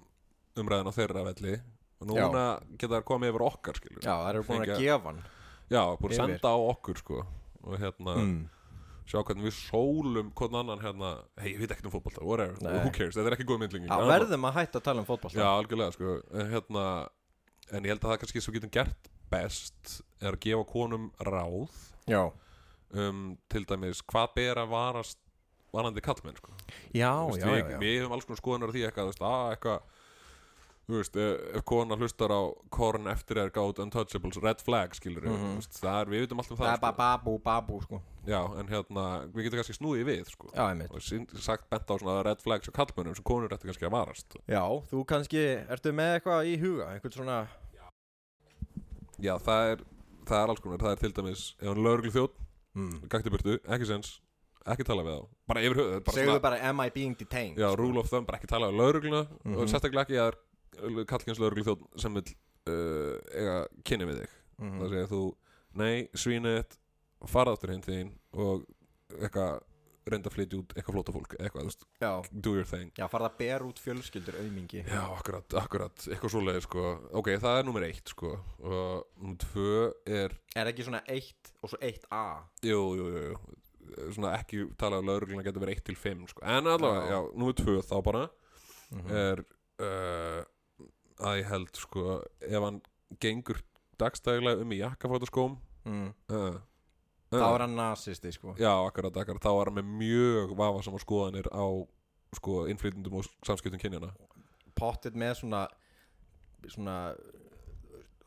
umræðin 0.57 0.89
á 0.89 0.93
þeirra 0.97 1.23
velli 1.29 1.53
og 2.01 2.07
núna 2.09 2.43
geta 2.77 2.95
það 2.97 3.05
komið 3.05 3.29
yfir 3.31 3.45
okkar 3.47 3.77
skilur 3.79 4.01
Já, 4.03 4.15
það 4.17 4.29
eru 4.33 4.43
búin 4.43 4.59
að 4.59 4.65
Fengja- 4.65 4.79
gefa 4.81 5.03
hann. 5.11 5.21
Já, 5.69 5.83
búin 6.01 6.11
að 6.11 6.19
senda 6.19 6.49
á 6.49 6.57
okkur 6.73 6.97
sko 6.97 7.19
og 7.63 7.77
hérna, 7.79 8.15
mm. 8.17 8.49
sjá 9.07 9.19
hvernig 9.23 9.45
við 9.45 9.55
sólum 9.69 10.31
hvern 10.33 10.55
annan 10.63 10.79
hérna, 10.83 11.11
hei, 11.37 11.53
ég 11.53 11.59
veit 11.61 11.69
ekkert 11.71 11.85
um 11.85 11.93
fótbolta 11.93 12.25
whatever, 12.25 12.57
Nei. 12.61 12.79
who 12.83 12.89
cares, 12.91 13.15
þetta 13.15 13.27
er 13.31 13.37
ekki 13.37 13.45
góð 13.47 13.59
myndlinging 13.61 13.89
Já, 13.93 14.01
verðum 14.09 14.49
að 14.49 14.53
hætta 14.57 14.79
að 14.81 14.83
tala 14.89 14.99
um 14.99 15.05
fótbolta. 15.05 15.37
Já, 15.37 15.47
algjörlega 15.53 15.93
sko 15.93 16.17
hérna, 16.33 16.85
en 17.71 17.83
ég 17.83 17.93
held 17.93 18.01
að 18.01 18.09
það 18.11 18.19
kannski 18.25 18.41
svo 18.41 18.53
getum 18.57 18.73
gert 18.73 19.09
best 19.33 19.97
er 20.21 20.31
að 20.37 20.41
gefa 20.47 20.67
konum 20.71 21.09
ráð 21.27 21.81
Já, 22.07 22.23
um 22.93 23.37
til 23.49 23.65
dæmis 23.69 24.03
hvað 24.05 24.33
ber 24.37 24.61
að 24.63 24.71
varast 24.73 25.17
varandi 25.73 26.01
kallmenn 26.05 26.37
sko. 26.37 26.51
já, 26.93 27.09
veist, 27.25 27.41
já, 27.41 27.49
við, 27.49 27.59
já, 27.63 27.69
já. 27.73 27.79
við 27.81 27.99
höfum 28.03 28.13
alls 28.13 28.25
konar 28.29 28.41
skoðunar 28.43 28.69
á 28.69 28.73
því 28.75 28.83
eitthvað, 28.85 29.07
þú 29.07 29.13
veist, 29.13 29.23
að 29.25 29.53
eitthvað 29.55 29.79
þú 30.83 30.97
veist, 30.99 31.15
ef, 31.23 31.43
ef 31.57 31.63
kona 31.71 31.95
hlustar 31.97 32.33
á 32.35 32.41
Korn 32.75 33.07
eftir 33.07 33.39
er 33.39 33.49
gátt 33.55 33.79
Untouchables 33.79 34.37
Red 34.43 34.61
Flag, 34.61 34.93
skilur 34.99 35.23
Mhm. 35.25 35.55
veist, 35.57 35.79
það 35.79 36.01
er, 36.03 36.11
við 36.11 36.21
vitum 36.27 36.39
allt 36.43 36.51
um 36.51 36.57
Það 36.59 36.67
það 36.67 36.73
er 36.75 36.81
bara 36.83 36.97
babu, 36.99 37.37
babu, 37.39 37.79
sko 37.87 38.01
já, 38.27 38.41
en 38.59 38.67
hérna, 38.67 39.05
við 39.33 39.47
getum 39.47 39.59
kannski 39.63 39.77
snúið 39.79 40.03
við 40.11 40.29
sko. 40.29 40.51
Já, 40.53 40.63
einmitt 40.69 40.91
og 40.93 41.01
sín- 41.01 41.27
sagt 41.41 41.69
bent 41.71 41.87
á 41.89 41.95
svona 41.97 42.23
Red 42.27 42.41
Flags 42.43 42.67
og 42.69 42.73
kallmennum 42.77 43.15
sem 43.15 43.23
konur 43.23 43.49
ætti 43.49 43.65
kannski 43.71 43.87
að 43.89 43.95
varast 43.97 44.37
Já, 44.47 44.61
þú 44.91 45.05
kannski, 45.09 45.41
ertu 45.67 45.91
með 45.95 46.19
eitthvað 46.19 46.45
í 46.51 46.59
huga 46.61 46.91
Einhvern 46.93 47.15
svona 47.17 47.47
já, 49.23 49.33
það 49.47 49.71
er, 49.73 49.83
það 50.27 50.39
er 50.43 50.51
alls 50.53 50.63
konar, 50.63 50.83
það 50.83 50.91
er 50.95 51.01
til 51.03 51.13
dæmis 51.19 51.43
ef 51.61 51.67
hann 51.71 51.83
lögreglu 51.87 52.11
þjótt, 52.17 52.37
mm. 52.75 52.93
gætti 53.13 53.33
burtu, 53.33 53.57
ekki 53.65 53.87
sens 53.89 54.13
ekki 54.73 54.85
tala 54.87 55.03
við 55.03 55.17
þá, 55.17 55.25
bara 55.51 55.61
yfir 55.65 55.79
höfuð 55.81 56.03
bara 56.07 56.15
Segðu 56.17 56.29
svona- 56.31 56.43
bara, 56.45 56.59
am 56.69 56.79
I 56.79 56.89
being 56.95 57.15
detained 57.19 57.57
Já, 57.59 57.69
rule 57.75 57.99
of 57.99 58.07
thumb, 58.09 58.25
bara 58.27 58.37
ekki 58.39 58.47
tala 58.47 58.69
um 58.71 58.77
laurugluna 58.79 59.25
Mhm. 59.43 59.57
og 59.57 59.67
sérstaklega 59.67 60.05
ekki 60.05 60.19
að 60.23 61.05
kallkins 61.05 61.39
lauruglu 61.39 61.63
þjótt 61.67 61.99
sem 61.99 62.13
vil 62.13 62.23
uh, 62.67 63.17
eiga 63.35 63.57
kynni 63.83 64.05
við 64.07 64.21
þig 64.23 64.29
Mhm. 64.59 64.79
það 64.79 64.89
segir 64.93 65.09
þú, 65.11 65.21
nei, 65.75 66.07
svínið 66.15 66.77
fara 67.27 67.51
áttur 67.55 67.71
hinn 67.73 67.81
þín 67.83 68.11
og 68.33 68.65
eitthvað 69.19 69.61
reynda 70.11 70.29
að 70.29 70.35
flytja 70.35 70.57
út 70.59 70.73
eitthvað 70.75 70.95
flóta 70.97 71.13
fólk, 71.15 71.35
eitthvað, 71.39 71.67
veist, 71.69 71.85
do 72.31 72.53
your 72.57 72.67
thing 72.67 72.91
já, 72.99 73.05
farða 73.11 73.29
að 73.31 73.37
bera 73.39 73.67
út 73.69 73.79
fjölskyldur 73.79 74.35
aumingi 74.41 74.83
Já, 74.83 75.01
akkurat, 75.15 75.55
akkurat, 75.61 76.05
eitthvað 76.11 76.33
svoleiði 76.35 76.63
sko 76.65 76.85
ok, 77.21 77.29
það 77.43 77.59
er 77.59 77.67
nummer 77.69 77.85
eitt 77.87 78.11
sko 78.11 78.33
og 78.59 79.05
nummer 79.21 79.37
tvö 79.45 79.75
er 80.05 80.35
Er 80.59 80.71
ekki 80.73 80.83
svona 80.87 81.03
eitt 81.07 81.53
og 81.63 81.71
svo 81.73 81.79
eitt 81.81 82.07
A 82.11 82.23
jú, 82.65 82.79
jú, 82.99 83.09
jú, 83.15 83.25
jú 83.31 84.11
svona 84.15 84.31
ekki 84.39 84.63
tala 84.79 84.99
um 85.03 85.07
laurugluna 85.11 85.43
getur 85.45 85.61
verið 85.63 85.81
1 85.81 85.85
til 85.91 85.95
5 85.99 86.27
sko. 86.31 86.41
en 86.47 86.67
allavega, 86.71 87.03
Já. 87.05 87.11
já, 87.13 87.19
nummer 87.37 87.53
tvö 87.53 87.81
þá 87.83 87.95
bara 88.03 88.23
Mhm. 88.93 89.09
er 89.09 89.39
uh, 89.81 90.43
að 91.23 91.37
ég 91.41 91.47
held 91.49 91.75
sko 91.77 92.21
ef 92.41 92.61
hann 92.61 92.81
gengur 93.23 93.61
dagstæðilega 94.01 94.61
um 94.61 94.71
í 94.75 94.79
jakkafótaskóm 94.81 95.55
mm. 95.85 96.13
uh, 96.29 96.57
Þá 97.33 97.49
er 97.49 97.65
hann 97.65 97.75
nazisti, 97.77 98.31
sko. 98.35 98.55
Já, 98.59 98.71
akkurat, 98.71 99.15
akkurat, 99.23 99.43
þá 99.43 99.51
er 99.53 99.69
hann 99.71 99.77
með 99.79 99.93
mjög 100.01 100.55
vafasama 100.59 101.01
skoðanir 101.03 101.49
á 101.49 101.65
sko 102.33 102.63
innflytjendum 102.71 103.19
og 103.19 103.29
samskiptum 103.45 103.81
kynjana 103.81 104.09
Pottit 104.73 105.17
með 105.17 105.35
svona 105.43 105.67
Svona 106.65 106.97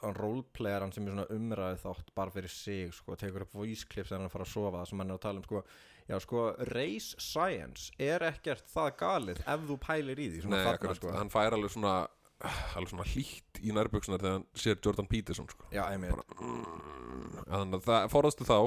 Hann 0.02 0.12
roleplayar 0.14 0.84
hann 0.84 0.92
sem 0.92 1.07
er 1.09 1.14
svona 1.14 1.24
umræði 1.32 1.78
þátt 1.80 2.11
bara 2.14 2.30
fyrir 2.30 2.52
sig, 2.52 2.90
sko, 2.94 3.16
tekur 3.18 3.46
upp 3.46 3.54
voice 3.57 3.86
clips 3.88 4.11
þegar 4.11 4.20
hann 4.20 4.26
er 4.26 4.28
að 4.28 4.34
fara 4.34 4.44
að 4.44 4.50
sofa 4.52 4.72
það 4.74 4.90
sem 4.90 5.00
hann 5.02 5.09
er 5.09 5.16
að 5.16 5.22
tala 5.24 5.40
um, 5.40 5.46
sko. 5.46 5.62
Já, 6.07 6.16
sko, 6.22 6.42
race 6.68 7.22
science 7.24 7.96
er 7.98 8.22
ekkert 8.28 8.68
það 8.70 8.90
galið 9.00 9.40
ef 9.40 9.64
þú 9.70 9.78
pælir 9.82 10.20
í 10.20 10.28
því, 10.34 10.42
svona 10.44 10.59
Nei, 10.59 10.66
þarna, 10.66 10.76
akkurat, 10.78 11.00
sko. 11.00 11.14
Hann 11.16 11.32
fær 11.32 11.57
alveg 11.57 11.72
svona 11.72 11.94
alveg 12.76 12.92
svona 12.92 13.07
hlýtt 13.09 13.61
í 13.64 13.72
nærbuksunar 13.74 14.20
þegar 14.20 14.36
hann 14.36 14.46
sér 14.61 14.80
Jordan 14.84 15.09
Peterson 15.09 15.48
sko. 15.48 15.68
Já, 15.72 15.86
einmitt. 15.88 16.36
Mm, 16.36 17.38
þannig 17.48 17.78
að 17.80 17.88
það 17.88 18.11
forðastu 18.12 18.48
þá 18.48 18.59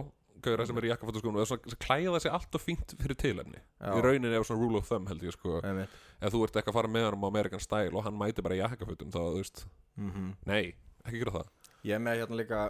gauðra 0.45 0.65
sem 0.67 0.77
er 0.81 0.85
í 0.87 0.91
jakkafótaskóm 0.91 1.37
og 1.41 1.47
svona, 1.49 1.77
klæða 1.85 2.19
sig 2.23 2.31
allt 2.35 2.55
og 2.59 2.61
fínt 2.63 2.93
fyrir 2.99 3.17
tilefni. 3.19 3.59
Já. 3.79 3.91
í 3.95 4.03
rauninni 4.05 4.33
er 4.35 4.43
svona 4.47 4.61
rule 4.63 4.77
of 4.81 4.87
thumb 4.89 5.07
held 5.11 5.21
ég 5.27 5.35
sko. 5.35 5.59
Ef 5.63 6.33
þú 6.33 6.43
ert 6.45 6.55
eitthvað 6.59 6.73
að 6.73 6.77
fara 6.79 6.91
með 6.95 7.07
hann 7.09 7.23
á 7.23 7.27
American 7.29 7.59
Style 7.63 7.95
og 7.95 8.03
hann 8.07 8.17
mæti 8.19 8.43
bara 8.45 8.55
í 8.57 8.61
jakkafutum 8.63 9.11
þá, 9.13 9.19
þú 9.19 9.37
veist, 9.41 9.65
mm 9.97 10.31
nei, 10.49 10.75
ekki 11.05 11.21
gera 11.23 11.35
það. 11.39 11.51
Ég 11.87 11.95
er 11.95 12.03
með 12.03 12.21
hérna 12.23 12.39
líka 12.41 12.61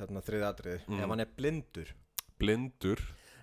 hérna 0.00 0.22
þriði 0.24 0.46
atrið 0.48 0.86
Mm. 0.88 1.00
ef 1.04 1.08
hann 1.14 1.20
er 1.20 1.32
blindur. 1.36 1.88
Blindur. 2.40 3.00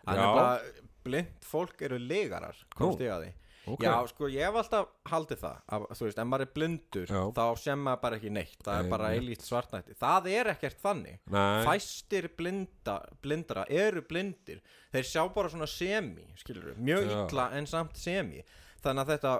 Hann 0.08 0.18
er 0.18 0.34
bara, 0.34 0.62
blind 1.04 1.44
fólk 1.46 1.82
eru 1.86 1.98
legarar 2.00 2.56
komst 2.76 3.00
ég 3.04 3.12
að 3.14 3.26
því 3.28 3.34
ok. 3.74 3.84
Já, 3.86 3.94
sko, 4.12 4.30
ég 4.32 4.46
hef 4.48 4.58
alltaf 4.62 4.88
haldið 5.12 5.42
það 5.44 5.58
að, 5.78 5.86
þú 6.00 6.06
veist, 6.08 6.22
ef 6.24 6.28
maður 6.32 6.46
er 6.46 6.52
blindur 6.56 7.12
Já. 7.14 7.22
þá 7.38 7.44
sem 7.64 7.84
maður 7.88 8.02
bara 8.06 8.20
ekki 8.20 8.32
neitt 8.38 8.62
það 8.66 8.78
er 8.80 8.86
Nei, 8.88 8.92
bara 8.94 9.10
nei. 9.12 9.18
eilíkt 9.20 9.46
svartnætti. 9.48 9.98
Það 10.02 10.30
er 10.34 10.52
ekkert 10.54 10.82
þannig. 10.84 11.20
Nei, 11.36 11.66
fæstir 11.68 12.30
blinda, 12.38 12.98
blindara 13.24 13.66
eru 13.70 14.04
blindir. 14.08 14.62
Þeir 14.96 15.10
sjá 15.12 15.24
bara 15.36 15.52
svona 15.54 15.70
semi 15.72 16.28
skilur 16.40 16.74
mjög 16.78 17.08
Já. 17.12 17.18
illa 17.26 17.50
en 17.60 17.68
samt 17.70 17.98
semi. 18.00 18.44
Þannig 18.84 19.04
að 19.04 19.14
þetta, 19.16 19.34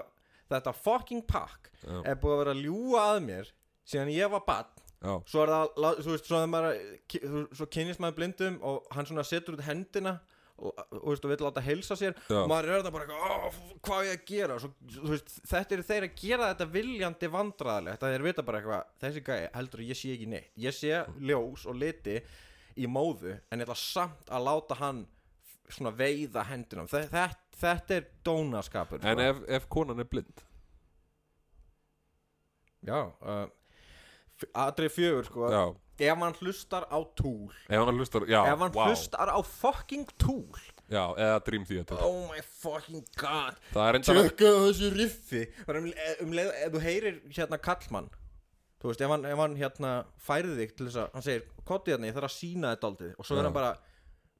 þetta 0.54 0.76
fucking 0.82 1.24
pakk 1.28 1.70
er 2.04 2.18
búið 2.18 2.34
að 2.34 2.42
vera 2.44 2.56
að 2.56 2.64
ljúga 2.66 3.06
að 3.14 3.22
mér 3.28 3.52
síðan 3.88 4.12
ég 4.12 4.30
var 4.32 4.44
bann 4.48 4.74
svo 4.98 5.44
er 5.44 5.52
það, 5.52 5.68
þú 6.02 6.10
veist, 6.10 6.26
svo, 6.26 6.40
er 6.42 7.44
svo 7.54 7.66
kynnist 7.70 8.00
maður 8.02 8.16
blindum 8.18 8.56
og 8.66 8.88
hann 8.96 9.06
svona 9.06 9.22
setur 9.22 9.54
út 9.54 9.62
hendina 9.62 10.16
og, 10.58 10.72
og, 10.92 11.04
og 11.14 11.28
vill 11.30 11.44
láta 11.46 11.62
heilsa 11.64 11.96
sér 11.98 12.14
Já. 12.28 12.36
og 12.42 12.48
maður 12.50 12.68
er 12.72 12.80
þetta 12.82 12.92
bara 12.92 13.18
"Ó, 13.18 13.50
hvað 13.84 14.00
á 14.02 14.06
ég 14.08 14.14
að 14.16 14.24
gera? 14.32 14.58
Svo, 14.62 14.70
veist, 15.10 15.34
þetta 15.50 15.76
eru 15.78 15.86
þeir 15.90 16.06
að 16.08 16.16
gera 16.22 16.48
þetta 16.52 16.68
viljandi 16.74 17.30
vandræðilegt 17.36 18.02
að 18.02 18.14
þeir 18.16 18.26
vita 18.28 18.42
bara 18.48 18.58
eitthvað 18.62 18.90
þessi 19.04 19.24
gæi 19.28 19.48
heldur 19.54 19.84
að 19.84 19.90
ég 19.92 20.00
sé 20.02 20.12
ekki 20.16 20.28
neitt. 20.34 20.50
Ég 20.56 20.74
sé 20.74 21.04
ljós 21.20 21.66
og 21.66 21.78
liti 21.78 22.18
í 22.78 22.86
móðu 22.86 23.36
en 23.50 23.60
ég 23.60 23.66
ætla 23.68 23.78
samt 23.78 24.28
að 24.30 24.44
láta 24.48 24.74
hann 24.82 25.06
svona 25.68 25.90
veiða 25.92 26.44
hendunum 26.48 26.86
þetta, 26.88 27.28
þetta 27.60 27.94
er 27.98 28.06
dónaskapur 28.24 29.02
en 29.04 29.18
sko. 29.18 29.26
ef, 29.30 29.42
ef 29.58 29.66
konan 29.68 30.00
er 30.00 30.08
blind? 30.08 30.44
Já 32.86 33.00
uh, 33.20 33.46
atrið 34.54 34.92
fjögur 34.94 35.26
sko. 35.26 35.48
Já, 35.50 35.64
ef 35.98 36.22
hann 36.22 36.36
hlustar 36.40 36.86
á 36.88 36.98
túl. 37.18 37.52
Ef 37.68 37.84
hann 37.84 37.98
hlustar, 37.98 38.26
já, 38.30 38.40
ef 38.46 38.62
hann 38.64 38.74
vá. 38.74 38.84
hlustar 38.88 39.32
á 39.34 39.38
fucking 39.42 40.06
túl. 40.18 40.58
Já, 40.88 41.12
eða 41.20 41.42
Dream 41.44 41.66
Theater. 41.68 41.98
Oh 42.00 42.28
my 42.30 42.40
fucking 42.40 43.04
god. 43.20 43.58
Það 43.74 43.88
er 43.88 43.98
enda 43.98 44.14
tjökka 44.16 44.54
þessu 44.62 44.94
riffi. 44.94 45.42
Um, 45.68 45.90
um 46.24 46.32
leið, 46.32 46.54
ef 46.64 46.72
þú 46.72 46.84
heyrir 46.86 47.20
hérna 47.28 47.60
kallmann 47.60 48.08
þú 48.78 48.92
veist, 48.92 49.02
ef 49.02 49.12
hann, 49.12 49.26
ef 49.26 49.40
hann 49.42 49.56
hérna 49.58 49.92
færði 50.22 50.56
þig 50.60 50.74
til 50.78 50.88
þess 50.88 51.00
að, 51.02 51.08
hann 51.16 51.26
segir, 51.26 51.46
kotti 51.66 51.94
hérna, 51.94 52.08
ég 52.08 52.16
þarf 52.16 52.28
að 52.28 52.36
sína 52.36 52.74
þetta 52.74 52.90
aldrei 52.92 53.10
og 53.10 53.26
svo 53.26 53.36
Já. 53.36 53.40
er 53.40 53.48
hann 53.48 53.56
bara 53.56 53.72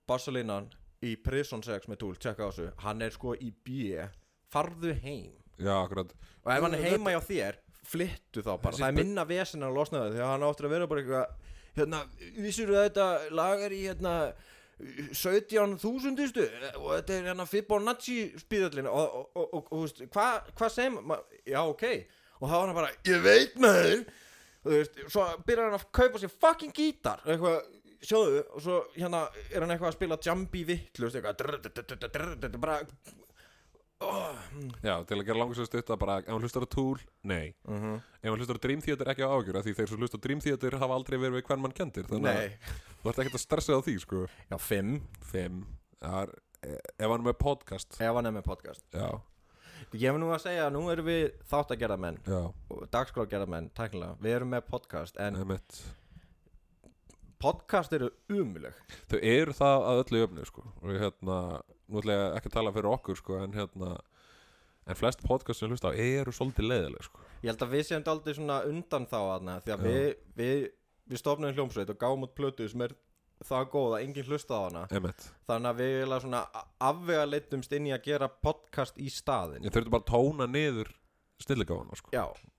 Barcelínan 0.08 0.68
í 1.04 1.14
Prison 1.22 1.62
6 1.64 1.90
með 1.90 2.00
túl, 2.02 2.14
tjekka 2.18 2.46
á 2.46 2.50
þessu. 2.50 2.68
Hann 2.82 3.02
er 3.04 3.14
sko 3.14 3.34
í 3.34 3.50
B. 3.52 3.98
Farðu 4.48 4.94
heim. 5.02 5.34
Já, 5.58 5.74
akkurat. 5.74 6.14
Og 6.44 6.52
ef 6.54 6.64
hann 6.64 6.76
er 6.78 6.84
heima 6.86 7.12
hjá 7.14 7.20
þér 7.26 7.58
flyttu 7.88 8.44
þá 8.44 8.52
bara, 8.62 8.76
það 8.76 8.90
er 8.90 8.98
minna 8.98 9.24
vesen 9.28 9.66
að 9.66 9.78
losna 9.78 10.04
það 10.04 10.14
því 10.14 10.22
að 10.24 10.30
hann 10.32 10.46
áttur 10.48 10.68
að 10.68 10.74
vera 10.74 10.90
bara 10.90 11.04
eitthvað 11.04 11.26
hérna, 11.78 12.04
vissur 12.36 12.74
að 12.74 12.86
þetta 12.88 13.08
lag 13.38 13.64
er 13.66 13.74
í 13.74 13.80
hérna 13.86 14.14
17.000 14.78 16.44
og 16.78 16.92
þetta 16.92 17.16
er 17.16 17.24
hérna 17.32 17.46
Fibonacci 17.50 18.18
spíðallin 18.38 18.86
og, 18.90 19.08
og, 19.08 19.24
og, 19.34 19.56
og, 19.56 19.72
þú 19.72 19.80
veist, 19.82 20.04
hvað 20.14 20.52
hva 20.60 20.68
maður, 21.00 21.40
já 21.50 21.58
ok. 21.64 21.84
Og 22.38 22.46
þá 22.46 22.54
var 22.54 22.68
hann 22.68 22.76
bara, 22.76 22.92
ég 23.08 23.24
veit 23.24 23.56
maður. 23.58 24.04
Og 24.62 24.68
þú 24.68 24.76
veist, 24.76 25.00
svo 25.10 25.24
byrjar 25.48 25.66
hann 25.66 25.80
að 25.80 25.88
kaupa 25.98 26.20
sér 26.22 26.32
fucking 26.44 26.76
gítar, 26.76 27.24
eitthvað 27.26 27.58
sjáðu, 28.06 28.44
og 28.54 28.62
svo 28.62 28.76
hérna 28.94 29.24
er 29.50 29.64
hann 29.64 29.74
eitthvað 29.74 29.90
að 29.90 29.96
spila 29.96 30.20
jambi 30.28 30.62
eitthvað 30.68 31.34
drr, 31.40 31.58
drr, 31.64 32.06
drr, 32.06 32.30
drr, 32.44 32.60
bara 32.62 32.78
oh, 34.04 34.34
Já, 34.84 34.94
til 35.08 35.18
að 35.18 35.24
gera 35.28 35.38
langar 35.40 35.58
svo 35.58 35.66
stutt 35.68 35.92
að 35.92 36.00
bara 36.02 36.18
ef 36.22 36.30
hann 36.30 36.44
hlustar 36.44 36.66
á 36.66 36.68
Tool, 36.74 37.00
nei. 37.26 37.54
Uh 37.68 37.96
ef 37.96 38.28
hann 38.28 38.38
hlustar 38.40 38.60
á 38.60 38.64
Dream 38.66 38.82
Theater 38.84 39.12
ekki 39.12 39.26
á 39.26 39.30
ágjur 39.30 39.60
því 39.62 39.74
þeir 39.78 39.90
sem 39.92 40.02
hlustar 40.04 40.22
á 40.22 40.24
Dream 40.26 40.42
Theater 40.44 40.78
hafa 40.82 40.98
aldrei 40.98 41.16
verið 41.18 41.38
við 41.38 41.46
hvern 41.48 41.64
mann 41.64 41.76
kendir 41.76 42.08
þannig 42.10 42.30
að 42.34 42.76
þú 43.02 43.12
ert 43.12 43.22
ekkert 43.24 43.38
að 43.40 43.44
stressa 43.44 43.78
á 43.78 43.80
því 43.86 43.96
sko. 44.04 44.26
Já, 44.50 44.56
fimm. 44.62 44.94
Fimm. 45.32 45.64
Það 45.98 46.20
er, 46.20 46.36
ef 46.68 47.08
hann 47.08 47.18
er 47.18 47.26
með 47.30 47.38
podcast. 47.42 47.98
Ef 47.98 48.18
hann 48.18 48.30
er 48.30 48.34
með 48.38 48.46
podcast. 48.48 48.84
Já, 48.94 49.10
ég 49.94 50.10
hef 50.10 50.18
nú 50.20 50.32
að 50.34 50.42
segja, 50.44 50.66
nú 50.72 50.82
erum 50.92 51.06
við 51.08 51.30
þátt 51.48 51.72
að 51.74 51.80
gera 51.84 51.96
menn 52.00 52.18
já, 52.26 52.40
og 52.74 52.82
dagskrá 52.92 53.24
gera 53.30 53.46
menn, 53.48 53.70
tæknilega, 53.76 54.18
við 54.22 54.36
erum 54.38 54.52
með 54.52 54.66
podcast 54.68 55.18
en 55.22 55.38
emitt 55.40 55.80
podcast 57.38 57.92
eru 57.94 58.10
umuleg 58.32 58.74
Þau 59.08 59.18
eru 59.22 59.54
það 59.54 59.84
að 59.88 60.00
öllu 60.02 60.22
öfnu 60.26 60.46
sko. 60.48 60.64
Og 60.82 60.98
hérna, 60.98 61.38
nú 61.88 62.02
ætla 62.02 62.16
ég 62.16 62.38
ekki 62.38 62.50
að 62.50 62.56
tala 62.58 62.72
fyrir 62.76 62.90
okkur 62.92 63.18
sko 63.18 63.40
en 63.42 63.56
hérna 63.56 63.96
en 64.88 64.96
flest 64.96 65.24
podcast 65.24 65.60
sem 65.60 65.72
hlusta 65.72 65.92
á 65.92 65.96
eru 65.96 66.32
svolítið 66.32 66.70
leiðileg 66.70 67.04
sko. 67.04 67.20
Ég 67.42 67.50
held 67.52 67.64
að 67.64 67.74
við 67.74 67.84
séum 67.88 68.06
aldrei 68.12 68.36
svona 68.38 68.62
undan 68.68 69.08
þá 69.08 69.18
aðna 69.20 69.58
því 69.64 69.74
að 69.74 69.84
Já. 69.84 69.88
við, 69.90 70.08
við, 70.38 70.62
við 71.12 71.22
stofnum 71.22 71.52
hljómsveit 71.56 71.92
og 71.92 72.00
gáum 72.00 72.24
út 72.24 72.34
plötu 72.38 72.68
sem 72.70 72.86
er 72.86 72.94
það 73.48 73.68
góð 73.74 73.96
að 73.96 74.04
enginn 74.06 74.28
hlusta 74.30 74.56
á 74.56 74.60
hana. 74.64 74.86
Emitt 74.98 75.26
þannig 75.50 75.70
að 75.70 75.82
við 75.82 75.92
eiginlega 75.98 76.24
svona 76.24 76.40
afvega 76.88 77.26
leitumst 77.28 77.76
inn 77.76 77.90
í 77.90 77.92
að 77.94 78.08
gera 78.08 78.30
podcast 78.32 78.98
í 78.98 79.12
staðin 79.12 79.68
Ég 79.68 79.74
þurfti 79.76 79.92
bara 79.94 80.06
að 80.06 80.10
tóna 80.14 80.48
niður 80.50 80.90
snilligáfana 81.44 82.00
sko. 82.00 82.10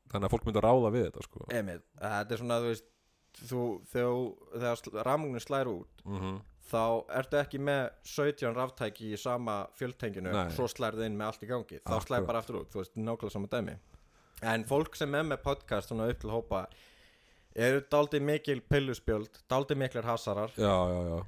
Þannig 0.10 0.30
að 0.30 0.34
fólk 0.34 0.48
myndi 0.48 0.62
að 0.62 0.66
ráða 0.70 0.94
við 0.94 1.04
þetta 1.10 1.26
sko. 1.26 1.44
Emið, 1.54 1.82
þetta 2.00 2.36
er 2.36 2.42
svona 2.42 2.62
þú 2.62 2.70
veist 2.70 2.88
þú, 3.50 3.64
þegar, 3.92 4.80
þegar 4.86 5.06
ramugnin 5.10 5.44
slæri 5.44 5.76
út 5.82 6.06
mm 6.06 6.40
þá 6.70 6.82
ertu 7.20 7.40
ekki 7.40 7.60
með 7.62 7.82
17 8.12 8.54
ráftæki 8.56 9.10
í 9.14 9.18
sama 9.20 9.62
fjöltenginu 9.80 10.34
Nei. 10.34 10.52
svo 10.56 10.68
slærið 10.70 11.08
inn 11.08 11.18
með 11.20 11.32
allt 11.32 11.46
í 11.46 11.50
gangi. 11.50 11.80
Þá 11.86 11.96
slær 12.06 12.28
bara 12.28 12.44
aftur 12.44 12.62
út, 12.62 12.70
þú 12.74 12.84
veist, 12.84 12.96
nákvæmlega 13.00 13.36
sama 13.36 13.50
dæmi. 13.52 13.76
En 14.54 14.64
fólk 14.70 14.96
sem 14.96 15.16
er 15.20 15.26
með 15.28 15.42
podcast 15.44 15.92
svona 15.92 16.08
upp 16.12 16.22
til 16.22 16.32
hópa 16.32 16.64
eru 17.60 17.82
daldið 17.92 18.24
mikil 18.24 18.62
pilluspjöld 18.70 19.42
daldið 19.52 19.82
miklir 19.82 20.08
hasarar. 20.08 20.54
Já, 20.56 20.76
já, 20.94 21.02
já. 21.10 21.20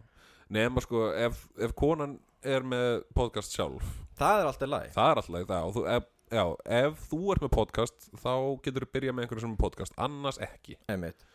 Nema 0.52 0.84
sko, 0.84 1.10
ef, 1.16 1.46
ef 1.60 1.74
konan 1.80 2.18
er 2.44 2.64
með 2.68 3.04
podcast 3.16 3.54
sjálf. 3.56 3.86
Það 4.20 4.39
er 4.42 4.50
alltaf 4.52 4.70
læg 4.70 4.89
Það 4.96 5.12
er 5.12 5.22
alltaf 5.22 5.48
það 5.52 5.68
og 5.70 5.76
þú, 5.78 5.86
ef, 5.98 6.10
Já, 6.32 6.46
ef 6.80 7.02
þú 7.12 7.18
ert 7.34 7.42
með 7.44 7.50
podcast 7.52 8.06
þá 8.22 8.34
getur 8.64 8.86
þú 8.86 8.92
byrjað 8.96 9.16
með 9.18 9.26
einhverju 9.26 9.44
sem 9.44 9.56
er 9.56 9.60
podcast 9.60 9.98
annars 10.00 10.38
ekki. 10.39 10.78
Einmitt, 10.88 11.26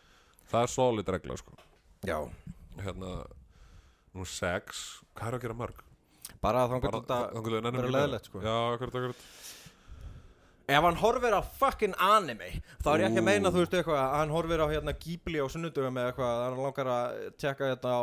Það 0.49 0.63
er 0.63 0.71
solid 0.73 1.11
regla 1.13 1.35
sko. 1.37 1.53
Já, 2.07 2.17
Hérna, 2.81 3.11
nú 4.17 4.25
sex 4.27 4.85
Hvað 5.17 5.27
er 5.33 5.37
að 5.39 5.45
gera 5.47 5.59
mörg? 5.65 5.83
bara 6.41 6.67
þangar 6.69 6.91
Bara- 6.91 7.01
þetta 7.01 7.41
meira. 7.73 7.93
leiðilegt, 7.97 8.25
sko. 8.29 8.41
Já, 8.43 8.55
akkurat, 8.75 8.95
akkurat 8.99 9.15
ef 10.69 10.83
hann 10.83 10.97
horfir 10.99 11.31
á 11.31 11.41
fucking 11.57 11.93
anime 11.97 12.49
þá 12.83 12.87
er 12.91 12.99
ég 12.99 13.05
ekki 13.07 13.21
að 13.21 13.23
meina 13.29 13.51
þú 13.55 13.61
veist 13.63 13.75
eitthvað 13.77 13.99
að 14.03 14.15
hann 14.19 14.33
horfir 14.35 14.59
á 14.59 14.67
hérna 14.67 14.93
Ghibli 14.99 15.39
á 15.39 15.47
sunnudugum 15.47 15.95
eða 16.01 16.09
eitthvað 16.11 16.41
hann 16.43 16.57
langar 16.59 16.89
að 16.91 17.21
tjekka 17.39 17.69
þetta 17.71 17.93
á 17.95 18.01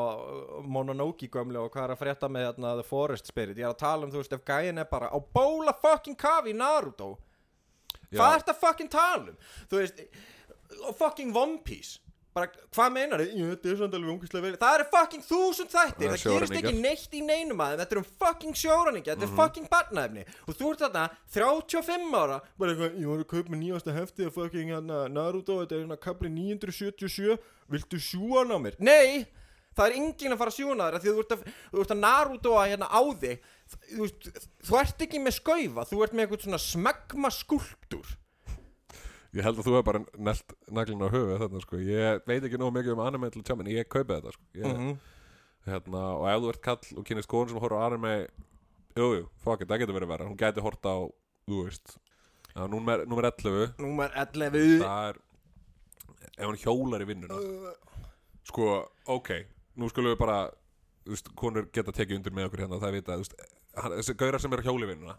Mononoke 0.64 1.28
gömlu 1.28 1.60
og 1.60 1.68
hvað 1.74 1.84
er 1.84 1.92
að 1.94 2.00
frétta 2.00 2.30
með 2.32 2.46
hérna 2.48 2.72
The 2.80 2.86
Forest 2.88 3.28
Spirit 3.28 3.60
ég 3.60 3.68
er 3.68 3.74
að 3.74 3.82
tala 3.84 4.06
um 4.08 4.14
þú 4.14 4.22
veist 4.22 4.32
ef 4.38 4.44
gæin 4.48 4.80
er 4.80 4.88
bara 4.88 5.10
á 5.12 5.18
bóla 5.20 5.76
fucking 5.84 6.16
kafi 6.16 6.54
í 6.54 6.56
Naruto 6.56 7.10
Já. 8.08 8.16
hvað 8.16 8.38
ert 8.38 8.48
að 8.54 8.60
fucking 8.64 8.90
tala 8.96 9.34
um 9.34 9.36
þú 9.68 9.82
veist 9.82 10.00
fucking 10.96 11.36
One 11.36 11.58
Piece 11.68 11.98
bara 12.35 12.49
hvað 12.74 12.91
meinar 12.95 13.22
þið, 13.22 14.57
það 14.59 14.72
eru 14.74 14.87
fucking 14.91 15.22
þúsund 15.22 15.70
þættir, 15.70 16.09
Það 16.11 16.16
það 16.16 16.32
gerist 16.32 16.57
ekki 16.59 16.72
neitt 16.80 17.14
í 17.14 17.20
neinum 17.22 17.62
aðeim 17.62 17.82
þetta 17.82 17.95
er 17.95 18.01
um 18.01 18.09
fucking 18.24 18.59
sjóræningja, 18.59 19.14
þetta 19.14 19.28
er 19.28 19.37
fucking 19.39 19.68
barnaefni. 19.70 20.24
Og 20.49 20.59
þú 20.59 20.72
ert 20.72 20.82
þarna 20.82 21.05
35 21.37 22.18
ára 22.18 22.41
bara 22.59 22.74
eitthvað, 22.74 22.99
ég 22.99 23.12
var 23.12 23.22
að 23.22 23.30
kaupa 23.30 23.61
nýjasta 23.61 23.95
hefti 23.95 24.26
af 24.26 24.35
fucking 24.35 24.74
hana, 24.74 25.05
Naruto, 25.14 25.61
þetta 25.62 25.78
er 25.78 25.85
hérna 25.85 26.01
kapli 26.09 26.32
977, 26.35 27.39
viltu 27.70 28.03
sjúan 28.03 28.51
á 28.51 28.59
mér? 28.66 28.80
Nei, 28.82 29.24
það 29.78 29.87
er 29.87 29.97
enginn 30.01 30.35
að 30.35 30.43
fara 30.43 30.55
að 30.55 30.59
sjúna 30.59 30.91
þér 30.91 31.05
því 31.05 31.12
að 31.12 31.14
þú 31.14 31.24
ert 31.24 31.37
að, 31.39 31.47
þú 31.70 31.85
ert 31.87 31.95
að 31.95 32.03
Naruto 32.03 32.59
að 32.59 32.68
hérna 32.72 32.91
á 32.91 33.03
þig. 33.22 33.49
Þú, 33.95 34.11
þú 34.66 34.82
ert 34.82 35.07
ekki 35.07 35.22
með 35.22 35.39
skaufa, 35.39 35.87
þú 35.89 36.03
ert 36.05 36.18
með 36.18 36.26
eitthvað 36.26 36.47
svona 36.49 36.62
smegma 36.66 37.30
skulptúr 37.32 38.12
Ég 39.35 39.43
held 39.43 39.59
að 39.59 39.66
þú 39.66 39.72
hefur 39.74 39.87
bara 39.89 40.01
nelt 40.28 40.53
naglinn 40.70 41.03
á 41.03 41.09
höfuð 41.11 41.41
þarna 41.43 41.61
sko. 41.64 41.76
Ég 41.82 42.20
veit 42.28 42.45
ekki 42.47 42.59
nóg 42.61 42.70
mikið 42.76 42.93
um 42.95 43.01
anime 43.03 43.30
til 43.35 43.43
að 43.43 43.47
tjá 43.49 43.57
menn 43.59 43.70
ég 43.72 43.89
kaupi 43.91 44.14
þetta 44.14 44.32
sko. 44.37 44.45
Ég, 44.55 44.64
Mhm. 44.64 44.99
hérna, 45.66 46.03
Og 46.20 46.26
ef 46.28 46.41
þú 46.43 46.49
ert 46.53 46.62
kall 46.62 46.99
og 46.99 47.05
kynist 47.05 47.28
konur 47.28 47.49
sem 47.49 47.59
horfður 47.59 47.78
á 47.80 47.87
anime 47.91 48.28
Jú, 48.95 49.09
jú, 49.18 49.28
fuck 49.43 49.61
it, 49.62 49.68
það 49.68 49.78
getur 49.82 49.97
verið 49.99 50.11
verið 50.12 50.28
Hún 50.30 50.37
gæti 50.39 50.62
horta 50.62 50.89
á, 50.95 50.99
þú 51.49 51.64
veist 51.64 51.97
Já, 52.55 52.68
númer, 52.70 53.05
númer 53.11 53.24
11 53.26 53.74
Númer 53.78 54.11
11 54.14 54.78
Það 54.85 55.09
er 55.09 55.16
Ef 56.39 56.47
hann 56.47 56.57
hjólar 56.62 57.03
í 57.03 57.07
vinnuna. 57.07 57.74
Sko, 58.45 58.89
ok 59.09 59.30
Nú 59.76 59.89
skulum 59.91 60.14
við 60.14 60.18
bara 60.20 60.51
þú 61.05 61.11
veist, 61.16 61.35
Konur 61.35 61.66
geta 61.72 61.91
tekið 61.93 62.16
undir 62.20 62.30
með 62.32 62.47
okkur 62.51 62.62
hérna 62.68 62.78
Það 62.80 62.93
vita, 63.01 63.16
þú 63.18 63.24
veist 63.24 63.35
Þessi 63.74 64.14
gaurar 64.14 64.39
sem 64.41 64.53
eru 64.55 64.62
að 64.62 64.68
hjóla 64.70 64.87
í 64.87 64.91
vinnuna 64.95 65.16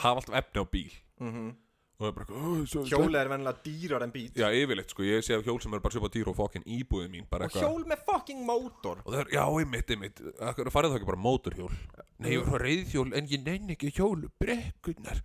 Hafa 0.00 0.22
alltaf 0.22 0.38
efni 0.40 0.62
á 0.62 0.64
bíl. 0.72 0.92
Mhm. 1.20 1.48
Og 1.50 1.67
það 1.98 2.08
er 2.08 2.14
bara 2.14 2.26
"Ó, 2.30 2.64
svo- 2.70 2.84
Hjólið 2.86 3.18
er 3.20 3.28
vennilega 3.32 3.62
dýrar 3.64 4.02
en 4.06 4.12
bíl 4.14 4.30
Já, 4.38 4.48
yfirleitt, 4.54 4.90
sko, 4.90 5.02
ég 5.02 5.24
sé 5.26 5.34
af 5.34 5.42
hjól 5.44 5.60
sem 5.60 5.74
er 5.74 5.80
bara 5.80 5.92
svipa 5.94 6.08
dýr 6.14 6.28
og 6.30 6.36
fokkin 6.36 6.62
íbúðið 6.64 7.10
mín 7.10 7.26
Og 7.30 7.40
eitthvað. 7.40 7.62
hjól 7.66 7.84
með 7.84 8.04
fucking 8.06 8.44
mótor. 8.46 9.02
Og 9.04 9.12
það 9.14 9.20
er, 9.20 9.28
já, 9.34 9.44
einmitt, 9.58 9.90
einmitt. 9.90 10.20
Akkur 10.40 10.70
farið 10.70 10.92
það 10.92 10.96
ekki 11.00 11.10
bara 11.10 11.24
mótorhjól? 11.26 11.72
Nei, 12.20 12.30
ég 12.36 12.46
var 12.46 12.60
reyðhjól 12.60 13.12
en 13.14 13.26
ég 13.26 13.42
nenni 13.44 13.74
ekki 13.76 13.90
hjólu 13.92 14.30
brekkunnar 14.40 15.22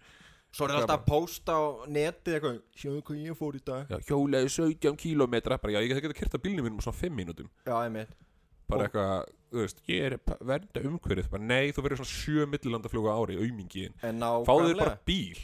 Svo 0.54 0.66
er 0.66 0.70
það 0.70 0.82
alltaf 0.82 1.00
að 1.00 1.06
posta 1.08 1.52
á 1.58 1.62
netið 1.90 2.34
eitthvað 2.38 2.62
Sjáðu 2.78 3.02
hvað 3.04 3.24
ég 3.26 3.38
fór 3.38 3.56
í 3.58 3.62
dag. 3.66 3.88
Já, 3.90 3.98
hjólaði 4.06 4.50
17 4.54 4.98
kílómetra. 5.02 5.58
Bara, 5.62 5.74
já, 5.74 5.80
ég 5.82 6.02
get 6.02 6.14
kert 6.14 6.34
að 6.38 6.44
bílnum 6.46 6.66
mínum 6.70 6.78
á 6.78 6.86
svona 6.86 7.00
5 7.02 7.14
mínútum. 7.18 7.50
Já, 7.66 7.74
einmitt. 7.86 8.10
Bara 8.70 8.86
eitthvað, 8.88 9.26
þú 9.52 9.58
veist, 9.64 9.82
ég 9.88 10.02
er 10.06 10.20
vernda 10.42 10.82
umhverfið. 10.86 11.40
Nei, 11.42 11.72
þú 11.72 11.82
verður 11.86 12.02
svona 12.02 12.14
7 12.14 12.46
millilandafluga 12.54 13.14
ári 13.18 13.36
aumingiðin 13.42 13.94
En 14.04 14.20
Fáðu 14.22 14.70
þér 14.74 14.78
bara 14.78 15.00
bíl 15.06 15.38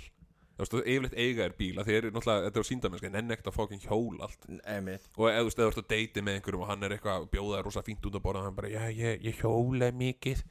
Þú 0.59 0.65
veist, 0.65 0.89
yfirleitt 0.91 1.13
eiga 1.15 1.45
er 1.45 1.53
bíl 1.55 1.77
að 1.79 1.87
Þeir 1.87 1.97
eru 1.99 2.09
náttúrulega, 2.11 2.45
þetta 2.45 2.59
er 2.59 2.65
á 2.67 2.69
síndamenn, 2.69 2.99
sko, 2.99 3.11
nenni 3.13 3.35
ekkert 3.35 3.51
að 3.51 3.55
fokkin 3.55 3.83
hjól 3.85 4.23
allt. 4.25 4.47
Einmitt. 4.67 5.05
Og 5.15 5.29
eða 5.29 5.39
þú 5.39 5.47
veist, 5.47 5.59
eða 5.59 5.69
þú 5.69 5.71
ert 5.71 5.79
að 5.83 5.91
deyti 5.93 6.23
með 6.25 6.39
einhverjum 6.39 6.65
og 6.65 6.71
hann 6.73 6.83
er 6.83 6.95
eitthvað 6.95 7.21
að 7.21 7.29
bjóða 7.35 7.59
þér 7.59 7.69
rosa 7.69 7.83
fínt 7.87 8.09
út 8.09 8.17
að 8.19 8.25
borða 8.25 8.41
og 8.41 8.49
hann 8.49 8.57
bara, 8.57 8.71
já, 8.73 8.81
ég, 8.91 9.23
ég 9.23 9.39
hjóla 9.39 9.91
mikið 9.95 10.43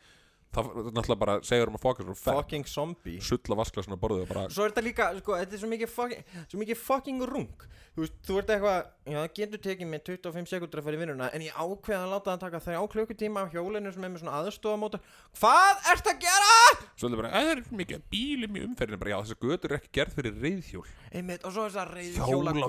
þá 0.54 0.60
náttúrulega 0.92 1.18
bara 1.22 1.34
segir 1.46 1.68
um 1.70 1.76
að 1.78 1.84
fokka 1.84 2.06
svo 2.06 2.14
fett, 2.18 2.34
Fucking 2.38 2.66
zombie. 2.66 3.18
Sulla 3.20 3.58
vasklasuna 3.60 3.98
borðið 4.00 4.24
og 4.24 4.30
bara, 4.32 4.46
Svo 4.52 4.64
er 4.64 4.72
þetta 4.72 4.86
líka, 4.86 5.10
sko, 5.20 5.36
þetta 5.42 5.54
er 5.58 5.62
svo 5.62 5.68
mikið 5.74 5.92
fucking, 5.92 6.22
svo 6.48 6.62
mikið 6.62 6.78
fucking 6.86 7.26
rung. 7.28 7.68
Þú 7.98 8.04
veist, 8.04 8.18
þú 8.28 8.34
ert 8.38 8.50
eitthvað, 8.54 8.80
já, 9.10 9.16
það 9.18 9.32
getur 9.34 9.60
tekið 9.64 9.88
mig 9.90 10.02
25 10.06 10.46
sekundur 10.52 10.78
að 10.78 10.84
fara 10.86 10.94
í 10.94 11.00
vinnuna 11.00 11.26
En 11.34 11.42
ég 11.42 11.56
ákveða 11.58 12.04
að 12.04 12.12
láta 12.12 12.30
það 12.30 12.42
taka 12.44 12.60
þrjá 12.62 12.80
klukkutíma 12.92 13.42
á 13.42 13.50
hjólinu 13.50 13.90
sem 13.90 14.04
er 14.06 14.12
með 14.12 14.20
svona 14.22 14.36
aðstofamótor 14.38 15.00
Hvað 15.40 15.74
ert 15.90 16.06
að 16.12 16.20
gera? 16.22 16.54
svo 16.94 17.08
er 17.08 17.10
þetta 17.10 17.18
bara, 17.18 17.32
"Æ, 17.34 17.40
það 17.42 17.50
er 17.50 17.60
mikið 17.80 17.98
bílum 18.12 18.54
í 18.54 18.62
umferðinu, 18.68 18.98
bara, 19.02 19.10
já, 19.10 19.18
þessi 19.18 19.36
götur 19.42 19.70
er 19.72 19.78
ekki 19.80 19.90
gerð 19.98 20.12
fyrir 20.14 20.34
reyðhjól, 20.38 20.86
Einmitt, 21.10 21.42
og 21.42 21.50
svo 21.52 21.62
er 21.66 21.72
það 21.74 21.86
reyð 21.96 22.14
hjóla 22.22 22.50
á 22.54 22.68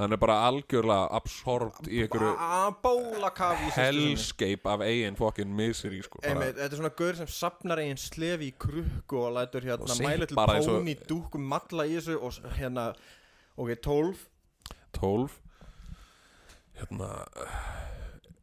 Hann 0.00 0.12
er 0.12 0.20
bara 0.22 0.36
algjörlega 0.48 1.08
absorbt 1.12 1.88
í 1.90 1.98
einhverju 2.00 2.30
Að 2.40 3.66
hellscape 3.76 4.70
af 4.70 4.80
eigin 4.86 5.16
fokkin 5.18 5.50
misery, 5.56 6.00
sko, 6.06 6.22
bara, 6.22 6.30
Einmitt, 6.32 6.56
þetta 6.56 6.72
er 6.72 6.80
svona 6.80 6.92
gaur 6.96 7.14
sem 7.18 7.26
sapnar 7.28 7.82
eigin 7.82 8.00
slefi 8.00 8.48
í 8.48 8.54
krukku 8.56 9.20
og 9.20 9.34
lætur 9.36 9.66
hérna 9.66 9.84
Og 9.84 10.00
mæla 10.00 10.26
til 10.30 10.36
bara 10.38 10.56
eins 10.56 10.68
og- 10.72 11.06
dúkum 11.10 11.44
matla 11.52 11.84
í 11.84 11.98
þessu 11.98 12.16
og 12.16 12.32
hérna, 12.56 12.94
ok, 13.58 13.74
12 13.82 14.26
12 14.96 15.36
hérna, 16.80 17.10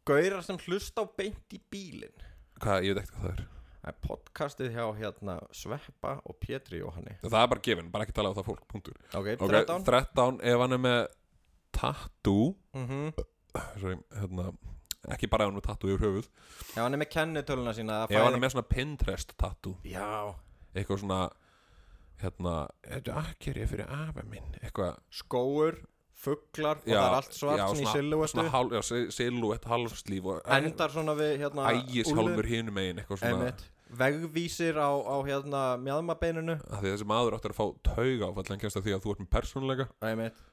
gaurar 0.06 0.44
sem 0.46 0.58
hlusta 0.68 1.02
á 1.02 1.06
beint 1.18 1.50
í 1.54 1.60
bílinn. 1.72 2.14
Hvað, 2.62 2.84
ég 2.86 2.94
veit 2.94 3.04
ekki 3.04 3.18
hvað 3.18 3.24
Það 3.28 3.40
er 3.40 3.57
podcastið 4.06 4.72
hjá 4.76 4.86
hérna 4.98 5.40
Sveppa 5.52 6.22
og 6.26 6.36
Pétri 6.40 6.80
Jóhanni. 6.82 7.18
Það 7.24 7.42
er 7.44 7.48
bara 7.48 7.62
gefin, 7.62 7.92
bara 7.92 8.06
ekki 8.06 8.14
tala 8.14 8.30
á 8.32 8.38
það 8.38 8.46
fólk, 8.52 8.68
punktur. 8.68 8.96
Ok, 9.14 9.28
Ok, 9.42 9.50
13 9.50 9.84
13, 9.84 10.40
ef 10.44 10.60
hann 10.60 10.74
er 10.74 10.78
með 10.78 11.08
tattoo. 11.72 12.56
Mhm. 12.74 13.14
sorry, 13.82 13.98
hérna, 14.14 14.52
ekki 15.10 15.30
bara 15.30 15.46
ef 15.46 15.50
hann 15.52 15.58
er 15.58 15.66
tattoo 15.66 15.90
yfir 15.96 16.06
höfuð. 16.06 16.28
Já, 16.76 16.82
hann 16.84 16.94
er 16.94 16.98
með 17.02 17.12
kennitöluna 17.16 17.74
sína 17.74 18.04
ef 18.10 18.16
hann 18.24 18.34
er 18.34 18.40
með 18.40 18.54
svona 18.56 18.68
Pinterest 18.70 19.34
tattoo. 19.38 19.78
Já, 19.84 20.34
eitthvað 20.76 21.00
svona 21.04 21.22
hérna, 22.22 22.56
þetta 22.84 23.14
er 23.14 23.22
akkeri 23.24 23.68
fyrir 23.70 23.88
afa 23.90 24.24
minn? 24.26 24.56
Eitthvað. 24.64 24.98
Skóur, 25.14 25.78
fugglar 26.18 26.80
og 26.82 26.86
það 26.90 26.98
er 26.98 27.16
allt 27.20 27.34
svart 27.38 27.60
já, 27.62 27.66
svona 27.68 27.78
í 27.78 27.84
svona- 27.84 27.94
silhouettu 27.94 28.34
svona 28.34 28.50
hál, 28.50 28.70
já, 28.74 28.82
si- 28.84 29.12
silhouette, 29.12 29.66
halvslíf 29.70 30.26
og 30.26 30.42
endar 30.48 30.90
svona 30.90 31.14
við 31.16 31.38
hérna 31.44 31.68
ægishálmur 31.74 32.46
hinum 32.50 32.74
megin 32.74 32.98
eitthvað 33.04 33.20
svona 33.22 33.38
einmitt, 33.38 33.62
vegvísir 33.98 34.76
á, 34.76 34.92
á 34.92 35.16
hérna 35.24 35.62
mjadmabeininu 35.82 36.58
þessi 36.82 37.08
maður 37.08 37.38
áttur 37.38 37.54
að 37.54 37.60
fá 37.60 37.66
tauga 37.88 38.30
áfall 38.30 38.52
en 38.54 38.62
kemst 38.62 38.80
að 38.80 38.88
því 38.88 38.96
að 38.96 39.04
þú 39.06 39.14
ert 39.14 39.22
með 39.24 39.30
persónuleika. 39.36 39.88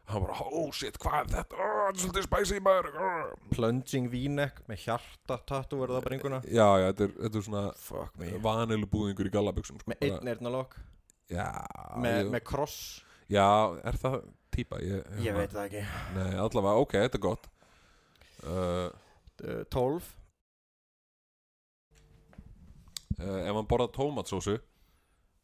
Hann 0.05 0.21
bara, 0.27 0.37
oh 0.53 0.69
shit, 0.77 0.99
hvað 1.01 1.19
er 1.21 1.31
þetta? 1.33 1.59
Oh, 1.59 1.77
þetta 1.87 1.95
er 1.95 2.01
svolítið 2.03 2.27
spicy 2.27 2.61
maður. 2.65 2.89
Oh. 3.01 3.31
plunging 3.55 4.11
vínek 4.13 4.61
með 4.69 4.83
hjarta 4.85 5.39
tattu 5.49 5.79
verða 5.81 6.03
á 6.03 6.05
bringuna 6.05 6.41
já, 6.45 6.67
já, 6.81 6.87
þetta 6.91 7.07
er, 7.07 7.15
þetta 7.23 7.41
er 7.41 7.47
svona 7.49 7.65
fuck 7.81 8.19
me. 8.21 8.33
vanilu 8.45 8.89
búðingur 8.93 9.31
í 9.31 9.33
gallabuxum 9.33 9.81
sko, 9.81 9.93
með 9.95 10.05
einn 10.09 10.33
eyrnalokk, 10.35 10.77
já, 11.33 11.49
með, 11.97 12.19
ég, 12.21 12.33
með 12.35 12.45
kross? 12.51 12.79
Já, 13.33 13.47
er 13.89 13.97
það 14.03 14.19
típa? 14.53 14.83
Ég, 14.85 15.09
ég 15.25 15.39
veit 15.39 15.55
það 15.55 15.65
ekki. 15.71 15.87
Nei, 16.19 16.35
allavega, 16.45 16.85
ok, 16.85 16.99
þetta 17.07 17.21
er 17.21 17.25
gott. 17.25 17.49
Uh, 18.45 18.93
12 19.73 20.13
uh, 23.19 23.41
ef 23.49 23.55
hann 23.59 23.69
borðað 23.71 23.93
tómatsósu 23.99 24.57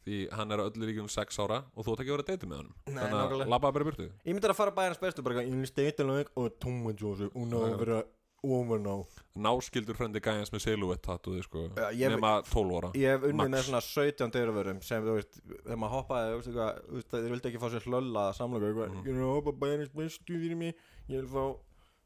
því 0.07 0.21
hann 0.33 0.51
er 0.55 0.63
að 0.63 0.71
öllu 0.73 0.87
líkjum 0.89 1.11
6 1.13 1.39
ára 1.45 1.59
og 1.77 1.85
þú 1.85 1.93
ætti 1.93 2.03
ekki 2.07 2.11
að 2.11 2.17
vera 2.17 2.25
að 2.25 2.31
deyta 2.33 2.47
með 2.49 2.61
honum. 2.63 2.77
Nei, 2.87 2.95
þannig 2.95 3.13
að 3.13 3.21
nákvæmlega. 3.21 3.51
labbaði 3.53 3.75
bara 3.77 3.85
í 3.85 3.89
burtu. 3.91 4.07
Ég 4.25 4.33
myndi 4.37 4.49
að 4.49 4.57
fara 4.57 4.73
bæjarnas 4.79 5.01
bestu 5.03 5.23
bara 5.27 5.43
ég 5.45 5.51
myndi 5.53 5.69
steitilög 5.69 6.31
og 6.41 6.55
tomatsósu 6.65 7.29
og 7.35 7.45
ná 7.51 7.59
að 7.61 7.75
vera 7.85 7.99
ofan 8.41 8.87
á. 8.89 8.97
Náskildur 9.45 9.99
frendi 9.99 10.23
gæjans 10.25 10.49
með 10.55 10.63
silhouette 10.65 11.05
tattooði 11.05 11.43
sko, 11.45 11.67
Já, 11.77 11.91
ég- 11.93 12.15
nema 12.15 12.31
12 12.49 12.79
ára 12.79 12.91
ég 12.97 13.13
hef 13.13 13.27
unnið 13.29 13.51
með 13.53 13.67
svona 13.67 13.83
17 13.85 14.33
dyrvörum 14.33 14.79
sem 14.83 15.05
þú 15.05 15.17
veist, 15.19 15.37
þegar 15.67 15.77
maður 15.83 15.93
hoppaði 15.99 16.31
þú 16.33 16.39
veist, 16.39 16.49
eitthvað, 16.49 16.81
þú 16.89 16.95
veist, 16.97 17.11
þeir 17.13 17.31
vildi 17.35 17.51
ekki 17.51 17.61
fá 17.61 17.69
sér 17.75 17.85
hlölla 17.91 18.23
að 18.31 18.37
samlega 18.41 18.71
eitthvað, 18.71 18.95
Mhm. 18.95 19.05
ég 19.05 19.13
er 19.13 19.21
að 19.29 19.35
hoppa 19.37 19.53
bæjarnas 19.61 19.93
bestu 20.01 20.41
fyrir 20.41 20.57
mig, 20.57 20.75
ég 21.11 21.21
vil 21.21 21.29
fá 21.29 21.45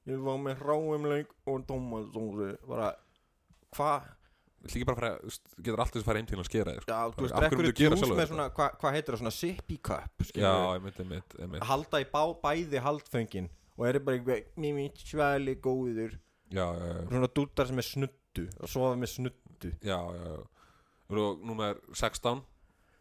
ég 0.05 0.19
vil 0.19 0.25
fá 0.27 0.35
með 0.43 0.59
hráumleik 0.65 1.31
og 1.47 1.67
tomatsósu 1.71 2.51
bara, 2.67 2.91
hvað 3.79 4.03
Þú 4.65 4.81
getur 4.81 5.83
allt 5.83 5.93
þess 5.93 6.03
að 6.03 6.07
fara 6.09 6.21
heim 6.21 6.29
til 6.31 6.39
að 6.41 6.47
skera 6.49 6.75
þig 6.75 6.85
sko. 6.85 6.95
Já, 6.95 7.13
þú 7.15 7.25
veist, 7.25 7.35
drekkur 7.37 7.69
gera 7.69 7.99
djús 7.99 8.15
með 8.15 8.29
svona, 8.31 8.47
hvað 8.57 8.77
hva 8.81 8.93
heitir 8.95 9.15
það, 9.15 9.21
svona 9.23 9.35
sippy 9.37 9.77
cup 9.85 10.23
Já, 10.25 10.29
skilurðu? 10.31 10.71
einmitt, 10.79 11.01
einmitt, 11.05 11.37
einmitt. 11.41 11.67
Halda 11.69 12.01
í 12.01 12.07
bá, 12.15 12.23
bæði 12.45 12.83
haldföngin 12.87 13.51
og 13.75 13.87
eru 13.91 14.03
bara 14.07 14.19
eitthvað, 14.21 14.45
mimi, 14.65 14.87
svali, 14.97 15.57
góður. 15.65 16.17
Já, 16.55 16.65
já, 16.65 16.87
já, 16.95 17.01
svona 17.11 17.31
dúttar 17.37 17.69
sem 17.69 17.81
er 17.83 17.89
snuttu 17.89 18.47
og 18.61 18.71
sofa 18.71 18.95
með 19.01 19.13
snuttu 19.19 19.73
já, 19.85 19.99
já, 19.99 20.25
já. 20.31 20.43
Og 21.15 21.45
númer 21.45 21.79
16 21.93 22.41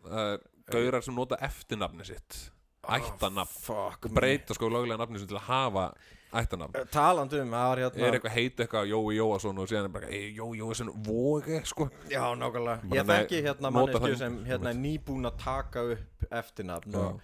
Það 0.04 0.34
er 0.34 0.42
gaurar 0.74 1.06
sem 1.06 1.16
nota 1.16 1.38
eftirnafni 1.44 2.06
sitt. 2.08 2.40
Ættanafn 2.84 3.62
fuck 3.64 4.10
Og 4.10 4.16
breyta 4.16 4.56
sko 4.58 4.68
löglega 4.72 5.00
nafni 5.00 5.22
sitt 5.22 5.32
til 5.32 5.40
að 5.40 5.48
hafa 5.48 5.86
ættanafn 6.40 6.74
me. 6.76 6.84
talandi 6.94 7.40
um, 7.42 7.54
það 7.54 7.68
var 7.70 7.82
Er 7.84 7.86
hérna 7.94 8.18
eitthvað 8.18 8.36
heit 8.38 8.64
eitthvað 8.64 8.90
Jói 8.92 9.16
Jóasson 9.18 9.62
og 9.62 9.70
síðan 9.70 9.88
er 9.88 9.94
bara 9.94 10.10
Jói 10.10 10.58
Jóasson 10.60 10.92
vogi 11.06 11.62
sko. 11.70 11.88
Já, 12.12 12.24
nákvæmlega, 12.40 12.90
ég 12.96 13.08
þekki 13.12 13.44
hérna 13.48 13.72
mannesku 13.74 14.12
sem 14.20 14.42
hérna 14.48 14.74
er 14.74 14.82
nýbúin 14.82 15.30
að 15.30 15.40
taka 15.44 15.86
upp 15.94 16.28
eftirnafn 16.42 17.00
og, 17.00 17.24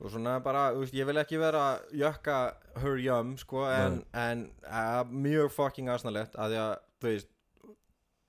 og 0.00 0.14
svona 0.14 0.38
bara, 0.44 0.68
veist, 0.76 0.94
ég 0.96 1.08
vil 1.08 1.22
ekki 1.22 1.40
vera 1.40 1.64
jökka 1.96 2.38
her 2.84 3.02
yum, 3.02 3.34
sko 3.40 3.66
en, 3.70 4.00
en 4.12 4.46
uh, 4.68 5.02
mjög 5.08 5.52
fucking 5.56 5.90
asnalegt 5.92 6.36
að 6.36 6.54
því 6.54 6.62
að, 6.66 6.72
þú 7.00 7.12
veist 7.14 7.30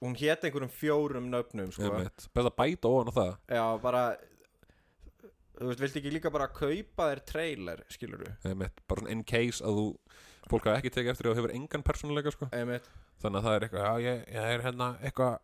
hún 0.02 0.18
hét 0.18 0.44
einhverjum 0.48 0.72
fjórum 0.74 1.28
nöfnum, 1.30 1.70
sko. 1.76 1.94
Best 2.02 2.48
að 2.48 2.56
bæta 2.58 2.90
ofan 2.90 3.12
á 3.12 3.14
það. 3.14 3.34
Já, 3.54 3.66
bara 3.84 4.06
Þú 5.62 5.70
veist, 5.70 5.84
viltu 5.84 6.00
ekki 6.02 6.12
líka 6.16 6.32
bara 6.34 6.48
kaupa 6.50 7.08
þér 7.12 7.22
trailer, 7.30 7.84
skilur 7.94 8.24
du? 8.26 8.32
einmitt, 8.50 8.82
Bara 8.90 9.04
svona 9.04 9.14
in 9.14 9.24
case 9.24 9.62
að 9.64 9.78
þú 9.78 9.86
Fólk 10.50 10.66
hafa 10.66 10.80
ekki 10.82 10.90
tekið 10.96 11.12
eftir 11.14 11.28
því 11.28 11.32
að 11.32 11.36
þú 11.38 11.42
hefur 11.44 11.54
engan 11.56 11.84
persónuleika 11.86 12.32
sko. 12.34 12.48
Þannig 12.52 13.38
að 13.38 13.46
það 13.46 13.56
er 13.56 13.66
eitthvað, 13.68 13.84
já 13.86 14.10
ég, 14.10 14.22
ég 14.34 14.48
er 14.56 14.64
hérna 14.66 14.88
eitthvað 15.06 15.38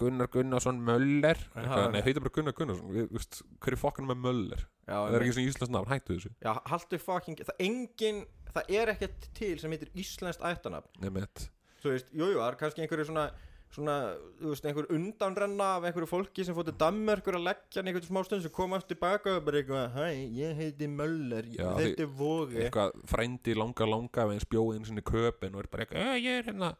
Gunnar 0.00 0.30
Gunnarsson 0.32 0.78
Möller. 0.80 1.40
Eitthvað. 1.58 1.88
Nei, 1.92 2.00
heitir 2.06 2.22
bara 2.24 2.32
Gunnar 2.38 2.54
Gunnarsson. 2.56 2.92
Við- 2.94 3.08
þú 3.10 3.18
veist, 3.18 3.40
Hver 3.60 3.74
er 3.76 3.80
fokkanum 3.82 4.12
með 4.14 4.22
Möller? 4.24 4.62
Já, 4.86 4.94
Það 4.94 5.16
er 5.18 5.24
ekki 5.26 5.34
svona 5.36 5.50
íslensk 5.50 5.74
nafn, 5.74 5.90
hættu 5.92 6.14
þessu. 6.16 6.30
Já, 6.46 6.52
haltu 6.70 7.00
fucking 7.02 7.36
Það 7.44 7.60
engin 7.66 8.22
Það 8.54 8.70
er 8.78 8.92
ekkert 8.94 9.28
til 9.34 9.58
sem 9.58 9.74
heitir 9.74 9.90
íslenskt 9.98 10.46
ættanafn 10.46 11.50
Þú 11.84 11.90
veist, 11.92 12.06
jú, 12.14 12.30
jú, 12.30 12.38
það 12.38 12.48
er 12.48 12.56
kannski 12.62 12.80
einhverju 12.86 13.06
svona 13.10 13.26
Svona, 13.74 13.94
þú 14.38 14.52
veist, 14.52 14.66
einhver 14.70 14.86
undanrenna 14.94 15.66
af 15.80 15.84
einhverju 15.88 16.06
fólki 16.06 16.44
sem 16.46 16.54
fótið 16.54 16.76
Danmörkur 16.78 17.34
að 17.40 17.46
leggja 17.48 17.80
hann 17.80 17.88
einhvern 17.90 18.06
smá 18.06 18.20
stund 18.24 18.44
sem 18.44 18.52
kom 18.54 18.74
aftur 18.76 18.94
tilbaka 18.94 19.32
og 19.34 19.44
bara 19.48 19.58
eitthvað, 19.62 19.96
hæ, 19.96 20.04
ég 20.38 20.52
heiti 20.60 20.86
Möller, 20.86 21.48
ég 21.56 21.72
heiti 21.80 22.06
Vogi 22.06 22.60
Eitthvað 22.68 22.92
frændi 23.10 23.56
langa 23.58 23.88
langa 23.90 24.28
Við 24.30 24.36
eins 24.38 24.46
bjóði 24.52 24.76
einu 24.78 24.86
sinni 24.86 25.02
í 25.02 25.08
köpinn 25.10 25.56
Og 25.58 25.64
er 25.64 25.70
bara 25.72 25.84
eitthvað, 25.86 26.06
"Eh, 26.06 26.20
ég 26.22 26.38
er 26.38 26.46
hérna 26.52 26.70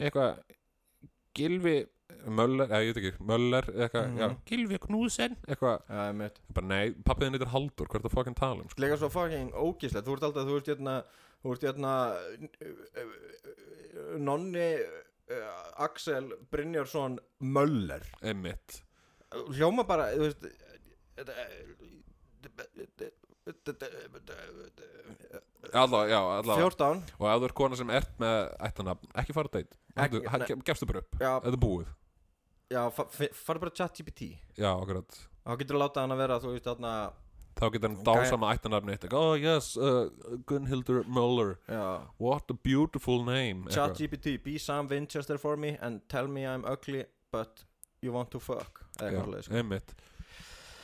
Eitthvað 0.00 0.40
Gilvi 1.36 1.76
Möller, 2.28 2.68
eða 2.68 2.80
ég 2.86 2.94
veit 2.94 3.02
ekki 3.02 3.24
Möller, 3.28 3.64
eitthvað, 3.72 4.08
Mhm. 4.08 4.18
já, 4.18 4.36
Gilvi 4.46 4.78
Knúsen 4.78 5.36
Eitthvað, 5.48 5.82
einmitt 5.90 6.40
bara 6.54 6.66
nei, 6.66 6.90
pappiðin 7.04 7.36
heitir 7.36 7.52
Haldur 7.52 7.86
Hvað 7.86 8.00
er 8.00 8.08
það 8.08 8.16
fokkin 8.16 8.34
tala 8.40 8.60
um, 8.62 8.68
sko? 8.68 8.80
Lega 8.80 8.96
svo 8.96 9.08
fucking 9.10 9.52
ógíslegt, 9.52 10.04
þú 10.08 10.12
ert 10.16 10.22
alltaf, 10.30 10.46
þú 10.48 10.56
ert 10.56 10.66
hérna 10.72 11.04
Þú 11.42 11.52
ert 11.52 11.62
hérna 11.68 11.92
Nonni 14.18 14.74
uh, 14.80 15.11
Axel 15.86 16.32
Brynjarsson 16.50 17.18
Möller. 17.40 18.02
Einmitt. 18.22 18.82
Hljóma 19.52 19.84
bara, 19.88 20.10
þú 20.12 20.26
veist 20.28 20.44
Alla, 25.72 26.06
já, 26.10 26.18
allavega 26.18 26.68
14 26.68 27.02
Og 27.18 27.26
ef 27.30 27.40
þú 27.40 27.46
ert 27.48 27.54
kona 27.56 27.78
sem 27.78 27.90
ert 27.94 28.14
með 28.20 28.38
ættanafn 28.66 29.12
Ekki 29.22 29.34
fara 29.36 29.50
nei. 30.42 30.56
Gefstu 30.66 30.88
bara 30.90 31.02
upp. 31.04 31.18
Já, 31.22 31.32
er 31.46 31.56
búið. 31.62 31.90
Já 32.72 32.82
fa- 32.92 33.06
fi- 33.12 33.30
farðu 33.36 33.60
bara 33.66 33.74
chat 33.76 33.94
GPT 34.00 34.32
Já, 34.58 34.70
akkurat. 34.74 35.18
Þá 35.46 35.56
getur 35.60 35.76
þú 35.76 35.82
láta 35.82 36.00
hann 36.04 36.14
að 36.14 36.22
vera, 36.22 36.38
þú 36.42 36.52
veist, 36.54 36.66
þarna 36.66 36.92
Þá 37.62 37.66
getur 37.76 37.88
hann 37.92 37.98
Gæ- 38.02 38.06
dásama 38.10 38.48
ættanafni 38.56 38.94
eitt 38.96 39.04
Oh 39.14 39.34
yes, 39.38 39.76
uh, 39.78 40.08
Gunnhildur 40.50 41.04
Muller 41.06 41.52
Já 41.70 41.84
What 42.18 42.50
a 42.50 42.54
beautiful 42.54 43.22
name 43.24 43.68
Chat. 43.70 43.94
GPT, 44.00 44.36
be 44.42 44.58
Sam 44.58 44.88
Winchester 44.90 45.38
for 45.38 45.56
me 45.56 45.76
and 45.80 46.02
tell 46.10 46.26
me 46.26 46.42
I'm 46.42 46.64
ugly 46.66 47.04
but 47.30 47.62
you 48.02 48.10
want 48.12 48.30
to 48.34 48.40
fuck 48.42 48.82
eitthvað 48.98 49.44
sko. 49.46 49.54
einmitt 49.60 49.94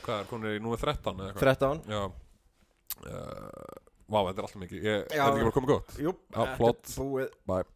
Hvað 0.05 0.21
er, 0.23 0.29
konur 0.31 0.55
í 0.55 0.61
númer 0.63 0.79
13 0.79 1.19
eða 1.19 1.33
eitthvað? 1.33 1.59
13 1.59 1.91
Já 1.91 2.01
uh, 2.05 3.83
Vá, 4.09 4.23
þetta 4.25 4.39
er 4.39 4.45
alltaf 4.47 4.61
mikið 4.63 4.79
Ég, 4.87 5.03
Já. 5.13 5.19
Er 5.19 5.19
þetta 5.19 5.35
ekki 5.35 5.49
bara 5.49 5.57
komið 5.59 5.73
gott? 5.75 5.91
Jú, 6.01 6.13
Já, 6.15 6.39
þetta 6.39 6.47
er 6.47 6.57
flott. 6.63 6.95
búið 6.95 7.35
Bye 7.51 7.67